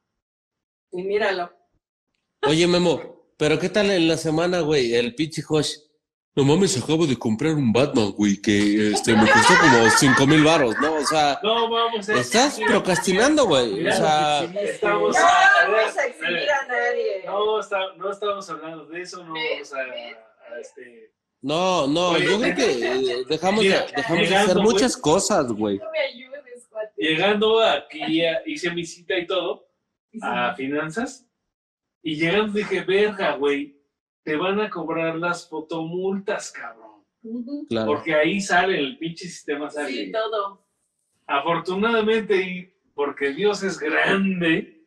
Y 0.91 1.04
míralo. 1.04 1.52
Oye, 2.44 2.68
Memo, 2.68 3.34
pero 3.38 3.58
¿qué 3.58 3.70
tal 3.70 3.90
en 3.90 4.08
la 4.08 4.18
semana, 4.18 4.60
güey? 4.60 4.94
El 4.94 5.16
pinche 5.16 5.41
Josh. 5.41 5.78
No 6.35 6.43
mames, 6.43 6.81
acabo 6.81 7.05
de 7.05 7.15
comprar 7.15 7.53
un 7.53 7.72
Batman, 7.72 8.11
güey, 8.11 8.41
que 8.41 8.91
este, 8.91 9.14
me 9.14 9.22
costó 9.30 9.53
como 9.60 9.88
cinco 9.91 10.26
mil 10.26 10.43
varos, 10.43 10.73
¿no? 10.81 10.95
O 10.95 11.05
sea, 11.05 11.39
No, 11.43 11.69
vamos 11.69 12.10
a 12.10 12.19
estás 12.19 12.60
procrastinando, 12.65 13.45
güey. 13.45 13.88
O 13.88 13.91
sea, 13.91 14.43
estamos, 14.43 15.15
No 15.15 15.22
vamos 15.73 15.95
a 15.97 16.05
exhibir 16.07 16.49
a 16.49 16.68
nadie. 16.68 17.23
no, 17.27 17.60
está- 17.60 17.93
no 17.97 18.11
estamos 18.11 18.49
hablando 18.49 18.85
de 18.88 19.01
eso, 19.01 19.23
no 19.23 19.34
vamos 19.34 19.73
a, 19.73 20.60
este. 20.60 21.11
no, 21.41 21.85
no, 21.85 22.10
Oye, 22.10 22.26
yo 22.26 22.39
creo 22.39 22.55
que 22.55 22.72
eh, 22.72 23.26
dejamos 23.30 23.64
de, 23.64 23.69
mira, 23.69 23.85
dejamos 23.95 24.30
de 24.30 24.35
hacer 24.35 24.53
güey. 24.55 24.65
muchas 24.65 24.97
cosas, 24.97 25.51
güey. 25.51 25.77
no 25.77 25.91
me 25.91 25.99
ayudes, 25.99 26.68
cuate. 26.68 26.93
Llegando 26.97 27.61
aquí, 27.61 28.26
a- 28.26 28.41
hice 28.47 28.72
mi 28.72 28.84
cita 28.85 29.15
y 29.19 29.27
todo, 29.27 29.68
a 30.23 30.55
finanzas, 30.55 31.27
y 32.01 32.15
llegando 32.15 32.53
dije, 32.53 32.81
verga, 32.81 33.35
güey, 33.35 33.73
te 34.24 34.36
van 34.36 34.60
a 34.60 34.70
cobrar 34.70 35.16
las 35.16 35.48
fotomultas, 35.48 36.52
cabrón. 36.52 37.04
Claro. 37.70 37.88
Porque 37.88 38.16
ahí 38.16 38.41
sale 38.41 38.78
el 38.78 38.98
pinche 38.98 39.26
sistema, 39.26 39.70
sale. 39.70 39.91
Sí, 39.91 40.12
todo. 40.12 40.66
Afortunadamente, 41.28 42.36
y 42.36 42.74
porque 42.94 43.34
Dios 43.34 43.64
es 43.64 43.80
grande, 43.80 44.86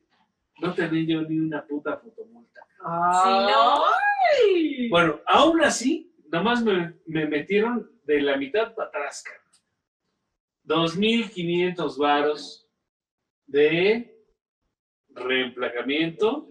no 0.60 0.74
tenía 0.74 1.04
yo 1.04 1.22
ni 1.22 1.38
una 1.38 1.66
puta 1.66 1.96
fotomulta. 1.96 2.60
Ay. 2.84 4.88
Bueno, 4.90 5.20
aún 5.26 5.62
así, 5.62 6.14
nomás 6.30 6.62
me, 6.62 6.94
me 7.06 7.26
metieron 7.26 7.90
de 8.04 8.20
la 8.20 8.36
mitad 8.36 8.74
para 8.74 8.88
atrás, 8.88 9.22
cabrón. 9.22 9.46
2.500 10.66 11.98
varos 11.98 12.68
de 13.46 14.16
reemplacamiento. 15.10 16.48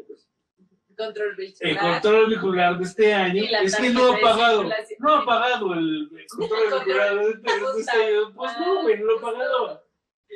Control 0.98 1.36
El 1.60 1.78
control 1.78 2.30
vehicular 2.30 2.78
de 2.78 2.84
este 2.84 3.14
año 3.14 3.44
es 3.62 3.76
que 3.76 3.90
no 3.90 4.14
ha 4.14 4.20
pagado, 4.20 4.70
no 5.00 5.16
ha 5.16 5.26
pagado 5.26 5.74
el, 5.74 6.10
el 6.18 6.26
control 6.30 6.70
vehicular 6.72 7.16
de 7.16 7.32
este, 7.32 7.52
de 7.52 7.80
este 7.80 7.92
año. 7.92 8.34
Pues 8.34 8.52
no, 8.60 8.82
güey, 8.82 9.00
no 9.00 9.06
lo 9.06 9.18
ha 9.18 9.22
pagado. 9.22 9.86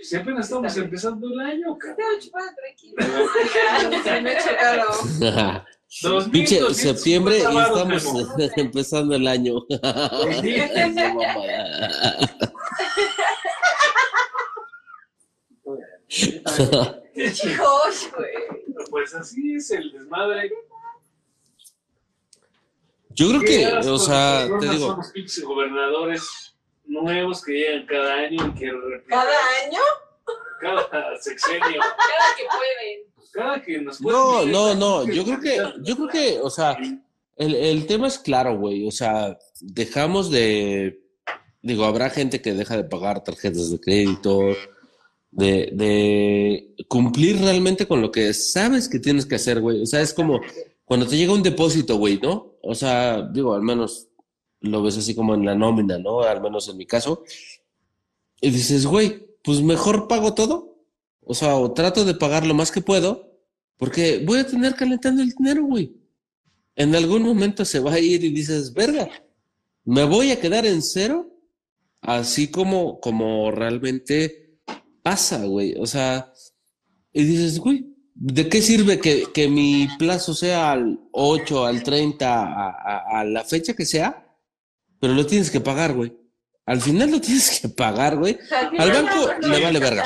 Si 0.02 0.16
apenas 0.16 0.46
estamos 0.46 0.78
empezando 0.78 1.28
el 1.28 1.40
año, 1.40 1.78
cabrón. 1.78 1.98
Tranquilo. 2.56 4.04
Se 4.04 4.22
me 4.22 4.32
ha 4.32 4.44
chocado. 4.44 5.64
2.250 5.90 6.32
Pinche 6.32 6.74
septiembre 6.74 7.40
y 7.40 7.58
estamos 7.58 8.06
empezando 8.58 9.16
el 9.16 9.28
año. 9.28 9.56
Hijos, 17.16 18.10
güey. 18.18 18.69
Pues 18.90 19.14
así 19.14 19.56
es 19.56 19.72
el 19.72 19.92
desmadre. 19.92 20.52
Yo 23.10 23.30
creo 23.30 23.42
que, 23.42 23.90
o 23.90 24.00
sea, 24.00 24.48
te 24.60 24.70
digo, 24.70 24.88
Somos 24.88 25.12
pinches 25.12 25.44
gobernadores 25.44 26.56
nuevos 26.86 27.44
que 27.44 27.52
llegan 27.54 27.86
cada 27.86 28.14
año 28.16 28.48
y 28.48 28.60
que 28.60 28.72
¿Cada 29.08 29.32
año? 29.66 29.80
cada 30.62 31.18
sexenio. 31.22 31.62
Cada 31.82 32.36
que 32.38 32.44
pueden. 32.46 33.30
Cada 33.32 33.62
que 33.62 33.80
nos 33.82 34.02
no, 34.02 34.08
pueden- 34.10 34.52
no, 34.52 34.76
no, 34.76 35.06
yo 35.06 35.24
creo 35.24 35.40
que, 35.40 35.58
yo 35.84 35.96
creo 35.96 36.08
que, 36.08 36.40
o 36.42 36.50
sea, 36.50 36.78
el, 37.36 37.56
el 37.56 37.86
tema 37.88 38.08
es 38.08 38.18
claro, 38.18 38.58
güey, 38.58 38.88
o 38.88 38.92
sea, 38.92 39.38
dejamos 39.62 40.32
de, 40.32 41.00
digo, 41.62 41.86
habrá 41.86 42.10
gente 42.10 42.42
que 42.42 42.54
deja 42.54 42.76
de 42.76 42.84
pagar 42.86 43.24
tarjetas 43.24 43.72
de 43.72 43.80
crédito, 43.80 44.40
de, 45.32 46.76
cumplir 46.88 47.40
realmente 47.40 47.88
con 47.88 48.02
lo 48.02 48.12
que 48.12 48.34
sabes 48.34 48.90
que 48.90 49.00
tienes 49.00 49.26
que 49.26 49.36
hacer, 49.36 49.62
güey, 49.62 49.82
o 49.82 49.86
sea, 49.86 50.02
es 50.02 50.14
como 50.14 50.42
cuando 50.86 51.08
te 51.08 51.18
llega 51.18 51.34
un 51.34 51.44
depósito, 51.44 51.98
güey, 51.98 52.20
¿no? 52.20 52.58
O 52.64 52.74
sea, 52.74 53.22
digo, 53.22 53.54
al 53.54 53.62
menos 53.62 54.08
lo 54.62 54.82
ves 54.82 54.98
así 54.98 55.14
como 55.14 55.36
en 55.36 55.46
la 55.46 55.54
nómina, 55.54 56.00
¿no? 56.00 56.22
Al 56.22 56.42
menos 56.42 56.68
en 56.68 56.78
mi 56.78 56.86
caso. 56.88 57.24
Y 58.42 58.50
dices, 58.50 58.88
güey, 58.88 59.28
pues 59.44 59.62
mejor 59.62 60.08
pago 60.08 60.34
todo. 60.34 60.80
O 61.22 61.36
sea, 61.36 61.56
o 61.56 61.74
trato 61.74 62.06
de 62.06 62.16
pagar 62.16 62.46
lo 62.46 62.56
más 62.56 62.72
que 62.72 62.82
puedo, 62.82 63.38
porque 63.78 64.24
voy 64.26 64.40
a 64.40 64.48
tener 64.48 64.74
calentando 64.74 65.22
el 65.22 65.30
dinero, 65.30 65.64
güey. 65.64 65.96
En 66.76 66.96
algún 66.96 67.22
momento 67.22 67.66
se 67.66 67.80
va 67.80 67.94
a 67.94 68.00
ir 68.00 68.24
y 68.24 68.32
dices, 68.32 68.74
verga, 68.74 69.10
me 69.86 70.06
voy 70.06 70.32
a 70.32 70.40
quedar 70.40 70.66
en 70.66 70.82
cero, 70.82 71.30
así 72.02 72.50
como, 72.50 73.00
como 73.00 73.52
realmente 73.52 74.49
pasa, 75.04 75.44
güey. 75.46 75.76
O 75.80 75.86
sea, 75.86 76.32
y 77.14 77.24
dices, 77.24 77.60
güey, 77.60 77.86
¿de 78.16 78.50
qué 78.50 78.62
sirve 78.62 79.00
que, 79.00 79.26
que 79.34 79.48
mi 79.48 79.88
plazo 79.98 80.34
sea 80.34 80.72
al 80.74 81.00
8, 81.12 81.66
al 81.66 81.84
30, 81.84 82.44
a, 82.44 82.70
a- 82.70 83.20
a 83.20 83.24
la 83.26 83.44
fecha 83.44 83.74
que 83.74 83.86
sea? 83.86 84.26
Pero 85.00 85.14
lo 85.14 85.26
tienes 85.26 85.50
que 85.52 85.62
pagar, 85.62 85.94
güey. 85.94 86.14
al 86.66 86.82
final 86.82 87.10
lo 87.12 87.20
tienes 87.22 87.60
que 87.62 87.70
pagar, 87.70 88.18
güey. 88.18 88.36
O 88.42 88.46
sea, 88.46 88.70
Al 88.78 88.92
banco 88.92 89.32
no 89.42 89.48
le 89.48 89.64
vale 89.64 89.80
verga. 89.80 90.04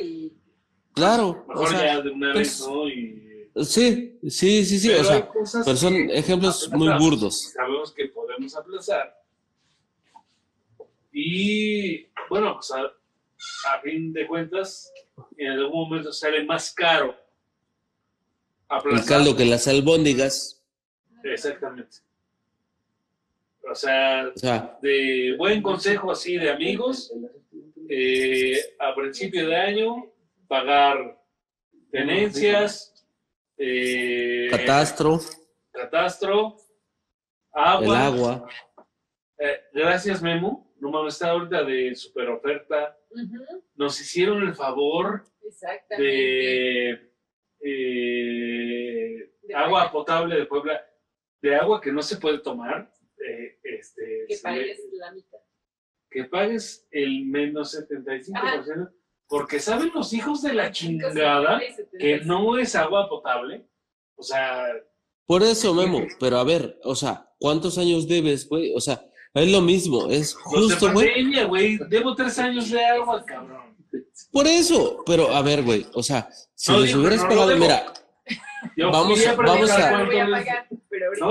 y 0.00 0.32
Claro, 0.92 1.44
o 1.48 1.52
Mejor 1.52 1.68
sea, 1.70 1.84
ya 1.94 2.00
de 2.02 2.10
una 2.10 2.32
vez, 2.34 2.62
pues, 2.64 2.68
¿no? 2.68 2.88
Y, 2.88 3.64
sí, 3.64 4.18
sí, 4.28 4.64
sí, 4.64 4.78
sí, 4.78 4.88
Pero 4.88 5.00
o 5.00 5.04
sea, 5.04 5.30
pero 5.64 5.76
son 5.76 5.94
ejemplos 6.10 6.70
muy 6.72 6.88
burdos. 6.98 7.52
Sabemos 7.54 7.92
que 7.92 8.06
podemos 8.08 8.54
aplazar. 8.56 9.16
Y 11.12 12.06
bueno, 12.28 12.54
pues 12.54 12.70
a, 12.72 12.82
a 13.68 13.80
fin 13.80 14.12
de 14.12 14.26
cuentas, 14.26 14.92
en 15.36 15.52
algún 15.52 15.88
momento 15.88 16.12
sale 16.12 16.44
más 16.44 16.72
caro. 16.72 17.16
El 18.68 18.76
aplazar. 18.76 19.06
caldo 19.06 19.36
que 19.36 19.44
las 19.44 19.66
albóndigas, 19.66 20.60
Exactamente. 21.22 21.98
O 23.70 23.74
sea, 23.74 24.30
o 24.34 24.38
sea, 24.38 24.78
de 24.80 25.34
buen 25.38 25.62
consejo 25.62 26.10
así 26.10 26.36
de 26.38 26.50
amigos, 26.50 27.12
eh, 27.88 28.58
a 28.78 28.94
principio 28.94 29.46
de 29.46 29.56
año, 29.56 30.06
pagar 30.48 31.20
tenencias, 31.90 33.04
eh, 33.58 34.48
catastro, 34.50 35.20
catastro, 35.72 36.56
el 37.54 37.62
agua. 37.62 38.06
agua, 38.06 38.48
Eh, 39.38 39.60
gracias, 39.72 40.20
Memo. 40.22 40.69
No 40.80 40.90
mames, 40.90 41.14
está 41.14 41.30
ahorita 41.30 41.62
de 41.64 41.94
super 41.94 42.28
oferta. 42.30 42.96
Nos 43.74 44.00
hicieron 44.00 44.42
el 44.42 44.54
favor 44.54 45.24
de 45.98 47.10
eh, 47.62 49.30
De 49.42 49.54
agua 49.54 49.90
potable 49.90 50.36
de 50.36 50.46
Puebla, 50.46 50.80
de 51.42 51.56
agua 51.56 51.80
que 51.80 51.92
no 51.92 52.02
se 52.02 52.16
puede 52.16 52.38
tomar. 52.38 52.90
eh, 53.18 53.58
este, 53.62 54.24
Que 54.28 54.36
pagues 54.42 54.78
le- 54.90 54.98
la 54.98 55.12
mitad. 55.12 55.38
que 56.10 56.24
pagues 56.24 56.88
el 56.90 57.26
menos 57.26 57.74
75%, 57.74 58.90
porque 59.28 59.60
saben 59.60 59.90
los 59.94 60.12
hijos 60.14 60.40
de 60.42 60.54
la 60.54 60.70
chingada 60.72 61.60
que 61.98 62.20
no 62.24 62.56
es 62.58 62.74
agua 62.74 63.08
potable. 63.08 63.66
O 64.16 64.22
sea, 64.22 64.66
Por 65.26 65.42
eso, 65.42 65.74
Memo, 65.74 66.00
pero 66.18 66.38
a 66.38 66.44
ver, 66.44 66.78
o 66.82 66.94
sea, 66.94 67.30
¿cuántos 67.38 67.76
años 67.78 68.08
debes, 68.08 68.48
güey? 68.48 68.72
O 68.74 68.80
sea, 68.80 69.04
es 69.34 69.50
lo 69.50 69.60
mismo, 69.60 70.08
es 70.10 70.34
justo, 70.34 70.92
güey. 70.92 71.44
güey. 71.44 71.78
Debo 71.88 72.14
tres 72.14 72.38
años 72.38 72.70
de 72.70 72.84
agua, 72.84 73.24
cabrón. 73.24 73.76
Por 74.32 74.46
eso, 74.46 75.02
pero 75.06 75.34
a 75.34 75.42
ver, 75.42 75.62
güey, 75.62 75.86
o 75.94 76.02
sea, 76.02 76.28
si 76.54 76.70
No 76.72 76.80
les 76.80 76.94
hubieras 76.94 77.22
no 77.22 77.28
pagado, 77.28 77.56
mira, 77.56 77.92
Yo 78.76 78.90
Vamos 78.90 79.26
a- 79.26 79.34
vamos 79.34 79.70
a- 79.70 79.90
No 79.90 80.04
a 80.04 80.38
pagar, 80.38 80.66
No. 81.18 81.28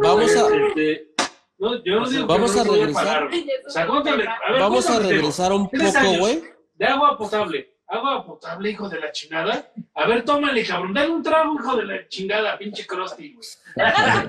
Vamos 0.00 0.36
a- 0.36 0.56
este, 0.66 1.14
no, 1.58 1.84
yo 1.84 2.00
no 2.00 2.08
digo 2.08 2.26
que 2.26 2.32
Vamos 2.32 2.56
a 2.56 2.64
regresar. 2.64 3.04
pagar. 3.04 3.30
O 3.66 3.70
sea, 3.70 3.86
¿cuánto 3.86 4.16
le- 4.16 4.26
a 4.26 4.52
ver, 4.52 4.60
vamos 4.60 4.90
a 4.90 4.98
regresar 4.98 5.52
un 5.52 5.70
poco, 5.70 6.18
güey. 6.18 6.42
De 6.74 6.84
agua 6.86 7.16
potable. 7.16 7.71
Agua 7.94 8.24
potable, 8.24 8.70
hijo 8.70 8.88
de 8.88 8.98
la 9.00 9.12
chingada. 9.12 9.70
A 9.94 10.06
ver, 10.06 10.24
tómale, 10.24 10.64
cabrón. 10.66 10.94
Dale 10.94 11.10
un 11.10 11.22
trago, 11.22 11.54
hijo 11.54 11.76
de 11.76 11.84
la 11.84 12.08
chingada, 12.08 12.56
pinche 12.56 12.86
Krusty, 12.86 13.34
güey. 13.34 13.46
Ay. 13.76 14.26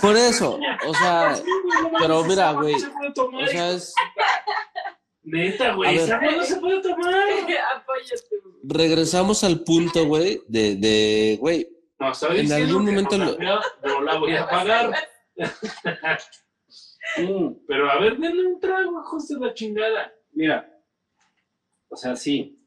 Por 0.00 0.16
eso, 0.16 0.58
o 0.86 0.94
sea, 0.94 1.34
Sí, 1.36 1.42
güey, 1.42 1.82
no 1.82 1.90
mames, 1.90 2.00
pero 2.00 2.24
mira, 2.24 2.52
güey, 2.52 2.78
se 2.80 2.88
puede 2.88 3.12
tomar, 3.12 3.42
o 3.42 3.46
sea, 3.46 3.70
es, 3.72 3.94
Neta, 5.22 5.72
A 5.72 5.74
güey, 5.74 5.94
ver. 5.96 6.04
esa 6.04 6.16
agua 6.16 6.32
no 6.32 6.42
se 6.44 6.56
puede 6.56 6.80
tomar. 6.80 7.14
Apóyate. 7.76 8.24
regresamos 8.64 9.44
al 9.44 9.60
punto, 9.60 10.06
güey, 10.06 10.40
de, 10.48 10.76
de, 10.76 11.36
güey, 11.40 11.68
No, 11.98 12.12
estoy 12.12 12.40
En 12.40 12.52
algún 12.52 12.86
momento 12.86 13.18
no, 13.18 13.32
lo- 13.32 13.60
no 13.84 14.00
la 14.02 14.18
voy 14.18 14.34
a 14.34 14.48
pagar. 14.48 14.94
Mm, 17.16 17.54
Pero 17.66 17.90
a 17.90 17.98
ver, 18.00 18.18
denle 18.18 18.46
un 18.46 18.60
trago, 18.60 19.00
hijos 19.00 19.28
de 19.28 19.40
la 19.40 19.54
chingada. 19.54 20.12
mira, 20.32 20.68
o 21.88 21.96
sea, 21.96 22.16
sí, 22.16 22.58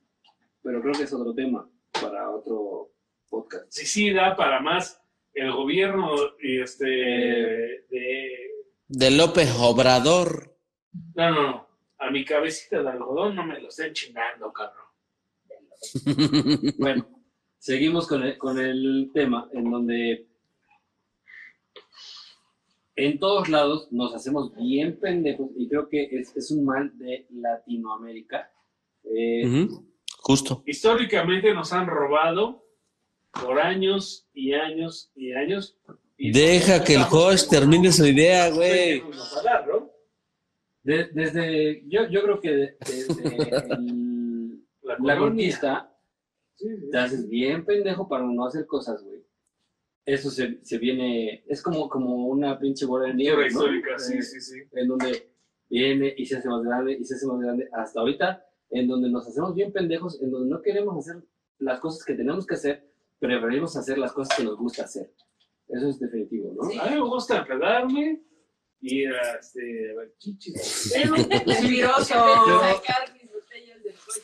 pero 0.61 0.81
creo 0.81 0.93
que 0.93 1.03
es 1.03 1.13
otro 1.13 1.33
tema 1.33 1.69
para 2.01 2.29
otro 2.29 2.91
podcast. 3.29 3.65
Sí, 3.69 3.85
sí, 3.85 4.11
da 4.11 4.35
para 4.35 4.59
más. 4.59 5.01
El 5.33 5.51
gobierno 5.53 6.13
y 6.41 6.59
este 6.59 6.85
de 6.85 8.51
de 8.93 9.09
López 9.09 9.49
Obrador. 9.57 10.53
No, 11.15 11.31
no, 11.31 11.41
no. 11.43 11.67
A 11.97 12.11
mi 12.11 12.25
cabecita 12.25 12.83
de 12.83 12.89
algodón 12.89 13.35
no 13.37 13.45
me 13.45 13.57
lo 13.57 13.69
estén 13.69 13.93
chingando, 13.93 14.51
cabrón. 14.51 14.85
Bueno, 16.77 17.07
seguimos 17.57 18.05
con 18.07 18.21
el, 18.23 18.37
con 18.37 18.59
el 18.59 19.09
tema 19.13 19.49
en 19.53 19.71
donde 19.71 20.27
en 22.97 23.17
todos 23.17 23.47
lados 23.47 23.87
nos 23.91 24.13
hacemos 24.13 24.53
bien 24.55 24.99
pendejos 24.99 25.49
y 25.55 25.69
creo 25.69 25.87
que 25.87 26.09
es, 26.11 26.35
es 26.35 26.51
un 26.51 26.65
mal 26.65 26.91
de 26.97 27.27
Latinoamérica. 27.29 28.51
Eh, 29.03 29.45
Ujú, 29.45 29.85
Justo. 30.17 30.63
Históricamente 30.65 31.53
nos 31.53 31.73
han 31.73 31.87
robado 31.87 32.65
por 33.31 33.59
años 33.59 34.27
y 34.33 34.53
años 34.53 35.11
y 35.15 35.31
años. 35.33 35.77
Y 36.17 36.31
Deja 36.31 36.83
que 36.83 36.95
el 36.95 37.03
host 37.09 37.49
termine 37.49 37.91
su 37.91 38.05
idea, 38.05 38.49
güey. 38.51 39.01
De- 40.83 41.09
desde, 41.13 41.83
yo, 41.87 42.07
yo 42.09 42.23
creo 42.23 42.39
que 42.41 42.51
de- 42.51 42.77
desde 42.79 43.73
el- 43.75 44.63
La, 44.83 44.97
la 45.03 45.17
conquista 45.17 45.87
Sí, 46.55 46.67
sí. 46.79 46.89
te 46.91 46.97
haces 46.97 47.27
bien 47.29 47.65
pendejo 47.65 48.07
para 48.07 48.23
no 48.25 48.45
hacer 48.45 48.65
cosas, 48.67 49.03
güey. 49.03 49.21
Eso 50.05 50.29
se, 50.31 50.59
se 50.63 50.77
viene, 50.79 51.43
es 51.47 51.61
como, 51.61 51.87
como 51.89 52.27
una 52.27 52.57
pinche 52.59 52.85
bola 52.85 53.07
de 53.07 53.13
nieve, 53.13 53.43
¿no? 53.43 53.47
histórica, 53.47 53.97
sí, 53.99 54.17
Eh, 54.17 54.21
sí, 54.23 54.41
sí. 54.41 54.59
en 54.73 54.87
donde 54.87 55.31
viene 55.69 56.13
y 56.17 56.25
se 56.25 56.37
hace 56.37 56.49
más 56.49 56.63
grande 56.63 56.97
y 56.99 57.03
se 57.05 57.15
hace 57.15 57.27
más 57.27 57.39
grande 57.39 57.69
hasta 57.73 57.99
ahorita, 57.99 58.45
en 58.71 58.87
donde 58.87 59.09
nos 59.09 59.27
hacemos 59.27 59.53
bien 59.53 59.71
pendejos, 59.71 60.21
en 60.21 60.31
donde 60.31 60.49
no 60.49 60.61
queremos 60.61 60.97
hacer 60.97 61.21
las 61.59 61.79
cosas 61.79 62.03
que 62.05 62.13
tenemos 62.13 62.45
que 62.45 62.55
hacer, 62.55 62.87
preferimos 63.19 63.75
hacer 63.75 63.97
las 63.97 64.13
cosas 64.13 64.35
que 64.35 64.43
nos 64.43 64.57
gusta 64.57 64.85
hacer. 64.85 65.11
Eso 65.67 65.87
es 65.87 65.99
definitivo, 65.99 66.53
¿no? 66.53 66.81
A 66.81 66.89
mí 66.89 66.95
me 66.95 67.01
gusta 67.01 67.45
pedarme 67.45 68.21
y 68.81 69.01
ir 69.03 69.13
a 69.13 69.35
este, 69.35 69.91
a 69.91 69.95
ver 69.95 70.13
chichis. 70.17 70.93
Mentiroso. 71.45 72.03
Sacar 72.03 73.13
mis 73.13 73.31
botellas 73.31 73.83
del 73.83 73.93
coche. 73.93 74.21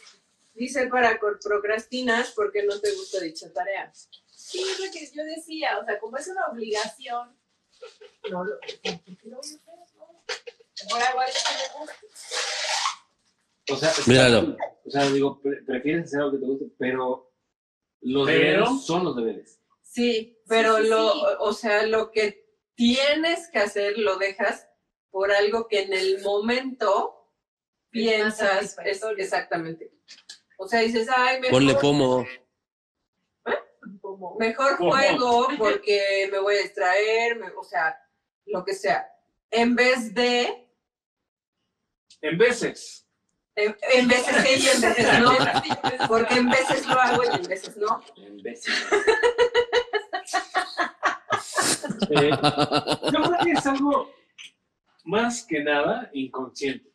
Dice 0.56 0.88
para 0.88 1.20
procrastinas 1.20 2.32
porque 2.36 2.66
no 2.66 2.80
te 2.80 2.92
gusta 2.96 3.20
dicha 3.20 3.52
tarea. 3.54 3.92
Sí, 3.94 4.62
es 4.62 4.80
lo 4.80 4.92
que 4.92 5.06
yo 5.14 5.24
decía, 5.24 5.78
o 5.80 5.86
sea, 5.86 6.00
como 6.00 6.18
es 6.18 6.28
una 6.28 6.48
obligación, 6.48 7.38
no 8.32 8.44
lo, 8.44 8.58
¿por 8.60 9.18
qué 9.18 9.30
lo 9.30 9.38
voy 9.38 9.38
a 9.38 9.40
hacer? 9.40 9.62
No. 9.96 10.24
Mejor 10.86 11.02
hago 11.02 11.20
algo 11.20 11.34
que 11.34 11.80
me 11.80 11.80
guste. 11.80 12.08
O 13.72 13.76
sea, 13.76 13.92
Míralo. 14.08 14.56
O 14.86 14.90
sea, 14.90 15.10
digo, 15.10 15.42
pre- 15.42 15.62
prefieres 15.64 16.06
hacer 16.06 16.22
algo 16.22 16.32
que 16.34 16.38
te 16.40 16.46
guste, 16.46 16.66
pero 16.78 17.32
los 18.02 18.26
Pero- 18.28 18.40
deberes 18.40 18.86
son 18.86 19.04
los 19.04 19.16
deberes. 19.16 19.60
Sí, 19.82 20.40
pero 20.48 20.78
Sí, 20.78 20.84
sí, 20.84 20.90
lo, 20.90 21.12
sí. 21.14 21.20
o 21.40 21.54
sea, 21.54 21.86
lo 21.88 22.12
que 22.12 22.46
tienes 22.76 23.50
que 23.52 23.60
hacer 23.60 23.98
lo 23.98 24.18
dejas 24.18 24.68
por 25.10 25.32
algo 25.32 25.68
que 25.68 25.82
en 25.82 25.94
el 25.94 26.22
momento 26.22 27.32
piensas 27.90 28.78
es, 28.86 29.04
exactamente. 29.18 29.92
O 30.58 30.68
sea, 30.68 30.82
dices, 30.82 31.08
ay, 31.16 31.38
mejor, 31.42 31.52
Ponle 31.52 31.76
pomo. 31.76 32.26
Como, 34.02 34.36
mejor 34.38 34.78
¿Cómo? 34.78 34.92
juego 34.92 35.48
porque 35.58 36.30
me 36.32 36.40
voy 36.40 36.56
a 36.56 36.62
distraer, 36.62 37.38
me- 37.40 37.52
o 37.52 37.64
sea, 37.64 37.98
lo 38.46 38.64
que 38.64 38.74
sea. 38.74 39.10
En 39.50 39.76
vez 39.76 40.14
de, 40.14 40.70
En 42.22 42.38
veces. 42.38 43.07
En, 43.58 44.08
veces 44.08 44.36
sí 44.44 44.66
y 44.66 44.70
en 44.70 44.82
veces 44.82 45.20
no, 45.20 45.32
porque 46.08 46.36
en 46.36 46.50
veces 46.50 46.86
lo 46.86 47.00
hago 47.00 47.24
y 47.24 47.36
en 47.36 47.44
veces 47.44 47.78
no. 47.78 48.02
En 48.18 48.38
vez. 48.42 48.64
Eh, 52.10 52.30
Yo 52.32 53.22
creo 53.22 53.38
que 53.44 53.52
es 53.52 53.66
algo 53.66 54.12
más 55.04 55.44
que 55.44 55.64
nada 55.64 56.10
inconsciente. 56.14 56.94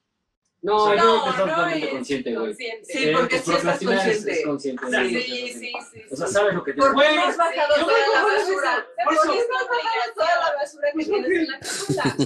No, 0.62 0.76
O 0.76 0.86
sea, 0.86 0.96
yo 0.96 1.02
creo 1.02 1.16
no, 1.16 1.22
que 1.24 1.30
estás 1.30 1.38
no 1.38 1.52
totalmente 1.52 1.86
es 1.86 1.92
consciente, 1.92 2.34
güey. 2.36 2.54
Sí, 2.54 3.10
porque 3.12 3.36
pues, 3.36 3.44
sí 3.44 3.52
estás 3.52 3.82
es- 3.82 3.88
consciente. 3.88 4.32
Es, 4.32 4.46
consciente. 4.46 4.82
Sí, 4.86 4.92
sí, 4.92 5.22
Sí, 5.22 5.22
sí, 5.22 5.52
sí, 5.52 5.72
sí. 5.92 6.02
O 6.10 6.16
sea, 6.16 6.26
sabes 6.28 6.54
lo 6.54 6.62
que 6.64 6.72
¿Por 6.74 6.94
tienes. 6.94 7.10
qué 7.10 7.16
no 7.16 7.22
has 7.26 7.36
bajado 7.36 7.74
toda 7.84 7.98
la 8.14 8.22
basura? 8.22 8.86
¿Por 9.04 9.14
Por 9.16 9.22
qué 9.22 9.28
no 9.28 9.56
has 9.58 9.68
bajado 9.68 10.12
toda 10.14 10.34
la 10.40 10.50
basura 10.56 10.88
que 10.92 11.04
tienes 11.04 11.30
en 11.30 11.46
la 11.48 11.58
casa? 11.58 12.16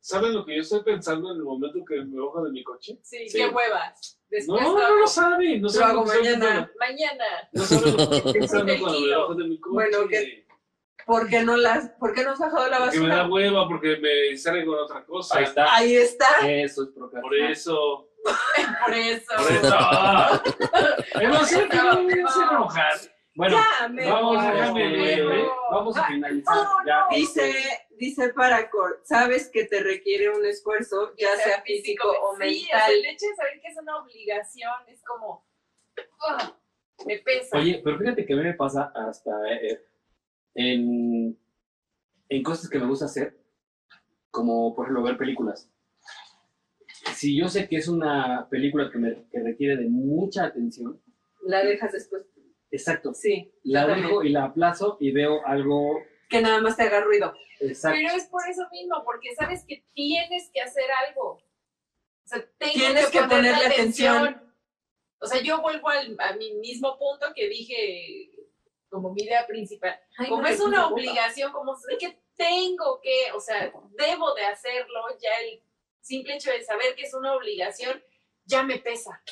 ¿Saben 0.00 0.32
lo 0.34 0.44
que 0.44 0.56
yo 0.56 0.62
estoy 0.62 0.82
pensando 0.82 1.30
en 1.30 1.36
el 1.36 1.44
momento 1.44 1.78
que 1.84 1.94
me 2.04 2.20
bajo 2.20 2.44
de 2.44 2.50
mi 2.50 2.64
coche? 2.64 2.98
Sí, 3.02 3.28
Sí. 3.28 3.38
qué 3.38 3.46
huevas. 3.48 4.18
No, 4.46 4.54
Después 4.54 4.62
no, 4.62 4.72
lo 4.72 4.78
no 4.78 4.84
hago 4.86 4.96
lo 4.96 5.06
saben. 5.06 5.60
No 5.62 5.68
Lo 5.68 5.84
hago 5.84 6.04
lo 6.04 6.10
que 6.10 6.16
estoy 6.18 6.36
mañana. 6.38 6.72
mañana. 6.78 7.24
No 7.52 7.62
saben 7.64 7.96
lo 7.96 7.96
que 8.08 8.16
estoy 8.16 8.32
pensando 8.32 8.64
Del 8.72 8.80
cuando 8.80 8.98
me 9.00 9.04
kilo. 9.06 9.20
bajo 9.20 9.34
de 9.34 9.44
mi 9.44 9.60
coche. 9.60 9.74
Bueno, 9.74 10.08
¿qué? 10.08 10.46
¿Por 11.04 11.28
qué 11.28 11.42
no 11.42 11.56
las, 11.56 11.88
por 11.98 12.14
qué 12.14 12.22
no 12.24 12.30
has 12.30 12.38
bajado 12.38 12.68
la 12.68 12.78
Porque 12.78 13.00
me 13.00 13.08
da 13.08 13.16
basura? 13.16 13.28
hueva, 13.34 13.68
porque 13.68 13.96
me 13.96 14.08
distraigo 14.30 14.72
con 14.72 14.84
otra 14.84 15.04
cosa. 15.04 15.38
Ahí 15.38 15.44
está. 15.44 15.74
Ahí 15.74 15.96
está. 15.96 16.26
Eso 16.48 16.82
es 16.84 16.88
Por 16.90 17.10
procrastinar. 17.10 17.50
eso. 17.50 18.08
Por 18.84 18.94
eso. 18.94 19.32
Por 19.36 19.52
eso. 19.52 20.42
Pero 21.14 21.44
sí, 21.44 21.60
que 21.68 21.76
no 21.76 22.02
me 22.04 22.22
hace 22.22 22.40
enojar. 22.40 22.92
Bueno, 23.34 23.56
Ya, 23.80 23.88
me 23.88 24.10
vamos, 24.10 24.36
voy. 24.36 24.46
déjame, 24.54 25.10
este, 25.10 25.22
güey. 25.24 25.44
vamos 25.70 25.96
a 25.96 26.04
finalizar. 26.04 26.54
Oh, 26.56 26.76
ya. 26.86 27.00
no. 27.10 27.16
Dice, 27.16 27.54
dice 27.98 28.32
Paracord, 28.32 28.96
sabes 29.04 29.48
que 29.50 29.64
te 29.64 29.80
requiere 29.82 30.30
un 30.30 30.44
esfuerzo, 30.44 31.14
ya 31.16 31.34
sea 31.36 31.62
físico 31.62 32.08
o 32.08 32.36
Sí, 32.36 32.64
o 32.64 32.66
sea, 32.66 32.78
mental. 32.88 32.92
el 32.94 33.06
hecho 33.06 33.26
de 33.26 33.34
saber 33.36 33.60
que 33.60 33.68
es 33.68 33.78
una 33.80 33.96
obligación 34.02 34.72
es 34.88 35.02
como. 35.04 35.46
ugh, 35.96 36.54
me 37.06 37.18
pesa. 37.18 37.58
Oye, 37.58 37.80
pero 37.84 37.98
fíjate 37.98 38.24
que 38.26 38.32
a 38.32 38.36
mí 38.36 38.42
me 38.42 38.54
pasa 38.54 38.92
hasta 38.94 39.30
eh, 39.54 39.84
en, 40.54 41.38
en 42.28 42.42
cosas 42.42 42.68
que 42.68 42.78
me 42.78 42.86
gusta 42.86 43.06
hacer, 43.06 43.38
como 44.30 44.74
por 44.74 44.86
ejemplo 44.86 45.02
ver 45.04 45.16
películas. 45.18 45.68
Si 47.14 47.36
yo 47.38 47.48
sé 47.48 47.68
que 47.68 47.76
es 47.76 47.88
una 47.88 48.46
película 48.50 48.90
que, 48.90 48.98
me, 48.98 49.28
que 49.30 49.40
requiere 49.40 49.76
de 49.76 49.88
mucha 49.88 50.44
atención, 50.44 51.00
La 51.42 51.64
dejas 51.64 51.92
después. 51.92 52.22
exacto, 52.70 53.12
Sí, 53.14 53.52
la 53.64 53.86
dejo 53.86 54.22
y 54.22 54.28
la 54.30 54.44
aplazo 54.44 54.96
y 55.00 55.10
veo 55.12 55.44
algo 55.46 56.00
que 56.32 56.40
nada 56.42 56.60
más 56.60 56.76
te 56.76 56.82
haga 56.82 57.00
ruido. 57.00 57.34
exacto. 57.60 57.96
Pero 58.00 58.16
es 58.16 58.24
por 58.26 58.48
eso 58.48 58.62
mismo, 58.72 59.02
porque 59.04 59.34
sabes 59.34 59.64
que 59.66 59.84
tienes 59.94 60.50
que 60.52 60.60
hacer 60.60 60.84
algo. 61.06 61.34
O 62.24 62.26
sea, 62.26 62.44
tengo 62.58 62.72
Tienes 62.74 63.08
que 63.10 63.20
ponerle 63.20 63.66
atención. 63.66 64.52
O 65.20 65.26
sea, 65.26 65.40
yo 65.40 65.60
vuelvo 65.60 65.88
al- 65.88 66.16
a 66.18 66.32
mi 66.34 66.52
mismo 66.54 66.98
punto 66.98 67.32
que 67.34 67.48
dije 67.48 68.30
como 68.88 69.12
mi 69.12 69.22
idea 69.22 69.46
principal. 69.46 69.98
Ay, 70.18 70.28
como 70.28 70.42
no, 70.42 70.48
es 70.48 70.60
una 70.60 70.88
obligación, 70.88 71.52
como 71.52 71.76
sé 71.76 71.96
que 71.98 72.20
tengo 72.36 73.00
que, 73.00 73.30
o 73.34 73.40
sea, 73.40 73.72
debo 73.96 74.34
de 74.34 74.44
hacerlo, 74.44 75.00
ya 75.22 75.30
el 75.46 75.62
simple 76.00 76.34
hecho 76.34 76.50
de 76.50 76.62
saber 76.64 76.94
que 76.96 77.02
es 77.02 77.14
una 77.14 77.34
obligación 77.34 78.02
ya 78.44 78.62
me 78.64 78.78
pesa. 78.78 79.22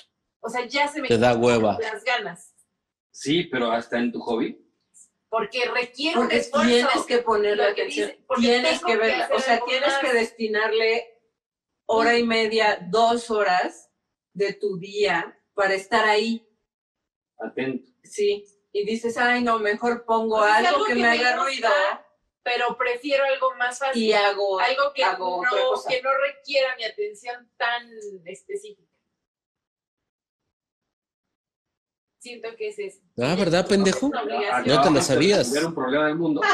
O 0.41 0.49
sea, 0.49 0.65
ya 0.67 0.87
se 0.89 1.03
me 1.03 1.09
Te 1.09 1.19
da 1.19 1.35
hueva. 1.37 1.77
las 1.81 2.05
ganas. 2.05 2.55
Sí, 3.11 3.45
pero 3.45 3.71
hasta 3.73 3.99
en 3.99 4.13
tu 4.13 4.21
hobby. 4.21 4.57
Porque 5.31 5.65
requiere 5.67 6.19
un 6.19 6.25
Porque 6.25 6.39
esfuerzo. 6.39 6.69
tienes 6.69 7.07
que 7.07 7.19
ponerle 7.19 7.65
que 7.75 7.83
atención. 7.83 8.09
dice, 8.11 8.25
tienes 8.41 8.85
que 8.85 8.97
verla. 8.97 9.31
o 9.33 9.39
sea, 9.39 9.61
tienes 9.65 9.95
que 9.95 10.13
destinarle 10.13 11.19
hora 11.87 12.19
y 12.19 12.25
media, 12.25 12.85
dos 12.91 13.31
horas 13.31 13.91
de 14.33 14.53
tu 14.55 14.77
día 14.79 15.41
para 15.55 15.75
estar 15.75 16.05
ahí. 16.05 16.47
Atento. 17.39 17.89
Sí. 18.03 18.45
Y 18.73 18.85
dices, 18.85 19.17
ay, 19.17 19.43
no, 19.43 19.59
mejor 19.59 20.05
pongo 20.05 20.37
O 20.37 20.45
sea, 20.45 20.61
es 20.61 20.67
algo, 20.69 20.85
que, 20.85 20.95
me 20.95 21.07
haga 21.07 21.37
gusta, 21.37 21.45
ruido 21.45 21.71
Pero 22.43 22.77
prefiero 22.77 23.25
algo 23.25 23.55
más 23.57 23.79
fácil. 23.79 24.03
y 24.03 24.13
hago. 24.13 24.59
algo 24.61 24.93
que 24.95 25.05
hago 25.05 25.39
otra 25.39 25.51
no, 25.51 25.69
cosa. 25.71 25.91
que 25.91 26.03
no 26.03 26.11
requiera 26.19 26.77
mi 26.77 26.85
atención 26.85 27.51
tan 27.57 27.89
específica. 28.27 28.90
Siento 32.21 32.49
que 32.57 32.69
es 32.69 32.79
eso. 32.79 33.01
Ah, 33.19 33.35
¿verdad, 33.35 33.67
pendejo? 33.67 34.07
Obligación. 34.09 34.77
No 34.77 34.83
te 34.83 34.91
de 34.93 35.03
sabías. 35.03 35.39
resolver 35.39 35.67
un 35.67 35.75
problema 35.75 36.07
del 36.07 36.17
mundo. 36.17 36.41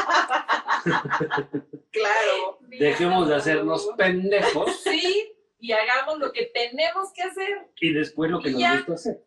Claro. 1.91 2.59
Dejemos 2.69 3.27
de 3.27 3.35
hacernos 3.35 3.89
pendejos 3.97 4.79
Sí, 4.83 5.33
y 5.59 5.71
hagamos 5.73 6.19
lo 6.19 6.31
que 6.31 6.45
tenemos 6.53 7.11
que 7.11 7.23
hacer. 7.23 7.67
y 7.81 7.91
después 7.91 8.29
lo 8.31 8.39
que 8.39 8.51
nos 8.51 8.61
gusta 8.61 8.93
hacer. 8.93 9.23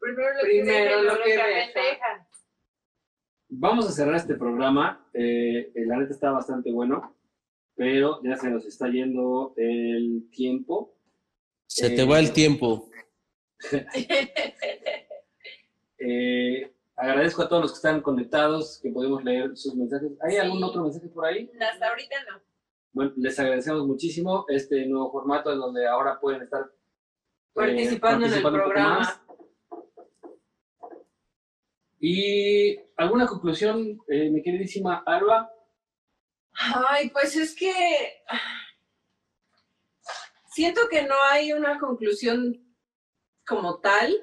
Primero 0.00 0.28
lo 0.34 0.40
Primero 0.42 0.96
que 0.98 1.02
lo 1.02 1.12
que 1.22 1.36
lo 1.36 1.42
que 1.44 1.80
deja. 1.80 2.28
Vamos 3.48 3.86
a 3.88 3.92
cerrar 3.92 4.16
este 4.16 4.34
programa. 4.34 5.06
Eh, 5.14 5.70
la 5.74 5.98
neta 5.98 6.12
está 6.12 6.30
bastante 6.32 6.72
bueno, 6.72 7.14
pero 7.76 8.20
ya 8.24 8.36
se 8.36 8.50
nos 8.50 8.64
está 8.66 8.88
yendo 8.88 9.54
el 9.56 10.28
tiempo. 10.32 10.96
Se 11.66 11.90
te 11.90 12.04
va 12.04 12.18
el 12.18 12.32
tiempo. 12.32 12.88
Eh, 15.98 16.72
agradezco 16.96 17.42
a 17.42 17.48
todos 17.48 17.62
los 17.62 17.72
que 17.72 17.76
están 17.76 18.00
conectados, 18.00 18.80
que 18.82 18.90
podemos 18.90 19.22
leer 19.24 19.56
sus 19.56 19.74
mensajes. 19.74 20.12
¿Hay 20.22 20.32
Sí. 20.32 20.38
algún 20.38 20.62
otro 20.64 20.82
mensaje 20.82 21.08
por 21.08 21.26
ahí? 21.26 21.50
Hasta 21.60 21.88
ahorita 21.88 22.16
no. 22.30 22.40
Bueno, 22.92 23.12
les 23.16 23.38
agradecemos 23.38 23.86
muchísimo 23.86 24.44
este 24.48 24.86
nuevo 24.86 25.12
formato 25.12 25.52
en 25.52 25.58
donde 25.58 25.86
ahora 25.86 26.18
pueden 26.18 26.42
estar 26.42 26.62
eh, 26.62 26.72
Participando 27.52 28.26
en 28.26 28.32
el 28.34 28.42
programa. 28.42 29.22
Y 31.98 32.76
alguna 32.96 33.26
conclusión, 33.26 33.98
eh, 34.08 34.30
mi 34.30 34.42
queridísima 34.42 35.02
Alba. 35.06 35.50
Ay, 36.88 37.10
pues 37.10 37.36
es 37.36 37.54
que 37.54 37.72
siento 40.50 40.82
que 40.90 41.02
no 41.02 41.14
hay 41.30 41.52
una 41.52 41.78
conclusión 41.78 42.62
como 43.46 43.78
tal, 43.80 44.14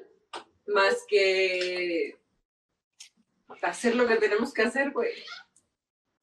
más 0.68 1.04
que 1.08 2.18
hacer 3.62 3.96
lo 3.96 4.08
que 4.08 4.18
tenemos 4.18 4.54
que 4.54 4.64
hacer, 4.64 4.92
güey. 4.92 5.14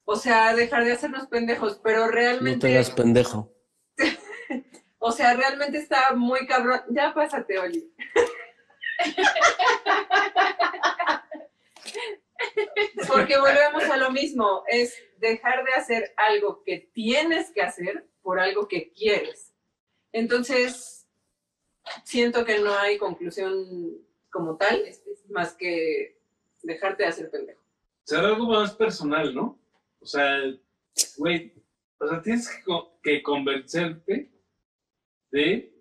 O 0.05 0.15
sea, 0.15 0.55
dejar 0.55 0.85
de 0.85 0.93
hacernos 0.93 1.27
pendejos, 1.27 1.79
pero 1.83 2.01
No 2.01 2.07
te 2.07 2.11
realmente, 2.11 2.73
hagas 2.73 2.91
pendejo. 2.91 3.53
o 4.99 5.11
sea, 5.11 5.33
realmente 5.33 5.77
está 5.77 6.13
muy 6.13 6.47
cabrón. 6.47 6.81
Ya 6.89 7.13
pásate, 7.13 7.59
Oli. 7.59 7.93
Porque 13.07 13.37
volvemos 13.37 13.83
a 13.83 13.97
lo 13.97 14.11
mismo, 14.11 14.63
es 14.67 14.95
dejar 15.17 15.63
de 15.63 15.73
hacer 15.73 16.13
algo 16.17 16.63
que 16.63 16.89
tienes 16.93 17.51
que 17.51 17.61
hacer 17.61 18.07
por 18.21 18.39
algo 18.39 18.67
que 18.67 18.91
quieres. 18.93 19.53
Entonces, 20.11 21.07
siento 22.03 22.45
que 22.45 22.59
no 22.59 22.77
hay 22.77 22.97
conclusión 22.97 24.05
como 24.31 24.55
tal, 24.57 24.83
más 25.29 25.53
que 25.53 26.17
dejarte 26.63 27.03
de 27.03 27.09
hacer 27.09 27.29
pendejo. 27.29 27.61
Será 28.03 28.27
algo 28.29 28.47
más 28.47 28.73
personal, 28.73 29.33
¿no? 29.33 29.59
O 29.99 30.05
sea, 30.05 30.37
güey, 31.17 31.53
o 31.99 32.07
sea, 32.07 32.21
tienes 32.21 32.49
que, 32.49 32.63
co- 32.63 32.99
que 33.03 33.21
convencerte 33.21 34.31
de. 35.31 35.73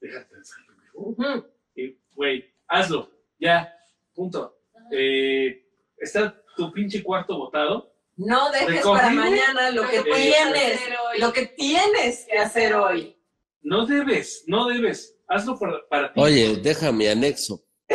Déjate 0.00 0.36
de 0.36 0.44
ser 0.44 0.56
pendejo. 0.66 1.46
Y, 1.74 1.98
güey, 2.14 2.50
hazlo, 2.68 3.10
ya, 3.38 3.74
punto. 4.14 4.58
Eh, 4.92 5.66
está 5.96 6.40
tu 6.56 6.72
pinche 6.72 7.02
cuarto 7.02 7.36
botado. 7.38 7.92
No 8.16 8.50
dejes 8.50 8.82
para 8.84 9.10
mañana 9.10 9.70
lo 9.70 9.88
que 9.88 10.02
tienes, 10.02 10.74
hacer 10.80 10.94
lo 11.18 11.32
que 11.32 11.46
tienes 11.46 12.26
que 12.30 12.38
hacer 12.38 12.74
hoy. 12.74 13.16
No 13.62 13.86
debes, 13.86 14.44
no 14.46 14.68
debes. 14.68 15.16
Hazlo 15.32 15.58
para, 15.58 15.88
para 15.88 16.12
ti. 16.12 16.20
Oye, 16.20 16.56
deja 16.62 16.92
mi 16.92 17.06
anexo. 17.08 17.64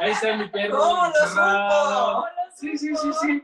Ahí 0.00 0.10
está 0.12 0.36
mi 0.36 0.48
perro. 0.48 0.76
¿Cómo 0.78 1.04
lo 1.06 1.28
supo? 1.28 2.26
Sí, 2.56 2.76
sí, 2.76 2.88
sí, 2.96 3.10
sí. 3.22 3.42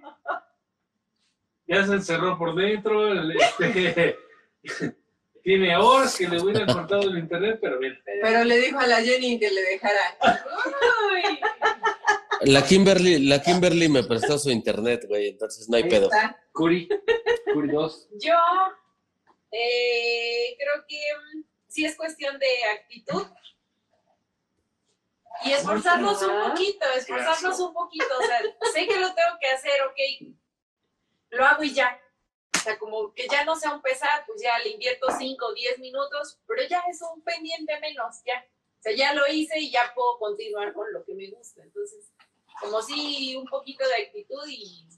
Ya 1.69 1.87
se 1.87 1.93
encerró 1.95 2.37
por 2.37 2.55
dentro. 2.57 3.09
el- 3.09 3.37
este, 3.41 4.17
tiene 5.45 5.77
horas 5.77 6.17
que 6.17 6.29
le 6.29 6.41
hubiera 6.43 6.67
cortado 6.67 7.03
el 7.03 7.19
internet, 7.19 7.59
pero 7.63 7.79
bien. 7.79 7.97
Pero 8.05 8.45
le 8.45 8.57
dijo 8.59 8.79
a 8.81 8.87
la 8.87 8.97
Jenny 9.03 9.39
que 9.39 9.51
le 9.51 9.63
dejara. 9.63 10.19
Uy. 11.13 11.41
La 12.51 12.63
Kimberly, 12.67 13.27
la 13.27 13.41
Kimberly 13.41 13.89
me 13.89 14.03
prestó 14.03 14.39
su 14.39 14.51
internet, 14.51 15.05
güey, 15.09 15.29
entonces 15.29 15.69
no 15.69 15.77
hay 15.77 15.85
Ahí 15.85 15.89
pedo. 15.91 16.07
está. 16.13 16.37
Curi, 16.53 16.89
Curi 17.53 17.69
2. 17.69 18.09
Yo 18.21 18.35
eh, 19.53 20.57
creo 20.59 20.85
que 20.89 20.99
sí 21.75 21.85
es 21.85 21.97
cuestión 21.97 22.39
de 22.39 22.65
actitud. 22.73 23.27
Y 25.45 25.53
esforzarnos 25.53 26.23
un 26.23 26.51
poquito, 26.51 26.87
esforzarnos 26.97 27.59
un 27.59 27.75
poquito. 27.75 28.07
O 28.17 28.23
sea, 28.23 28.41
sé 28.73 28.87
que 28.87 28.97
lo 29.01 29.13
tengo 29.13 29.37
que 29.41 29.49
hacer, 29.49 29.83
ok, 29.83 30.37
lo 31.31 31.45
hago 31.45 31.65
y 31.65 31.75
ya. 31.75 32.01
O 32.55 32.59
sea, 32.61 32.79
como 32.79 33.13
que 33.13 33.27
ya 33.27 33.45
no 33.45 33.57
sea 33.57 33.75
un 33.75 33.83
pesar, 33.83 34.25
pues 34.25 34.41
ya 34.41 34.57
le 34.61 34.71
invierto 34.71 35.09
5 35.11 35.45
o 35.45 35.53
10 35.53 35.81
minutos, 35.81 36.39
pero 36.47 36.63
ya 36.69 36.85
es 36.89 37.03
un 37.03 37.21
pendiente 37.23 37.79
menos, 37.81 38.23
ya. 38.25 38.47
O 38.79 38.83
sea, 38.83 38.95
ya 38.95 39.13
lo 39.13 39.27
hice 39.27 39.59
y 39.59 39.73
ya 39.73 39.93
puedo 39.95 40.19
continuar 40.19 40.73
con 40.73 40.91
lo 40.93 41.05
que 41.05 41.15
me 41.15 41.29
gusta. 41.29 41.65
Entonces, 41.65 42.13
como 42.61 42.81
sí, 42.81 43.35
un 43.37 43.47
poquito 43.47 43.85
de 43.89 44.05
actitud 44.05 44.47
y 44.47 44.89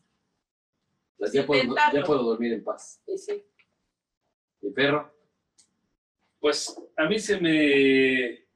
Pues 1.16 1.32
Ya 1.32 1.46
puedo, 1.46 1.74
ya 1.92 2.02
puedo 2.04 2.22
dormir 2.22 2.52
en 2.52 2.62
paz. 2.62 3.00
y 3.06 3.16
sí. 3.16 3.42
Mi 4.60 4.70
perro. 4.72 5.15
Pues 6.46 6.80
a 6.96 7.06
mí 7.06 7.18
se 7.18 7.40
me 7.40 8.46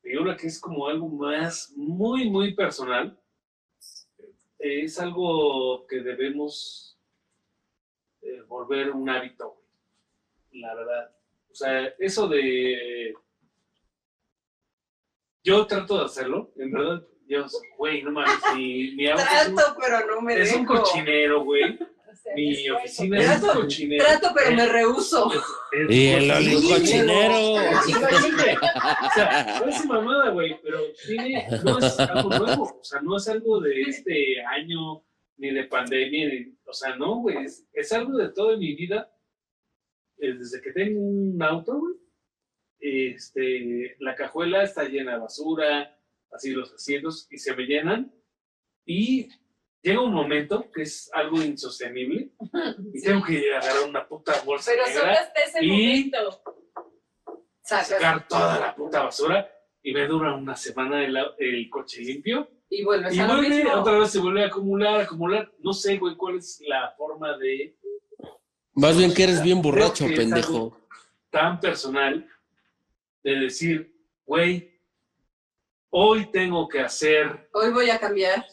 figura 0.00 0.34
que 0.34 0.46
es 0.46 0.58
como 0.58 0.88
algo 0.88 1.10
más 1.10 1.74
muy, 1.76 2.30
muy 2.30 2.54
personal. 2.54 3.20
Es 4.58 4.98
algo 4.98 5.86
que 5.86 5.96
debemos 6.00 6.98
eh, 8.22 8.40
volver 8.48 8.92
un 8.92 9.10
hábito, 9.10 9.50
güey. 10.52 10.62
la 10.62 10.74
verdad. 10.74 11.14
O 11.50 11.54
sea, 11.54 11.84
eso 11.98 12.26
de... 12.28 13.12
Yo 15.44 15.66
trato 15.66 15.98
de 15.98 16.04
hacerlo, 16.06 16.50
en 16.56 16.70
verdad. 16.72 17.06
Yo, 17.26 17.44
güey, 17.76 18.02
no 18.02 18.10
mames, 18.12 18.38
mi, 18.54 18.92
mi 18.92 19.06
auto 19.06 19.22
es 19.22 19.48
un- 19.48 19.54
Trato, 19.56 19.76
pero 19.78 20.06
no 20.06 20.22
me 20.22 20.40
es 20.40 20.54
un 20.54 20.64
cochinero, 20.64 21.44
güey. 21.44 21.78
Mi 22.34 22.70
oficina 22.70 23.18
es 23.20 23.26
un 23.36 23.40
Trato- 23.42 23.60
cochinero. 23.60 24.04
Trato, 24.04 24.28
pero 24.34 24.56
me 24.56 24.66
rehuso. 24.68 25.32
Es- 25.32 25.42
es 25.90 25.96
Y 25.96 26.08
el 26.08 26.28
cochinero. 26.30 26.56
olicochinero. 26.56 27.60
Exactamente. 27.60 28.56
O 28.62 29.10
sea, 29.14 29.56
parece 29.60 29.86
mamada, 29.86 30.30
güey, 30.30 30.60
pero 30.62 30.78
tiene, 31.06 31.46
no 31.64 31.78
es 31.78 31.98
algo 32.00 32.28
nuevo. 32.30 32.62
O 32.80 32.84
sea, 32.84 33.00
no 33.00 33.16
es 33.16 33.28
algo 33.28 33.60
de 33.60 33.82
este 33.82 34.42
año, 34.44 35.04
ni 35.36 35.50
de 35.52 35.64
pandemia, 35.64 36.28
ni- 36.28 36.54
o 36.66 36.72
sea, 36.72 36.96
no, 36.96 37.16
güey. 37.20 37.44
Es, 37.44 37.66
es 37.72 37.92
algo 37.92 38.16
de 38.16 38.28
toda 38.30 38.56
mi 38.56 38.74
vida. 38.74 39.12
Eh, 40.18 40.34
Desde 40.34 40.60
que 40.60 40.72
tengo 40.72 41.00
un 41.00 41.42
auto, 41.42 41.78
güey, 41.80 41.94
este, 42.80 43.96
la 44.00 44.14
cajuela 44.14 44.62
está 44.62 44.84
llena 44.84 45.14
de 45.14 45.20
basura, 45.20 45.98
así 46.32 46.50
los 46.50 46.72
asientos, 46.72 47.26
y 47.30 47.38
se 47.38 47.54
me 47.54 47.64
llenan. 47.64 48.12
Y 48.84 49.28
llega 49.82 50.00
un 50.00 50.12
momento 50.14 50.70
que 50.72 50.82
es 50.82 51.10
algo 51.12 51.42
insostenible, 51.42 52.30
y 52.94 53.02
tengo 53.02 53.24
que 53.24 53.54
agarrar 53.54 53.88
una 53.88 54.06
puta 54.06 54.40
bolsa 54.44 54.70
Pero 54.70 54.86
solo 54.86 55.06
negra 55.06 55.20
hasta 55.20 55.40
ese 55.40 55.64
Y-. 55.64 56.12
Sacas 57.64 57.88
sacar 57.88 58.26
toda 58.28 58.58
la 58.58 58.74
puta 58.74 59.04
basura 59.04 59.48
y 59.82 59.92
me 59.92 60.06
dura 60.06 60.34
una 60.34 60.56
semana 60.56 61.04
el, 61.04 61.16
el 61.38 61.70
coche 61.70 62.00
limpio 62.00 62.48
y 62.68 62.82
vuelves 62.84 63.14
y 63.14 63.20
a 63.20 63.26
lo 63.26 63.34
vuelve, 63.34 63.56
mismo. 63.56 63.72
otra 63.74 63.98
vez 63.98 64.10
se 64.10 64.18
vuelve 64.18 64.44
a 64.44 64.46
acumular, 64.46 65.00
acumular. 65.00 65.52
No 65.58 65.72
sé, 65.72 65.98
güey, 65.98 66.16
cuál 66.16 66.38
es 66.38 66.60
la 66.66 66.92
forma 66.96 67.36
de 67.38 67.76
Más 68.74 68.96
bien 68.96 69.12
que 69.14 69.24
eres 69.24 69.42
bien 69.42 69.60
borracho, 69.62 70.06
que 70.06 70.14
pendejo. 70.14 70.76
tan 71.30 71.60
personal 71.60 72.26
de 73.22 73.30
decir, 73.36 73.94
güey, 74.26 74.80
hoy 75.90 76.26
tengo 76.32 76.66
que 76.68 76.80
hacer 76.80 77.48
Hoy 77.52 77.70
voy 77.70 77.90
a 77.90 77.98
cambiar. 77.98 78.44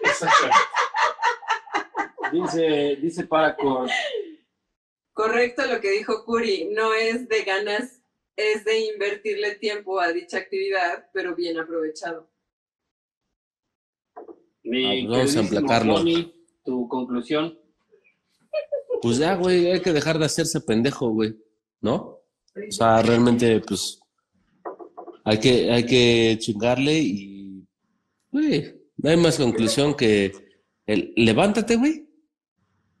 Exactamente. 0.00 0.56
Dice, 2.32 2.96
dice 3.00 3.26
Paracord, 3.26 3.88
Correcto 5.18 5.66
lo 5.66 5.80
que 5.80 5.90
dijo 5.90 6.24
Curi, 6.24 6.68
no 6.72 6.94
es 6.94 7.28
de 7.28 7.42
ganas, 7.42 8.02
es 8.36 8.64
de 8.64 8.78
invertirle 8.92 9.56
tiempo 9.56 9.98
a 9.98 10.12
dicha 10.12 10.38
actividad, 10.38 11.10
pero 11.12 11.34
bien 11.34 11.58
aprovechado. 11.58 12.30
mi 14.62 14.84
Ah, 14.84 15.08
pues 15.08 15.18
vamos 15.18 15.36
a 15.36 15.40
emplacarlo. 15.40 15.94
Tony, 15.96 16.32
tu 16.64 16.86
conclusión. 16.86 17.58
Pues 19.02 19.18
ya, 19.18 19.34
güey, 19.34 19.72
hay 19.72 19.82
que 19.82 19.92
dejar 19.92 20.20
de 20.20 20.26
hacerse 20.26 20.60
pendejo, 20.60 21.08
güey. 21.08 21.34
¿No? 21.80 22.20
O 22.54 22.70
sea, 22.70 23.02
realmente, 23.02 23.60
pues, 23.66 23.98
hay 25.24 25.40
que, 25.40 25.72
hay 25.72 25.84
que 25.84 26.36
chingarle 26.38 26.96
y, 26.96 27.66
güey, 28.30 28.77
no 28.98 29.10
hay 29.10 29.16
más 29.16 29.38
conclusión 29.38 29.94
que 29.94 30.32
el, 30.86 31.12
levántate, 31.16 31.76
güey. 31.76 32.08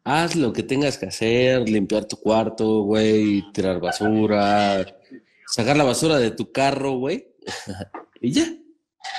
Haz 0.04 0.36
lo 0.36 0.52
que 0.52 0.62
tengas 0.62 0.96
que 0.96 1.06
hacer, 1.06 1.68
limpiar 1.68 2.06
tu 2.06 2.16
cuarto, 2.16 2.82
güey, 2.82 3.44
tirar 3.52 3.80
basura, 3.80 4.86
sacar 5.46 5.76
la 5.76 5.84
basura 5.84 6.18
de 6.18 6.30
tu 6.30 6.50
carro, 6.50 6.92
güey. 6.92 7.28
y 8.20 8.32
ya. 8.32 8.46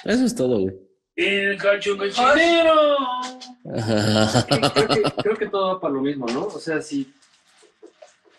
Eso 0.05 0.25
es 0.25 0.33
todo, 0.33 0.59
güey. 0.61 0.75
El 1.15 1.57
cacho 1.57 1.97
cochinero. 1.97 2.95
Creo 3.65 4.87
que, 4.87 5.03
creo 5.21 5.37
que 5.37 5.47
todo 5.47 5.75
va 5.75 5.81
para 5.81 5.93
lo 5.93 6.01
mismo, 6.01 6.25
¿no? 6.27 6.45
O 6.45 6.59
sea, 6.59 6.81
si, 6.81 7.13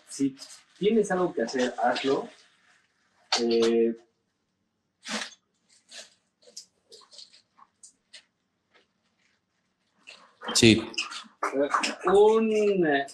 si 0.09 0.35
tienes 0.79 1.11
algo 1.11 1.31
que 1.31 1.43
hacer, 1.43 1.73
hazlo. 1.81 2.27
Eh, 3.39 3.95
Sí. 10.53 10.89
un 12.05 12.51
eh, 12.87 13.05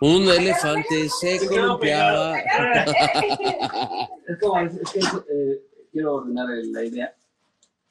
Un 0.00 0.28
elefante 0.28 1.08
se 1.08 1.46
columpiaba. 1.48 2.38
es 2.38 4.38
como 4.40 4.58
es 4.60 4.78
que 4.92 5.00
eh, 5.00 5.62
quiero 5.92 6.14
ordenar 6.16 6.50
el- 6.50 6.72
la 6.72 6.82
idea. 6.84 7.14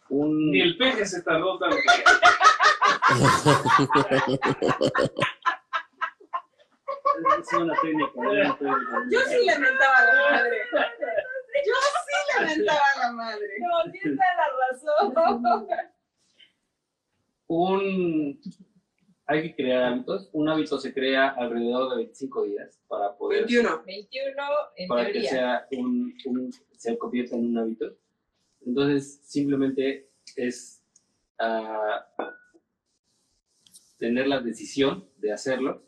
Un 0.10 0.52
Ni 0.52 0.62
el 0.62 0.78
peje 0.78 1.06
se 1.06 1.22
tardó 1.24 1.58
tanto. 1.60 1.78
es 7.40 7.54
una 7.54 7.74
técnica, 7.82 8.12
una 8.16 8.58
técnica. 8.58 9.04
Yo 9.12 9.20
sí 9.22 9.46
le 9.46 9.60
mentaba 9.60 9.98
a 9.98 10.04
la 10.06 10.14
madre. 10.32 10.58
Yo 11.66 11.74
sí 12.06 12.40
le 12.40 12.46
mentaba 12.58 12.82
a 12.96 13.00
la 13.00 13.12
madre. 13.12 13.48
No, 13.60 13.92
tienes 13.92 14.18
la 14.18 14.48
razón. 14.70 15.68
Un 17.48 18.40
hay 19.26 19.42
que 19.42 19.56
crear 19.56 19.84
hábitos. 19.86 20.30
Un 20.34 20.50
hábito 20.50 20.78
se 20.78 20.94
crea 20.94 21.30
alrededor 21.30 21.90
de 21.92 21.96
25 21.98 22.44
días 22.44 22.80
para 22.88 23.16
poder 23.16 23.46
21. 23.46 23.84
21 23.86 24.32
en 24.76 24.88
para 24.88 25.12
que 25.12 25.24
sea 25.24 25.68
un, 25.72 26.14
un- 26.26 26.54
se 26.78 26.98
convierta 26.98 27.36
en 27.36 27.46
un 27.48 27.58
hábito. 27.58 27.96
Entonces, 28.66 29.22
simplemente 29.24 30.10
es 30.36 30.82
ah, 31.40 32.06
tener 33.98 34.28
la 34.28 34.42
decisión 34.42 35.08
de 35.18 35.32
hacerlo 35.32 35.84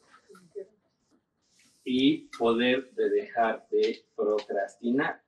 y 1.84 2.30
poder 2.38 2.91
de 2.94 3.10
dejar 3.10 3.68
de 3.69 4.06
procrastinar. 4.15 5.22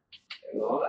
¿no? 0.54 0.82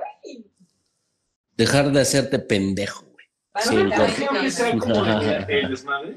Dejar 1.56 1.90
de 1.90 2.00
hacerte 2.00 2.38
pendejo, 2.38 3.04
Básicamente, 3.52 3.96
Creo 4.16 4.40
que 4.42 4.50
sea 4.50 4.78
como 4.78 5.04
el, 5.04 5.44
el 5.50 5.70
desmadre. 5.70 6.16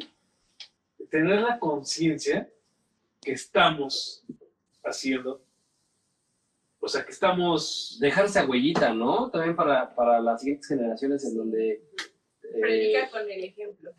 Tener 1.10 1.42
la 1.42 1.60
conciencia 1.60 2.50
que 3.22 3.34
estamos 3.34 4.24
haciendo. 4.84 5.44
O 6.80 6.88
sea, 6.88 7.04
que 7.06 7.12
estamos. 7.12 7.98
Dejar 8.00 8.26
esa 8.26 8.46
huellita, 8.46 8.94
¿no? 8.94 9.30
También 9.30 9.56
para, 9.56 9.94
para 9.94 10.20
las 10.20 10.42
siguientes 10.42 10.68
generaciones 10.68 11.24
en 11.26 11.38
donde... 11.38 11.72
eh, 12.44 12.60
Predica 12.60 13.10
con 13.10 13.22
el 13.30 13.44
ejemplo. 13.44 13.92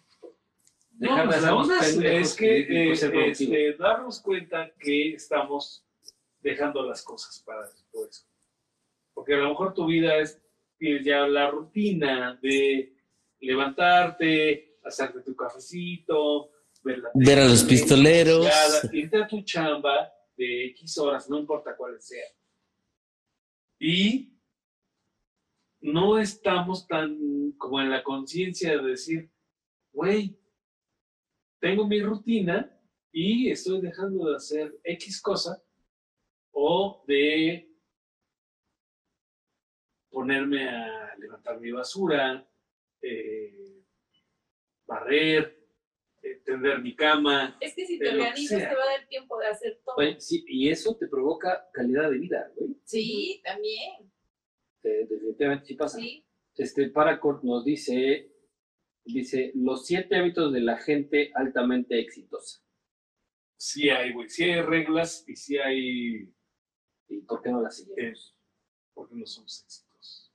dejar 0.98 1.26
No, 1.26 1.30
pues, 1.30 1.42
la 1.42 1.54
onda 1.54 1.78
es, 1.80 1.96
es 1.98 2.34
que 2.34 2.58
y 2.58 2.60
eh, 2.92 2.96
productivos. 2.98 3.30
este, 3.30 3.72
darnos 3.74 4.20
cuenta 4.20 4.70
que 4.78 5.14
estamos 5.14 5.84
dejando 6.40 6.82
las 6.82 7.02
cosas 7.02 7.42
para 7.44 7.62
después. 7.68 8.26
Porque 9.14 9.34
a 9.34 9.38
lo 9.38 9.50
mejor 9.50 9.74
tu 9.74 9.86
vida 9.86 10.16
es 10.18 10.40
tienes 10.78 11.04
ya 11.04 11.26
la 11.26 11.50
rutina 11.50 12.38
de 12.42 12.91
levantarte, 13.42 14.78
hacerte 14.84 15.20
tu 15.20 15.34
cafecito, 15.36 16.50
ver, 16.82 16.98
la 16.98 17.10
Ver 17.14 17.38
a 17.40 17.48
los 17.48 17.64
pistoleros. 17.64 18.46
irte 18.92 19.22
a 19.22 19.26
tu 19.26 19.42
chamba 19.42 20.10
de 20.36 20.66
X 20.66 20.98
horas, 20.98 21.28
no 21.28 21.38
importa 21.38 21.76
cuál 21.76 22.00
sea. 22.00 22.24
Y 23.78 24.38
no 25.80 26.18
estamos 26.18 26.86
tan 26.86 27.52
como 27.58 27.80
en 27.80 27.90
la 27.90 28.02
conciencia 28.02 28.78
de 28.78 28.88
decir, 28.88 29.30
güey, 29.92 30.38
tengo 31.60 31.86
mi 31.86 32.00
rutina 32.00 32.78
y 33.10 33.50
estoy 33.50 33.80
dejando 33.80 34.30
de 34.30 34.36
hacer 34.36 34.80
X 34.84 35.20
cosa 35.20 35.62
o 36.52 37.04
de 37.06 37.68
ponerme 40.10 40.68
a 40.68 41.16
levantar 41.16 41.60
mi 41.60 41.72
basura, 41.72 42.46
eh, 43.02 43.84
barrer, 44.86 45.58
eh, 46.22 46.42
tender 46.44 46.80
mi 46.80 46.94
cama. 46.94 47.56
Es 47.60 47.74
que 47.74 47.86
si 47.86 47.98
te 47.98 48.10
organizas 48.10 48.68
te 48.68 48.74
va 48.74 48.82
a 48.82 48.98
dar 48.98 49.08
tiempo 49.08 49.38
de 49.38 49.46
hacer 49.46 49.80
todo. 49.84 49.96
Oye, 49.96 50.20
sí, 50.20 50.44
y 50.46 50.68
eso 50.70 50.96
te 50.96 51.08
provoca 51.08 51.68
calidad 51.72 52.10
de 52.10 52.18
vida, 52.18 52.52
güey. 52.56 52.76
Sí, 52.84 53.40
también. 53.44 54.12
Eh, 54.84 55.06
definitivamente 55.08 55.66
sí 55.66 55.74
pasa. 55.74 55.98
Sí. 55.98 56.24
Este 56.56 56.90
Paracord 56.90 57.42
nos 57.42 57.64
dice, 57.64 58.30
dice, 59.04 59.52
los 59.54 59.86
siete 59.86 60.16
hábitos 60.16 60.52
de 60.52 60.60
la 60.60 60.76
gente 60.78 61.32
altamente 61.34 61.98
exitosa. 61.98 62.62
Sí 63.56 63.88
hay, 63.88 64.12
güey, 64.12 64.28
sí 64.28 64.44
hay 64.44 64.60
reglas 64.60 65.24
y 65.26 65.36
sí 65.36 65.56
hay... 65.56 66.32
¿Y 67.08 67.20
por 67.22 67.42
qué 67.42 67.50
no 67.50 67.62
las 67.62 67.76
seguimos? 67.76 67.98
eh, 67.98 68.36
porque 68.94 69.14
no 69.14 69.26
somos 69.26 69.62
éxitos. 69.64 70.32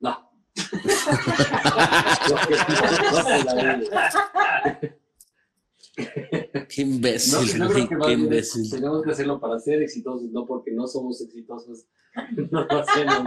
No. 0.00 0.33
Qué 6.68 6.82
imbécil, 6.82 7.58
No, 7.58 7.68
que 7.68 7.88
qué 7.88 7.96
bien 7.96 8.20
imbécil. 8.20 8.68
tenemos 8.70 9.02
que 9.04 9.10
hacerlo 9.12 9.40
para 9.40 9.58
ser 9.60 9.80
exitosos, 9.82 10.30
no 10.32 10.44
porque 10.46 10.70
no 10.72 10.86
somos 10.86 11.20
exitosos. 11.20 11.86
No 12.50 12.64
lo 12.64 12.78
hacemos. 12.80 13.24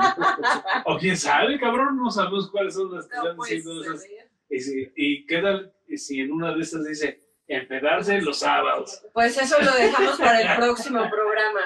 O 0.86 0.98
quién 0.98 1.18
sabe, 1.18 1.60
cabrón, 1.60 1.98
no 1.98 2.10
sabemos 2.10 2.50
cuáles 2.50 2.74
son 2.74 2.94
las 2.96 3.06
que 3.08 3.16
No 3.18 3.22
están 3.24 3.36
puede 3.36 3.56
diciendo 3.56 3.84
esas. 3.84 4.02
ser. 4.02 4.32
Y, 4.50 4.60
si- 4.62 4.92
y 4.96 5.26
qué 5.26 5.42
tal 5.42 5.74
si 5.98 6.22
en 6.22 6.32
una 6.32 6.54
de 6.54 6.62
esas 6.62 6.86
dice, 6.86 7.22
empedarse 7.48 8.22
los 8.22 8.40
sábados. 8.40 9.02
Pues 9.14 9.38
eso 9.38 9.60
lo 9.62 9.74
dejamos 9.74 10.18
para 10.18 10.42
el 10.42 10.56
próximo 10.58 11.00
programa. 11.10 11.60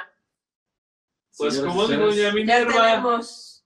Pues 1.38 1.54
Señoras 1.56 1.74
como 1.76 1.88
digo 1.88 2.10
ya 2.10 2.34
Ya 2.46 2.68
tenemos. 2.68 3.64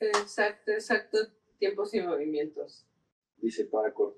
Exacto, 0.00 0.72
exacto. 0.72 1.18
Tiempos 1.58 1.92
y 1.94 2.00
movimientos. 2.00 2.86
Dice 3.36 3.64
Paracord. 3.66 4.14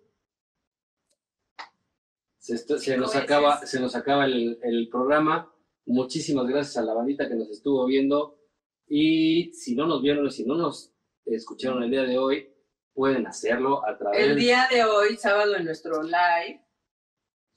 Se, 2.39 2.55
esto- 2.55 2.79
se 2.79 2.97
nos 2.97 3.15
acaba, 3.17 3.59
se 3.67 3.81
nos 3.81 3.95
acaba 3.95 4.25
el, 4.25 4.59
el 4.63 4.89
programa. 4.89 5.53
Muchísimas 5.87 6.47
gracias 6.47 6.77
a 6.79 6.83
la 6.83 6.95
bandita 6.95 7.29
que 7.29 7.35
nos 7.35 7.51
estuvo 7.51 7.85
viendo. 7.87 8.39
Y 8.87 9.53
si 9.55 9.75
no 9.75 9.87
nos 9.87 10.03
vieron, 10.03 10.31
si 10.31 10.45
no 10.45 10.55
nos 10.55 10.93
escucharon 11.27 11.83
el 11.83 11.91
día 11.91 12.03
de 12.03 12.19
hoy, 12.19 12.53
pueden 12.93 13.27
hacerlo 13.27 13.87
a 13.87 13.97
través 13.97 14.21
El 14.27 14.37
día 14.37 14.67
de 14.71 14.85
hoy, 14.85 15.17
sábado, 15.17 15.57
en 15.57 15.65
nuestro 15.65 16.03
live, 16.03 16.65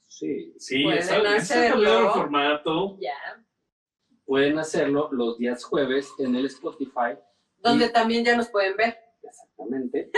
Sí, 0.06 0.54
Sí, 0.58 0.84
Pueden 0.84 1.00
está, 1.00 1.34
hacerlo. 1.34 2.12
formato. 2.12 2.96
Ya. 3.00 3.44
pueden 4.24 4.58
hacerlo 4.60 5.08
los 5.12 5.38
días 5.38 5.64
jueves 5.64 6.08
en 6.18 6.36
el 6.36 6.46
Spotify. 6.46 7.18
donde 7.58 7.86
Y- 7.86 7.92
también 7.92 8.24
ya 8.24 8.36
nos 8.36 8.48
pueden 8.48 8.76
ver 8.76 8.96
Exactamente. 9.64 10.10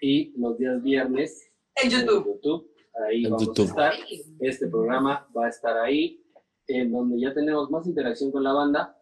Y 0.00 0.32
los 0.38 0.58
días 0.58 0.82
viernes 0.82 1.50
en 1.82 1.90
YouTube. 1.90 2.26
YouTube. 2.26 2.70
Ahí 3.06 3.24
En 3.24 3.30
vamos 3.30 3.46
YouTube. 3.46 3.64
a 3.64 3.68
estar. 3.68 3.94
Este 4.40 4.68
programa 4.68 5.28
va 5.36 5.46
a 5.46 5.48
estar 5.48 5.76
ahí, 5.78 6.24
en 6.66 6.90
donde 6.92 7.20
ya 7.20 7.32
tenemos 7.34 7.70
más 7.70 7.86
interacción 7.86 8.30
con 8.30 8.44
la 8.44 8.52
banda 8.52 8.96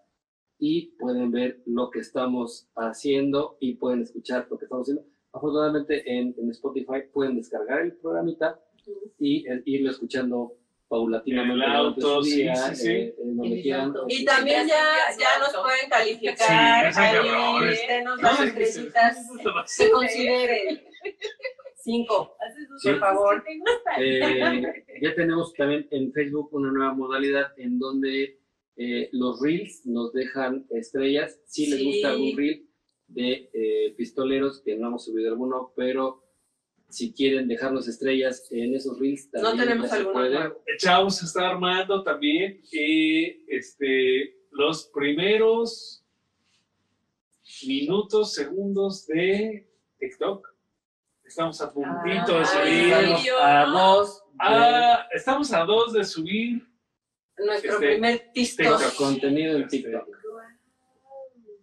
y 0.58 0.92
pueden 0.98 1.30
ver 1.30 1.62
lo 1.66 1.90
que 1.90 2.00
estamos 2.00 2.68
haciendo 2.76 3.56
y 3.60 3.74
pueden 3.74 4.02
escuchar 4.02 4.46
lo 4.50 4.58
que 4.58 4.64
estamos 4.64 4.84
haciendo. 4.84 5.04
Afortunadamente 5.32 6.02
en, 6.10 6.34
en 6.38 6.50
Spotify 6.50 7.02
pueden 7.12 7.36
descargar 7.36 7.82
el 7.82 7.96
programita 7.96 8.58
y 9.18 9.46
eh, 9.48 9.62
irlo 9.66 9.90
escuchando 9.90 10.56
paulatinamente 10.88 11.64
En 11.64 11.70
el 11.70 11.76
auto, 11.76 12.22
sí, 12.22 12.36
día, 12.42 12.54
eh, 12.84 13.14
quieran. 13.62 13.94
Y 14.08 14.24
también 14.24 14.66
ya, 14.68 14.84
ya 15.18 15.38
nos 15.40 15.52
pueden 15.52 15.90
calificar. 15.90 16.92
Sí, 16.92 17.86
denos 17.88 18.22
las 18.22 18.36
se- 18.38 18.44
estrellitas 18.44 19.16
que 19.78 19.90
consideren. 19.90 20.82
Cinco. 21.76 22.36
Por 22.82 22.98
favor. 22.98 23.44
Eh, 23.98 24.84
ya 25.00 25.14
tenemos 25.14 25.52
también 25.54 25.86
en 25.90 26.12
Facebook 26.12 26.48
una 26.52 26.72
nueva 26.72 26.94
modalidad 26.94 27.52
en 27.58 27.78
donde 27.78 28.40
eh, 28.76 29.08
los 29.12 29.40
reels 29.40 29.86
nos 29.86 30.12
dejan 30.12 30.66
estrellas. 30.70 31.40
Si 31.46 31.66
les 31.68 31.78
Sí. 31.78 31.84
gusta 31.86 32.10
algún 32.10 32.36
reel 32.36 32.68
de 33.08 33.50
eh, 33.52 33.94
pistoleros, 33.96 34.60
que 34.62 34.76
no 34.76 34.88
hemos 34.88 35.04
subido 35.04 35.30
alguno, 35.30 35.72
pero 35.76 36.24
si 36.88 37.12
quieren 37.12 37.48
dejarnos 37.48 37.88
estrellas 37.88 38.46
en 38.50 38.74
esos 38.74 38.98
reels, 38.98 39.28
No 39.32 39.40
también 39.42 39.68
tenemos 39.68 39.86
ya 39.90 39.96
se 39.96 39.96
alguno. 40.02 40.56
Chavos 40.78 41.16
se 41.16 41.24
está 41.26 41.50
armando 41.50 42.02
también. 42.02 42.60
Y 42.72 43.44
este, 43.54 44.36
los 44.52 44.86
primeros 44.94 46.04
minutos, 47.66 48.34
segundos 48.34 49.06
de 49.06 49.66
TikTok. 49.98 50.48
Estamos 51.24 51.60
a 51.60 51.72
puntito 51.72 52.34
de 52.38 52.40
Ah, 52.40 53.16
subir. 53.16 53.32
a 53.42 53.64
dos 53.66 54.18
de 54.20 54.36
Ah, 54.38 55.08
estamos 55.12 55.52
a 55.52 55.64
dos 55.64 55.92
de 55.92 56.04
subir. 56.04 56.62
Nuestro 57.38 57.72
Este, 57.74 57.86
primer 57.88 58.30
tistos. 58.32 58.66
TikTok. 58.78 58.94
contenido 58.96 59.56
en 59.58 59.66
TikTok. 59.68 60.15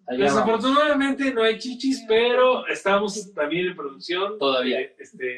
Allá 0.07 0.25
vamos. 0.25 0.33
Desafortunadamente 0.35 1.33
no 1.33 1.43
hay 1.43 1.57
chichis, 1.59 2.03
pero 2.07 2.67
estamos 2.67 3.33
también 3.33 3.67
en 3.67 3.75
producción. 3.75 4.37
Todavía. 4.37 4.81
Eh, 4.81 4.95
Este, 4.99 5.37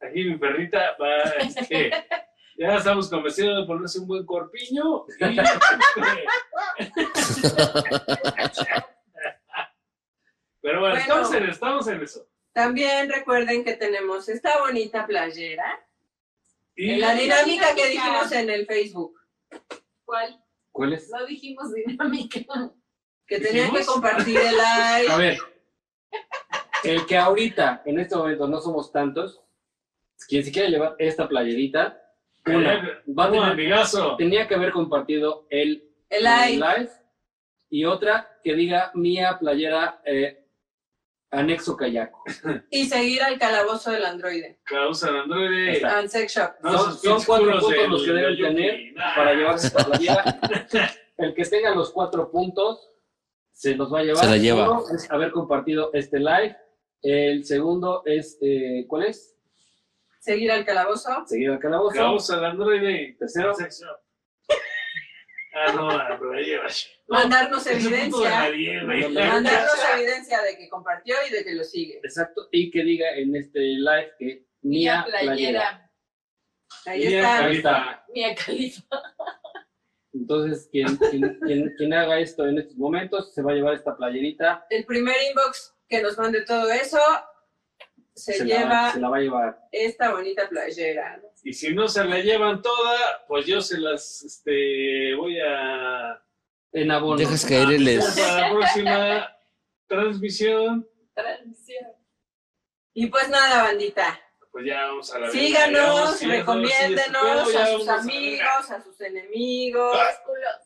aquí 0.00 0.24
mi 0.24 0.36
perrita 0.36 0.96
va, 1.00 1.16
este, 1.40 1.90
ya 2.58 2.76
estamos 2.76 3.08
convencidos 3.08 3.60
de 3.60 3.66
ponerse 3.66 4.00
un 4.00 4.06
buen 4.08 4.26
corpiño. 4.26 5.04
y, 5.08 5.12
este, 6.78 7.04
pero 10.60 10.80
bueno, 10.80 10.94
Bueno. 10.94 10.94
estamos, 10.96 11.34
en, 11.34 11.44
estamos 11.48 11.86
en 11.88 12.02
eso. 12.02 12.28
También 12.52 13.10
recuerden 13.10 13.64
que 13.64 13.74
tenemos 13.74 14.28
esta 14.28 14.58
bonita 14.60 15.06
playera. 15.06 15.64
Y 16.76 16.90
En 16.92 17.00
la 17.00 17.14
dinámica 17.14 17.74
que 17.74 17.88
dijimos 17.88 18.30
en 18.32 18.50
el 18.50 18.66
Facebook. 18.66 19.18
¿Cuál? 20.04 20.38
¿Cuál 20.70 20.92
es? 20.94 21.10
No 21.10 21.24
dijimos 21.26 21.72
dinámica. 21.72 22.40
Que 23.26 23.38
tenían 23.40 23.70
que 23.72 23.84
compartir 23.84 24.36
el 24.38 24.52
live. 24.56 25.10
A 25.12 25.16
ver, 25.16 25.38
el 26.84 27.06
que 27.06 27.16
ahorita, 27.16 27.82
en 27.86 28.00
este 28.00 28.16
momento, 28.16 28.46
no 28.48 28.60
somos 28.60 28.90
tantos, 28.92 29.40
quien 30.28 30.44
se 30.44 30.52
quiera 30.52 30.68
llevar 30.68 30.96
esta 30.98 31.28
playerita, 31.28 31.98
una, 32.46 33.00
va 33.18 33.24
a 33.26 33.30
tener- 33.30 33.44
amigazo. 33.52 34.16
tenía 34.16 34.46
que 34.48 34.54
haber 34.54 34.72
compartido 34.72 35.46
el, 35.50 35.88
El 36.10 36.24
live. 36.24 36.88
y 37.70 37.84
otra 37.84 38.28
que 38.42 38.54
diga 38.54 38.90
mía 38.94 39.36
playera 39.38 40.02
eh, 40.04 40.44
anexo 41.30 41.76
kayaco. 41.76 42.22
Y 42.70 42.86
seguir 42.86 43.22
al 43.22 43.38
calabozo 43.38 43.92
del 43.92 44.04
androide. 44.04 44.58
Causa 44.64 45.10
de 45.12 45.18
Android. 45.20 45.68
Está. 45.68 45.98
And 46.00 46.08
sex 46.08 46.34
shop. 46.34 46.50
No, 46.62 46.90
Son- 46.92 47.22
cuatro 47.24 47.52
puntos 47.60 47.70
del- 47.70 47.90
los 47.90 48.02
que 48.04 48.12
deben 48.12 48.36
del 48.36 48.38
tener 48.56 48.92
Nah. 48.94 49.14
para 49.14 49.34
llevarse 49.34 49.66
esta 49.68 49.84
playera. 49.84 50.40
El 51.18 51.34
que 51.34 51.44
tenga 51.44 51.72
los 51.74 51.90
cuatro 51.92 52.30
puntos 52.30 52.90
se 53.62 53.76
los 53.76 53.92
va 53.92 54.00
a 54.00 54.02
llevar. 54.02 54.24
Se 54.24 54.30
la 54.30 54.36
lleva. 54.38 54.70
Uno 54.70 54.84
es 54.92 55.08
haber 55.08 55.30
compartido 55.30 55.90
este 55.92 56.18
live. 56.18 56.56
El 57.00 57.44
segundo 57.44 58.02
es, 58.04 58.36
eh, 58.42 58.84
¿cuál 58.88 59.04
es? 59.04 59.36
Seguir 60.18 60.50
al 60.50 60.64
calabozo. 60.64 61.24
Seguir 61.26 61.50
al 61.50 61.60
calabozo. 61.60 61.94
Causa 61.94 62.40
de 62.40 62.46
Android. 62.46 63.16
Tercero. 63.16 63.54
Sexo. 63.54 63.86
Ah, 65.54 65.72
no, 65.74 65.88
pero 66.18 66.32
ahí 66.32 66.44
lleva. 66.44 66.66
Mandarnos 67.06 67.64
evidencia. 67.68 68.50
Mandarnos 68.84 69.80
evidencia 69.96 70.42
de 70.42 70.56
que 70.56 70.68
compartió 70.68 71.14
y 71.28 71.32
de 71.32 71.44
que 71.44 71.54
lo 71.54 71.62
sigue. 71.62 71.98
Exacto. 72.02 72.48
Y 72.50 72.68
que 72.68 72.82
diga 72.82 73.10
en 73.16 73.36
este 73.36 73.60
live 73.60 74.12
que 74.18 74.46
Mía 74.62 75.04
mía 75.04 75.04
playera. 75.06 75.28
playera. 75.28 75.90
Ahí 76.86 76.98
Mía 77.06 77.20
está. 77.20 77.44
Ahí 77.44 77.56
está. 77.56 78.04
Mía 78.12 78.34
Califa. 78.34 78.84
Entonces, 80.14 80.68
quien, 80.70 80.96
quien, 80.96 81.38
quien- 81.40 81.74
quien 81.76 81.94
haga 81.94 82.18
esto 82.20 82.46
en 82.46 82.58
estos 82.58 82.76
momentos 82.76 83.32
se 83.34 83.40
va 83.42 83.52
a 83.52 83.54
llevar 83.54 83.74
esta 83.74 83.96
playerita. 83.96 84.66
El 84.70 84.84
primer 84.84 85.16
inbox 85.30 85.74
que 85.88 86.02
nos 86.02 86.18
mande 86.18 86.42
todo 86.42 86.70
eso 86.70 86.98
se, 88.14 88.44
lleva 88.44 88.92
se 88.92 89.00
la 89.00 89.08
va 89.08 89.16
a 89.16 89.20
llevar. 89.20 89.58
esta 89.72 90.12
bonita 90.12 90.48
playera. 90.48 91.20
Y 91.44 91.52
si 91.54 91.74
no 91.74 91.88
se 91.88 92.04
la 92.04 92.18
llevan 92.18 92.60
toda, 92.62 93.24
pues 93.26 93.46
yo 93.46 93.60
se 93.62 93.78
las 93.78 94.22
este, 94.22 95.14
voy 95.14 95.38
a. 95.40 96.22
En 96.74 96.90
abono. 96.90 97.16
Dejas 97.16 97.44
caer 97.44 97.72
el 97.72 97.88
es- 97.88 98.14
Para 98.18 98.40
la 98.48 98.50
próxima 98.54 99.36
transmisión, 99.86 100.88
Transmisión. 101.14 101.90
Y 102.94 103.06
pues 103.06 103.28
nada, 103.28 103.62
bandita. 103.64 104.18
Pues 104.52 104.66
ya 104.66 104.84
vamos 104.86 105.12
a 105.14 105.18
la 105.18 105.30
Síganos, 105.30 106.22
recomiéndenos 106.22 107.52
ya 107.52 107.62
a 107.62 107.66
sus 107.66 107.88
a 107.88 107.94
amigos, 107.96 108.70
a 108.70 108.82
sus 108.82 109.00
enemigos, 109.00 109.98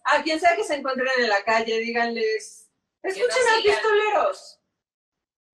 a 0.04 0.22
quien 0.24 0.40
sea 0.40 0.56
que 0.56 0.64
se 0.64 0.74
encuentren 0.74 1.08
en 1.20 1.28
la 1.28 1.44
calle, 1.44 1.78
díganles, 1.78 2.68
escuchen 3.02 3.28
a 3.30 3.62
pistoleros. 3.62 4.60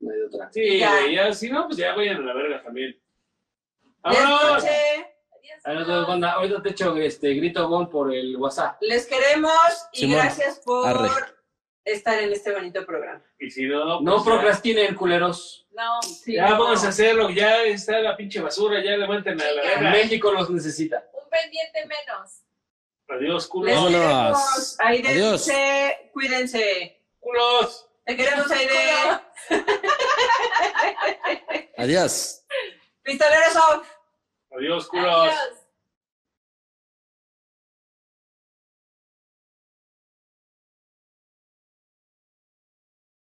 No 0.01 0.13
hay 0.13 0.21
otra. 0.23 0.51
Sí, 0.51 0.79
Ya. 0.79 1.07
ya, 1.11 1.33
si 1.35 1.51
no, 1.51 1.67
pues 1.67 1.77
ya 1.77 1.95
vayan 1.95 2.17
a 2.17 2.21
la 2.21 2.33
verga 2.33 2.63
también. 2.63 2.99
¡Vámonos! 4.03 4.65
Adiós. 5.65 6.09
Banda. 6.09 6.33
Ahorita 6.33 6.63
te 6.63 6.71
echo 6.71 6.97
este 6.97 7.35
grito 7.35 7.69
bon 7.69 7.89
por 7.89 8.13
el 8.13 8.37
WhatsApp. 8.37 8.79
les 8.81 9.07
queremos 9.07 9.53
y 9.93 10.01
Simón, 10.01 10.17
gracias 10.19 10.59
por 10.65 10.89
arre. 10.89 11.09
Estar 11.85 12.19
en 12.19 12.33
este 12.33 12.53
bonito 12.53 12.85
programa. 12.87 13.23
Y 13.39 13.51
si 13.51 13.67
no, 13.67 14.01
No 14.01 14.13
pues 14.17 14.25
ya. 14.25 14.31
procrastinen, 14.33 14.95
culeros. 14.95 15.67
No. 15.73 16.01
Sí, 16.03 16.35
Ya 16.35 16.51
no. 16.51 16.59
vamos 16.63 16.85
a 16.85 16.89
hacerlo, 16.89 17.31
ya 17.31 17.63
está 17.65 17.99
la 18.01 18.17
pinche 18.17 18.41
basura, 18.41 18.83
ya 18.83 18.97
levanten 18.97 19.41
a 19.41 19.45
la 19.53 19.63
verga. 19.63 19.91
México 19.91 20.33
los 20.33 20.51
necesita. 20.51 21.05
Un 21.13 21.29
pendiente 21.31 21.87
menos. 21.87 22.39
Adiós, 23.09 23.43
Les 23.43 23.47
culos. 23.47 23.75
Vámonos. 23.75 24.77
Aide, 24.81 25.09
Adiós. 25.09 25.49
cuídense. 26.13 26.99
¡Culos! 27.21 27.87
Te 28.05 28.17
queremos, 28.17 28.51
Aide. 28.51 28.73
Adiós. 31.77 32.45
Pistoleros 33.03 33.57
off. 33.57 33.89
Adiós, 34.57 34.87
culos. 34.89 35.07
Adiós. 35.29 35.59